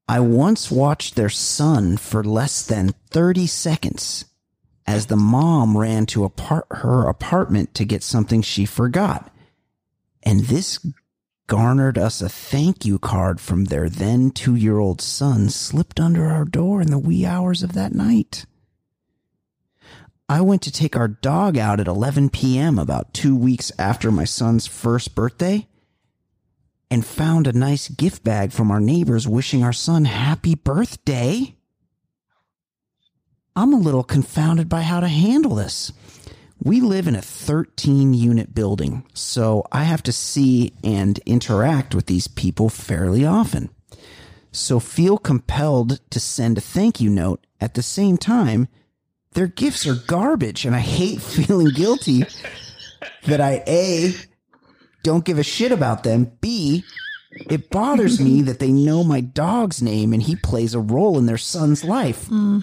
I 0.08 0.20
once 0.20 0.70
watched 0.70 1.16
their 1.16 1.28
son 1.28 1.96
for 1.96 2.22
less 2.22 2.64
than 2.64 2.94
30 3.10 3.46
seconds 3.46 4.24
as 4.86 5.06
the 5.06 5.16
mom 5.16 5.76
ran 5.76 6.06
to 6.06 6.24
apart- 6.24 6.66
her 6.70 7.08
apartment 7.08 7.74
to 7.74 7.84
get 7.84 8.04
something 8.04 8.40
she 8.40 8.66
forgot. 8.66 9.32
And 10.22 10.40
this 10.46 10.78
garnered 11.48 11.98
us 11.98 12.20
a 12.20 12.28
thank 12.28 12.84
you 12.84 12.98
card 12.98 13.40
from 13.40 13.64
their 13.64 13.88
then 13.88 14.30
two 14.30 14.54
year 14.54 14.78
old 14.78 15.00
son 15.00 15.48
slipped 15.48 15.98
under 15.98 16.26
our 16.26 16.44
door 16.44 16.80
in 16.80 16.90
the 16.90 16.98
wee 16.98 17.26
hours 17.26 17.62
of 17.62 17.72
that 17.72 17.94
night. 17.94 18.46
I 20.28 20.40
went 20.40 20.62
to 20.62 20.72
take 20.72 20.96
our 20.96 21.08
dog 21.08 21.56
out 21.56 21.78
at 21.78 21.86
11 21.86 22.30
p.m. 22.30 22.78
about 22.78 23.14
two 23.14 23.36
weeks 23.36 23.70
after 23.78 24.10
my 24.10 24.24
son's 24.24 24.66
first 24.66 25.14
birthday 25.14 25.68
and 26.90 27.04
found 27.04 27.46
a 27.46 27.52
nice 27.52 27.88
gift 27.88 28.22
bag 28.22 28.52
from 28.52 28.70
our 28.70 28.80
neighbors 28.80 29.26
wishing 29.26 29.62
our 29.62 29.72
son 29.72 30.04
happy 30.04 30.54
birthday. 30.54 31.54
I'm 33.54 33.72
a 33.72 33.78
little 33.78 34.04
confounded 34.04 34.68
by 34.68 34.82
how 34.82 35.00
to 35.00 35.08
handle 35.08 35.54
this. 35.54 35.92
We 36.62 36.80
live 36.80 37.06
in 37.06 37.14
a 37.14 37.22
13 37.22 38.14
unit 38.14 38.54
building, 38.54 39.04
so 39.14 39.66
I 39.72 39.84
have 39.84 40.02
to 40.04 40.12
see 40.12 40.72
and 40.82 41.18
interact 41.26 41.94
with 41.94 42.06
these 42.06 42.28
people 42.28 42.68
fairly 42.68 43.24
often. 43.24 43.70
So 44.52 44.80
feel 44.80 45.18
compelled 45.18 46.00
to 46.10 46.18
send 46.20 46.56
a 46.56 46.62
thank 46.62 47.00
you 47.00 47.10
note 47.10 47.46
at 47.60 47.74
the 47.74 47.82
same 47.82 48.16
time. 48.16 48.68
Their 49.32 49.46
gifts 49.48 49.86
are 49.86 49.94
garbage, 49.94 50.64
and 50.64 50.74
I 50.74 50.80
hate 50.80 51.20
feeling 51.22 51.74
guilty 51.74 52.24
that 53.26 53.40
I 53.40 53.62
A, 53.66 54.14
don't 55.06 55.24
give 55.24 55.38
a 55.38 55.44
shit 55.44 55.70
about 55.70 56.02
them. 56.02 56.32
B, 56.40 56.82
it 57.30 57.70
bothers 57.70 58.20
me 58.20 58.42
that 58.42 58.58
they 58.58 58.72
know 58.72 59.04
my 59.04 59.20
dog's 59.20 59.80
name 59.80 60.12
and 60.12 60.20
he 60.20 60.34
plays 60.34 60.74
a 60.74 60.80
role 60.80 61.16
in 61.16 61.26
their 61.26 61.38
son's 61.38 61.84
life. 61.84 62.26
Hmm. 62.26 62.60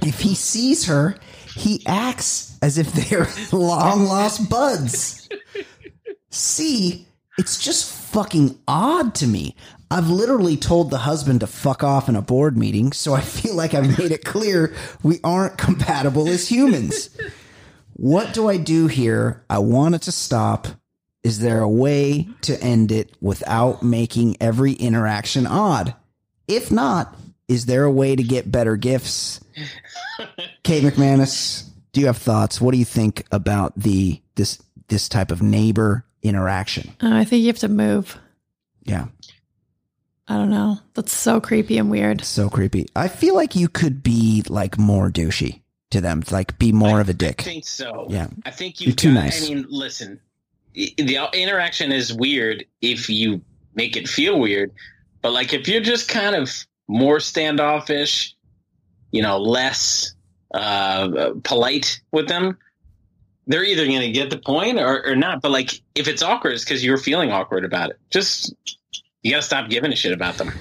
If 0.00 0.20
he 0.20 0.34
sees 0.34 0.86
her, 0.86 1.16
he 1.54 1.84
acts 1.86 2.56
as 2.62 2.78
if 2.78 2.90
they're 2.94 3.28
long 3.52 4.04
lost 4.04 4.48
buds. 4.48 5.28
C, 6.30 7.06
it's 7.36 7.62
just 7.62 7.92
fucking 7.92 8.58
odd 8.66 9.14
to 9.16 9.26
me. 9.26 9.54
I've 9.90 10.08
literally 10.08 10.56
told 10.56 10.88
the 10.88 10.98
husband 10.98 11.40
to 11.40 11.46
fuck 11.46 11.84
off 11.84 12.08
in 12.08 12.16
a 12.16 12.22
board 12.22 12.56
meeting, 12.56 12.92
so 12.92 13.12
I 13.12 13.20
feel 13.20 13.54
like 13.54 13.74
I've 13.74 13.98
made 13.98 14.12
it 14.12 14.24
clear 14.24 14.74
we 15.02 15.20
aren't 15.22 15.58
compatible 15.58 16.26
as 16.26 16.48
humans. 16.48 17.14
What 17.92 18.32
do 18.32 18.48
I 18.48 18.56
do 18.56 18.86
here? 18.86 19.44
I 19.50 19.58
want 19.58 19.94
it 19.94 20.02
to 20.02 20.12
stop. 20.12 20.68
Is 21.24 21.38
there 21.38 21.60
a 21.60 21.68
way 21.68 22.28
to 22.42 22.60
end 22.62 22.90
it 22.90 23.14
without 23.20 23.82
making 23.82 24.36
every 24.40 24.72
interaction 24.72 25.46
odd? 25.46 25.94
If 26.48 26.70
not, 26.72 27.16
is 27.48 27.66
there 27.66 27.84
a 27.84 27.92
way 27.92 28.16
to 28.16 28.22
get 28.22 28.50
better 28.50 28.76
gifts? 28.76 29.40
Kate 30.64 30.82
McManus, 30.82 31.68
do 31.92 32.00
you 32.00 32.06
have 32.06 32.16
thoughts? 32.18 32.60
What 32.60 32.72
do 32.72 32.78
you 32.78 32.84
think 32.84 33.24
about 33.30 33.72
the 33.78 34.20
this 34.34 34.58
this 34.88 35.08
type 35.08 35.30
of 35.30 35.42
neighbor 35.42 36.04
interaction? 36.22 36.90
Uh, 37.00 37.14
I 37.14 37.24
think 37.24 37.42
you 37.42 37.48
have 37.48 37.58
to 37.58 37.68
move. 37.68 38.18
Yeah, 38.84 39.06
I 40.26 40.36
don't 40.36 40.50
know. 40.50 40.78
That's 40.94 41.12
so 41.12 41.40
creepy 41.40 41.78
and 41.78 41.90
weird. 41.90 42.24
so 42.24 42.48
creepy. 42.50 42.88
I 42.96 43.08
feel 43.08 43.36
like 43.36 43.54
you 43.54 43.68
could 43.68 44.02
be 44.02 44.42
like 44.48 44.76
more 44.78 45.08
douchey 45.10 45.60
to 45.90 46.00
them, 46.00 46.22
like 46.30 46.58
be 46.58 46.72
more 46.72 47.00
of 47.00 47.08
a 47.08 47.12
dick. 47.14 47.42
I 47.42 47.44
think 47.44 47.66
so. 47.66 48.06
Yeah. 48.08 48.28
I 48.44 48.50
think 48.50 48.80
You're 48.80 48.88
you've 48.88 48.96
too 48.96 49.14
got, 49.14 49.20
nice. 49.24 49.44
I 49.48 49.54
mean, 49.54 49.66
listen, 49.68 50.18
i- 50.18 50.31
the 50.74 51.28
interaction 51.34 51.92
is 51.92 52.12
weird 52.12 52.64
if 52.80 53.08
you 53.08 53.42
make 53.74 53.96
it 53.96 54.08
feel 54.08 54.38
weird, 54.38 54.72
but 55.20 55.32
like 55.32 55.52
if 55.52 55.68
you're 55.68 55.82
just 55.82 56.08
kind 56.08 56.34
of 56.34 56.50
more 56.88 57.20
standoffish, 57.20 58.34
you 59.10 59.22
know, 59.22 59.38
less 59.38 60.14
uh, 60.54 61.32
polite 61.44 62.00
with 62.12 62.28
them, 62.28 62.58
they're 63.46 63.64
either 63.64 63.86
going 63.86 64.00
to 64.00 64.10
get 64.10 64.30
the 64.30 64.38
point 64.38 64.78
or, 64.78 65.06
or 65.06 65.16
not. 65.16 65.42
But 65.42 65.50
like 65.50 65.80
if 65.94 66.08
it's 66.08 66.22
awkward, 66.22 66.54
it's 66.54 66.64
because 66.64 66.84
you're 66.84 66.98
feeling 66.98 67.32
awkward 67.32 67.64
about 67.64 67.90
it. 67.90 67.98
Just 68.10 68.54
you 69.22 69.30
got 69.30 69.38
to 69.38 69.42
stop 69.42 69.70
giving 69.70 69.92
a 69.92 69.96
shit 69.96 70.12
about 70.12 70.36
them. 70.38 70.52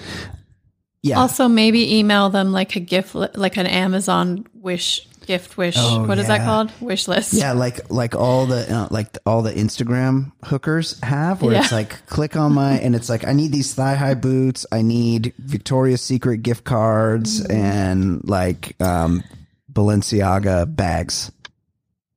Yeah, 1.03 1.19
Also, 1.19 1.47
maybe 1.47 1.97
email 1.97 2.29
them 2.29 2.51
like 2.51 2.75
a 2.75 2.79
gift, 2.79 3.15
like 3.15 3.57
an 3.57 3.65
Amazon 3.65 4.45
wish 4.53 5.07
gift 5.25 5.57
wish. 5.57 5.75
Oh, 5.77 6.05
what 6.07 6.17
is 6.19 6.27
that 6.27 6.41
called? 6.45 6.71
Wish 6.81 7.07
list. 7.07 7.33
Yeah, 7.33 7.53
like 7.53 7.89
like 7.89 8.15
all 8.15 8.45
the 8.45 8.71
uh, 8.73 8.87
like 8.91 9.17
all 9.25 9.41
the 9.41 9.53
Instagram 9.53 10.31
hookers 10.43 10.99
have, 11.01 11.41
where 11.41 11.55
it's 11.59 11.71
like 11.71 12.05
click 12.07 12.35
on 12.35 12.53
my 12.53 12.73
and 12.79 12.95
it's 12.95 13.09
like 13.09 13.25
I 13.27 13.33
need 13.33 13.51
these 13.51 13.73
thigh 13.73 13.95
high 13.95 14.13
boots, 14.15 14.65
I 14.71 14.81
need 14.81 15.33
Victoria's 15.37 16.01
Secret 16.01 16.43
gift 16.43 16.63
cards, 16.63 17.41
Mm-hmm. 17.41 17.51
and 17.51 18.27
like 18.27 18.75
um, 18.81 19.23
Balenciaga 19.71 20.73
bags. 20.75 21.31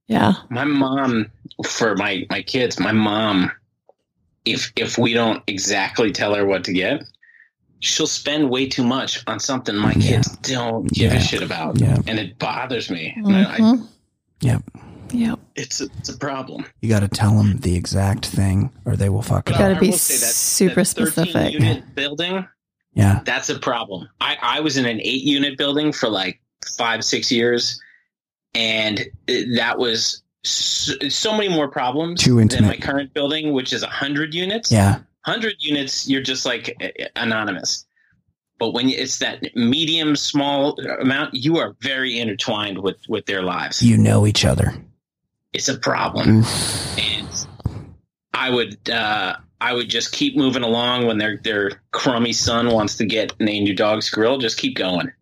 Yeah. 0.07 0.35
my 0.51 0.65
mom 0.65 1.31
for 1.67 1.97
my 1.97 2.27
my 2.29 2.43
kids 2.43 2.79
my 2.79 2.93
mom 2.93 3.51
if 4.45 4.71
if 4.77 4.99
we 4.99 5.15
don't 5.15 5.43
exactly 5.47 6.13
tell 6.13 6.35
her 6.35 6.45
what 6.45 6.65
to 6.65 6.75
get 6.75 7.05
she'll 7.81 8.07
spend 8.07 8.49
way 8.51 8.67
too 8.67 8.85
much 8.85 9.23
on 9.27 9.39
something 9.39 9.75
my 9.77 9.93
Yeah. 9.93 10.09
kids 10.17 10.37
don't 10.39 10.91
give 10.93 11.13
Yeah. 11.13 11.19
a 11.19 11.23
shit 11.23 11.43
about 11.43 11.79
Yeah. 11.81 11.99
and 12.07 12.19
it 12.19 12.39
bothers 12.39 12.91
me 12.91 13.13
And 13.17 13.37
I- 13.37 13.55
I-. 13.55 13.59
Mm-hmm. 13.59 13.85
Yep, 14.41 14.63
Yep. 15.13 15.39
it's 15.55 15.81
a, 15.81 15.85
it's 15.99 16.09
a 16.09 16.17
problem 16.19 16.65
you 16.81 16.89
got 16.89 17.01
to 17.01 17.09
tell 17.09 17.37
them 17.37 17.59
the 17.59 17.75
exact 17.77 18.27
thing, 18.27 18.71
or 18.85 18.97
they 18.97 19.09
will 19.09 19.23
fuck 19.23 19.49
it 19.49 19.53
But 19.53 19.61
up. 19.61 19.69
Gotta 19.75 19.81
be 19.81 19.91
that- 19.91 19.99
super 19.99 20.75
that 20.77 20.85
specific. 20.87 21.53
unit 21.53 21.95
building 21.95 22.47
Yeah, 22.95 23.21
that's 23.25 23.49
a 23.51 23.59
problem 23.59 24.09
i 24.21 24.37
i 24.43 24.61
was 24.61 24.77
in 24.77 24.87
an 24.87 25.01
eight 25.03 25.23
unit 25.25 25.59
building 25.59 25.93
for 25.93 26.09
like 26.09 26.41
five 26.79 27.05
six 27.05 27.31
years 27.33 27.81
and 28.55 29.05
that 29.57 29.79
was 29.79 30.23
so, 30.45 30.93
so 31.09 31.33
many 31.37 31.49
more 31.49 31.69
problems 31.69 32.23
Too 32.23 32.45
than 32.45 32.65
my 32.67 32.77
current 32.77 33.13
building 33.15 33.53
which 33.53 33.73
is 33.73 33.83
a 33.83 33.87
100 33.87 34.33
units 34.35 34.71
yeah, 34.71 35.01
hundred 35.25 35.55
units, 35.59 36.09
you're 36.09 36.23
just 36.23 36.45
like 36.47 36.77
eh, 36.81 37.09
anonymous. 37.17 37.87
But 38.59 38.73
when 38.73 38.89
it's 38.89 39.19
that 39.19 39.43
medium 39.57 40.15
small 40.17 40.79
amount, 41.01 41.35
you 41.35 41.59
are 41.59 41.75
very 41.81 42.19
intertwined 42.19 42.79
with 42.79 42.97
with 43.09 43.27
their 43.27 43.43
lives. 43.43 43.83
You 43.83 43.97
know 43.97 44.27
each 44.27 44.45
other. 44.45 44.73
It's 45.53 45.69
a 45.69 45.79
problem, 45.79 46.45
and 46.99 47.47
I 48.33 48.51
would 48.51 48.89
uh, 48.91 49.37
I 49.61 49.73
would 49.73 49.89
just 49.89 50.13
keep 50.13 50.37
moving 50.37 50.63
along 50.63 51.07
when 51.07 51.19
their 51.19 51.39
their 51.39 51.81
crummy 51.91 52.33
son 52.33 52.69
wants 52.71 52.97
to 52.97 53.07
get 53.07 53.39
name 53.41 53.67
your 53.67 53.77
dog's 53.77 54.11
grill. 54.11 54.39
Just 54.39 54.59
keep 54.59 54.77
going. 54.77 55.13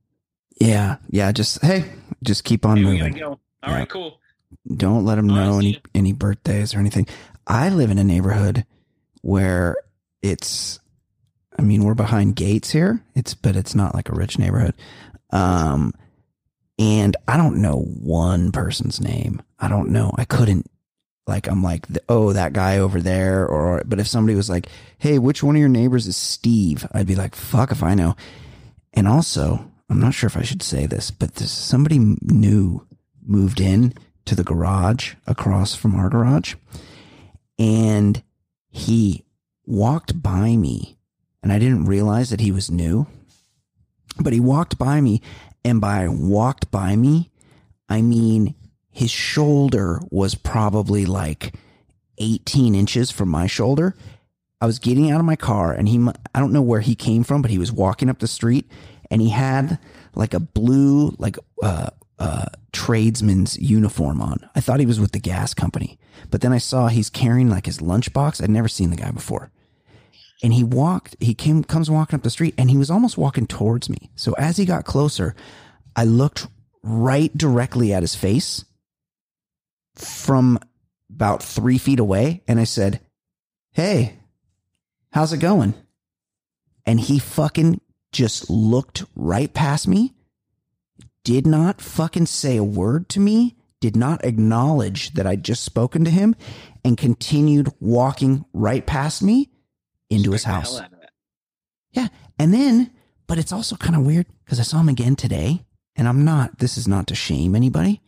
Yeah, 0.60 0.96
yeah. 1.10 1.32
Just 1.32 1.62
hey, 1.62 1.84
just 2.22 2.44
keep 2.44 2.64
on 2.66 2.76
Hey, 2.78 2.82
moving. 2.82 3.12
go. 3.14 3.38
All 3.62 3.72
right, 3.72 3.80
Yeah. 3.80 3.84
cool. 3.86 4.18
Don't 4.76 5.04
let 5.04 5.16
them 5.16 5.26
know 5.26 5.58
any 5.58 5.80
any 5.94 6.12
birthdays 6.12 6.74
or 6.74 6.78
anything. 6.78 7.06
I 7.46 7.68
live 7.70 7.90
in 7.90 7.98
a 7.98 8.04
neighborhood 8.04 8.64
where 9.22 9.76
it's. 10.22 10.78
I 11.58 11.62
mean, 11.62 11.84
we're 11.84 11.94
behind 11.94 12.36
gates 12.36 12.70
here. 12.70 13.04
It's 13.14 13.34
but 13.34 13.56
it's 13.56 13.74
not 13.74 13.94
like 13.94 14.08
a 14.08 14.14
rich 14.14 14.38
neighborhood. 14.38 14.74
Um, 15.30 15.92
and 16.78 17.16
I 17.28 17.36
don't 17.36 17.60
know 17.60 17.80
one 17.80 18.52
person's 18.52 19.00
name. 19.00 19.42
I 19.58 19.68
don't 19.68 19.90
know. 19.90 20.12
I 20.16 20.24
couldn't. 20.24 20.68
Like 21.26 21.46
I'm 21.46 21.62
like, 21.62 21.86
oh, 22.08 22.32
that 22.32 22.52
guy 22.52 22.78
over 22.78 23.00
there, 23.00 23.46
or 23.46 23.82
but 23.86 24.00
if 24.00 24.08
somebody 24.08 24.34
was 24.34 24.50
like, 24.50 24.66
hey, 24.98 25.18
which 25.18 25.42
one 25.42 25.54
of 25.54 25.60
your 25.60 25.68
neighbors 25.68 26.06
is 26.06 26.16
Steve? 26.16 26.86
I'd 26.92 27.06
be 27.06 27.14
like, 27.14 27.36
fuck 27.36 27.70
if 27.70 27.82
I 27.82 27.94
know. 27.94 28.16
And 28.92 29.06
also, 29.06 29.70
I'm 29.88 30.00
not 30.00 30.14
sure 30.14 30.26
if 30.26 30.36
I 30.36 30.42
should 30.42 30.62
say 30.62 30.86
this, 30.86 31.10
but 31.10 31.36
this 31.36 31.52
somebody 31.52 31.98
new 32.22 32.86
moved 33.24 33.60
in 33.60 33.94
to 34.24 34.34
the 34.34 34.42
garage 34.44 35.14
across 35.26 35.76
from 35.76 35.94
our 35.94 36.08
garage, 36.08 36.56
and 37.58 38.22
he 38.70 39.24
walked 39.66 40.22
by 40.22 40.56
me, 40.56 40.98
and 41.42 41.52
I 41.52 41.58
didn't 41.58 41.86
realize 41.86 42.30
that 42.30 42.40
he 42.40 42.52
was 42.52 42.70
new, 42.70 43.06
but 44.20 44.32
he 44.32 44.40
walked 44.40 44.78
by 44.78 45.00
me, 45.00 45.20
and 45.64 45.80
by 45.80 46.08
walked 46.08 46.70
by 46.70 46.96
me, 46.96 47.30
I 47.88 48.02
mean 48.02 48.54
his 48.90 49.10
shoulder 49.10 50.00
was 50.10 50.34
probably 50.34 51.06
like 51.06 51.54
18 52.18 52.74
inches 52.74 53.10
from 53.10 53.30
my 53.30 53.46
shoulder. 53.46 53.96
I 54.60 54.66
was 54.66 54.78
getting 54.78 55.10
out 55.10 55.18
of 55.18 55.26
my 55.26 55.34
car 55.34 55.72
and 55.72 55.88
he, 55.88 56.06
I 56.34 56.40
don't 56.40 56.52
know 56.52 56.62
where 56.62 56.80
he 56.80 56.94
came 56.94 57.24
from, 57.24 57.42
but 57.42 57.50
he 57.50 57.58
was 57.58 57.72
walking 57.72 58.08
up 58.08 58.20
the 58.20 58.28
street 58.28 58.70
and 59.10 59.20
he 59.20 59.30
had 59.30 59.78
like 60.14 60.34
a 60.34 60.40
blue, 60.40 61.16
like, 61.18 61.38
uh, 61.62 61.90
uh, 62.18 62.46
tradesman's 62.72 63.58
uniform 63.58 64.20
on. 64.20 64.48
I 64.54 64.60
thought 64.60 64.80
he 64.80 64.86
was 64.86 65.00
with 65.00 65.12
the 65.12 65.20
gas 65.20 65.54
company, 65.54 65.98
but 66.30 66.40
then 66.40 66.52
I 66.52 66.58
saw 66.58 66.88
he's 66.88 67.10
carrying 67.10 67.48
like 67.48 67.66
his 67.66 67.78
lunchbox. 67.78 68.42
I'd 68.42 68.50
never 68.50 68.68
seen 68.68 68.90
the 68.90 68.96
guy 68.96 69.10
before. 69.10 69.50
And 70.42 70.52
he 70.52 70.64
walked, 70.64 71.16
he 71.20 71.34
came, 71.34 71.62
comes 71.62 71.90
walking 71.90 72.16
up 72.16 72.24
the 72.24 72.30
street 72.30 72.54
and 72.58 72.68
he 72.68 72.76
was 72.76 72.90
almost 72.90 73.16
walking 73.16 73.46
towards 73.46 73.88
me. 73.88 74.10
So 74.16 74.32
as 74.32 74.56
he 74.56 74.64
got 74.64 74.84
closer, 74.84 75.34
I 75.94 76.04
looked 76.04 76.48
right 76.82 77.36
directly 77.36 77.92
at 77.92 78.02
his 78.02 78.16
face 78.16 78.64
from 79.94 80.58
about 81.10 81.42
three 81.42 81.78
feet 81.78 82.00
away 82.00 82.42
and 82.48 82.58
I 82.58 82.64
said, 82.64 83.00
Hey, 83.72 84.18
how's 85.12 85.32
it 85.32 85.38
going? 85.38 85.74
And 86.84 86.98
he 86.98 87.18
fucking 87.20 87.80
just 88.10 88.50
looked 88.50 89.04
right 89.14 89.52
past 89.52 89.86
me, 89.86 90.12
did 91.24 91.46
not 91.46 91.80
fucking 91.80 92.26
say 92.26 92.56
a 92.56 92.64
word 92.64 93.08
to 93.10 93.20
me, 93.20 93.56
did 93.80 93.96
not 93.96 94.24
acknowledge 94.24 95.12
that 95.14 95.26
I'd 95.26 95.44
just 95.44 95.64
spoken 95.64 96.04
to 96.04 96.10
him, 96.10 96.34
and 96.84 96.96
continued 96.98 97.68
walking 97.80 98.44
right 98.52 98.84
past 98.86 99.22
me 99.22 99.50
into 100.10 100.32
his 100.32 100.44
house. 100.44 100.72
hell 100.72 100.84
out 100.84 100.92
of 100.92 101.02
it. 101.02 101.10
Yeah. 101.92 102.08
And 102.38 102.52
then, 102.52 102.90
but 103.26 103.38
it's 103.38 103.52
also 103.52 103.76
kind 103.76 103.96
of 103.96 104.02
weird 104.02 104.26
because 104.44 104.60
I 104.60 104.64
saw 104.64 104.80
him 104.80 104.88
again 104.88 105.16
today 105.16 105.64
and 105.96 106.08
I'm 106.08 106.24
not, 106.24 106.58
this 106.58 106.76
is 106.76 106.88
not 106.88 107.06
to 107.08 107.14
shame 107.14 107.54
anybody, 107.54 108.00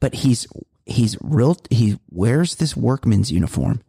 but 0.00 0.14
he's, 0.14 0.46
he's 0.86 1.16
real, 1.20 1.56
he 1.70 1.98
wears 2.10 2.56
this 2.56 2.76
workman's 2.76 3.30
uniform 3.30 3.82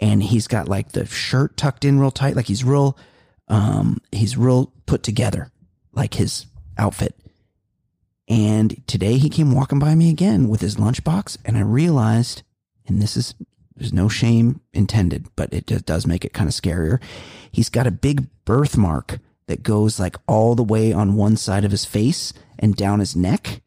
and 0.00 0.22
he's 0.22 0.46
got 0.46 0.68
like 0.68 0.92
the 0.92 1.06
shirt 1.06 1.56
tucked 1.56 1.84
in 1.84 1.98
real 1.98 2.10
tight. 2.10 2.36
Like 2.36 2.46
he's 2.46 2.64
real, 2.64 2.98
um, 3.48 3.98
he's 4.12 4.36
real 4.36 4.72
put 4.86 5.02
together, 5.02 5.50
like 5.92 6.14
his 6.14 6.46
outfit. 6.76 7.14
And 8.28 8.86
today 8.86 9.16
he 9.16 9.30
came 9.30 9.52
walking 9.52 9.78
by 9.78 9.94
me 9.94 10.10
again 10.10 10.48
with 10.48 10.60
his 10.60 10.76
lunchbox 10.76 11.38
and 11.44 11.56
I 11.56 11.62
realized, 11.62 12.42
and 12.86 13.00
this 13.00 13.16
is, 13.16 13.34
there's 13.74 13.92
no 13.92 14.08
shame 14.08 14.60
intended, 14.72 15.28
but 15.34 15.52
it 15.52 15.66
just 15.66 15.86
does 15.86 16.06
make 16.06 16.24
it 16.24 16.34
kind 16.34 16.48
of 16.48 16.54
scarier. 16.54 17.00
He's 17.50 17.70
got 17.70 17.86
a 17.86 17.92
big 17.92 18.26
birthmark 18.44 19.18
that 19.46 19.62
goes 19.62 19.98
like 19.98 20.16
all 20.26 20.54
the 20.54 20.62
way 20.62 20.92
on 20.92 21.16
one 21.16 21.36
side 21.36 21.64
of 21.64 21.70
his 21.70 21.86
face 21.86 22.34
and 22.58 22.76
down 22.76 23.00
his 23.00 23.16
neck. 23.16 23.62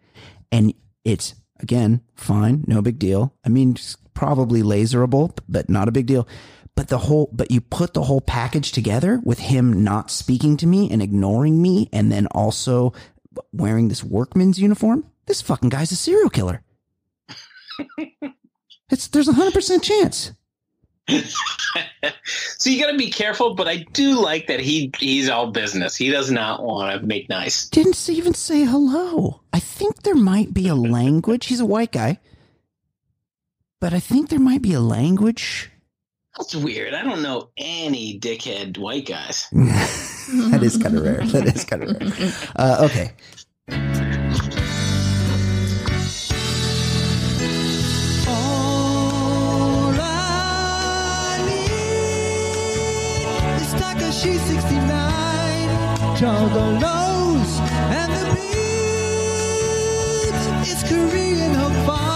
And 0.51 0.73
it's 1.03 1.33
again, 1.59 2.01
fine, 2.15 2.63
no 2.67 2.81
big 2.81 2.99
deal. 2.99 3.33
I 3.45 3.49
mean, 3.49 3.77
probably 4.13 4.61
laserable, 4.61 5.35
but 5.47 5.69
not 5.69 5.87
a 5.87 5.91
big 5.91 6.07
deal. 6.07 6.27
But 6.75 6.87
the 6.87 6.99
whole, 6.99 7.29
but 7.33 7.51
you 7.51 7.61
put 7.61 7.93
the 7.93 8.03
whole 8.03 8.21
package 8.21 8.71
together 8.71 9.21
with 9.23 9.39
him 9.39 9.83
not 9.83 10.09
speaking 10.09 10.57
to 10.57 10.67
me 10.67 10.89
and 10.89 11.01
ignoring 11.01 11.61
me 11.61 11.89
and 11.91 12.11
then 12.11 12.27
also 12.27 12.93
wearing 13.51 13.87
this 13.87 14.03
workman's 14.03 14.59
uniform. 14.59 15.05
This 15.25 15.41
fucking 15.41 15.69
guy's 15.69 15.91
a 15.91 15.95
serial 15.95 16.29
killer. 16.29 16.63
it's, 18.89 19.07
there's 19.07 19.27
a 19.27 19.33
hundred 19.33 19.53
percent 19.53 19.83
chance. 19.83 20.31
so 22.57 22.69
you 22.69 22.79
got 22.79 22.91
to 22.91 22.97
be 22.97 23.09
careful, 23.09 23.55
but 23.55 23.67
I 23.67 23.77
do 23.93 24.21
like 24.21 24.47
that 24.47 24.59
he 24.59 24.91
he's 24.97 25.29
all 25.29 25.51
business. 25.51 25.95
He 25.95 26.09
does 26.09 26.31
not 26.31 26.63
want 26.63 26.99
to 26.99 27.05
make 27.05 27.27
nice. 27.29 27.67
didn't 27.69 28.09
even 28.09 28.33
say 28.33 28.63
hello. 28.63 29.41
I 29.51 29.59
think 29.59 30.03
there 30.03 30.15
might 30.15 30.53
be 30.53 30.67
a 30.67 30.75
language. 30.99 31.47
He's 31.47 31.59
a 31.59 31.65
white 31.65 31.91
guy. 31.91 32.19
But 33.79 33.93
I 33.93 33.99
think 33.99 34.29
there 34.29 34.39
might 34.39 34.61
be 34.61 34.73
a 34.73 34.79
language. 34.79 35.70
That's 36.37 36.55
weird. 36.55 36.93
I 36.93 37.03
don't 37.03 37.21
know 37.21 37.49
any 37.57 38.17
dickhead 38.19 38.77
white 38.77 39.05
guys. 39.05 39.47
that 39.51 40.59
is 40.63 40.77
kind 40.77 40.97
of 40.97 41.03
rare. 41.03 41.25
That 41.27 41.55
is 41.55 41.65
kind 41.65 41.83
of 41.83 41.89
rare. 41.99 42.31
Uh, 42.55 42.87
okay. 42.89 43.11
All 48.27 49.93
I 49.99 51.37
need 51.47 51.71
is 53.61 53.73
Tekashi 53.73 54.37
69, 54.47 56.15
Jungle 56.15 56.71
Nose, 56.79 57.59
and 57.91 58.11
the 58.13 58.25
beats. 58.35 60.45
It's 60.71 60.83
Korean 60.89 61.53
Hub 61.55 61.73
Fine. 61.85 62.10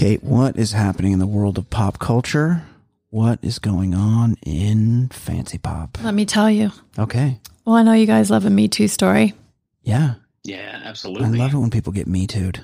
Kate, 0.00 0.24
what 0.24 0.56
is 0.56 0.72
happening 0.72 1.12
in 1.12 1.18
the 1.18 1.26
world 1.26 1.58
of 1.58 1.68
pop 1.68 1.98
culture? 1.98 2.62
What 3.10 3.38
is 3.42 3.58
going 3.58 3.92
on 3.94 4.36
in 4.46 5.08
fancy 5.10 5.58
pop? 5.58 5.98
Let 6.02 6.14
me 6.14 6.24
tell 6.24 6.48
you. 6.50 6.70
Okay. 6.98 7.38
Well, 7.66 7.76
I 7.76 7.82
know 7.82 7.92
you 7.92 8.06
guys 8.06 8.30
love 8.30 8.46
a 8.46 8.50
Me 8.50 8.66
Too 8.66 8.88
story. 8.88 9.34
Yeah. 9.82 10.14
Yeah, 10.42 10.80
absolutely. 10.84 11.26
I 11.26 11.42
love 11.42 11.52
it 11.52 11.58
when 11.58 11.68
people 11.68 11.92
get 11.92 12.06
me 12.06 12.26
too'd. 12.26 12.60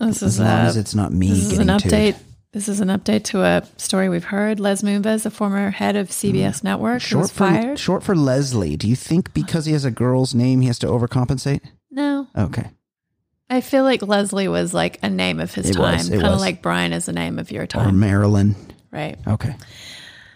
This 0.00 0.22
As 0.22 0.34
is 0.34 0.40
long 0.40 0.48
a, 0.48 0.62
as 0.62 0.78
it's 0.78 0.94
not 0.94 1.12
me 1.12 1.28
this 1.28 1.38
is 1.40 1.50
getting 1.52 1.68
an 1.68 1.78
too'd. 1.78 1.92
update. 1.92 2.16
This 2.52 2.68
is 2.70 2.80
an 2.80 2.88
update 2.88 3.24
to 3.24 3.42
a 3.42 3.62
story 3.76 4.08
we've 4.08 4.24
heard. 4.24 4.58
Les 4.58 4.80
Moonves, 4.80 5.24
the 5.24 5.30
former 5.30 5.70
head 5.70 5.94
of 5.96 6.08
CBS 6.08 6.64
Network, 6.64 7.02
Mm. 7.02 7.06
Short 7.06 7.20
was 7.24 7.30
for, 7.32 7.36
fired. 7.50 7.78
short 7.78 8.02
for 8.02 8.16
Leslie. 8.16 8.78
Do 8.78 8.88
you 8.88 8.96
think 8.96 9.34
because 9.34 9.66
he 9.66 9.72
has 9.72 9.84
a 9.84 9.90
girl's 9.90 10.34
name, 10.34 10.62
he 10.62 10.68
has 10.68 10.78
to 10.78 10.86
overcompensate? 10.86 11.60
no, 11.90 12.28
Okay. 12.34 12.70
I 13.52 13.60
feel 13.60 13.84
like 13.84 14.00
Leslie 14.02 14.48
was 14.48 14.72
like 14.72 14.98
a 15.02 15.10
name 15.10 15.38
of 15.40 15.52
his 15.54 15.70
It 15.70 15.74
time, 15.74 15.98
kind 16.08 16.24
of 16.26 16.40
like 16.40 16.62
Brian 16.62 16.92
is 16.92 17.06
a 17.08 17.12
name 17.12 17.38
of 17.38 17.50
your 17.50 17.66
time. 17.66 17.88
Or 17.88 17.92
Marilyn. 17.92 18.56
right? 18.90 19.16
Okay. 19.28 19.54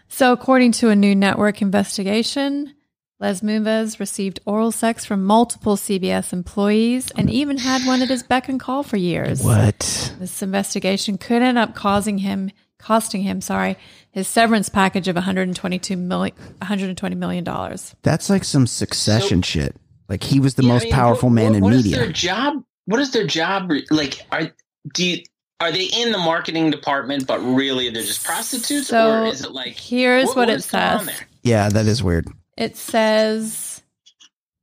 So, 0.08 0.32
according 0.32 0.72
to 0.72 0.90
a 0.90 0.96
new 0.96 1.14
network 1.14 1.60
investigation, 1.62 2.74
Les 3.18 3.40
Moonves 3.40 3.98
received 3.98 4.40
oral 4.44 4.70
sex 4.70 5.04
from 5.06 5.24
multiple 5.24 5.76
CBS 5.76 6.32
employees 6.32 7.10
and 7.16 7.30
even 7.30 7.56
had 7.58 7.86
one 7.86 8.02
at 8.02 8.08
his 8.10 8.22
beck 8.22 8.48
and 8.48 8.60
call 8.60 8.82
for 8.82 8.96
years. 8.98 9.42
What? 9.42 10.12
This 10.18 10.42
investigation 10.42 11.16
could 11.16 11.40
end 11.42 11.56
up 11.56 11.74
causing 11.74 12.18
him, 12.18 12.50
costing 12.78 13.22
him, 13.22 13.40
sorry, 13.40 13.76
his 14.10 14.28
severance 14.28 14.68
package 14.68 15.08
of 15.08 15.16
122 15.16 15.96
million, 15.96 16.34
120 16.58 17.16
million 17.16 17.44
dollars. 17.44 17.94
That's 18.02 18.28
like 18.28 18.44
some 18.44 18.66
succession 18.66 19.40
shit. 19.42 19.74
Like 20.08 20.22
he 20.22 20.38
was 20.38 20.54
the 20.54 20.62
Yeah, 20.62 20.70
I 20.70 20.74
most 20.74 20.84
mean, 20.84 20.92
powerful 20.92 21.28
what- 21.30 21.34
man 21.34 21.46
what- 21.52 21.56
in 21.56 21.62
what 21.64 21.72
is 21.72 21.84
media. 21.84 21.98
their 22.00 22.12
job? 22.12 22.62
What 22.86 23.00
is 23.00 23.12
their 23.12 23.26
job? 23.26 23.70
re- 23.70 23.86
Like, 23.90 24.26
are 24.32 24.50
do 24.94 25.04
you, 25.04 25.22
are 25.60 25.70
they 25.72 25.84
in 25.84 26.12
the 26.12 26.18
marketing 26.18 26.70
department, 26.70 27.26
but 27.26 27.38
really 27.40 27.90
they're 27.90 28.02
just 28.02 28.24
prostitutes, 28.24 28.88
So, 28.88 29.22
or 29.22 29.26
is 29.26 29.44
it 29.44 29.52
like? 29.52 29.74
Here's 29.78 30.32
what, 30.34 30.48
it 30.48 30.56
is 30.56 30.66
going 30.70 30.82
on 30.84 31.04
says. 31.06 31.20
yeah, 31.42 31.68
that 31.68 31.86
is 31.86 32.02
weird. 32.02 32.28
It 32.56 32.76
says 32.76 33.82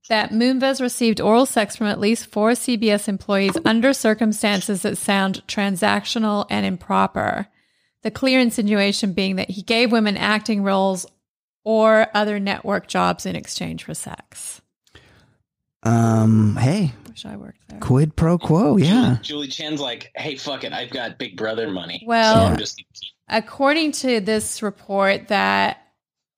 that 0.09 0.31
Moonves 0.31 0.81
received 0.81 1.19
oral 1.21 1.45
sex 1.45 1.75
from 1.75 1.87
at 1.87 1.99
least 1.99 2.27
four 2.27 2.51
CBS 2.51 3.07
employees 3.07 3.57
under 3.65 3.93
circumstances 3.93 4.81
that 4.83 4.97
sound 4.97 5.41
transactional 5.47 6.45
and 6.49 6.65
improper. 6.65 7.47
The 8.03 8.11
clear 8.11 8.39
insinuation 8.39 9.13
being 9.13 9.37
that 9.37 9.49
he 9.51 9.61
gave 9.61 9.91
women 9.91 10.17
acting 10.17 10.61
roles 10.63 11.05
or 11.63 12.07
other 12.13 12.37
network 12.39 12.87
jobs 12.87 13.25
in 13.25 13.35
exchange 13.35 13.85
for 13.85 13.93
sex. 13.93 14.61
Um, 15.83 16.55
hey, 16.57 16.91
Wish 17.13 17.25
I 17.25 17.35
worked 17.37 17.67
there. 17.67 17.79
quid 17.79 18.15
pro 18.15 18.37
quo. 18.39 18.77
Yeah. 18.77 18.87
Julie, 18.87 19.19
Julie 19.21 19.47
Chen's 19.47 19.79
like, 19.79 20.11
hey, 20.15 20.35
fuck 20.35 20.63
it, 20.63 20.73
I've 20.73 20.89
got 20.89 21.19
Big 21.19 21.37
Brother 21.37 21.69
money. 21.69 22.03
Well- 22.07 22.35
so 22.35 22.41
I'm 22.41 22.57
just 22.57 22.83
According 23.29 23.91
to 23.93 24.19
this 24.19 24.61
report, 24.63 25.27
that 25.29 25.77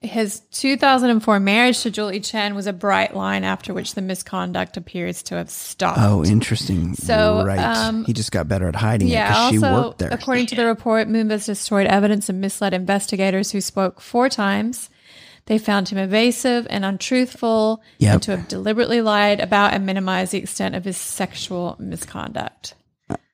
his 0.02 0.42
2004 0.52 1.40
marriage 1.40 1.82
to 1.82 1.90
Julie 1.90 2.20
Chen 2.20 2.54
was 2.56 2.68
a 2.68 2.74
bright 2.74 3.16
line 3.16 3.44
after 3.44 3.74
which 3.74 3.96
the 3.96 4.02
misconduct 4.02 4.78
appears 4.78 5.24
to 5.24 5.36
have 5.36 5.50
stopped. 5.50 5.98
Oh, 6.00 6.24
interesting. 6.24 6.94
So, 6.94 7.44
right. 7.46 7.58
um, 7.58 8.06
he 8.06 8.14
just 8.14 8.32
got 8.32 8.48
better 8.48 8.68
at 8.68 8.76
hiding 8.76 9.08
it 9.08 9.12
Yeah, 9.14 9.30
because 9.30 9.52
she 9.52 9.60
worked 9.60 9.98
there. 10.00 10.10
according 10.12 10.46
to 10.48 10.56
the 10.56 10.66
report, 10.68 11.08
Moonves 11.08 11.46
destroyed 11.46 11.88
evidence 11.88 12.30
and 12.30 12.40
misled 12.40 12.74
investigators 12.74 13.52
who 13.52 13.62
spoke 13.62 14.00
four 14.02 14.30
times. 14.30 14.90
They 15.48 15.58
found 15.60 15.90
him 15.90 15.98
evasive 16.00 16.66
and 16.70 16.84
untruthful 16.84 17.84
Yep. 18.00 18.14
and 18.14 18.24
to 18.24 18.32
have 18.38 18.48
deliberately 18.48 19.02
lied 19.02 19.40
about 19.40 19.74
and 19.74 19.86
minimized 19.86 20.32
the 20.32 20.40
extent 20.40 20.74
of 20.76 20.86
his 20.86 20.98
sexual 20.98 21.76
misconduct. 21.80 22.74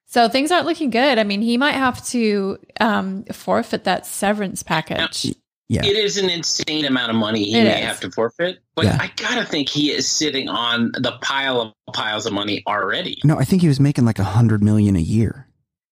So 0.07 0.27
things 0.27 0.51
aren't 0.51 0.65
looking 0.65 0.89
good. 0.89 1.17
I 1.17 1.23
mean, 1.23 1.41
he 1.41 1.55
might 1.57 1.75
have 1.75 2.05
to 2.07 2.57
um, 2.81 3.23
forfeit 3.31 3.85
that 3.85 4.05
severance 4.05 4.61
package. 4.61 5.33
Yeah. 5.69 5.85
It 5.85 5.95
is 5.95 6.17
an 6.17 6.29
insane 6.29 6.83
amount 6.83 7.11
of 7.11 7.15
money 7.15 7.45
he 7.45 7.57
It 7.57 7.63
may 7.63 7.79
is. 7.79 7.85
have 7.87 8.01
to 8.01 8.11
forfeit, 8.11 8.59
but 8.75 8.83
Yeah. 8.83 8.97
I 8.99 9.09
gotta 9.15 9.45
think 9.45 9.69
he 9.69 9.89
is 9.91 10.05
sitting 10.11 10.49
on 10.49 10.91
the 10.99 11.13
pile 11.21 11.61
of 11.61 11.73
piles 11.93 12.25
of 12.25 12.33
money 12.33 12.61
already. 12.67 13.21
no, 13.23 13.37
I 13.39 13.45
think 13.45 13.61
he 13.61 13.69
was 13.69 13.79
making 13.79 14.03
like 14.03 14.19
a 14.19 14.25
hundred 14.25 14.61
million 14.61 14.97
a 14.97 14.99
year. 14.99 15.47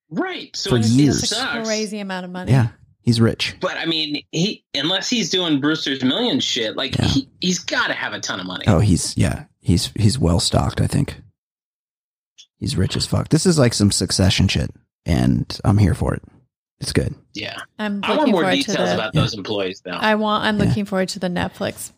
Right. 0.09 0.53
So 0.53 0.71
For 0.71 0.75
it- 0.77 0.85
it 0.85 0.89
years. 0.89 1.31
A 1.31 1.61
crazy 1.63 1.99
amount 1.99 2.25
of 2.25 2.31
money. 2.31 2.51
Yeah. 2.51 2.69
He's 3.09 3.19
rich. 3.19 3.55
But 3.59 3.75
I 3.77 3.85
mean, 3.87 4.23
he 4.31 4.63
unless 4.75 5.09
he's 5.09 5.31
doing 5.31 5.59
Brewster's 5.59 6.03
Million 6.03 6.39
shit, 6.39 6.75
like 6.77 6.95
Yeah. 6.95 7.05
he, 7.07 7.27
he's 7.41 7.57
got 7.57 7.87
to 7.87 7.93
have 7.93 8.13
a 8.13 8.19
ton 8.19 8.39
of 8.39 8.45
money. 8.45 8.65
Oh, 8.67 8.77
he's 8.77 9.17
yeah. 9.17 9.45
He's 9.61 9.91
he's 9.95 10.19
well 10.19 10.39
stocked, 10.39 10.79
I 10.79 10.85
think. 10.85 11.19
He's 12.59 12.75
rich 12.77 12.95
as 12.95 13.07
fuck. 13.07 13.29
This 13.29 13.47
is 13.47 13.57
like 13.57 13.73
some 13.73 13.89
succession 13.89 14.47
shit. 14.47 14.69
And 15.07 15.59
I'm 15.65 15.79
here 15.79 15.95
for 15.95 16.13
it. 16.13 16.21
It's 16.79 16.93
good. 16.93 17.15
Yeah, 17.33 17.57
I'm 17.79 18.01
I 18.03 18.15
want 18.15 18.29
more 18.29 18.51
details 18.51 18.89
the. 18.89 18.93
about 18.93 19.13
those 19.15 19.33
employees 19.33 19.81
though. 19.83 19.89
I 19.91 20.13
want. 20.13 20.43
I'm 20.45 20.59
Yeah. 20.59 20.65
looking 20.65 20.85
forward 20.85 21.09
to 21.09 21.19
the 21.19 21.29
Netflix 21.29 21.91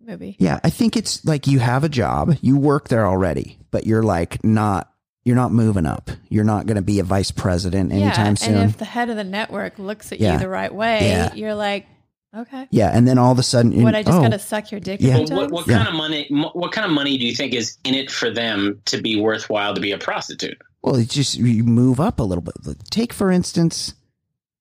movie. 0.00 0.34
Yeah, 0.40 0.58
I 0.64 0.70
think 0.70 0.96
it's 0.96 1.24
like 1.24 1.46
you 1.46 1.60
have 1.60 1.84
a 1.84 1.88
job, 1.88 2.34
you 2.42 2.56
work 2.58 2.88
there 2.88 3.06
already, 3.06 3.58
but 3.70 3.86
you're 3.86 4.02
like 4.02 4.42
not 4.44 4.92
you're 5.28 5.36
not 5.36 5.52
moving 5.52 5.84
up. 5.84 6.10
You're 6.30 6.42
not 6.44 6.64
going 6.64 6.76
to 6.76 6.82
be 6.82 7.00
a 7.00 7.04
vice 7.04 7.30
president 7.30 7.92
anytime 7.92 8.28
yeah, 8.28 8.34
soon. 8.34 8.54
and 8.54 8.70
if 8.70 8.78
the 8.78 8.86
head 8.86 9.10
of 9.10 9.16
the 9.16 9.24
network 9.24 9.78
looks 9.78 10.10
at 10.10 10.18
Yeah. 10.20 10.32
you 10.32 10.38
the 10.38 10.48
right 10.48 10.74
way, 10.74 11.00
Yeah. 11.06 11.34
you're 11.34 11.54
like, 11.54 11.86
okay, 12.34 12.66
yeah, 12.70 12.90
and 12.96 13.06
then 13.06 13.18
all 13.18 13.30
of 13.30 13.38
a 13.38 13.42
sudden, 13.42 13.82
what 13.82 13.94
I 13.94 14.02
just 14.02 14.16
oh, 14.16 14.22
got 14.22 14.30
to 14.30 14.38
suck 14.38 14.70
your 14.70 14.80
dick 14.80 15.02
Yeah. 15.02 15.18
a 15.18 15.26
few 15.26 15.36
what, 15.36 15.50
what 15.50 15.66
Yeah. 15.68 15.76
kind 15.84 15.88
of 15.88 15.94
money? 15.94 16.26
What 16.30 16.72
kind 16.72 16.86
of 16.86 16.92
money 16.92 17.18
do 17.18 17.26
you 17.26 17.34
think 17.34 17.52
is 17.52 17.76
in 17.84 17.94
it 17.94 18.10
for 18.10 18.30
them 18.30 18.80
to 18.86 19.02
be 19.02 19.20
worthwhile 19.20 19.74
to 19.74 19.80
be 19.82 19.92
a 19.92 19.98
prostitute? 19.98 20.56
well, 20.82 20.96
it's 20.96 21.12
just 21.12 21.34
you 21.36 21.62
move 21.62 22.00
up 22.00 22.20
a 22.20 22.22
little 22.22 22.40
bit. 22.40 22.54
Take 22.90 23.12
for 23.12 23.30
instance, 23.30 23.92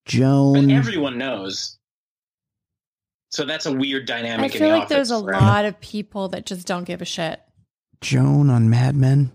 But 0.06 0.12
Joan. 0.12 0.70
everyone 0.70 1.18
knows. 1.18 1.78
So 3.32 3.46
that's 3.46 3.66
a 3.66 3.72
weird 3.74 4.06
dynamic. 4.06 4.52
I 4.52 4.54
in 4.54 4.60
feel 4.60 4.70
the 4.72 4.78
like 4.80 4.88
there's 4.90 5.12
a 5.12 5.20
right? 5.20 5.42
lot 5.42 5.64
of 5.66 5.80
people 5.80 6.28
that 6.30 6.46
just 6.46 6.68
don't 6.68 6.84
give 6.84 7.02
a 7.02 7.06
shit. 7.06 7.40
Joan 8.02 8.50
on 8.50 8.70
Mad 8.70 8.96
Men. 8.96 9.32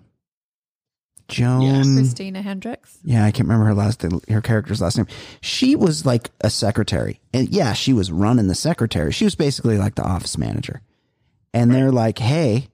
Joan. 1.29 1.63
Yes. 1.63 1.95
Christina 1.95 2.43
Hendricks. 2.43 2.99
Yeah, 3.05 3.25
I 3.25 3.31
can't 3.31 3.49
remember 3.49 3.67
her 3.67 3.75
last 3.75 4.03
her 4.29 4.41
character's 4.41 4.81
last 4.81 4.97
name. 4.97 5.07
She 5.41 5.77
was 5.77 6.05
like 6.05 6.31
a 6.41 6.51
secretary. 6.51 7.21
And 7.33 7.49
yeah, 7.49 7.73
she 7.73 7.93
was 7.93 8.13
running 8.13 8.49
the 8.49 8.55
secretary. 8.55 9.13
She 9.13 9.25
was 9.25 9.35
basically 9.35 9.79
like 9.79 9.95
the 9.95 10.03
office 10.03 10.37
manager. 10.37 10.83
And 11.55 11.73
they're 11.73 11.93
like, 11.93 12.19
"Hey, 12.19 12.69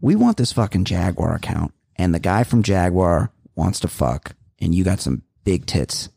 we 0.00 0.16
want 0.16 0.36
this 0.36 0.52
fucking 0.52 0.84
Jaguar 0.84 1.34
account." 1.34 1.72
And 1.96 2.14
the 2.14 2.20
guy 2.20 2.44
from 2.44 2.62
Jaguar 2.62 3.30
wants 3.56 3.80
to 3.80 3.88
fuck 3.88 4.34
and 4.60 4.74
you 4.74 4.84
got 4.84 5.00
some 5.00 5.22
big 5.44 5.66
tits. 5.66 6.08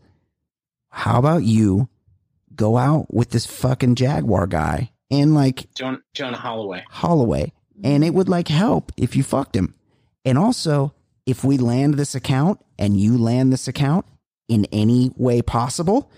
How 0.89 1.19
about 1.19 1.43
you 1.43 1.89
go 2.55 2.77
out 2.77 3.13
with 3.13 3.29
this 3.29 3.45
fucking 3.45 3.95
Jaguar 3.95 4.47
guy 4.47 4.91
and 5.09 5.33
like 5.33 5.73
Joan, 5.73 6.01
Jonah 6.13 6.37
Holloway. 6.37 6.83
Holloway, 6.89 7.53
and 7.83 8.03
it 8.03 8.13
would 8.13 8.29
like 8.29 8.47
help 8.47 8.91
if 8.97 9.15
you 9.15 9.23
fucked 9.23 9.55
him. 9.55 9.73
And 10.25 10.37
also, 10.37 10.93
if 11.25 11.43
we 11.43 11.57
land 11.57 11.95
this 11.95 12.15
account 12.15 12.59
and 12.79 12.99
you 12.99 13.17
land 13.17 13.51
this 13.53 13.67
account 13.67 14.05
in 14.47 14.65
any 14.71 15.11
way 15.15 15.41
possible, 15.41 16.09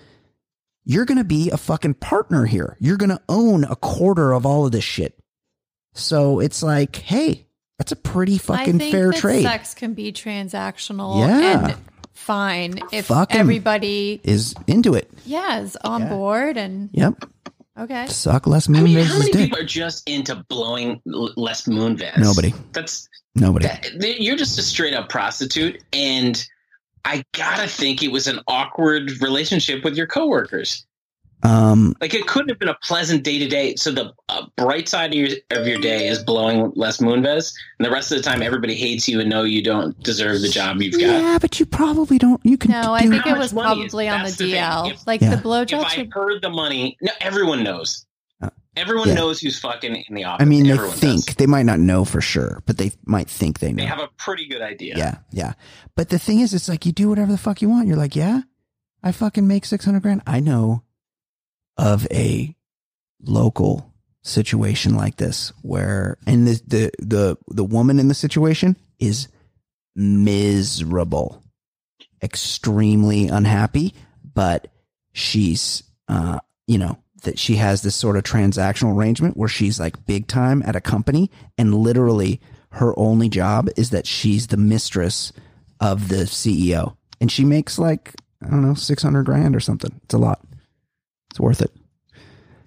you're 0.85 1.05
going 1.05 1.17
to 1.17 1.23
be 1.23 1.49
a 1.51 1.57
fucking 1.57 1.95
partner 1.95 2.45
here. 2.45 2.77
You're 2.79 2.97
going 2.97 3.09
to 3.09 3.21
own 3.29 3.63
a 3.63 3.75
quarter 3.75 4.33
of 4.33 4.45
all 4.45 4.65
of 4.65 4.71
this 4.71 4.83
shit. 4.83 5.17
So 5.93 6.39
it's 6.39 6.63
like, 6.63 6.95
hey, 6.97 7.47
that's 7.77 7.91
a 7.91 7.95
pretty 7.95 8.35
I 8.35 8.39
fucking 8.39 8.79
think 8.79 8.91
fair 8.91 9.11
that 9.11 9.17
trade. 9.17 9.43
sex 9.43 9.73
can 9.73 9.93
be 9.93 10.11
transactional 10.11 11.19
Yeah. 11.19 11.67
and 11.69 11.77
fine 12.13 12.79
if 12.91 13.09
everybody, 13.11 14.19
Is 14.23 14.55
into 14.67 14.93
it. 14.93 15.11
yeah, 15.25 15.59
is 15.59 15.75
on 15.83 16.01
Yeah. 16.01 16.09
board 16.09 16.57
and 16.57 16.89
Yep. 16.93 17.25
Okay. 17.79 18.05
Suck 18.07 18.45
less 18.45 18.69
I 18.69 18.73
moon 18.73 18.83
mean, 18.83 19.03
how 19.03 19.17
many 19.17 19.31
dick. 19.31 19.41
people 19.45 19.59
are 19.59 19.65
just 19.65 20.07
into 20.07 20.35
blowing 20.47 21.01
l- 21.11 21.33
Les 21.35 21.63
Moonves? 21.67 22.17
Nobody. 22.17 22.53
That's 22.71 23.09
Nobody. 23.35 23.65
that, 23.65 24.21
you're 24.21 24.35
just 24.35 24.59
a 24.59 24.61
straight 24.61 24.93
up 24.93 25.09
prostitute, 25.09 25.81
and 25.91 26.45
I 27.03 27.23
gotta 27.33 27.67
think 27.67 28.03
it 28.03 28.11
was 28.11 28.27
an 28.27 28.39
awkward 28.47 29.19
relationship 29.21 29.83
with 29.83 29.95
your 29.97 30.05
coworkers. 30.07 30.85
Um, 31.43 31.95
Like 31.99 32.13
it 32.13 32.25
couldn't 32.27 32.49
have 32.49 32.59
been 32.59 32.69
a 32.69 32.77
pleasant 32.83 33.23
day 33.23 33.37
to 33.39 33.47
day. 33.47 33.75
So 33.75 33.91
the 33.91 34.13
uh, 34.29 34.45
bright 34.55 34.87
side 34.87 35.13
of 35.13 35.19
your, 35.19 35.29
of 35.51 35.67
your 35.67 35.77
day 35.79 36.07
is 36.07 36.23
blowing 36.23 36.71
Les 36.75 36.97
Moonves, 36.99 37.53
and 37.79 37.85
the 37.85 37.91
rest 37.91 38.11
of 38.11 38.17
the 38.17 38.23
time 38.23 38.41
everybody 38.41 38.75
hates 38.75 39.07
you 39.09 39.19
and 39.19 39.29
know 39.29 39.43
you 39.43 39.61
don't 39.61 39.97
deserve 40.01 40.41
the 40.41 40.47
job 40.49 40.81
you've 40.81 40.93
got. 40.93 41.01
yeah, 41.01 41.37
but 41.39 41.59
you 41.59 41.65
probably 41.65 42.17
don't. 42.17 42.39
You 42.45 42.57
can. 42.57 42.71
No, 42.71 42.93
I 42.93 43.07
think 43.07 43.25
it 43.27 43.37
was 43.37 43.51
probably 43.53 44.07
on 44.07 44.19
the 44.19 44.25
that's 44.25 44.37
the. 44.37 44.53
DL. 44.53 44.91
If- 44.91 45.05
like 45.07 45.21
Yeah. 45.21 45.31
the 45.31 45.37
If 45.37 45.43
blowjob 45.43 45.83
I 45.83 45.87
should 45.89 46.13
heard 46.13 46.41
the 46.41 46.49
money, 46.49 46.97
no, 47.01 47.11
everyone 47.19 47.63
knows. 47.63 48.05
Uh, 48.41 48.49
Everyone 48.75 49.09
yeah. 49.09 49.13
knows 49.15 49.39
who's 49.39 49.59
fucking 49.59 49.95
in 50.07 50.15
the 50.15 50.23
office. 50.23 50.41
I 50.43 50.45
mean, 50.47 50.63
they 50.63 50.71
Everyone 50.71 50.95
think 50.97 51.25
does. 51.25 51.35
they 51.35 51.45
might 51.45 51.65
not 51.65 51.79
know 51.79 52.05
for 52.05 52.21
sure, 52.21 52.63
but 52.65 52.77
they 52.77 52.91
might 53.05 53.29
think 53.29 53.59
they 53.59 53.71
know. 53.71 53.83
they 53.83 53.87
have 53.87 53.99
a 53.99 54.09
pretty 54.17 54.47
good 54.47 54.61
idea. 54.61 54.95
Yeah, 54.97 55.17
yeah. 55.31 55.53
But 55.95 56.09
the 56.09 56.17
thing 56.19 56.39
is, 56.39 56.53
it's 56.53 56.67
like 56.69 56.85
you 56.85 56.91
do 56.91 57.09
whatever 57.09 57.31
the 57.31 57.37
fuck 57.37 57.61
you 57.61 57.69
want. 57.69 57.87
You're 57.87 57.97
like, 57.97 58.15
yeah, 58.15 58.41
I 59.03 59.11
fucking 59.11 59.45
make 59.47 59.65
six 59.65 59.85
hundred 59.85 60.01
grand. 60.03 60.21
I 60.25 60.39
know 60.39 60.83
of 61.77 62.07
a 62.11 62.55
local 63.21 63.93
situation 64.21 64.95
like 64.95 65.17
this 65.17 65.51
where, 65.61 66.17
and 66.25 66.47
the 66.47 66.61
the 66.67 66.91
the 66.99 67.37
the 67.49 67.63
woman 67.63 67.99
in 67.99 68.07
the 68.07 68.13
situation 68.13 68.77
is 68.99 69.27
miserable, 69.95 71.43
extremely 72.21 73.27
unhappy, 73.27 73.93
but 74.33 74.67
she's, 75.13 75.83
uh, 76.07 76.39
you 76.67 76.77
know. 76.77 76.97
That 77.23 77.39
she 77.39 77.55
has 77.55 77.83
this 77.83 77.95
sort 77.95 78.17
of 78.17 78.23
transactional 78.23 78.97
arrangement 78.97 79.37
where 79.37 79.47
she's 79.47 79.79
like 79.79 80.05
big 80.05 80.27
time 80.27 80.61
at 80.65 80.75
a 80.75 80.81
company 80.81 81.31
and 81.57 81.73
literally 81.73 82.41
her 82.73 82.93
only 82.97 83.29
job 83.29 83.69
is 83.77 83.91
that 83.91 84.07
she's 84.07 84.47
the 84.47 84.57
mistress 84.57 85.31
of 85.79 86.09
the 86.09 86.23
CEO, 86.25 86.95
and 87.21 87.31
she 87.31 87.45
makes 87.45 87.77
like 87.77 88.13
I 88.43 88.49
don't 88.49 88.65
know 88.65 88.73
six 88.73 89.03
hundred 89.03 89.25
grand 89.25 89.55
or 89.55 89.59
something. 89.59 89.99
It's 90.03 90.13
a 90.13 90.17
lot. 90.17 90.43
It's 91.33 91.39
worth 91.39 91.63
it. 91.63 91.71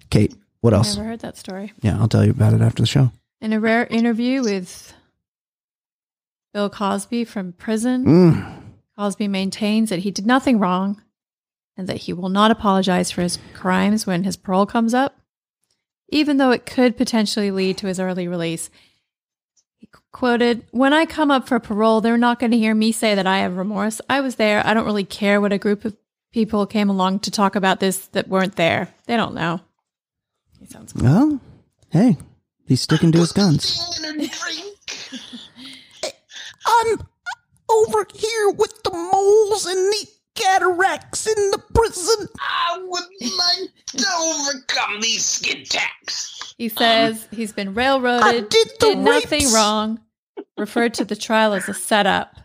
Kate, 0.09 0.35
what 0.59 0.73
else? 0.73 0.95
I 0.95 0.97
never 0.97 1.07
heard 1.11 1.21
that 1.21 1.37
story. 1.37 1.71
Yeah, 1.79 1.97
I'll 1.97 2.09
tell 2.09 2.25
you 2.25 2.31
about 2.31 2.51
it 2.51 2.59
after 2.59 2.83
the 2.83 2.87
show. 2.87 3.13
In 3.39 3.53
a 3.53 3.61
rare 3.61 3.85
interview 3.85 4.43
with 4.43 4.93
Bill 6.53 6.69
Cosby 6.69 7.23
from 7.23 7.53
prison, 7.53 8.03
Mm. 8.05 8.61
Cosby 8.97 9.29
maintains 9.29 9.89
that 9.89 9.99
he 9.99 10.11
did 10.11 10.25
nothing 10.25 10.59
wrong 10.59 11.01
and 11.77 11.87
that 11.87 11.95
he 11.99 12.11
will 12.11 12.27
not 12.27 12.51
apologize 12.51 13.09
for 13.09 13.21
his 13.21 13.39
crimes 13.53 14.05
when 14.05 14.25
his 14.25 14.35
parole 14.35 14.65
comes 14.65 14.93
up, 14.93 15.15
even 16.09 16.35
though 16.35 16.51
it 16.51 16.65
could 16.65 16.97
potentially 16.97 17.51
lead 17.51 17.77
to 17.77 17.87
his 17.87 18.01
early 18.01 18.27
release. 18.27 18.69
He 19.77 19.87
quoted, 20.11 20.65
When 20.71 20.91
I 20.91 21.05
come 21.05 21.31
up 21.31 21.47
for 21.47 21.57
parole, 21.61 22.01
they're 22.01 22.17
not 22.17 22.37
going 22.37 22.51
to 22.51 22.57
hear 22.57 22.75
me 22.75 22.91
say 22.91 23.15
that 23.15 23.27
I 23.27 23.37
have 23.37 23.55
remorse. 23.55 24.01
I 24.09 24.19
was 24.19 24.35
there. 24.35 24.61
I 24.67 24.73
don't 24.73 24.85
really 24.85 25.05
care 25.05 25.39
what 25.39 25.53
a 25.53 25.57
group 25.57 25.85
of 25.85 25.95
people 26.31 26.65
came 26.65 26.89
along 26.89 27.19
to 27.19 27.31
talk 27.31 27.55
about 27.55 27.79
this 27.79 28.07
that 28.07 28.27
weren't 28.27 28.55
there. 28.55 28.89
They 29.05 29.15
don't 29.17 29.33
know. 29.35 29.61
He 30.59 30.65
sounds 30.65 30.93
Well, 30.95 31.39
hey, 31.91 32.17
he's 32.65 32.81
sticking 32.81 33.11
to 33.11 33.19
his 33.19 33.31
guns. 33.31 33.99
I'm 36.65 36.99
over 37.69 38.05
here 38.13 38.49
with 38.51 38.83
the 38.83 38.91
moles 38.91 39.65
and 39.65 39.77
the 39.77 40.07
cataracts 40.35 41.27
in 41.27 41.51
the 41.51 41.61
prison. 41.73 42.27
I 42.39 42.79
would 42.81 43.03
like 43.37 43.69
to 43.87 44.05
overcome 44.19 45.01
these 45.01 45.25
skin 45.25 45.63
tacks. 45.65 46.55
He 46.57 46.69
says 46.69 47.27
he's 47.31 47.53
been 47.53 47.73
railroaded, 47.73 48.23
I 48.23 48.39
did 48.39 48.67
the 48.79 48.95
nothing 48.95 49.51
wrong, 49.53 49.99
referred 50.57 50.93
to 50.95 51.05
the 51.05 51.15
trial 51.15 51.53
as 51.53 51.69
a 51.69 51.73
setup. 51.73 52.35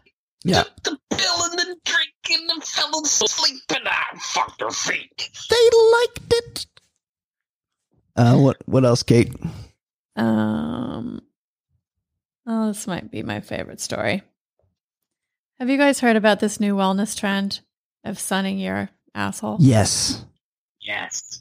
Yeah. 0.45 0.63
Took 0.65 0.83
the 0.83 0.99
pill 1.17 1.45
and 1.45 1.59
the 1.59 1.77
drink 1.85 2.12
and 2.31 2.49
the 2.49 2.65
fell 2.67 3.01
asleep 3.01 3.63
and 3.75 3.89
I 3.89 4.17
fucked 4.19 4.61
her 4.61 4.71
feet. 4.71 5.31
They 5.51 5.69
liked 5.93 6.33
it. 6.33 6.67
Uh, 8.17 8.37
what 8.37 8.57
what 8.67 8.85
else, 8.85 9.03
Kate? 9.03 9.33
Um, 10.17 11.23
oh, 12.47 12.69
this 12.69 12.87
might 12.87 13.11
be 13.11 13.23
my 13.23 13.41
favorite 13.41 13.81
story. 13.81 14.23
Have 15.59 15.71
you 15.71 15.79
guys 15.79 16.01
heard 16.01 16.17
about 16.17 16.41
this 16.41 16.61
new 16.61 16.75
wellness 16.75 17.17
trend 17.17 17.61
of 18.05 18.19
sunning 18.19 18.59
your 18.59 18.91
asshole? 19.15 19.57
Yes, 19.61 20.25
Yes. 20.81 21.41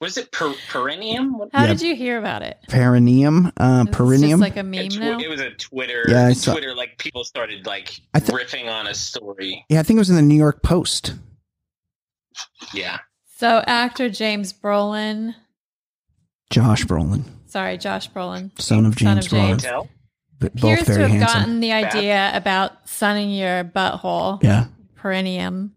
Was 0.00 0.18
it 0.18 0.32
per- 0.32 0.54
perineum? 0.70 1.38
What- 1.38 1.50
How 1.52 1.62
Yeah. 1.62 1.66
did 1.68 1.80
you 1.82 1.94
hear 1.96 2.18
about 2.18 2.42
it? 2.42 2.58
perineum, 2.68 3.52
uh, 3.56 3.84
It's 3.86 3.96
perineum. 3.96 4.40
just 4.40 4.50
like 4.50 4.56
a 4.56 4.60
a 4.60 4.62
meme 4.64 4.88
tw- 4.88 4.98
now. 4.98 5.18
It 5.18 5.28
was 5.30 5.40
a 5.40 5.50
Twitter. 5.52 6.04
Yeah, 6.08 6.26
I 6.26 6.32
saw- 6.32 6.52
Twitter, 6.52 6.74
like 6.74 6.98
people 6.98 7.24
started 7.24 7.64
like 7.66 8.00
I 8.12 8.20
thi- 8.20 8.32
riffing 8.32 8.68
on 8.70 8.86
a 8.86 8.94
story. 8.94 9.64
yeah, 9.68 9.80
I 9.80 9.82
think 9.82 9.96
it 9.96 10.00
was 10.00 10.10
in 10.10 10.16
the 10.16 10.22
New 10.22 10.36
York 10.36 10.62
Post. 10.62 11.14
Yeah. 12.72 12.98
So 13.36 13.62
actor 13.66 14.08
James 14.10 14.52
Brolin, 14.52 15.34
Josh 16.50 16.84
Brolin, 16.84 17.24
sorry, 17.46 17.78
Josh 17.78 18.10
Brolin, 18.10 18.50
son 18.60 18.86
of 18.86 18.96
James 18.96 19.26
James. 19.28 19.62
Brolin, 19.62 19.62
Tell? 19.62 19.88
but 20.38 20.54
appears 20.54 20.78
both 20.80 20.86
to 20.86 20.92
very 20.92 21.02
have 21.02 21.10
handsome. 21.20 21.38
gotten 21.40 21.60
the 21.60 21.72
idea 21.72 22.30
about 22.34 22.88
sunning 22.88 23.30
your 23.30 23.64
butthole, 23.64 24.42
Yeah, 24.42 24.66
perineum, 24.96 25.74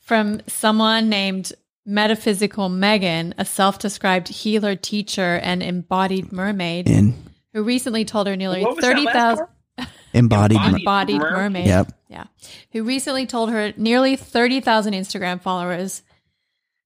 from 0.00 0.40
someone 0.46 1.08
named 1.08 1.52
Metaphysical 1.86 2.68
Megan, 2.68 3.34
a 3.38 3.44
self-described 3.44 4.28
healer, 4.28 4.76
teacher, 4.76 5.40
and 5.42 5.62
embodied 5.62 6.30
mermaid, 6.32 6.88
in 6.88 7.14
who 7.52 7.62
recently 7.62 8.04
told 8.04 8.26
her 8.26 8.36
nearly 8.36 8.62
What 8.62 8.76
was 8.76 8.82
that 8.84 8.96
last 8.96 9.12
thousand 9.12 9.46
part? 9.78 9.88
embodied. 10.12 10.56
Embodied. 10.58 10.72
mer- 10.72 10.78
embodied 10.78 11.18
Mer- 11.20 11.30
mermaid. 11.32 11.66
Yep. 11.66 11.92
Yeah. 12.08 12.24
Who 12.72 12.82
recently 12.84 13.26
told 13.26 13.50
her 13.50 13.72
nearly 13.76 14.16
30,000 14.16 14.92
Instagram 14.94 15.40
followers 15.40 16.02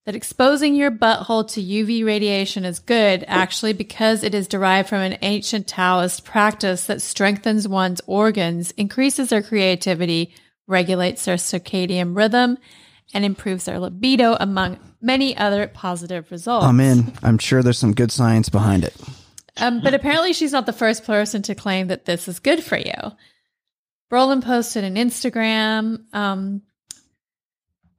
that 0.07 0.15
exposing 0.15 0.75
your 0.75 0.91
butthole 0.91 1.49
to 1.53 1.62
UV 1.62 2.05
radiation 2.05 2.65
is 2.66 2.79
good 2.79 3.25
actually 3.27 3.73
because 3.73 4.23
it 4.23 4.35
is 4.35 4.47
derived 4.47 4.89
from 4.89 5.01
an 5.01 5.16
ancient 5.23 5.66
Taoist 5.66 6.25
practice 6.25 6.87
that 6.87 7.01
strengthens 7.01 7.66
one's 7.66 8.03
organs, 8.07 8.71
increases 8.73 9.31
their 9.31 9.43
creativity, 9.43 10.35
regulates 10.66 11.25
their 11.25 11.37
circadian 11.37 12.15
rhythm, 12.15 12.59
and 13.12 13.24
improves 13.24 13.64
their 13.64 13.78
libido, 13.78 14.36
among 14.40 14.78
many 15.01 15.36
other 15.36 15.66
positive 15.68 16.31
results. 16.31 16.64
I'm 16.64 16.81
in. 16.81 17.12
I'm 17.22 17.39
sure 17.39 17.62
there's 17.62 17.78
some 17.78 17.94
good 17.94 18.10
science 18.10 18.48
behind 18.48 18.85
it. 18.85 18.94
Um, 19.56 19.81
but 19.82 19.94
apparently, 19.94 20.32
she's 20.32 20.52
not 20.52 20.66
the 20.66 20.72
first 20.72 21.05
person 21.05 21.43
to 21.43 21.55
claim 21.55 21.89
that 21.89 22.06
this 22.06 22.26
is 22.26 22.40
good 22.40 22.62
for 22.64 22.76
you. 22.76 22.93
Brolin 24.10 24.43
posted 24.43 24.85
an 24.85 24.97
Instagram 24.97 26.05
um, 26.12 26.62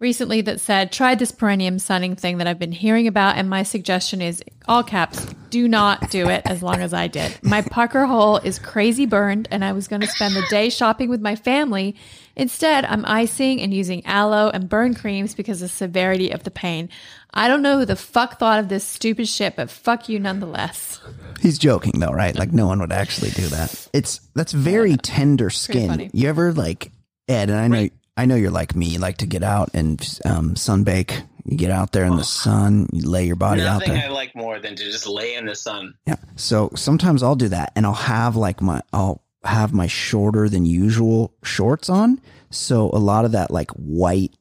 recently 0.06 0.42
that 0.42 0.62
said, 0.62 0.92
Tried 0.92 1.18
this 1.18 1.32
perineum 1.32 1.80
sunning 1.80 2.16
thing 2.16 2.38
that 2.38 2.46
I've 2.46 2.60
been 2.60 2.72
hearing 2.72 3.08
about, 3.08 3.38
and 3.38 3.50
my 3.50 3.64
suggestion 3.64 4.22
is 4.22 4.44
all 4.68 4.84
caps, 4.84 5.26
do 5.50 5.68
not 5.68 6.12
do 6.12 6.30
it 6.30 6.44
as 6.46 6.62
long 6.62 6.80
as 6.80 6.94
I 6.94 7.08
did. 7.08 7.40
My 7.42 7.62
pucker 7.72 8.06
hole 8.06 8.38
is 8.38 8.60
crazy 8.60 9.08
burned, 9.08 9.48
and 9.50 9.66
I 9.66 9.72
was 9.72 9.88
going 9.88 10.02
to 10.02 10.08
spend 10.08 10.36
the 10.36 10.46
day 10.48 10.70
shopping 10.70 11.10
with 11.10 11.22
my 11.22 11.36
family. 11.36 11.96
Instead, 12.36 12.86
I'm 12.86 13.04
icing 13.06 13.60
and 13.60 13.74
using 13.74 14.06
aloe 14.06 14.52
and 14.54 14.70
burn 14.70 14.94
creams 14.94 15.34
because 15.34 15.64
of 15.64 15.70
the 15.70 15.76
severity 15.76 16.30
of 16.30 16.44
the 16.44 16.52
pain. 16.52 16.88
I 17.34 17.48
don't 17.48 17.64
know 17.64 17.80
who 17.80 17.86
the 17.86 17.96
fuck 17.96 18.38
thought 18.38 18.60
of 18.60 18.70
this 18.70 18.84
stupid 18.84 19.28
shit, 19.28 19.56
but 19.56 19.72
fuck 19.72 20.08
you 20.08 20.20
nonetheless. 20.20 21.02
He's 21.42 21.58
joking 21.58 22.00
though, 22.00 22.12
right? 22.12 22.38
Like 22.38 22.54
no 22.54 22.68
one 22.68 22.80
would 22.80 22.92
actually 22.92 23.32
do 23.32 23.48
that. 23.48 23.88
It's 23.92 24.20
that's 24.36 24.52
very 24.52 24.98
tender 24.98 25.50
skin. 25.50 26.12
You 26.14 26.30
ever 26.30 26.54
like 26.54 26.92
Ed? 27.28 27.50
And 27.50 27.58
I 27.60 27.68
know 27.68 27.90
I 28.18 28.26
know 28.26 28.36
you're 28.36 28.52
like 28.52 28.76
me. 28.76 28.88
You 28.88 29.00
like 29.00 29.18
to 29.18 29.26
get 29.26 29.44
out 29.44 29.72
and 29.74 30.00
um, 30.24 30.56
sunbake. 30.56 31.24
You 31.44 31.58
get 31.58 31.72
out 31.72 31.92
there 31.92 32.06
in 32.06 32.16
the 32.16 32.24
sun. 32.44 32.88
You 32.92 33.08
lay 33.10 33.26
your 33.26 33.36
body 33.36 33.62
out 33.62 33.80
Nothing 33.80 33.94
there. 33.94 34.06
I 34.06 34.10
like 34.10 34.36
more 34.36 34.60
than 34.60 34.76
to 34.76 34.84
just 34.84 35.08
lay 35.08 35.36
in 35.36 35.46
the 35.46 35.56
sun. 35.56 35.96
Yeah. 36.06 36.16
So 36.36 36.72
sometimes 36.76 37.24
I'll 37.24 37.36
do 37.36 37.50
that 37.50 37.72
and 37.76 37.86
I'll 37.86 37.94
have 37.94 38.36
like 38.36 38.62
my, 38.62 38.82
I'll 38.94 39.22
have 39.44 39.74
my 39.74 39.88
shorter 39.88 40.50
than 40.50 40.66
usual 40.66 41.34
shorts 41.44 41.90
on. 41.90 42.22
So 42.50 42.90
a 42.92 42.98
lot 42.98 43.26
of 43.26 43.34
that 43.34 43.52
like 43.52 43.72
white, 43.72 44.36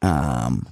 um, 0.00 0.68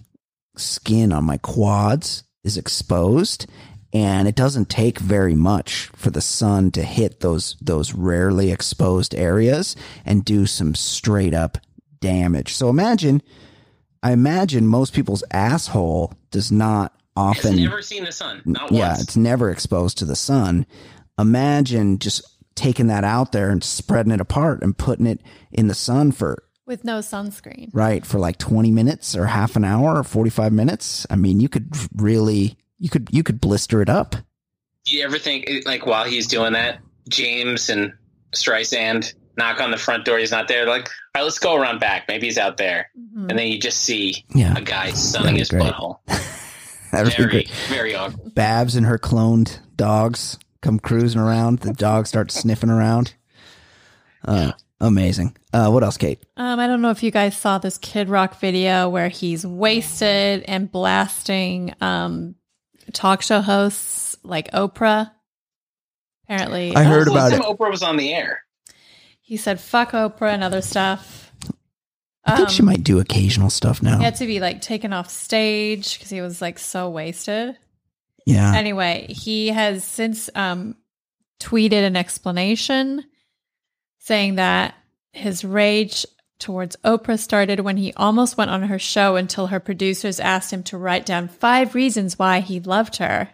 skin 0.57 1.13
on 1.13 1.25
my 1.25 1.37
quads 1.39 2.23
is 2.43 2.57
exposed 2.57 3.47
and 3.93 4.29
it 4.29 4.35
doesn't 4.35 4.71
take 4.71 4.99
very 4.99 5.35
much 5.35 5.91
for 5.95 6.11
the 6.11 6.21
sun 6.21 6.71
to 6.71 6.83
hit 6.83 7.21
those, 7.21 7.57
those 7.61 7.93
rarely 7.93 8.51
exposed 8.51 9.15
areas 9.15 9.77
and 10.05 10.25
do 10.25 10.47
some 10.47 10.75
straight 10.75 11.35
up 11.35 11.59
damage. 12.07 12.55
So 12.55 12.69
imagine, 12.69 13.23
I 14.03 14.13
imagine 14.13 14.67
most 14.67 14.93
people's 14.93 15.25
asshole 15.31 16.13
does 16.31 16.51
not 16.53 16.93
It's 16.95 17.03
often 17.17 17.57
never 17.57 17.83
seen 17.83 18.05
the 18.05 18.13
sun. 18.13 18.43
Not 18.45 18.71
yeah, 18.73 18.89
once. 18.91 19.03
it's 19.03 19.17
never 19.17 19.51
exposed 19.51 19.99
to 19.99 20.05
the 20.05 20.17
sun. 20.17 20.67
Imagine 21.19 21.99
just 21.99 22.23
taking 22.55 22.87
that 22.89 23.05
out 23.05 23.33
there 23.33 23.51
and 23.51 23.63
spreading 23.63 24.13
it 24.13 24.21
apart 24.21 24.63
and 24.63 24.77
putting 24.77 25.07
it 25.07 25.21
in 25.53 25.69
the 25.69 25.75
sun 25.75 26.13
for 26.13 26.43
With 26.67 26.85
no 26.85 26.99
sunscreen. 27.01 27.69
right 27.73 28.05
for 28.07 28.19
like 28.19 28.39
20 28.39 28.71
minutes 28.71 29.15
or 29.17 29.27
half 29.27 29.57
an 29.57 29.65
hour 29.65 29.99
or 29.99 30.03
45 30.05 30.53
minutes. 30.53 31.07
I 31.11 31.17
mean, 31.17 31.41
you 31.41 31.49
could 31.49 31.69
really 31.95 32.57
you 32.79 32.89
could 32.91 33.09
you 33.13 33.23
could 33.23 33.41
blister 33.41 33.81
it 33.83 33.89
up. 33.89 34.17
Do 34.85 34.97
you 34.97 35.05
ever 35.05 35.19
think, 35.19 35.49
like, 35.67 35.85
while 35.85 36.05
he's 36.05 36.29
doing 36.29 36.53
that, 36.53 36.79
James 37.09 37.69
and 37.71 37.93
Streisand 38.33 39.15
knock 39.37 39.61
on 39.61 39.71
the 39.71 39.77
front 39.77 40.05
door? 40.05 40.19
He's 40.19 40.31
not 40.31 40.49
there. 40.49 40.67
Like, 40.67 40.87
all 40.89 40.93
right, 41.17 41.23
let's 41.23 41.39
go 41.39 41.55
around 41.57 41.81
back. 41.81 42.05
Maybe 42.09 42.27
he's 42.27 42.39
out 42.39 42.57
there. 42.57 42.91
Mhm. 42.99 43.31
And 43.31 43.39
then 43.39 43.47
you 43.49 43.59
just 43.59 43.81
see 43.81 44.25
Yeah. 44.35 44.55
a 44.57 44.61
guy 44.61 44.87
That'd 44.87 44.97
sunning 44.99 45.37
his 45.37 45.49
great. 45.51 45.63
butthole. 45.63 45.99
That 46.93 47.03
would 47.05 47.11
be 47.17 47.23
Very, 47.25 47.31
great. 47.31 47.51
very 47.69 47.95
awkward. 47.97 48.35
Babs 48.35 48.77
and 48.77 48.87
her 48.87 48.97
cloned 48.97 49.59
dogs 49.75 50.39
come 50.63 50.79
cruising 50.79 51.21
around. 51.21 51.59
The 51.59 51.73
dogs 51.73 52.09
start 52.09 52.31
sniffing 52.33 52.71
around. 52.71 53.15
Uh, 54.27 54.53
amazing. 54.81 55.37
Uh, 55.53 55.69
what 55.71 55.83
else, 55.83 55.97
Kate? 55.99 56.25
Um, 56.37 56.59
I 56.61 56.67
don't 56.69 56.81
know 56.81 56.91
if 56.91 57.03
you 57.03 57.11
guys 57.11 57.37
saw 57.37 57.59
this 57.59 57.77
Kid 57.77 58.09
Rock 58.09 58.39
video 58.41 58.89
where 58.89 59.09
he's 59.09 59.45
wasted 59.45 60.45
and 60.47 60.71
blasting 60.71 61.75
um, 61.81 62.37
talk 62.93 63.21
show 63.21 63.41
hosts 63.43 64.17
like 64.23 64.51
Oprah. 64.53 65.11
Apparently, 66.29 66.75
I 66.75 66.85
heard 66.85 66.91
When 66.91 66.97
was 66.99 67.05
the 67.07 67.11
about 67.13 67.31
last 67.33 67.43
time 67.43 67.57
Oprah 67.57 67.71
was 67.71 67.83
on 67.83 67.97
the 67.97 68.15
air. 68.15 68.43
He 69.27 69.37
said 69.37 69.59
"fuck 69.61 69.91
Oprah" 69.91 70.33
and 70.33 70.45
other 70.45 70.63
stuff. 70.63 71.33
I 72.25 72.37
think 72.37 72.49
she 72.49 72.61
Um, 72.63 72.67
might 72.67 72.85
do 72.85 73.01
occasional 73.01 73.51
stuff 73.51 73.83
now. 73.83 73.99
He 73.99 74.05
had 74.05 74.15
to 74.17 74.27
be 74.27 74.39
like 74.41 74.61
taken 74.61 74.93
off 74.93 75.11
stage 75.11 75.97
because 75.99 76.11
he 76.11 76.21
was 76.21 76.41
like 76.41 76.59
so 76.61 76.89
wasted. 76.89 77.57
Yeah. 78.25 78.55
Anyway, 78.55 79.07
he 79.09 79.49
has 79.49 79.83
since 79.85 80.31
um, 80.35 80.77
tweeted 81.41 81.85
an 81.85 81.97
explanation 81.97 83.05
saying 83.99 84.37
that 84.37 84.75
his 85.13 85.45
rage 85.45 86.07
towards 86.39 86.77
Oprah 86.85 87.19
started 87.19 87.61
when 87.61 87.77
he 87.77 87.93
almost 87.95 88.37
went 88.37 88.51
on 88.51 88.63
her 88.63 88.79
show 88.79 89.17
until 89.17 89.49
her 89.49 89.59
producers 89.61 90.21
asked 90.21 90.53
him 90.53 90.63
to 90.65 90.79
write 90.79 91.07
down 91.07 91.27
five 91.29 91.75
reasons 91.75 92.19
why 92.19 92.41
he 92.41 92.61
loved 92.61 92.97
her. 92.97 93.31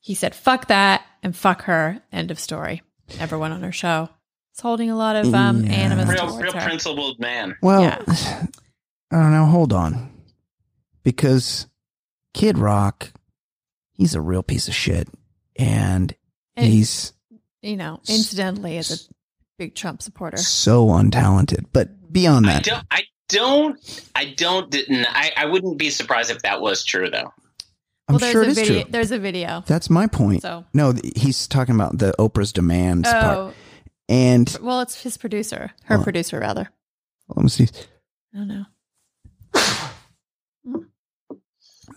He 0.00 0.14
said, 0.14 0.34
fuck 0.34 0.68
that 0.68 1.02
and 1.22 1.34
fuck 1.36 1.62
her. 1.62 2.00
End 2.12 2.30
of 2.30 2.38
story. 2.38 2.82
Never 3.18 3.38
went 3.38 3.54
on 3.54 3.62
her 3.62 3.72
show. 3.72 4.10
It's 4.54 4.60
holding 4.60 4.88
a 4.88 4.94
lot 4.96 5.16
of 5.16 5.34
um, 5.34 5.64
Yeah. 5.64 5.72
animus 5.72 6.08
Real, 6.08 6.38
real 6.38 6.52
her. 6.52 6.60
principled 6.60 7.18
man. 7.18 7.56
Well, 7.60 7.82
Yeah. 7.82 7.96
I 9.10 9.16
don't 9.20 9.32
know. 9.32 9.46
Hold 9.46 9.72
on. 9.72 10.12
Because 11.02 11.66
Kid 12.34 12.56
Rock, 12.56 13.10
he's 13.94 14.14
a 14.14 14.20
real 14.20 14.44
piece 14.44 14.68
of 14.68 14.74
shit. 14.74 15.08
And 15.56 16.14
And, 16.56 16.66
he's 16.72 17.12
you 17.62 17.76
know, 17.76 17.98
incidentally, 18.08 18.76
is 18.76 18.92
a 19.10 19.14
big 19.58 19.74
Trump 19.74 20.02
supporter. 20.02 20.36
so 20.36 20.86
untalented. 20.86 21.64
But 21.72 22.12
beyond 22.12 22.44
that, 22.44 22.68
I 22.68 22.70
that, 22.70 22.86
don't. 22.86 22.86
I 22.92 23.02
don't. 23.28 24.10
I 24.14 24.24
don't. 24.36 24.70
Didn't. 24.70 25.06
I. 25.08 25.32
I 25.36 25.46
wouldn't 25.46 25.78
be 25.78 25.90
surprised 25.90 26.30
if 26.30 26.42
that 26.42 26.60
was 26.60 26.84
true, 26.84 27.10
though. 27.10 27.32
I'm 28.06 28.14
well, 28.14 28.18
there's 28.18 28.32
sure 28.32 28.42
a 28.42 28.44
it 28.44 28.48
is 28.50 28.58
video. 28.58 28.82
true. 28.82 28.90
There's 28.92 29.10
a 29.10 29.18
video. 29.18 29.64
That's 29.66 29.90
my 29.90 30.06
point. 30.06 30.42
So, 30.42 30.64
No, 30.74 30.94
he's 31.16 31.48
talking 31.48 31.74
about 31.74 31.98
the 31.98 32.14
Oprah's 32.20 32.52
demands 32.52 33.10
part. 33.10 33.54
And 34.08 34.56
well, 34.60 34.80
it's 34.80 35.02
his 35.02 35.16
producer, 35.16 35.70
her 35.84 35.98
Oh. 35.98 36.02
producer, 36.02 36.38
rather. 36.40 36.68
let 37.28 37.42
me 37.42 37.48
see. 37.48 37.68
I 38.34 38.38
don't 38.38 38.48
know. 38.48 38.64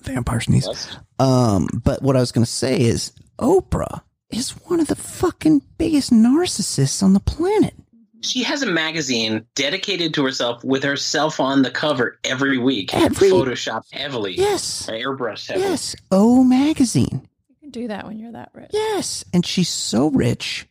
Vampire 0.03 0.39
sneeze. 0.39 0.97
Um, 1.19 1.67
but 1.83 2.01
what 2.01 2.15
I 2.15 2.19
was 2.19 2.31
going 2.31 2.45
to 2.45 2.51
say 2.51 2.79
is 2.79 3.11
Oprah 3.39 4.01
is 4.29 4.51
one 4.51 4.79
of 4.79 4.87
the 4.87 4.95
fucking 4.95 5.61
biggest 5.77 6.11
narcissists 6.11 7.01
on 7.03 7.13
the 7.13 7.19
planet. 7.19 7.73
She 8.21 8.43
has 8.43 8.61
a 8.63 8.65
magazine 8.65 9.45
dedicated 9.55 10.13
to 10.15 10.23
herself 10.23 10.63
with 10.63 10.83
herself 10.83 11.39
on 11.39 11.61
the 11.61 11.69
cover 11.71 12.19
every 12.23 12.57
week. 12.57 12.93
Every- 12.93 13.29
Photoshopped 13.29 13.91
heavily. 13.93 14.35
Yes. 14.35 14.87
Airbrushed 14.89 15.47
heavily. 15.49 15.65
Yes. 15.67 15.95
O 16.11 16.43
Magazine. 16.43 17.27
You 17.49 17.55
can 17.61 17.69
do 17.69 17.87
that 17.89 18.05
when 18.07 18.17
you're 18.19 18.31
that 18.31 18.49
rich. 18.53 18.71
Yes, 18.73 19.23
and 19.33 19.45
she's 19.45 19.69
so 19.69 20.09
rich, 20.09 20.66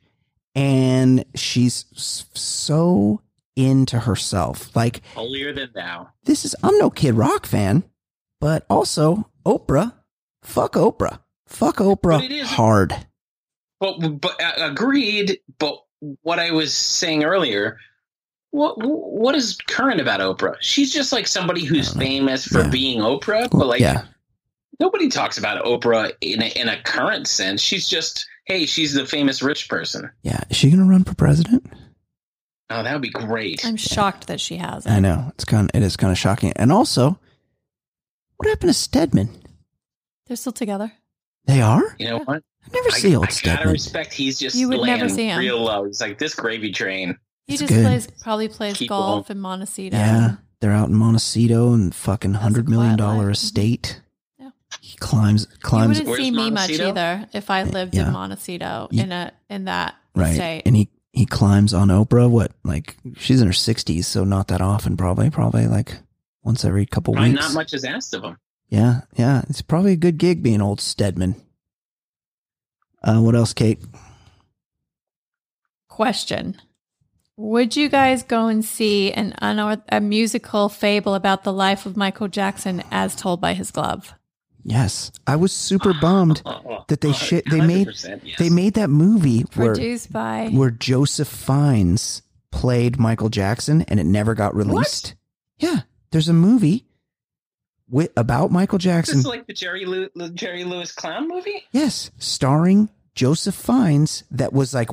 and 0.56 1.24
she's 1.36 1.84
so 1.94 3.20
into 3.54 4.00
herself. 4.00 4.74
Like 4.74 5.02
Holier 5.14 5.52
than 5.52 5.70
thou. 5.74 6.08
this 6.24 6.44
is 6.44 6.56
I'm 6.64 6.76
no 6.78 6.90
Kid 6.90 7.14
Rock 7.14 7.46
fan, 7.46 7.84
but 8.40 8.66
also 8.68 9.30
Oprah. 9.46 9.92
Fuck 10.42 10.72
Oprah. 10.72 11.20
Fuck 11.46 11.76
But 11.76 11.84
Oprah 12.02 12.22
it 12.24 12.32
is- 12.32 12.48
hard. 12.48 12.94
But, 13.78 13.98
but 14.20 14.42
uh, 14.42 14.52
agreed. 14.70 15.38
But 15.58 15.78
what 16.22 16.38
I 16.38 16.50
was 16.50 16.74
saying 16.74 17.24
earlier, 17.24 17.78
what 18.50 18.76
what 18.78 19.34
is 19.34 19.58
current 19.68 20.00
about 20.00 20.20
Oprah? 20.20 20.56
She's 20.60 20.92
just 20.92 21.12
like 21.12 21.26
somebody 21.26 21.62
who's 21.64 21.90
I 21.90 21.92
don't 21.92 22.00
know. 22.00 22.06
famous 22.06 22.46
for 22.46 22.60
Yeah. 22.62 22.70
being 22.70 23.00
Oprah, 23.00 23.48
but 23.50 23.66
like 23.66 23.80
yeah, 23.82 24.04
nobody 24.80 25.08
talks 25.10 25.36
about 25.36 25.62
Oprah 25.66 26.10
in 26.22 26.42
a, 26.42 26.46
in 26.58 26.68
a 26.70 26.80
current 26.84 27.26
sense. 27.26 27.60
She's 27.60 27.86
just 27.86 28.26
hey, 28.46 28.66
she's 28.66 28.94
the 28.94 29.06
famous 29.06 29.42
rich 29.42 29.68
person. 29.68 30.10
yeah. 30.22 30.40
Is 30.50 30.56
she 30.56 30.70
gonna 30.70 30.84
run 30.84 31.04
for 31.04 31.14
president? 31.14 31.66
Oh, 32.68 32.82
that 32.82 32.92
would 32.92 33.02
be 33.02 33.10
great. 33.10 33.64
I'm 33.64 33.76
shocked 33.76 34.26
that 34.26 34.40
she 34.40 34.56
hasn't. 34.56 34.92
I 34.92 34.98
know 34.98 35.30
it's 35.34 35.44
kind. 35.44 35.70
Of, 35.72 35.80
it 35.80 35.84
is 35.84 35.96
kind 35.96 36.10
of 36.10 36.18
shocking. 36.18 36.52
And 36.56 36.72
also, 36.72 37.18
what 38.36 38.48
happened 38.48 38.70
to 38.70 38.74
Stedman? 38.74 39.28
They're 40.26 40.36
still 40.36 40.52
together. 40.52 40.92
They 41.44 41.60
are. 41.60 41.94
You 42.00 42.08
know 42.08 42.18
what? 42.24 42.42
I 42.64 42.68
never 42.72 42.88
I, 42.88 42.98
see 42.98 43.14
old 43.14 43.26
I 43.26 43.30
gotta 43.44 43.68
respect. 43.68 44.12
He's 44.12 44.38
just 44.40 44.56
You 44.56 44.68
would 44.70 44.80
never 44.82 45.08
see 45.08 45.26
him. 45.26 45.38
real 45.38 45.62
low. 45.62 45.84
He's 45.84 46.00
like 46.00 46.18
this 46.18 46.34
gravy 46.34 46.72
train. 46.72 47.16
He 47.46 47.52
It's 47.54 47.60
just 47.60 47.72
good. 47.72 47.84
plays 47.86 48.08
probably 48.20 48.48
plays 48.48 48.76
Keep 48.78 48.88
golf 48.88 49.30
in 49.30 49.38
Montecito. 49.38 49.96
Yeah, 49.96 50.36
they're 50.60 50.72
out 50.72 50.88
in 50.88 50.96
Montecito 50.96 51.72
and 51.72 51.94
fucking 51.94 52.34
hundred 52.34 52.68
million 52.68 52.96
dollar 52.96 53.14
dollar 53.14 53.26
life. 53.28 53.36
estate. 53.36 54.00
Yeah. 54.82 54.88
He 54.88 54.96
climbs 54.98 55.46
climbs. 55.62 55.98
You 55.98 56.04
wouldn't 56.06 56.24
see 56.26 56.30
me 56.30 56.50
much 56.50 56.70
either 56.70 57.26
if 57.32 57.50
I 57.50 57.62
lived 57.64 57.94
Yeah. 57.94 58.06
in 58.06 58.12
Montecito 58.12 58.88
You- 58.90 59.02
in 59.02 59.12
a 59.12 59.32
in 59.50 59.64
that 59.66 59.94
right, 60.14 60.34
state. 60.34 60.62
and 60.66 60.76
he 60.76 60.88
he 61.12 61.26
climbs 61.26 61.72
on 61.74 61.88
Oprah. 61.88 62.28
What 62.30 62.52
like 62.64 62.96
she's 63.16 63.40
in 63.40 63.46
her 63.46 63.52
sixties, 63.52 64.06
so 64.06 64.24
not 64.24 64.48
that 64.48 64.60
often. 64.60 64.96
Probably 64.96 65.30
probably 65.30 65.66
like 65.66 65.98
once 66.42 66.64
every 66.64 66.86
couple 66.86 67.14
Probably 67.14 67.32
weeks. 67.32 67.42
not 67.42 67.54
much 67.54 67.74
is 67.74 67.84
asked 67.84 68.14
of 68.14 68.22
him. 68.24 68.38
Yeah, 68.68 69.02
yeah, 69.16 69.42
it's 69.48 69.62
probably 69.62 69.92
a 69.92 69.96
good 69.96 70.18
gig 70.18 70.42
being 70.42 70.60
old 70.60 70.80
Stedman. 70.80 71.36
Uh, 73.02 73.20
what 73.20 73.34
else, 73.36 73.52
Kate? 73.54 73.78
Question: 75.88 76.60
Would 77.36 77.76
you 77.76 77.88
guys 77.88 78.22
go 78.22 78.48
and 78.48 78.64
see 78.64 79.12
an 79.12 79.34
unorth- 79.40 79.82
a 79.88 80.00
musical 80.00 80.68
fable 80.68 81.14
about 81.14 81.44
the 81.44 81.52
life 81.52 81.86
of 81.86 81.96
Michael 81.96 82.28
Jackson 82.28 82.82
as 82.90 83.14
told 83.14 83.40
by 83.40 83.54
his 83.54 83.70
glove? 83.70 84.14
Yes, 84.68 85.12
I 85.28 85.36
was 85.36 85.52
super 85.52 85.94
bummed 85.94 86.42
that 86.88 87.00
they 87.00 87.12
shit. 87.12 87.48
They 87.48 87.60
made 87.60 87.86
yes. 87.86 88.20
they 88.36 88.50
made 88.50 88.74
that 88.74 88.90
movie 88.90 89.42
where 89.54 89.74
Produced 89.74 90.12
by 90.12 90.48
where 90.52 90.70
Joseph 90.70 91.28
Fiennes 91.28 92.22
played 92.50 92.98
Michael 92.98 93.28
Jackson 93.28 93.82
and 93.82 94.00
it 94.00 94.04
never 94.04 94.34
got 94.34 94.56
released. 94.56 95.14
Yeah, 95.58 95.82
there's 96.10 96.28
a 96.28 96.32
movie 96.32 96.84
with 97.88 98.10
about 98.16 98.50
Michael 98.50 98.78
Jackson. 98.78 99.18
this 99.18 99.24
is 99.24 99.30
like 99.30 99.46
the 99.46 99.52
Jerry 99.52 99.86
Lew- 99.86 100.10
Jerry 100.34 100.64
Lewis 100.64 100.90
clown 100.90 101.28
movie? 101.28 101.64
yes, 101.70 102.10
starring 102.18 102.88
Joseph 103.14 103.54
Fiennes 103.54 104.24
that 104.32 104.52
was 104.52 104.74
like 104.74 104.88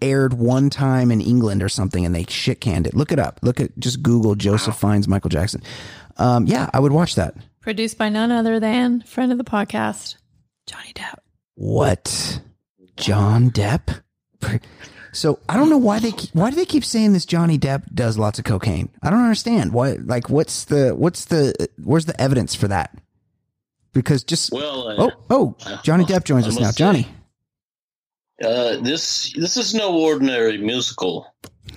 aired 0.00 0.34
one 0.34 0.70
time 0.70 1.10
in 1.10 1.20
England 1.20 1.60
or 1.60 1.68
something 1.68 2.06
and 2.06 2.14
they 2.14 2.24
shit 2.28 2.60
canned 2.60 2.86
it. 2.86 2.94
Look 2.94 3.10
it 3.10 3.18
up. 3.18 3.40
Look 3.42 3.60
at 3.60 3.76
just 3.80 4.00
Google 4.00 4.36
Joseph 4.36 4.76
Fiennes 4.76 5.08
Michael 5.08 5.30
Jackson. 5.30 5.60
Um, 6.18 6.46
yeah, 6.46 6.70
I 6.72 6.78
would 6.78 6.92
watch 6.92 7.16
that. 7.16 7.34
Produced 7.62 7.96
by 7.96 8.08
none 8.08 8.30
other 8.30 8.60
than 8.60 9.00
friend 9.02 9.32
of 9.32 9.38
the 9.38 9.44
podcast, 9.44 10.16
Johnny 10.66 10.92
Depp. 10.94 11.18
What? 11.54 12.40
John 12.96 13.50
Depp? 13.50 14.02
So 15.12 15.38
I 15.48 15.56
don't 15.56 15.68
know 15.70 15.78
why 15.78 15.98
they 15.98 16.10
keep, 16.12 16.30
why 16.34 16.50
do 16.50 16.56
they 16.56 16.64
keep 16.64 16.84
saying 16.84 17.12
this 17.12 17.24
Johnny 17.26 17.58
Depp 17.58 17.94
does 17.94 18.18
lots 18.18 18.38
of 18.38 18.44
cocaine? 18.44 18.88
I 19.02 19.10
don't 19.10 19.20
understand. 19.22 19.72
Why 19.72 19.92
like 20.02 20.28
what's 20.30 20.64
the 20.64 20.94
what's 20.94 21.26
the 21.26 21.68
where's 21.82 22.06
the 22.06 22.18
evidence 22.20 22.54
for 22.54 22.66
that? 22.68 22.96
Because 23.92 24.24
just 24.24 24.52
Well, 24.52 24.88
uh, 24.88 25.10
oh 25.30 25.54
oh 25.66 25.80
Johnny 25.84 26.04
Depp 26.04 26.24
joins 26.24 26.46
I 26.46 26.48
us 26.48 26.58
now. 26.58 26.70
say- 26.70 26.78
Johnny. 26.78 27.08
Uh, 28.42 28.78
this 28.80 29.32
this 29.34 29.56
is 29.56 29.74
no 29.74 29.96
ordinary 29.96 30.58
musical. 30.58 31.26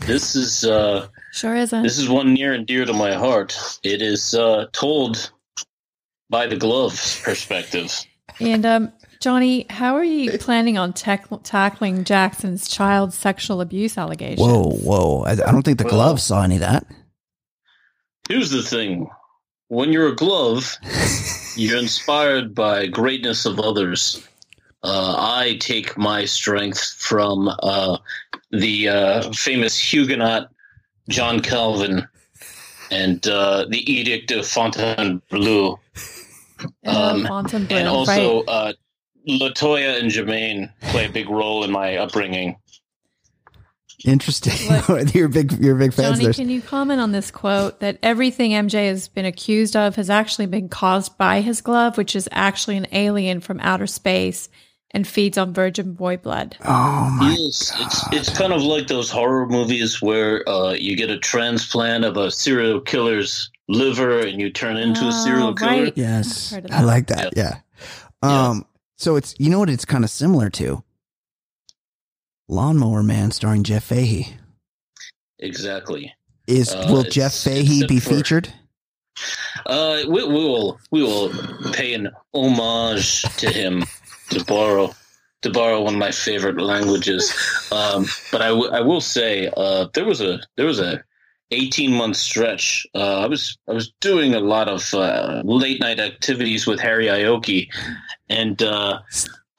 This 0.08 0.36
is 0.36 0.64
uh, 0.66 1.08
Sure 1.34 1.56
isn't. 1.56 1.84
this 1.84 2.00
is 2.00 2.10
one 2.10 2.34
near 2.34 2.54
and 2.54 2.66
dear 2.66 2.86
to 2.86 2.94
my 2.94 3.14
heart. 3.14 3.56
It 3.84 4.02
is 4.02 4.34
uh, 4.34 4.68
told 4.72 5.32
by 6.30 6.48
the 6.48 6.56
glove's 6.58 7.22
perspective. 7.22 7.92
And 8.40 8.66
um, 8.66 8.92
Johnny, 9.22 9.66
how 9.70 9.96
are 9.96 10.04
you 10.04 10.38
planning 10.38 10.78
on 10.78 10.94
tech 10.94 11.28
tackling 11.44 12.04
Jackson's 12.04 12.68
child 12.68 13.14
sexual 13.14 13.62
abuse 13.62 13.98
allegations? 13.98 14.42
Whoa 14.42 14.72
whoa! 14.72 15.24
I, 15.24 15.32
I 15.32 15.36
don't 15.52 15.64
think 15.64 15.78
the 15.78 15.86
Well- 15.86 15.94
glove 15.94 16.22
saw 16.22 16.44
any 16.44 16.56
of 16.56 16.62
that. 16.62 16.86
Here's 18.28 18.50
the 18.50 18.64
thing: 18.64 19.08
when 19.70 19.92
you're 19.94 20.10
a 20.10 20.16
glove, 20.16 20.76
you're 21.56 21.78
inspired 21.78 22.54
by 22.56 22.88
greatness 22.88 23.46
of 23.46 23.60
others. 23.60 24.28
Uh, 24.84 25.16
I 25.18 25.58
take 25.60 25.98
my 25.98 26.26
strength 26.26 26.96
from 27.00 27.48
uh, 27.64 27.98
the 28.52 28.90
uh, 28.90 29.32
famous 29.32 29.80
Huguenot 29.80 30.52
John 31.10 31.40
Calvin 31.40 32.08
and 32.92 33.28
uh, 33.28 33.66
the 33.70 33.92
Edict 33.92 34.32
of 34.32 34.48
Fontainebleau. 34.48 35.80
Um, 36.86 36.96
um, 36.96 37.28
Fontainebleau, 37.28 37.78
and 37.78 37.88
also 37.90 38.38
right. 38.44 38.48
uh, 38.48 38.74
Latoya 39.28 40.00
and 40.00 40.10
Jermaine 40.10 40.72
play 40.84 41.06
a 41.06 41.10
big 41.10 41.30
role 41.30 41.66
in 41.66 41.72
my 41.72 41.98
upbringing. 41.98 42.56
Interesting. 44.06 44.54
You're 45.14 45.28
big. 45.28 45.52
You're 45.54 45.76
big 45.76 45.94
fans. 45.94 46.20
Johnny, 46.20 46.34
can 46.34 46.50
you 46.50 46.62
comment 46.62 47.02
on 47.02 47.12
this 47.12 47.32
quote 47.32 47.80
that 47.80 47.98
everything 48.04 48.52
MJ 48.52 48.88
has 48.88 49.08
been 49.08 49.26
accused 49.26 49.76
of 49.76 49.96
has 49.96 50.10
actually 50.10 50.46
been 50.46 50.70
caused 50.70 51.18
by 51.18 51.42
his 51.42 51.62
glove, 51.62 51.98
which 51.98 52.16
is 52.16 52.30
actually 52.32 52.78
an 52.78 52.88
alien 52.92 53.42
from 53.42 53.60
outer 53.60 53.88
space 53.88 54.48
and 54.96 55.06
feeds 55.08 55.38
on 55.38 55.54
virgin 55.54 55.94
boy 55.94 56.18
blood? 56.18 56.58
Oh 56.66 57.16
my! 57.20 57.36
Yes, 57.38 57.72
it's 57.78 58.14
it's 58.14 58.38
kind 58.38 58.52
of 58.54 58.64
like 58.64 58.88
those 58.88 59.12
horror 59.12 59.46
movies 59.46 60.02
where 60.02 60.48
uh, 60.50 60.72
you 60.72 60.96
get 60.96 61.10
a 61.12 61.20
transplant 61.20 62.04
of 62.06 62.18
a 62.18 62.32
serial 62.32 62.80
killer's 62.82 63.52
liver 63.68 64.20
and 64.22 64.40
you 64.42 64.50
turn 64.50 64.78
into 64.78 65.06
a 65.08 65.12
serial 65.12 65.50
Oh, 65.50 65.54
killer. 65.54 65.84
right. 65.84 65.94
Yes, 65.98 66.52
I've 66.54 66.64
heard 66.64 66.66
of 66.66 66.72
I 66.72 66.80
that. 66.82 66.86
like 66.88 67.08
that. 67.08 67.34
Yeah. 67.38 67.58
Um. 68.24 68.66
So 68.98 69.18
it's 69.18 69.36
you 69.38 69.50
know 69.52 69.60
what 69.60 69.70
it's 69.70 69.86
kind 69.86 70.04
of 70.04 70.10
similar 70.10 70.50
to. 70.52 70.82
Lawnmower 72.48 73.04
Man, 73.04 73.32
starring 73.32 73.64
Jeff 73.64 73.84
Fahey. 73.84 74.38
Exactly. 75.40 76.14
Is 76.48 76.72
Uh, 76.74 76.86
will 76.90 77.04
Jeff 77.04 77.34
Fahey 77.34 77.86
be 77.88 78.00
for- 78.00 78.10
featured? 78.16 78.54
Uh, 79.66 80.04
we, 80.08 80.24
we 80.28 80.34
will 80.34 80.80
we 80.92 81.02
will 81.02 81.32
pay 81.74 81.94
an 81.94 82.12
homage 82.34 83.24
to 83.38 83.50
him 83.50 83.84
to 84.30 84.44
borrow 84.46 84.94
to 85.42 85.52
borrow 85.52 85.82
one 85.82 85.94
of 85.94 86.00
my 86.00 86.12
favorite 86.12 86.60
languages. 86.60 87.32
Um, 87.72 88.08
but 88.32 88.42
I, 88.42 88.48
w- 88.50 88.72
I 88.72 88.82
will 88.82 89.02
say 89.02 89.52
uh, 89.56 89.88
there 89.94 90.06
was 90.06 90.22
a 90.22 90.40
there 90.58 90.66
was 90.66 90.80
a 90.80 91.04
18 91.52 91.94
month 91.94 92.16
stretch. 92.16 92.88
Uh, 92.96 93.22
I 93.22 93.28
was 93.28 93.58
I 93.70 93.74
was 93.74 93.94
doing 94.02 94.34
a 94.34 94.40
lot 94.40 94.68
of 94.68 94.94
uh, 94.94 95.42
late 95.46 95.80
night 95.80 96.00
activities 96.00 96.66
with 96.66 96.80
Harry 96.80 97.06
Ioki, 97.06 97.68
and 98.28 98.62
uh, 98.64 99.00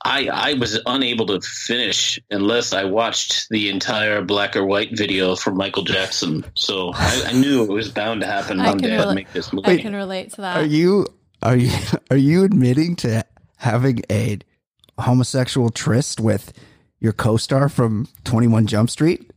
I 0.05 0.29
I 0.29 0.55
was 0.55 0.81
unable 0.87 1.27
to 1.27 1.41
finish 1.41 2.19
unless 2.31 2.73
I 2.73 2.85
watched 2.85 3.49
the 3.51 3.69
entire 3.71 4.23
black 4.23 4.57
or 4.57 4.67
white 4.67 4.91
video 4.97 5.37
from 5.37 5.57
Michael 5.57 5.85
Jackson. 5.85 6.45
So 6.55 6.91
I, 6.95 7.27
I 7.29 7.33
knew 7.33 7.63
it 7.63 7.71
was 7.71 7.89
bound 7.91 8.23
to 8.23 8.27
happen 8.27 8.61
I 8.61 8.71
one 8.71 8.81
can 8.81 8.91
day. 8.91 8.99
I'd 8.99 9.15
make 9.15 9.33
this 9.33 9.53
movie. 9.53 9.69
I 9.69 9.77
can 9.79 9.95
relate 9.95 10.33
to 10.33 10.41
that. 10.41 10.57
Are 10.57 10.67
you 10.67 11.07
are 11.43 11.57
you 11.57 11.71
are 12.11 12.17
you 12.17 12.43
admitting 12.45 12.97
to 12.97 13.25
having 13.57 14.03
a 14.11 14.39
homosexual 14.99 15.71
tryst 15.71 16.21
with 16.21 16.53
your 17.01 17.13
co-star 17.13 17.69
from 17.69 18.09
Twenty 18.25 18.47
One 18.47 18.67
Jump 18.67 18.91
Street? 18.91 19.31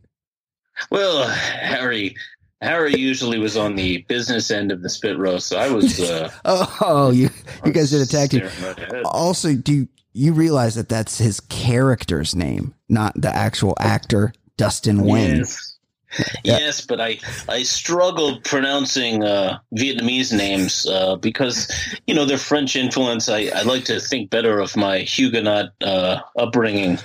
Well, 0.90 1.28
Harry, 1.28 2.16
Harry 2.62 2.94
usually 2.96 3.38
was 3.38 3.56
on 3.56 3.74
the 3.76 3.98
business 4.08 4.50
end 4.50 4.72
of 4.72 4.82
the 4.82 4.88
spit 4.88 5.18
roast, 5.18 5.48
so 5.48 5.58
I 5.58 5.68
was. 5.70 6.00
Uh, 6.00 6.30
Oh, 6.44 7.10
you 7.10 7.28
you 7.64 7.72
guys 7.72 7.90
did 7.90 8.00
a 8.00 8.06
tag 8.06 8.30
team. 8.30 8.48
right. 8.62 9.02
Also, 9.04 9.54
do 9.54 9.72
you, 9.74 9.88
you 10.12 10.32
realize 10.32 10.74
that 10.76 10.88
that's 10.88 11.18
his 11.18 11.40
character's 11.40 12.34
name, 12.34 12.74
not 12.88 13.12
the 13.20 13.28
actual 13.34 13.74
actor 13.78 14.32
Dustin 14.56 14.98
Nguyen? 14.98 15.38
Yes. 15.38 15.69
Yes, 16.44 16.80
but 16.80 17.00
I 17.00 17.18
I 17.48 17.62
struggled 17.62 18.44
pronouncing 18.44 19.22
uh, 19.22 19.58
Vietnamese 19.76 20.36
names 20.36 20.86
uh, 20.86 21.16
because 21.16 21.70
you 22.06 22.14
know 22.14 22.24
they're 22.24 22.38
French 22.38 22.76
influence. 22.76 23.28
I, 23.28 23.50
I 23.54 23.62
like 23.62 23.84
to 23.84 24.00
think 24.00 24.30
better 24.30 24.58
of 24.58 24.76
my 24.76 25.00
Huguenot 25.00 25.70
uh, 25.82 26.20
upbringing. 26.36 26.98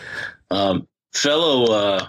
Um, 0.49 0.87
fellow 1.13 1.71
uh, 1.71 2.07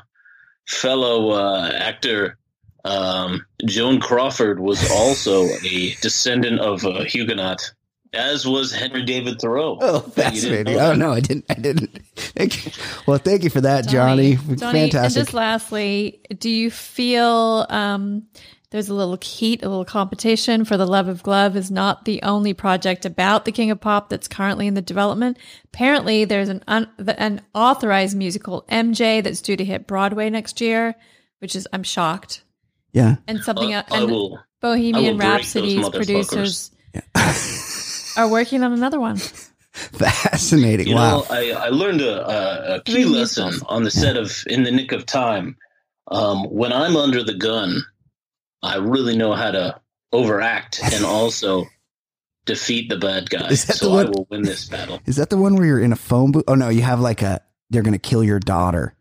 fellow 0.66 1.31
uh, 1.31 1.70
actor 1.74 2.39
um, 2.86 3.44
Joan 3.64 4.01
Crawford 4.01 4.60
was 4.60 4.90
also 4.90 5.44
a 5.64 5.94
descendant 6.01 6.60
of 6.60 6.85
a 6.85 7.05
Huguenot. 7.05 7.73
As 8.12 8.47
was 8.47 8.73
Henry 8.73 9.05
David 9.05 9.41
Thoreau. 9.41 9.78
Oh, 9.81 10.01
Bet 10.01 10.35
you 10.35 10.41
fascinating. 10.41 10.78
Oh 10.78 10.95
no, 10.95 11.12
I 11.12 11.20
didn't. 11.20 11.45
I 11.49 11.55
didn't. 11.55 11.99
Thank 12.16 12.66
you. 12.66 12.73
Well, 13.07 13.19
thank 13.19 13.45
you 13.45 13.51
for 13.51 13.61
that, 13.62 13.87
Johnny. 13.89 14.37
Donnie, 14.37 14.51
And 14.51 14.61
Fantastic. 14.61 15.20
just 15.23 15.35
lastly, 15.35 16.20
do 16.39 16.49
you 16.51 16.70
feel 16.70 17.66
um, 17.69 18.27
there's 18.70 18.89
a 18.89 18.95
little 18.95 19.19
heat, 19.23 19.62
a 19.62 19.69
little 19.69 19.85
competition 19.85 20.65
for 20.65 20.77
the 20.77 20.87
Love 20.87 21.09
of 21.09 21.23
Glove 21.23 21.57
is 21.57 21.70
not 21.70 22.05
the 22.05 22.23
only 22.23 22.53
project 22.55 23.05
about 23.07 23.45
the 23.45 23.53
King 23.53 23.70
of 23.70 23.81
Pop 23.81 24.09
that's 24.11 24.28
currently 24.28 24.66
in 24.66 24.74
the 24.74 24.83
development. 24.83 25.39
Apparently, 25.66 26.24
there's 26.24 26.49
an 26.49 26.62
un- 26.66 26.89
an 26.99 27.43
authorized 27.55 28.16
musical 28.16 28.65
MJ 28.70 29.23
that's 29.23 29.41
due 29.41 29.57
to 29.57 29.65
hit 29.65 29.87
Broadway 29.87 30.31
next 30.31 30.61
year, 30.61 30.95
which 31.39 31.55
is 31.55 31.69
I'm 31.73 31.83
shocked. 31.85 32.43
yeah. 32.93 33.16
And 33.28 33.41
something 33.43 33.73
I, 33.74 33.78
else. 33.78 33.87
I 33.91 33.99
and 34.03 34.11
will. 34.11 34.41
Bohemian 34.61 34.97
I 34.97 35.11
will 35.11 35.16
break 35.19 35.28
those 35.28 35.55
Rhapsody's 35.55 35.85
motherfuckers. 35.85 35.93
producers 35.93 36.70
are 38.17 38.29
working 38.29 38.63
on 38.63 38.73
another 38.73 39.01
one. 39.01 39.17
Fascinating. 39.77 40.89
You 40.89 40.95
wow. 40.95 41.19
know, 41.19 41.27
I, 41.29 41.51
I 41.51 41.69
learned 41.69 42.01
a, 42.01 42.27
a, 42.27 42.77
a 42.77 42.83
key 42.83 42.93
Three 42.93 43.05
lesson 43.05 43.53
on 43.67 43.85
the 43.85 43.91
set 43.91 44.17
of 44.17 44.33
In 44.47 44.63
the 44.63 44.71
Nick 44.71 44.93
of 44.93 45.05
Time. 45.05 45.57
Um, 46.09 46.45
when 46.45 46.73
I'm 46.73 46.97
under 46.97 47.23
the 47.23 47.35
gun, 47.35 47.83
I 48.63 48.77
really 48.77 49.17
know 49.17 49.35
how 49.35 49.51
to 49.51 49.81
overact 50.13 50.81
and 50.83 51.05
also 51.05 51.67
defeat 52.47 52.89
the 52.89 52.97
bad 52.97 53.29
guy. 53.29 53.49
Is 53.49 53.67
that 53.67 53.75
the 53.75 53.79
So 53.79 53.99
I 53.99 54.05
will 54.05 54.27
win 54.31 54.43
this 54.43 54.67
battle. 54.67 55.01
Is 55.07 55.17
that 55.17 55.31
the 55.31 55.37
one 55.37 55.57
where 55.57 55.67
you're 55.67 55.81
in 55.81 55.93
a 55.93 55.97
phone 55.97 56.33
booth? 56.33 56.45
Oh 56.49 56.55
no, 56.55 56.69
you 56.69 56.83
have 56.83 57.01
like 57.01 57.23
a. 57.23 57.41
They're 57.69 57.83
gonna 57.83 57.99
kill 57.99 58.25
your 58.25 58.39
daughter. 58.39 58.95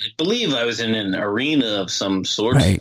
I 0.00 0.06
believe 0.16 0.54
I 0.54 0.64
was 0.64 0.80
in 0.80 0.94
an 0.94 1.14
arena 1.14 1.66
of 1.66 1.90
some 1.90 2.24
sort. 2.24 2.56
Right. 2.56 2.80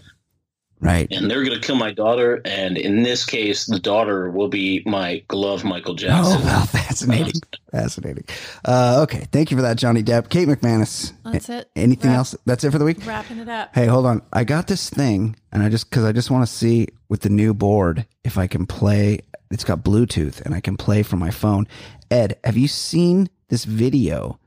Right. 0.81 1.07
And 1.11 1.29
they're 1.29 1.43
going 1.43 1.59
to 1.59 1.65
kill 1.65 1.75
my 1.75 1.91
daughter. 1.91 2.41
And 2.43 2.75
in 2.75 3.03
this 3.03 3.23
case, 3.23 3.67
the 3.67 3.79
daughter 3.79 4.31
will 4.31 4.47
be 4.47 4.81
my 4.87 5.23
glove, 5.27 5.63
Michael 5.63 5.93
Jackson. 5.93 6.33
Oh, 6.39 6.43
Jackson. 6.43 6.45
well, 6.47 6.65
fascinating. 6.65 7.41
fascinating. 7.71 8.23
Uh, 8.65 9.01
okay. 9.03 9.27
Thank 9.31 9.51
you 9.51 9.57
for 9.57 9.61
that, 9.61 9.77
Johnny 9.77 10.01
Depp. 10.01 10.29
Kate 10.29 10.47
McManus. 10.47 11.13
That's 11.23 11.49
it. 11.49 11.69
Anything 11.75 12.09
Wrap- 12.09 12.17
else? 12.17 12.35
That's 12.47 12.63
it 12.63 12.71
for 12.71 12.79
the 12.79 12.85
week? 12.85 13.05
Wrapping 13.05 13.37
it 13.37 13.47
up. 13.47 13.75
Hey, 13.75 13.85
hold 13.85 14.07
on. 14.07 14.23
I 14.33 14.43
got 14.43 14.65
this 14.65 14.89
thing, 14.89 15.35
and 15.51 15.61
I 15.61 15.69
just 15.69 15.87
because 15.87 16.03
I 16.03 16.11
just 16.13 16.31
want 16.31 16.47
to 16.47 16.51
see 16.51 16.87
with 17.09 17.21
the 17.21 17.29
new 17.29 17.53
board 17.53 18.07
if 18.23 18.39
I 18.39 18.47
can 18.47 18.65
play. 18.65 19.19
It's 19.51 19.63
got 19.63 19.83
Bluetooth, 19.83 20.41
and 20.41 20.55
I 20.55 20.61
can 20.61 20.77
play 20.77 21.03
from 21.03 21.19
my 21.19 21.29
phone. 21.29 21.67
Ed, 22.09 22.39
have 22.43 22.57
you 22.57 22.67
seen 22.67 23.29
this 23.49 23.65
video? 23.65 24.39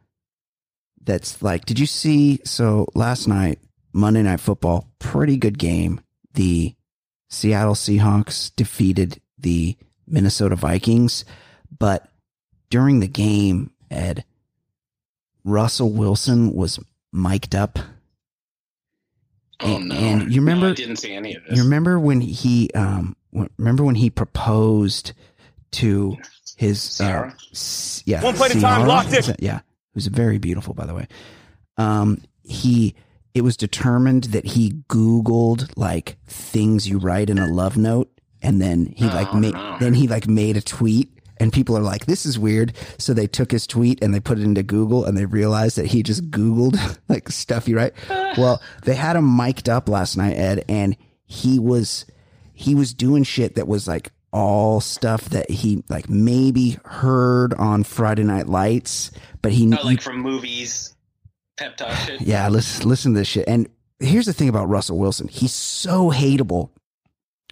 That's 1.04 1.42
like, 1.42 1.64
did 1.66 1.78
you 1.78 1.86
see? 1.86 2.40
So 2.44 2.88
last 2.94 3.28
night, 3.28 3.58
Monday 3.92 4.22
Night 4.22 4.40
Football, 4.40 4.88
pretty 4.98 5.36
good 5.36 5.58
game. 5.58 6.00
The 6.34 6.74
Seattle 7.28 7.74
Seahawks 7.74 8.52
defeated 8.54 9.20
the 9.38 9.76
Minnesota 10.06 10.56
Vikings, 10.56 11.24
but 11.78 12.08
during 12.70 13.00
the 13.00 13.08
game, 13.08 13.70
Ed, 13.90 14.24
Russell 15.44 15.90
Wilson 15.92 16.52
was 16.54 16.78
mic'd 17.12 17.54
up 17.54 17.78
Oh, 19.60 19.76
and, 19.76 19.88
no. 19.88 19.94
and 19.94 20.34
you 20.34 20.40
remember 20.40 20.66
No, 20.66 20.72
I 20.72 20.74
didn't 20.74 20.96
see 20.96 21.14
any 21.14 21.34
of 21.36 21.44
this. 21.44 21.56
you 21.56 21.62
remember 21.62 21.98
when 21.98 22.20
he 22.20 22.70
um 22.74 23.16
remember 23.56 23.84
when 23.84 23.94
he 23.94 24.10
proposed 24.10 25.12
to 25.72 26.16
his 26.56 26.98
Ciara? 26.98 27.28
uh, 27.30 27.34
yeah 28.04 28.22
One 28.24 28.34
play 28.34 28.46
at 28.46 28.56
a 28.56 28.60
time, 28.60 28.78
Ciara? 28.80 28.88
locked 28.88 29.08
in. 29.10 29.14
Is 29.18 29.26
that- 29.28 29.40
yeah 29.42 29.60
who's 29.94 30.06
very 30.08 30.38
beautiful 30.38 30.74
by 30.74 30.86
the 30.86 30.94
way 30.94 31.06
um 31.76 32.20
he 32.42 32.96
it 33.34 33.42
was 33.42 33.56
determined 33.56 34.24
that 34.24 34.44
he 34.46 34.70
googled 34.88 35.70
like 35.76 36.16
things 36.26 36.88
you 36.88 36.98
write 36.98 37.28
in 37.30 37.38
a 37.38 37.46
love 37.46 37.76
note 37.76 38.10
and 38.42 38.60
then 38.62 38.92
he 38.96 39.04
like 39.06 39.28
Oh, 39.32 39.38
made 39.38 39.54
no. 39.54 39.76
then 39.80 39.94
he 39.94 40.06
like 40.08 40.26
made 40.28 40.56
a 40.56 40.60
tweet 40.62 41.10
and 41.38 41.52
people 41.52 41.76
are 41.76 41.82
like 41.82 42.06
this 42.06 42.24
is 42.26 42.38
weird. 42.38 42.72
So 42.98 43.12
they 43.12 43.26
took 43.26 43.50
his 43.50 43.66
tweet 43.66 44.02
and 44.02 44.14
they 44.14 44.20
put 44.20 44.38
it 44.38 44.44
into 44.44 44.62
google 44.62 45.04
and 45.04 45.16
they 45.18 45.24
realized 45.26 45.76
that 45.78 45.86
he 45.86 46.02
just 46.02 46.30
googled 46.30 46.78
like 47.08 47.28
stuff 47.30 47.68
you 47.68 47.76
write. 47.76 47.94
Well 48.38 48.60
they 48.82 48.94
had 48.94 49.16
him 49.16 49.36
mic'd 49.36 49.68
up 49.68 49.88
last 49.88 50.16
night 50.16 50.34
ed 50.34 50.64
and 50.68 50.96
he 51.26 51.58
was 51.58 52.04
he 52.52 52.74
was 52.74 52.94
doing 52.94 53.24
shit 53.24 53.56
that 53.56 53.66
was 53.68 53.88
like 53.88 54.10
all 54.32 54.80
stuff 54.80 55.24
that 55.26 55.48
he 55.50 55.82
like 55.88 56.08
maybe 56.10 56.76
heard 56.84 57.54
on 57.54 57.84
friday 57.84 58.24
night 58.24 58.48
lights 58.48 59.12
but 59.42 59.52
he 59.52 59.66
Oh, 59.72 59.78
like 59.84 60.02
from 60.02 60.18
movies, 60.18 60.93
pep 61.56 61.76
talk 61.76 61.94
shit. 61.98 62.20
yeah, 62.20 62.48
listen, 62.48 62.88
listen 62.88 63.12
to 63.14 63.18
this 63.20 63.28
shit. 63.28 63.46
And 63.48 63.68
here's 64.00 64.26
the 64.26 64.32
thing 64.32 64.48
about 64.48 64.68
Russell 64.68 64.98
Wilson: 64.98 65.28
he's 65.28 65.52
so 65.52 66.10
hateable, 66.10 66.70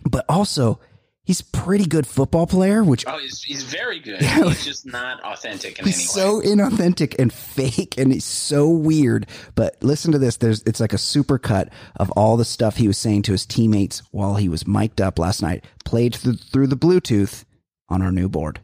but 0.04 0.24
also 0.28 0.80
he's 1.24 1.40
pretty 1.40 1.84
good 1.84 2.06
football 2.06 2.46
player. 2.46 2.82
Which 2.82 3.04
Oh, 3.06 3.18
he's, 3.18 3.42
he's 3.42 3.62
very 3.62 4.00
good. 4.00 4.20
Yeah. 4.22 4.44
He's 4.48 4.64
just 4.64 4.86
not 4.86 5.22
authentic 5.22 5.78
in 5.78 5.84
any 5.84 5.92
he's 5.92 6.00
way. 6.14 6.20
so 6.22 6.40
inauthentic 6.40 7.14
and 7.18 7.32
fake, 7.32 7.96
and 7.98 8.12
he's 8.12 8.24
so 8.24 8.68
weird. 8.68 9.26
But 9.54 9.76
listen 9.82 10.12
to 10.12 10.18
this: 10.18 10.36
there's 10.38 10.62
it's 10.62 10.80
like 10.80 10.92
a 10.92 10.98
super 10.98 11.38
cut 11.38 11.68
of 11.96 12.10
all 12.12 12.36
the 12.36 12.44
stuff 12.44 12.76
he 12.76 12.88
was 12.88 12.98
saying 12.98 13.22
to 13.22 13.32
his 13.32 13.46
teammates 13.46 14.02
while 14.10 14.34
he 14.36 14.48
was 14.48 14.66
mic'd 14.66 15.00
up 15.00 15.18
last 15.18 15.42
night, 15.42 15.64
played 15.84 16.14
through, 16.14 16.34
through 16.36 16.66
the 16.66 16.76
Bluetooth 16.76 17.44
on 17.88 18.02
our 18.02 18.10
new 18.12 18.28
board. 18.28 18.60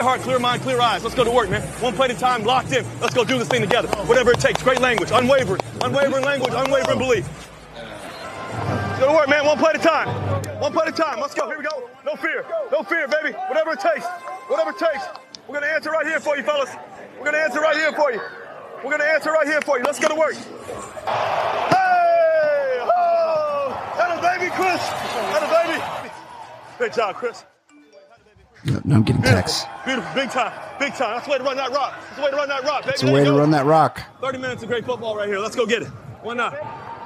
Heart, 0.00 0.22
clear 0.22 0.38
mind, 0.38 0.62
clear 0.62 0.80
eyes. 0.80 1.04
Let's 1.04 1.14
go 1.14 1.24
to 1.24 1.30
work, 1.30 1.50
man. 1.50 1.60
One 1.82 1.94
play 1.94 2.06
at 2.06 2.16
a 2.16 2.18
time, 2.18 2.42
locked 2.44 2.72
in. 2.72 2.86
Let's 3.00 3.14
go 3.14 3.22
do 3.22 3.38
this 3.38 3.48
thing 3.48 3.60
together. 3.60 3.88
Whatever 4.06 4.30
it 4.30 4.40
takes. 4.40 4.62
Great 4.62 4.80
language, 4.80 5.10
unwavering, 5.12 5.60
unwavering 5.82 6.24
language, 6.24 6.54
unwavering 6.56 6.98
belief. 6.98 7.28
Let's 7.74 8.98
go 8.98 9.06
to 9.08 9.12
work, 9.12 9.28
man. 9.28 9.44
One 9.44 9.58
play 9.58 9.70
at 9.70 9.76
a 9.76 9.78
time. 9.78 10.08
One 10.58 10.72
play 10.72 10.86
at 10.86 10.98
a 10.98 11.02
time. 11.02 11.20
Let's 11.20 11.34
go. 11.34 11.46
Here 11.48 11.58
we 11.58 11.64
go. 11.64 11.90
No 12.04 12.16
fear. 12.16 12.46
No 12.72 12.82
fear, 12.82 13.06
baby. 13.08 13.32
Whatever 13.48 13.72
it 13.72 13.80
takes. 13.80 14.06
Whatever 14.48 14.70
it 14.70 14.78
takes. 14.78 15.04
We're 15.46 15.60
gonna 15.60 15.72
answer 15.72 15.90
right 15.90 16.06
here 16.06 16.18
for 16.18 16.36
you, 16.36 16.44
fellas. 16.44 16.70
We're 17.18 17.26
gonna 17.26 17.38
answer 17.38 17.60
right 17.60 17.76
here 17.76 17.92
for 17.92 18.10
you. 18.10 18.20
We're 18.82 18.92
gonna 18.92 19.04
answer 19.04 19.30
right 19.30 19.46
here 19.46 19.60
for 19.60 19.78
you. 19.78 19.84
Let's 19.84 20.00
go 20.00 20.08
to 20.08 20.14
work. 20.14 20.34
Hey! 20.34 20.48
Oh! 22.80 23.76
That 23.98 24.20
baby, 24.22 24.50
Chris. 24.52 24.80
That 24.80 25.66
baby. 25.66 26.12
Great 26.78 26.94
job, 26.94 27.16
Chris. 27.16 27.44
No, 28.64 28.96
I'm 28.96 29.02
getting 29.02 29.22
texts. 29.22 29.64
Beautiful, 29.84 30.12
big 30.14 30.30
time, 30.30 30.52
big 30.78 30.92
time. 30.94 31.14
That's 31.14 31.26
the 31.26 31.32
way 31.32 31.38
to 31.38 31.44
run 31.44 31.56
that 31.56 31.70
rock. 31.70 31.94
That's 32.00 32.16
the 32.16 32.22
way 32.22 32.30
to 32.30 32.36
run 32.36 32.48
that 32.48 32.64
rock, 32.64 32.82
baby. 32.82 32.92
It's 32.94 33.02
a 33.02 33.12
way 33.12 33.24
to 33.24 33.30
go. 33.30 33.38
run 33.38 33.50
that 33.52 33.64
rock. 33.64 34.02
30 34.20 34.38
minutes 34.38 34.62
of 34.62 34.68
great 34.68 34.84
football 34.84 35.16
right 35.16 35.28
here. 35.28 35.38
Let's 35.38 35.56
go 35.56 35.66
get 35.66 35.82
it. 35.82 35.88
Why 36.22 36.34
not? 36.34 36.54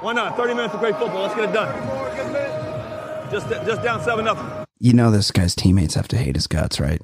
Why 0.03 0.13
not? 0.13 0.35
30 0.35 0.53
minutes 0.53 0.73
of 0.73 0.79
great 0.79 0.97
football. 0.97 1.23
Let's 1.23 1.35
get 1.35 1.49
it 1.49 1.53
done. 1.53 3.31
Just, 3.31 3.49
just 3.49 3.81
down 3.81 4.03
seven 4.03 4.25
nothing. 4.25 4.65
You 4.79 4.93
know 4.93 5.09
this 5.11 5.31
guy's 5.31 5.55
teammates 5.55 5.95
have 5.95 6.07
to 6.09 6.17
hate 6.17 6.35
his 6.35 6.47
guts, 6.47 6.79
right? 6.79 7.01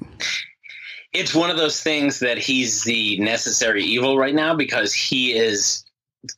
it's 1.12 1.34
one 1.34 1.50
of 1.50 1.56
those 1.56 1.82
things 1.82 2.20
that 2.20 2.38
he's 2.38 2.84
the 2.84 3.18
necessary 3.18 3.84
evil 3.84 4.16
right 4.16 4.34
now 4.34 4.54
because 4.54 4.94
he 4.94 5.32
is 5.32 5.84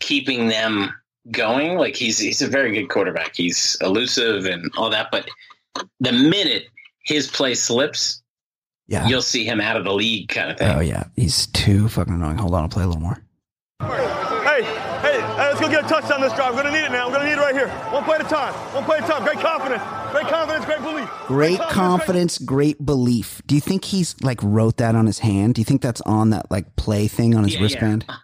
keeping 0.00 0.48
them 0.48 0.92
going. 1.30 1.76
Like 1.76 1.94
he's 1.94 2.18
he's 2.18 2.42
a 2.42 2.48
very 2.48 2.72
good 2.72 2.88
quarterback. 2.88 3.36
He's 3.36 3.76
elusive 3.80 4.46
and 4.46 4.70
all 4.76 4.90
that, 4.90 5.08
but 5.10 5.28
the 6.00 6.12
minute 6.12 6.66
his 7.04 7.28
play 7.28 7.54
slips, 7.54 8.22
Yeah. 8.88 9.06
you'll 9.06 9.22
see 9.22 9.44
him 9.44 9.60
out 9.60 9.76
of 9.76 9.84
the 9.84 9.92
league 9.92 10.28
kind 10.28 10.50
of 10.50 10.58
thing. 10.58 10.68
Oh 10.76 10.80
yeah, 10.80 11.04
he's 11.16 11.46
too 11.48 11.88
fucking 11.88 12.12
annoying. 12.14 12.38
Hold 12.38 12.54
on, 12.54 12.62
I'll 12.62 12.68
play 12.68 12.82
a 12.84 12.86
little 12.86 13.00
more. 13.02 13.22
Hey, 13.80 14.62
hey, 14.62 14.62
hey, 15.02 15.20
let's 15.36 15.60
go 15.60 15.68
get 15.68 15.84
a 15.84 15.88
touchdown 15.88 16.20
this 16.20 16.32
drive. 16.34 16.54
We're 16.54 16.62
going 16.62 16.72
to 16.74 16.80
need 16.80 16.86
it 16.86 16.92
now. 16.92 17.08
We're 17.08 17.16
going 17.16 17.26
to 17.28 17.34
need 17.34 17.40
it 17.40 17.44
right 17.44 17.54
here. 17.54 17.68
One 17.92 18.04
play 18.04 18.14
at 18.16 18.20
a 18.24 18.28
time. 18.28 18.54
One 18.74 18.84
play 18.84 18.98
at 18.98 19.04
a 19.04 19.06
time. 19.08 19.24
Great 19.24 19.40
confidence. 19.40 19.82
Great 20.12 20.26
confidence. 20.28 20.64
Great 20.64 20.80
belief. 20.82 21.08
Great 21.26 21.60
confidence, 21.60 22.38
great 22.38 22.84
belief. 22.86 23.42
Do 23.46 23.54
you 23.56 23.60
think 23.60 23.84
he's 23.84 24.14
like 24.22 24.38
wrote 24.42 24.76
that 24.76 24.94
on 24.94 25.06
his 25.06 25.18
hand? 25.18 25.54
Do 25.54 25.60
you 25.60 25.64
think 25.64 25.82
that's 25.82 26.00
on 26.02 26.30
that 26.30 26.50
like 26.52 26.76
play 26.76 27.08
thing 27.08 27.34
on 27.34 27.42
his 27.44 27.54
Yeah, 27.56 27.62
wristband? 27.62 28.04
yeah. 28.08 28.14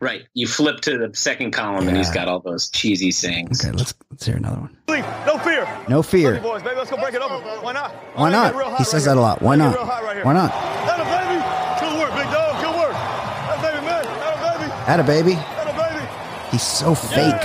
Right. 0.00 0.22
You 0.34 0.46
flip 0.46 0.80
to 0.82 0.96
the 0.98 1.10
second 1.16 1.50
column 1.52 1.88
and 1.88 1.96
he's 1.96 2.10
got 2.10 2.28
all 2.28 2.40
those 2.40 2.70
cheesy 2.70 3.10
sayings. 3.10 3.64
Okay, 3.64 3.72
let's 3.76 3.92
let's 4.10 4.24
hear 4.24 4.36
another 4.36 4.60
one. 4.60 4.76
No 4.88 5.38
fear. 5.38 5.66
No 5.88 6.02
fear. 6.02 6.40
Boys, 6.40 6.62
baby, 6.62 6.76
let's 6.76 6.90
go 6.90 6.96
break 6.96 7.14
it 7.14 7.20
open. 7.22 7.42
Why 7.62 7.72
not? 7.72 7.90
Why 8.14 8.30
Let's 8.30 8.54
not? 8.54 8.64
He 8.64 8.70
right 8.70 8.86
says 8.86 9.04
here. 9.04 9.14
that 9.14 9.18
a 9.18 9.20
lot. 9.20 9.42
Why 9.42 9.56
not? 9.56 9.74
right. 9.76 10.24
Why 10.24 10.32
not? 10.32 10.50
That 10.52 11.00
a 11.00 11.04
baby. 11.04 11.40
Good 11.80 11.98
work, 11.98 12.12
big 12.16 12.30
dog. 12.32 12.62
Good 12.62 12.76
work. 12.78 12.92
That 12.92 13.58
baby, 13.62 13.84
man. 13.86 14.04
That 14.04 14.34
a 14.38 14.58
baby. 14.58 14.70
Had 14.84 15.00
a 15.00 15.04
baby. 15.04 15.34
That 15.34 15.68
a 15.68 15.72
baby. 15.74 16.50
He's 16.52 16.62
so 16.62 16.94
fake. 16.94 17.44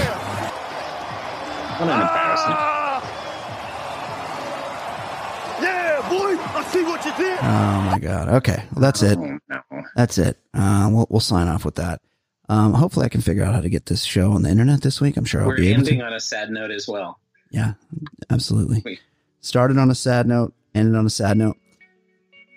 What 1.79 1.89
an 1.89 2.01
embarrassment. 2.01 2.59
Ah. 2.59 3.01
Yeah, 5.61 6.09
boy. 6.09 6.35
I 6.57 6.63
see 6.71 6.83
what 6.83 7.03
you 7.05 7.13
did. 7.17 7.39
Oh 7.41 7.81
my 7.81 7.99
god. 7.99 8.27
Okay, 8.29 8.63
well, 8.73 8.81
that's 8.81 9.01
it. 9.01 9.17
Oh, 9.17 9.39
no. 9.49 9.61
That's 9.95 10.17
it. 10.17 10.37
Uh, 10.53 10.89
we'll 10.91 11.07
we'll 11.09 11.19
sign 11.19 11.47
off 11.47 11.65
with 11.65 11.75
that. 11.75 12.01
Um, 12.49 12.73
hopefully, 12.73 13.05
I 13.05 13.09
can 13.09 13.21
figure 13.21 13.43
out 13.43 13.53
how 13.53 13.61
to 13.61 13.69
get 13.69 13.85
this 13.85 14.03
show 14.03 14.31
on 14.31 14.41
the 14.41 14.49
internet 14.49 14.81
this 14.81 14.99
week. 14.99 15.17
I'm 15.17 15.25
sure 15.25 15.41
I'll 15.41 15.47
We're 15.47 15.57
be 15.57 15.69
able 15.71 15.83
to. 15.83 15.91
ending 15.91 16.01
on 16.05 16.13
a 16.13 16.19
sad 16.19 16.49
note 16.49 16.71
as 16.71 16.87
well. 16.87 17.19
Yeah, 17.51 17.73
absolutely. 18.29 18.81
Wait. 18.83 18.99
Started 19.41 19.77
on 19.77 19.89
a 19.91 19.95
sad 19.95 20.27
note, 20.27 20.53
ended 20.75 20.95
on 20.95 21.05
a 21.05 21.09
sad 21.09 21.37
note. 21.37 21.57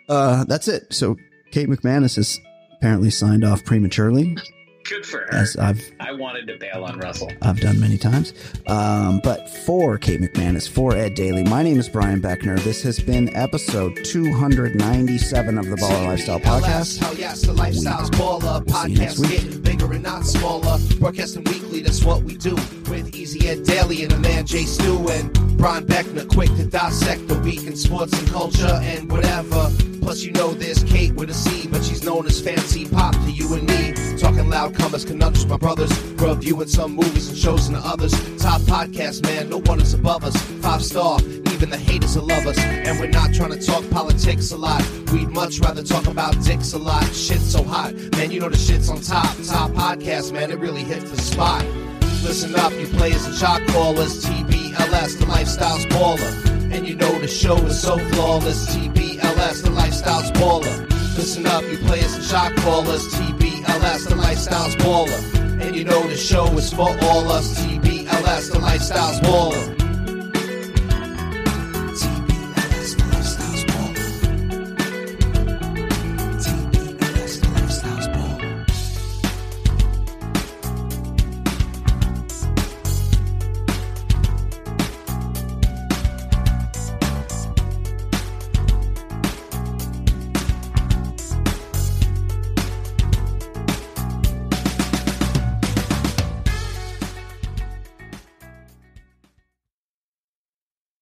Uh, 0.08 0.44
that's 0.44 0.66
it. 0.66 0.92
So 0.92 1.16
Kate 1.52 1.68
McManus 1.68 2.16
has 2.16 2.38
apparently 2.76 3.10
signed 3.10 3.44
off 3.44 3.64
prematurely. 3.64 4.36
Good 4.84 5.06
for 5.06 5.18
her. 5.20 5.34
as 5.34 5.56
I've 5.56 5.80
I 6.00 6.12
wanted 6.12 6.46
to 6.48 6.56
bail 6.58 6.84
on 6.84 6.98
Russell. 6.98 7.30
I've 7.40 7.60
done 7.60 7.78
many 7.80 7.96
times. 7.96 8.34
Um, 8.66 9.20
but 9.22 9.48
for 9.48 9.96
Kate 9.96 10.20
McManus, 10.20 10.68
for 10.68 10.94
Ed 10.94 11.14
Daly, 11.14 11.44
my 11.44 11.62
name 11.62 11.78
is 11.78 11.88
Brian 11.88 12.20
Beckner. 12.20 12.58
This 12.62 12.82
has 12.82 12.98
been 12.98 13.34
episode 13.36 13.96
297 14.04 15.58
of 15.58 15.66
the 15.66 15.76
Baller 15.76 16.06
Lifestyle 16.06 16.40
Podcast. 16.40 16.98
Hell 16.98 17.14
yes, 17.14 17.42
the 17.42 17.52
lifestyle's 17.52 18.10
baller. 18.10 18.64
We'll 18.66 18.74
see 18.82 18.92
you 18.92 18.98
next 18.98 19.14
Podcast 19.16 19.20
week. 19.20 19.30
getting 19.42 19.60
bigger 19.62 19.92
and 19.92 20.02
not 20.02 20.26
smaller. 20.26 20.78
Broadcasting 20.98 21.44
weekly, 21.44 21.80
that's 21.80 22.04
what 22.04 22.22
we 22.22 22.36
do. 22.36 22.54
With 22.90 23.14
Easy 23.14 23.48
Ed 23.48 23.64
Daly 23.64 24.02
and 24.02 24.10
the 24.10 24.18
man 24.18 24.44
Jay 24.46 24.64
Stu 24.64 25.08
and 25.10 25.32
Brian 25.56 25.86
Beckner, 25.86 26.28
quick 26.28 26.50
to 26.56 26.64
dissect 26.66 27.28
the 27.28 27.38
week 27.40 27.64
in 27.66 27.76
sports 27.76 28.18
and 28.18 28.28
culture 28.30 28.78
and 28.82 29.10
whatever. 29.10 29.70
Plus, 30.00 30.22
you 30.24 30.32
know 30.32 30.52
there's 30.52 30.82
Kate 30.82 31.14
with 31.14 31.30
a 31.30 31.34
C, 31.34 31.68
but 31.68 31.84
she's 31.84 32.02
known 32.02 32.26
as 32.26 32.40
Fancy 32.40 32.88
Pop 32.88 33.14
to 33.14 33.30
you 33.30 33.54
and 33.54 33.68
me. 33.68 34.18
Talking 34.18 34.48
loud 34.50 34.71
comers, 34.72 35.04
conundrums, 35.04 35.46
my 35.46 35.56
brothers. 35.56 35.90
Reviewing 36.14 36.68
some 36.68 36.92
movies 36.94 37.28
and 37.28 37.36
shows 37.36 37.68
and 37.68 37.76
others. 37.76 38.12
Top 38.40 38.60
podcast, 38.62 39.22
man, 39.24 39.48
no 39.48 39.58
one 39.60 39.80
is 39.80 39.94
above 39.94 40.24
us. 40.24 40.36
Five 40.60 40.82
star, 40.84 41.20
even 41.52 41.70
the 41.70 41.78
haters 41.78 42.16
will 42.16 42.26
love 42.26 42.46
us. 42.46 42.58
And 42.58 42.98
we're 42.98 43.08
not 43.08 43.32
trying 43.34 43.50
to 43.50 43.64
talk 43.64 43.88
politics 43.90 44.52
a 44.52 44.56
lot. 44.56 44.82
We'd 45.12 45.28
much 45.28 45.60
rather 45.60 45.82
talk 45.82 46.06
about 46.06 46.42
dicks 46.42 46.72
a 46.72 46.78
lot. 46.78 47.04
Shit's 47.06 47.52
so 47.52 47.62
hot, 47.62 47.94
man, 48.16 48.30
you 48.30 48.40
know 48.40 48.48
the 48.48 48.56
shit's 48.56 48.88
on 48.88 49.00
top. 49.00 49.36
Top 49.44 49.70
podcast, 49.72 50.32
man, 50.32 50.50
it 50.50 50.58
really 50.58 50.84
hits 50.84 51.10
the 51.10 51.20
spot. 51.20 51.64
Listen 52.22 52.54
up, 52.54 52.72
you 52.74 52.86
players 52.86 53.26
and 53.26 53.34
shot 53.34 53.66
callers. 53.68 54.24
TBLS, 54.24 55.18
the 55.18 55.26
lifestyle's 55.26 55.84
baller. 55.86 56.72
And 56.72 56.86
you 56.86 56.94
know 56.94 57.18
the 57.18 57.28
show 57.28 57.56
is 57.56 57.80
so 57.80 57.98
flawless. 57.98 58.74
TBLS, 58.74 59.62
the 59.62 59.70
lifestyle's 59.70 60.30
baller. 60.32 60.91
Listen 61.16 61.46
up, 61.46 61.62
you 61.64 61.78
players 61.78 62.14
and 62.14 62.24
shot 62.24 62.56
callers. 62.56 63.06
TBLS, 63.14 64.08
the 64.08 64.16
lifestyle's 64.16 64.74
baller. 64.76 65.60
And 65.60 65.76
you 65.76 65.84
know 65.84 66.02
the 66.08 66.16
show 66.16 66.46
is 66.56 66.72
for 66.72 66.88
all 67.02 67.30
us. 67.30 67.58
TBLS, 67.60 68.52
the 68.52 68.58
lifestyle's 68.58 69.20
baller. 69.20 69.81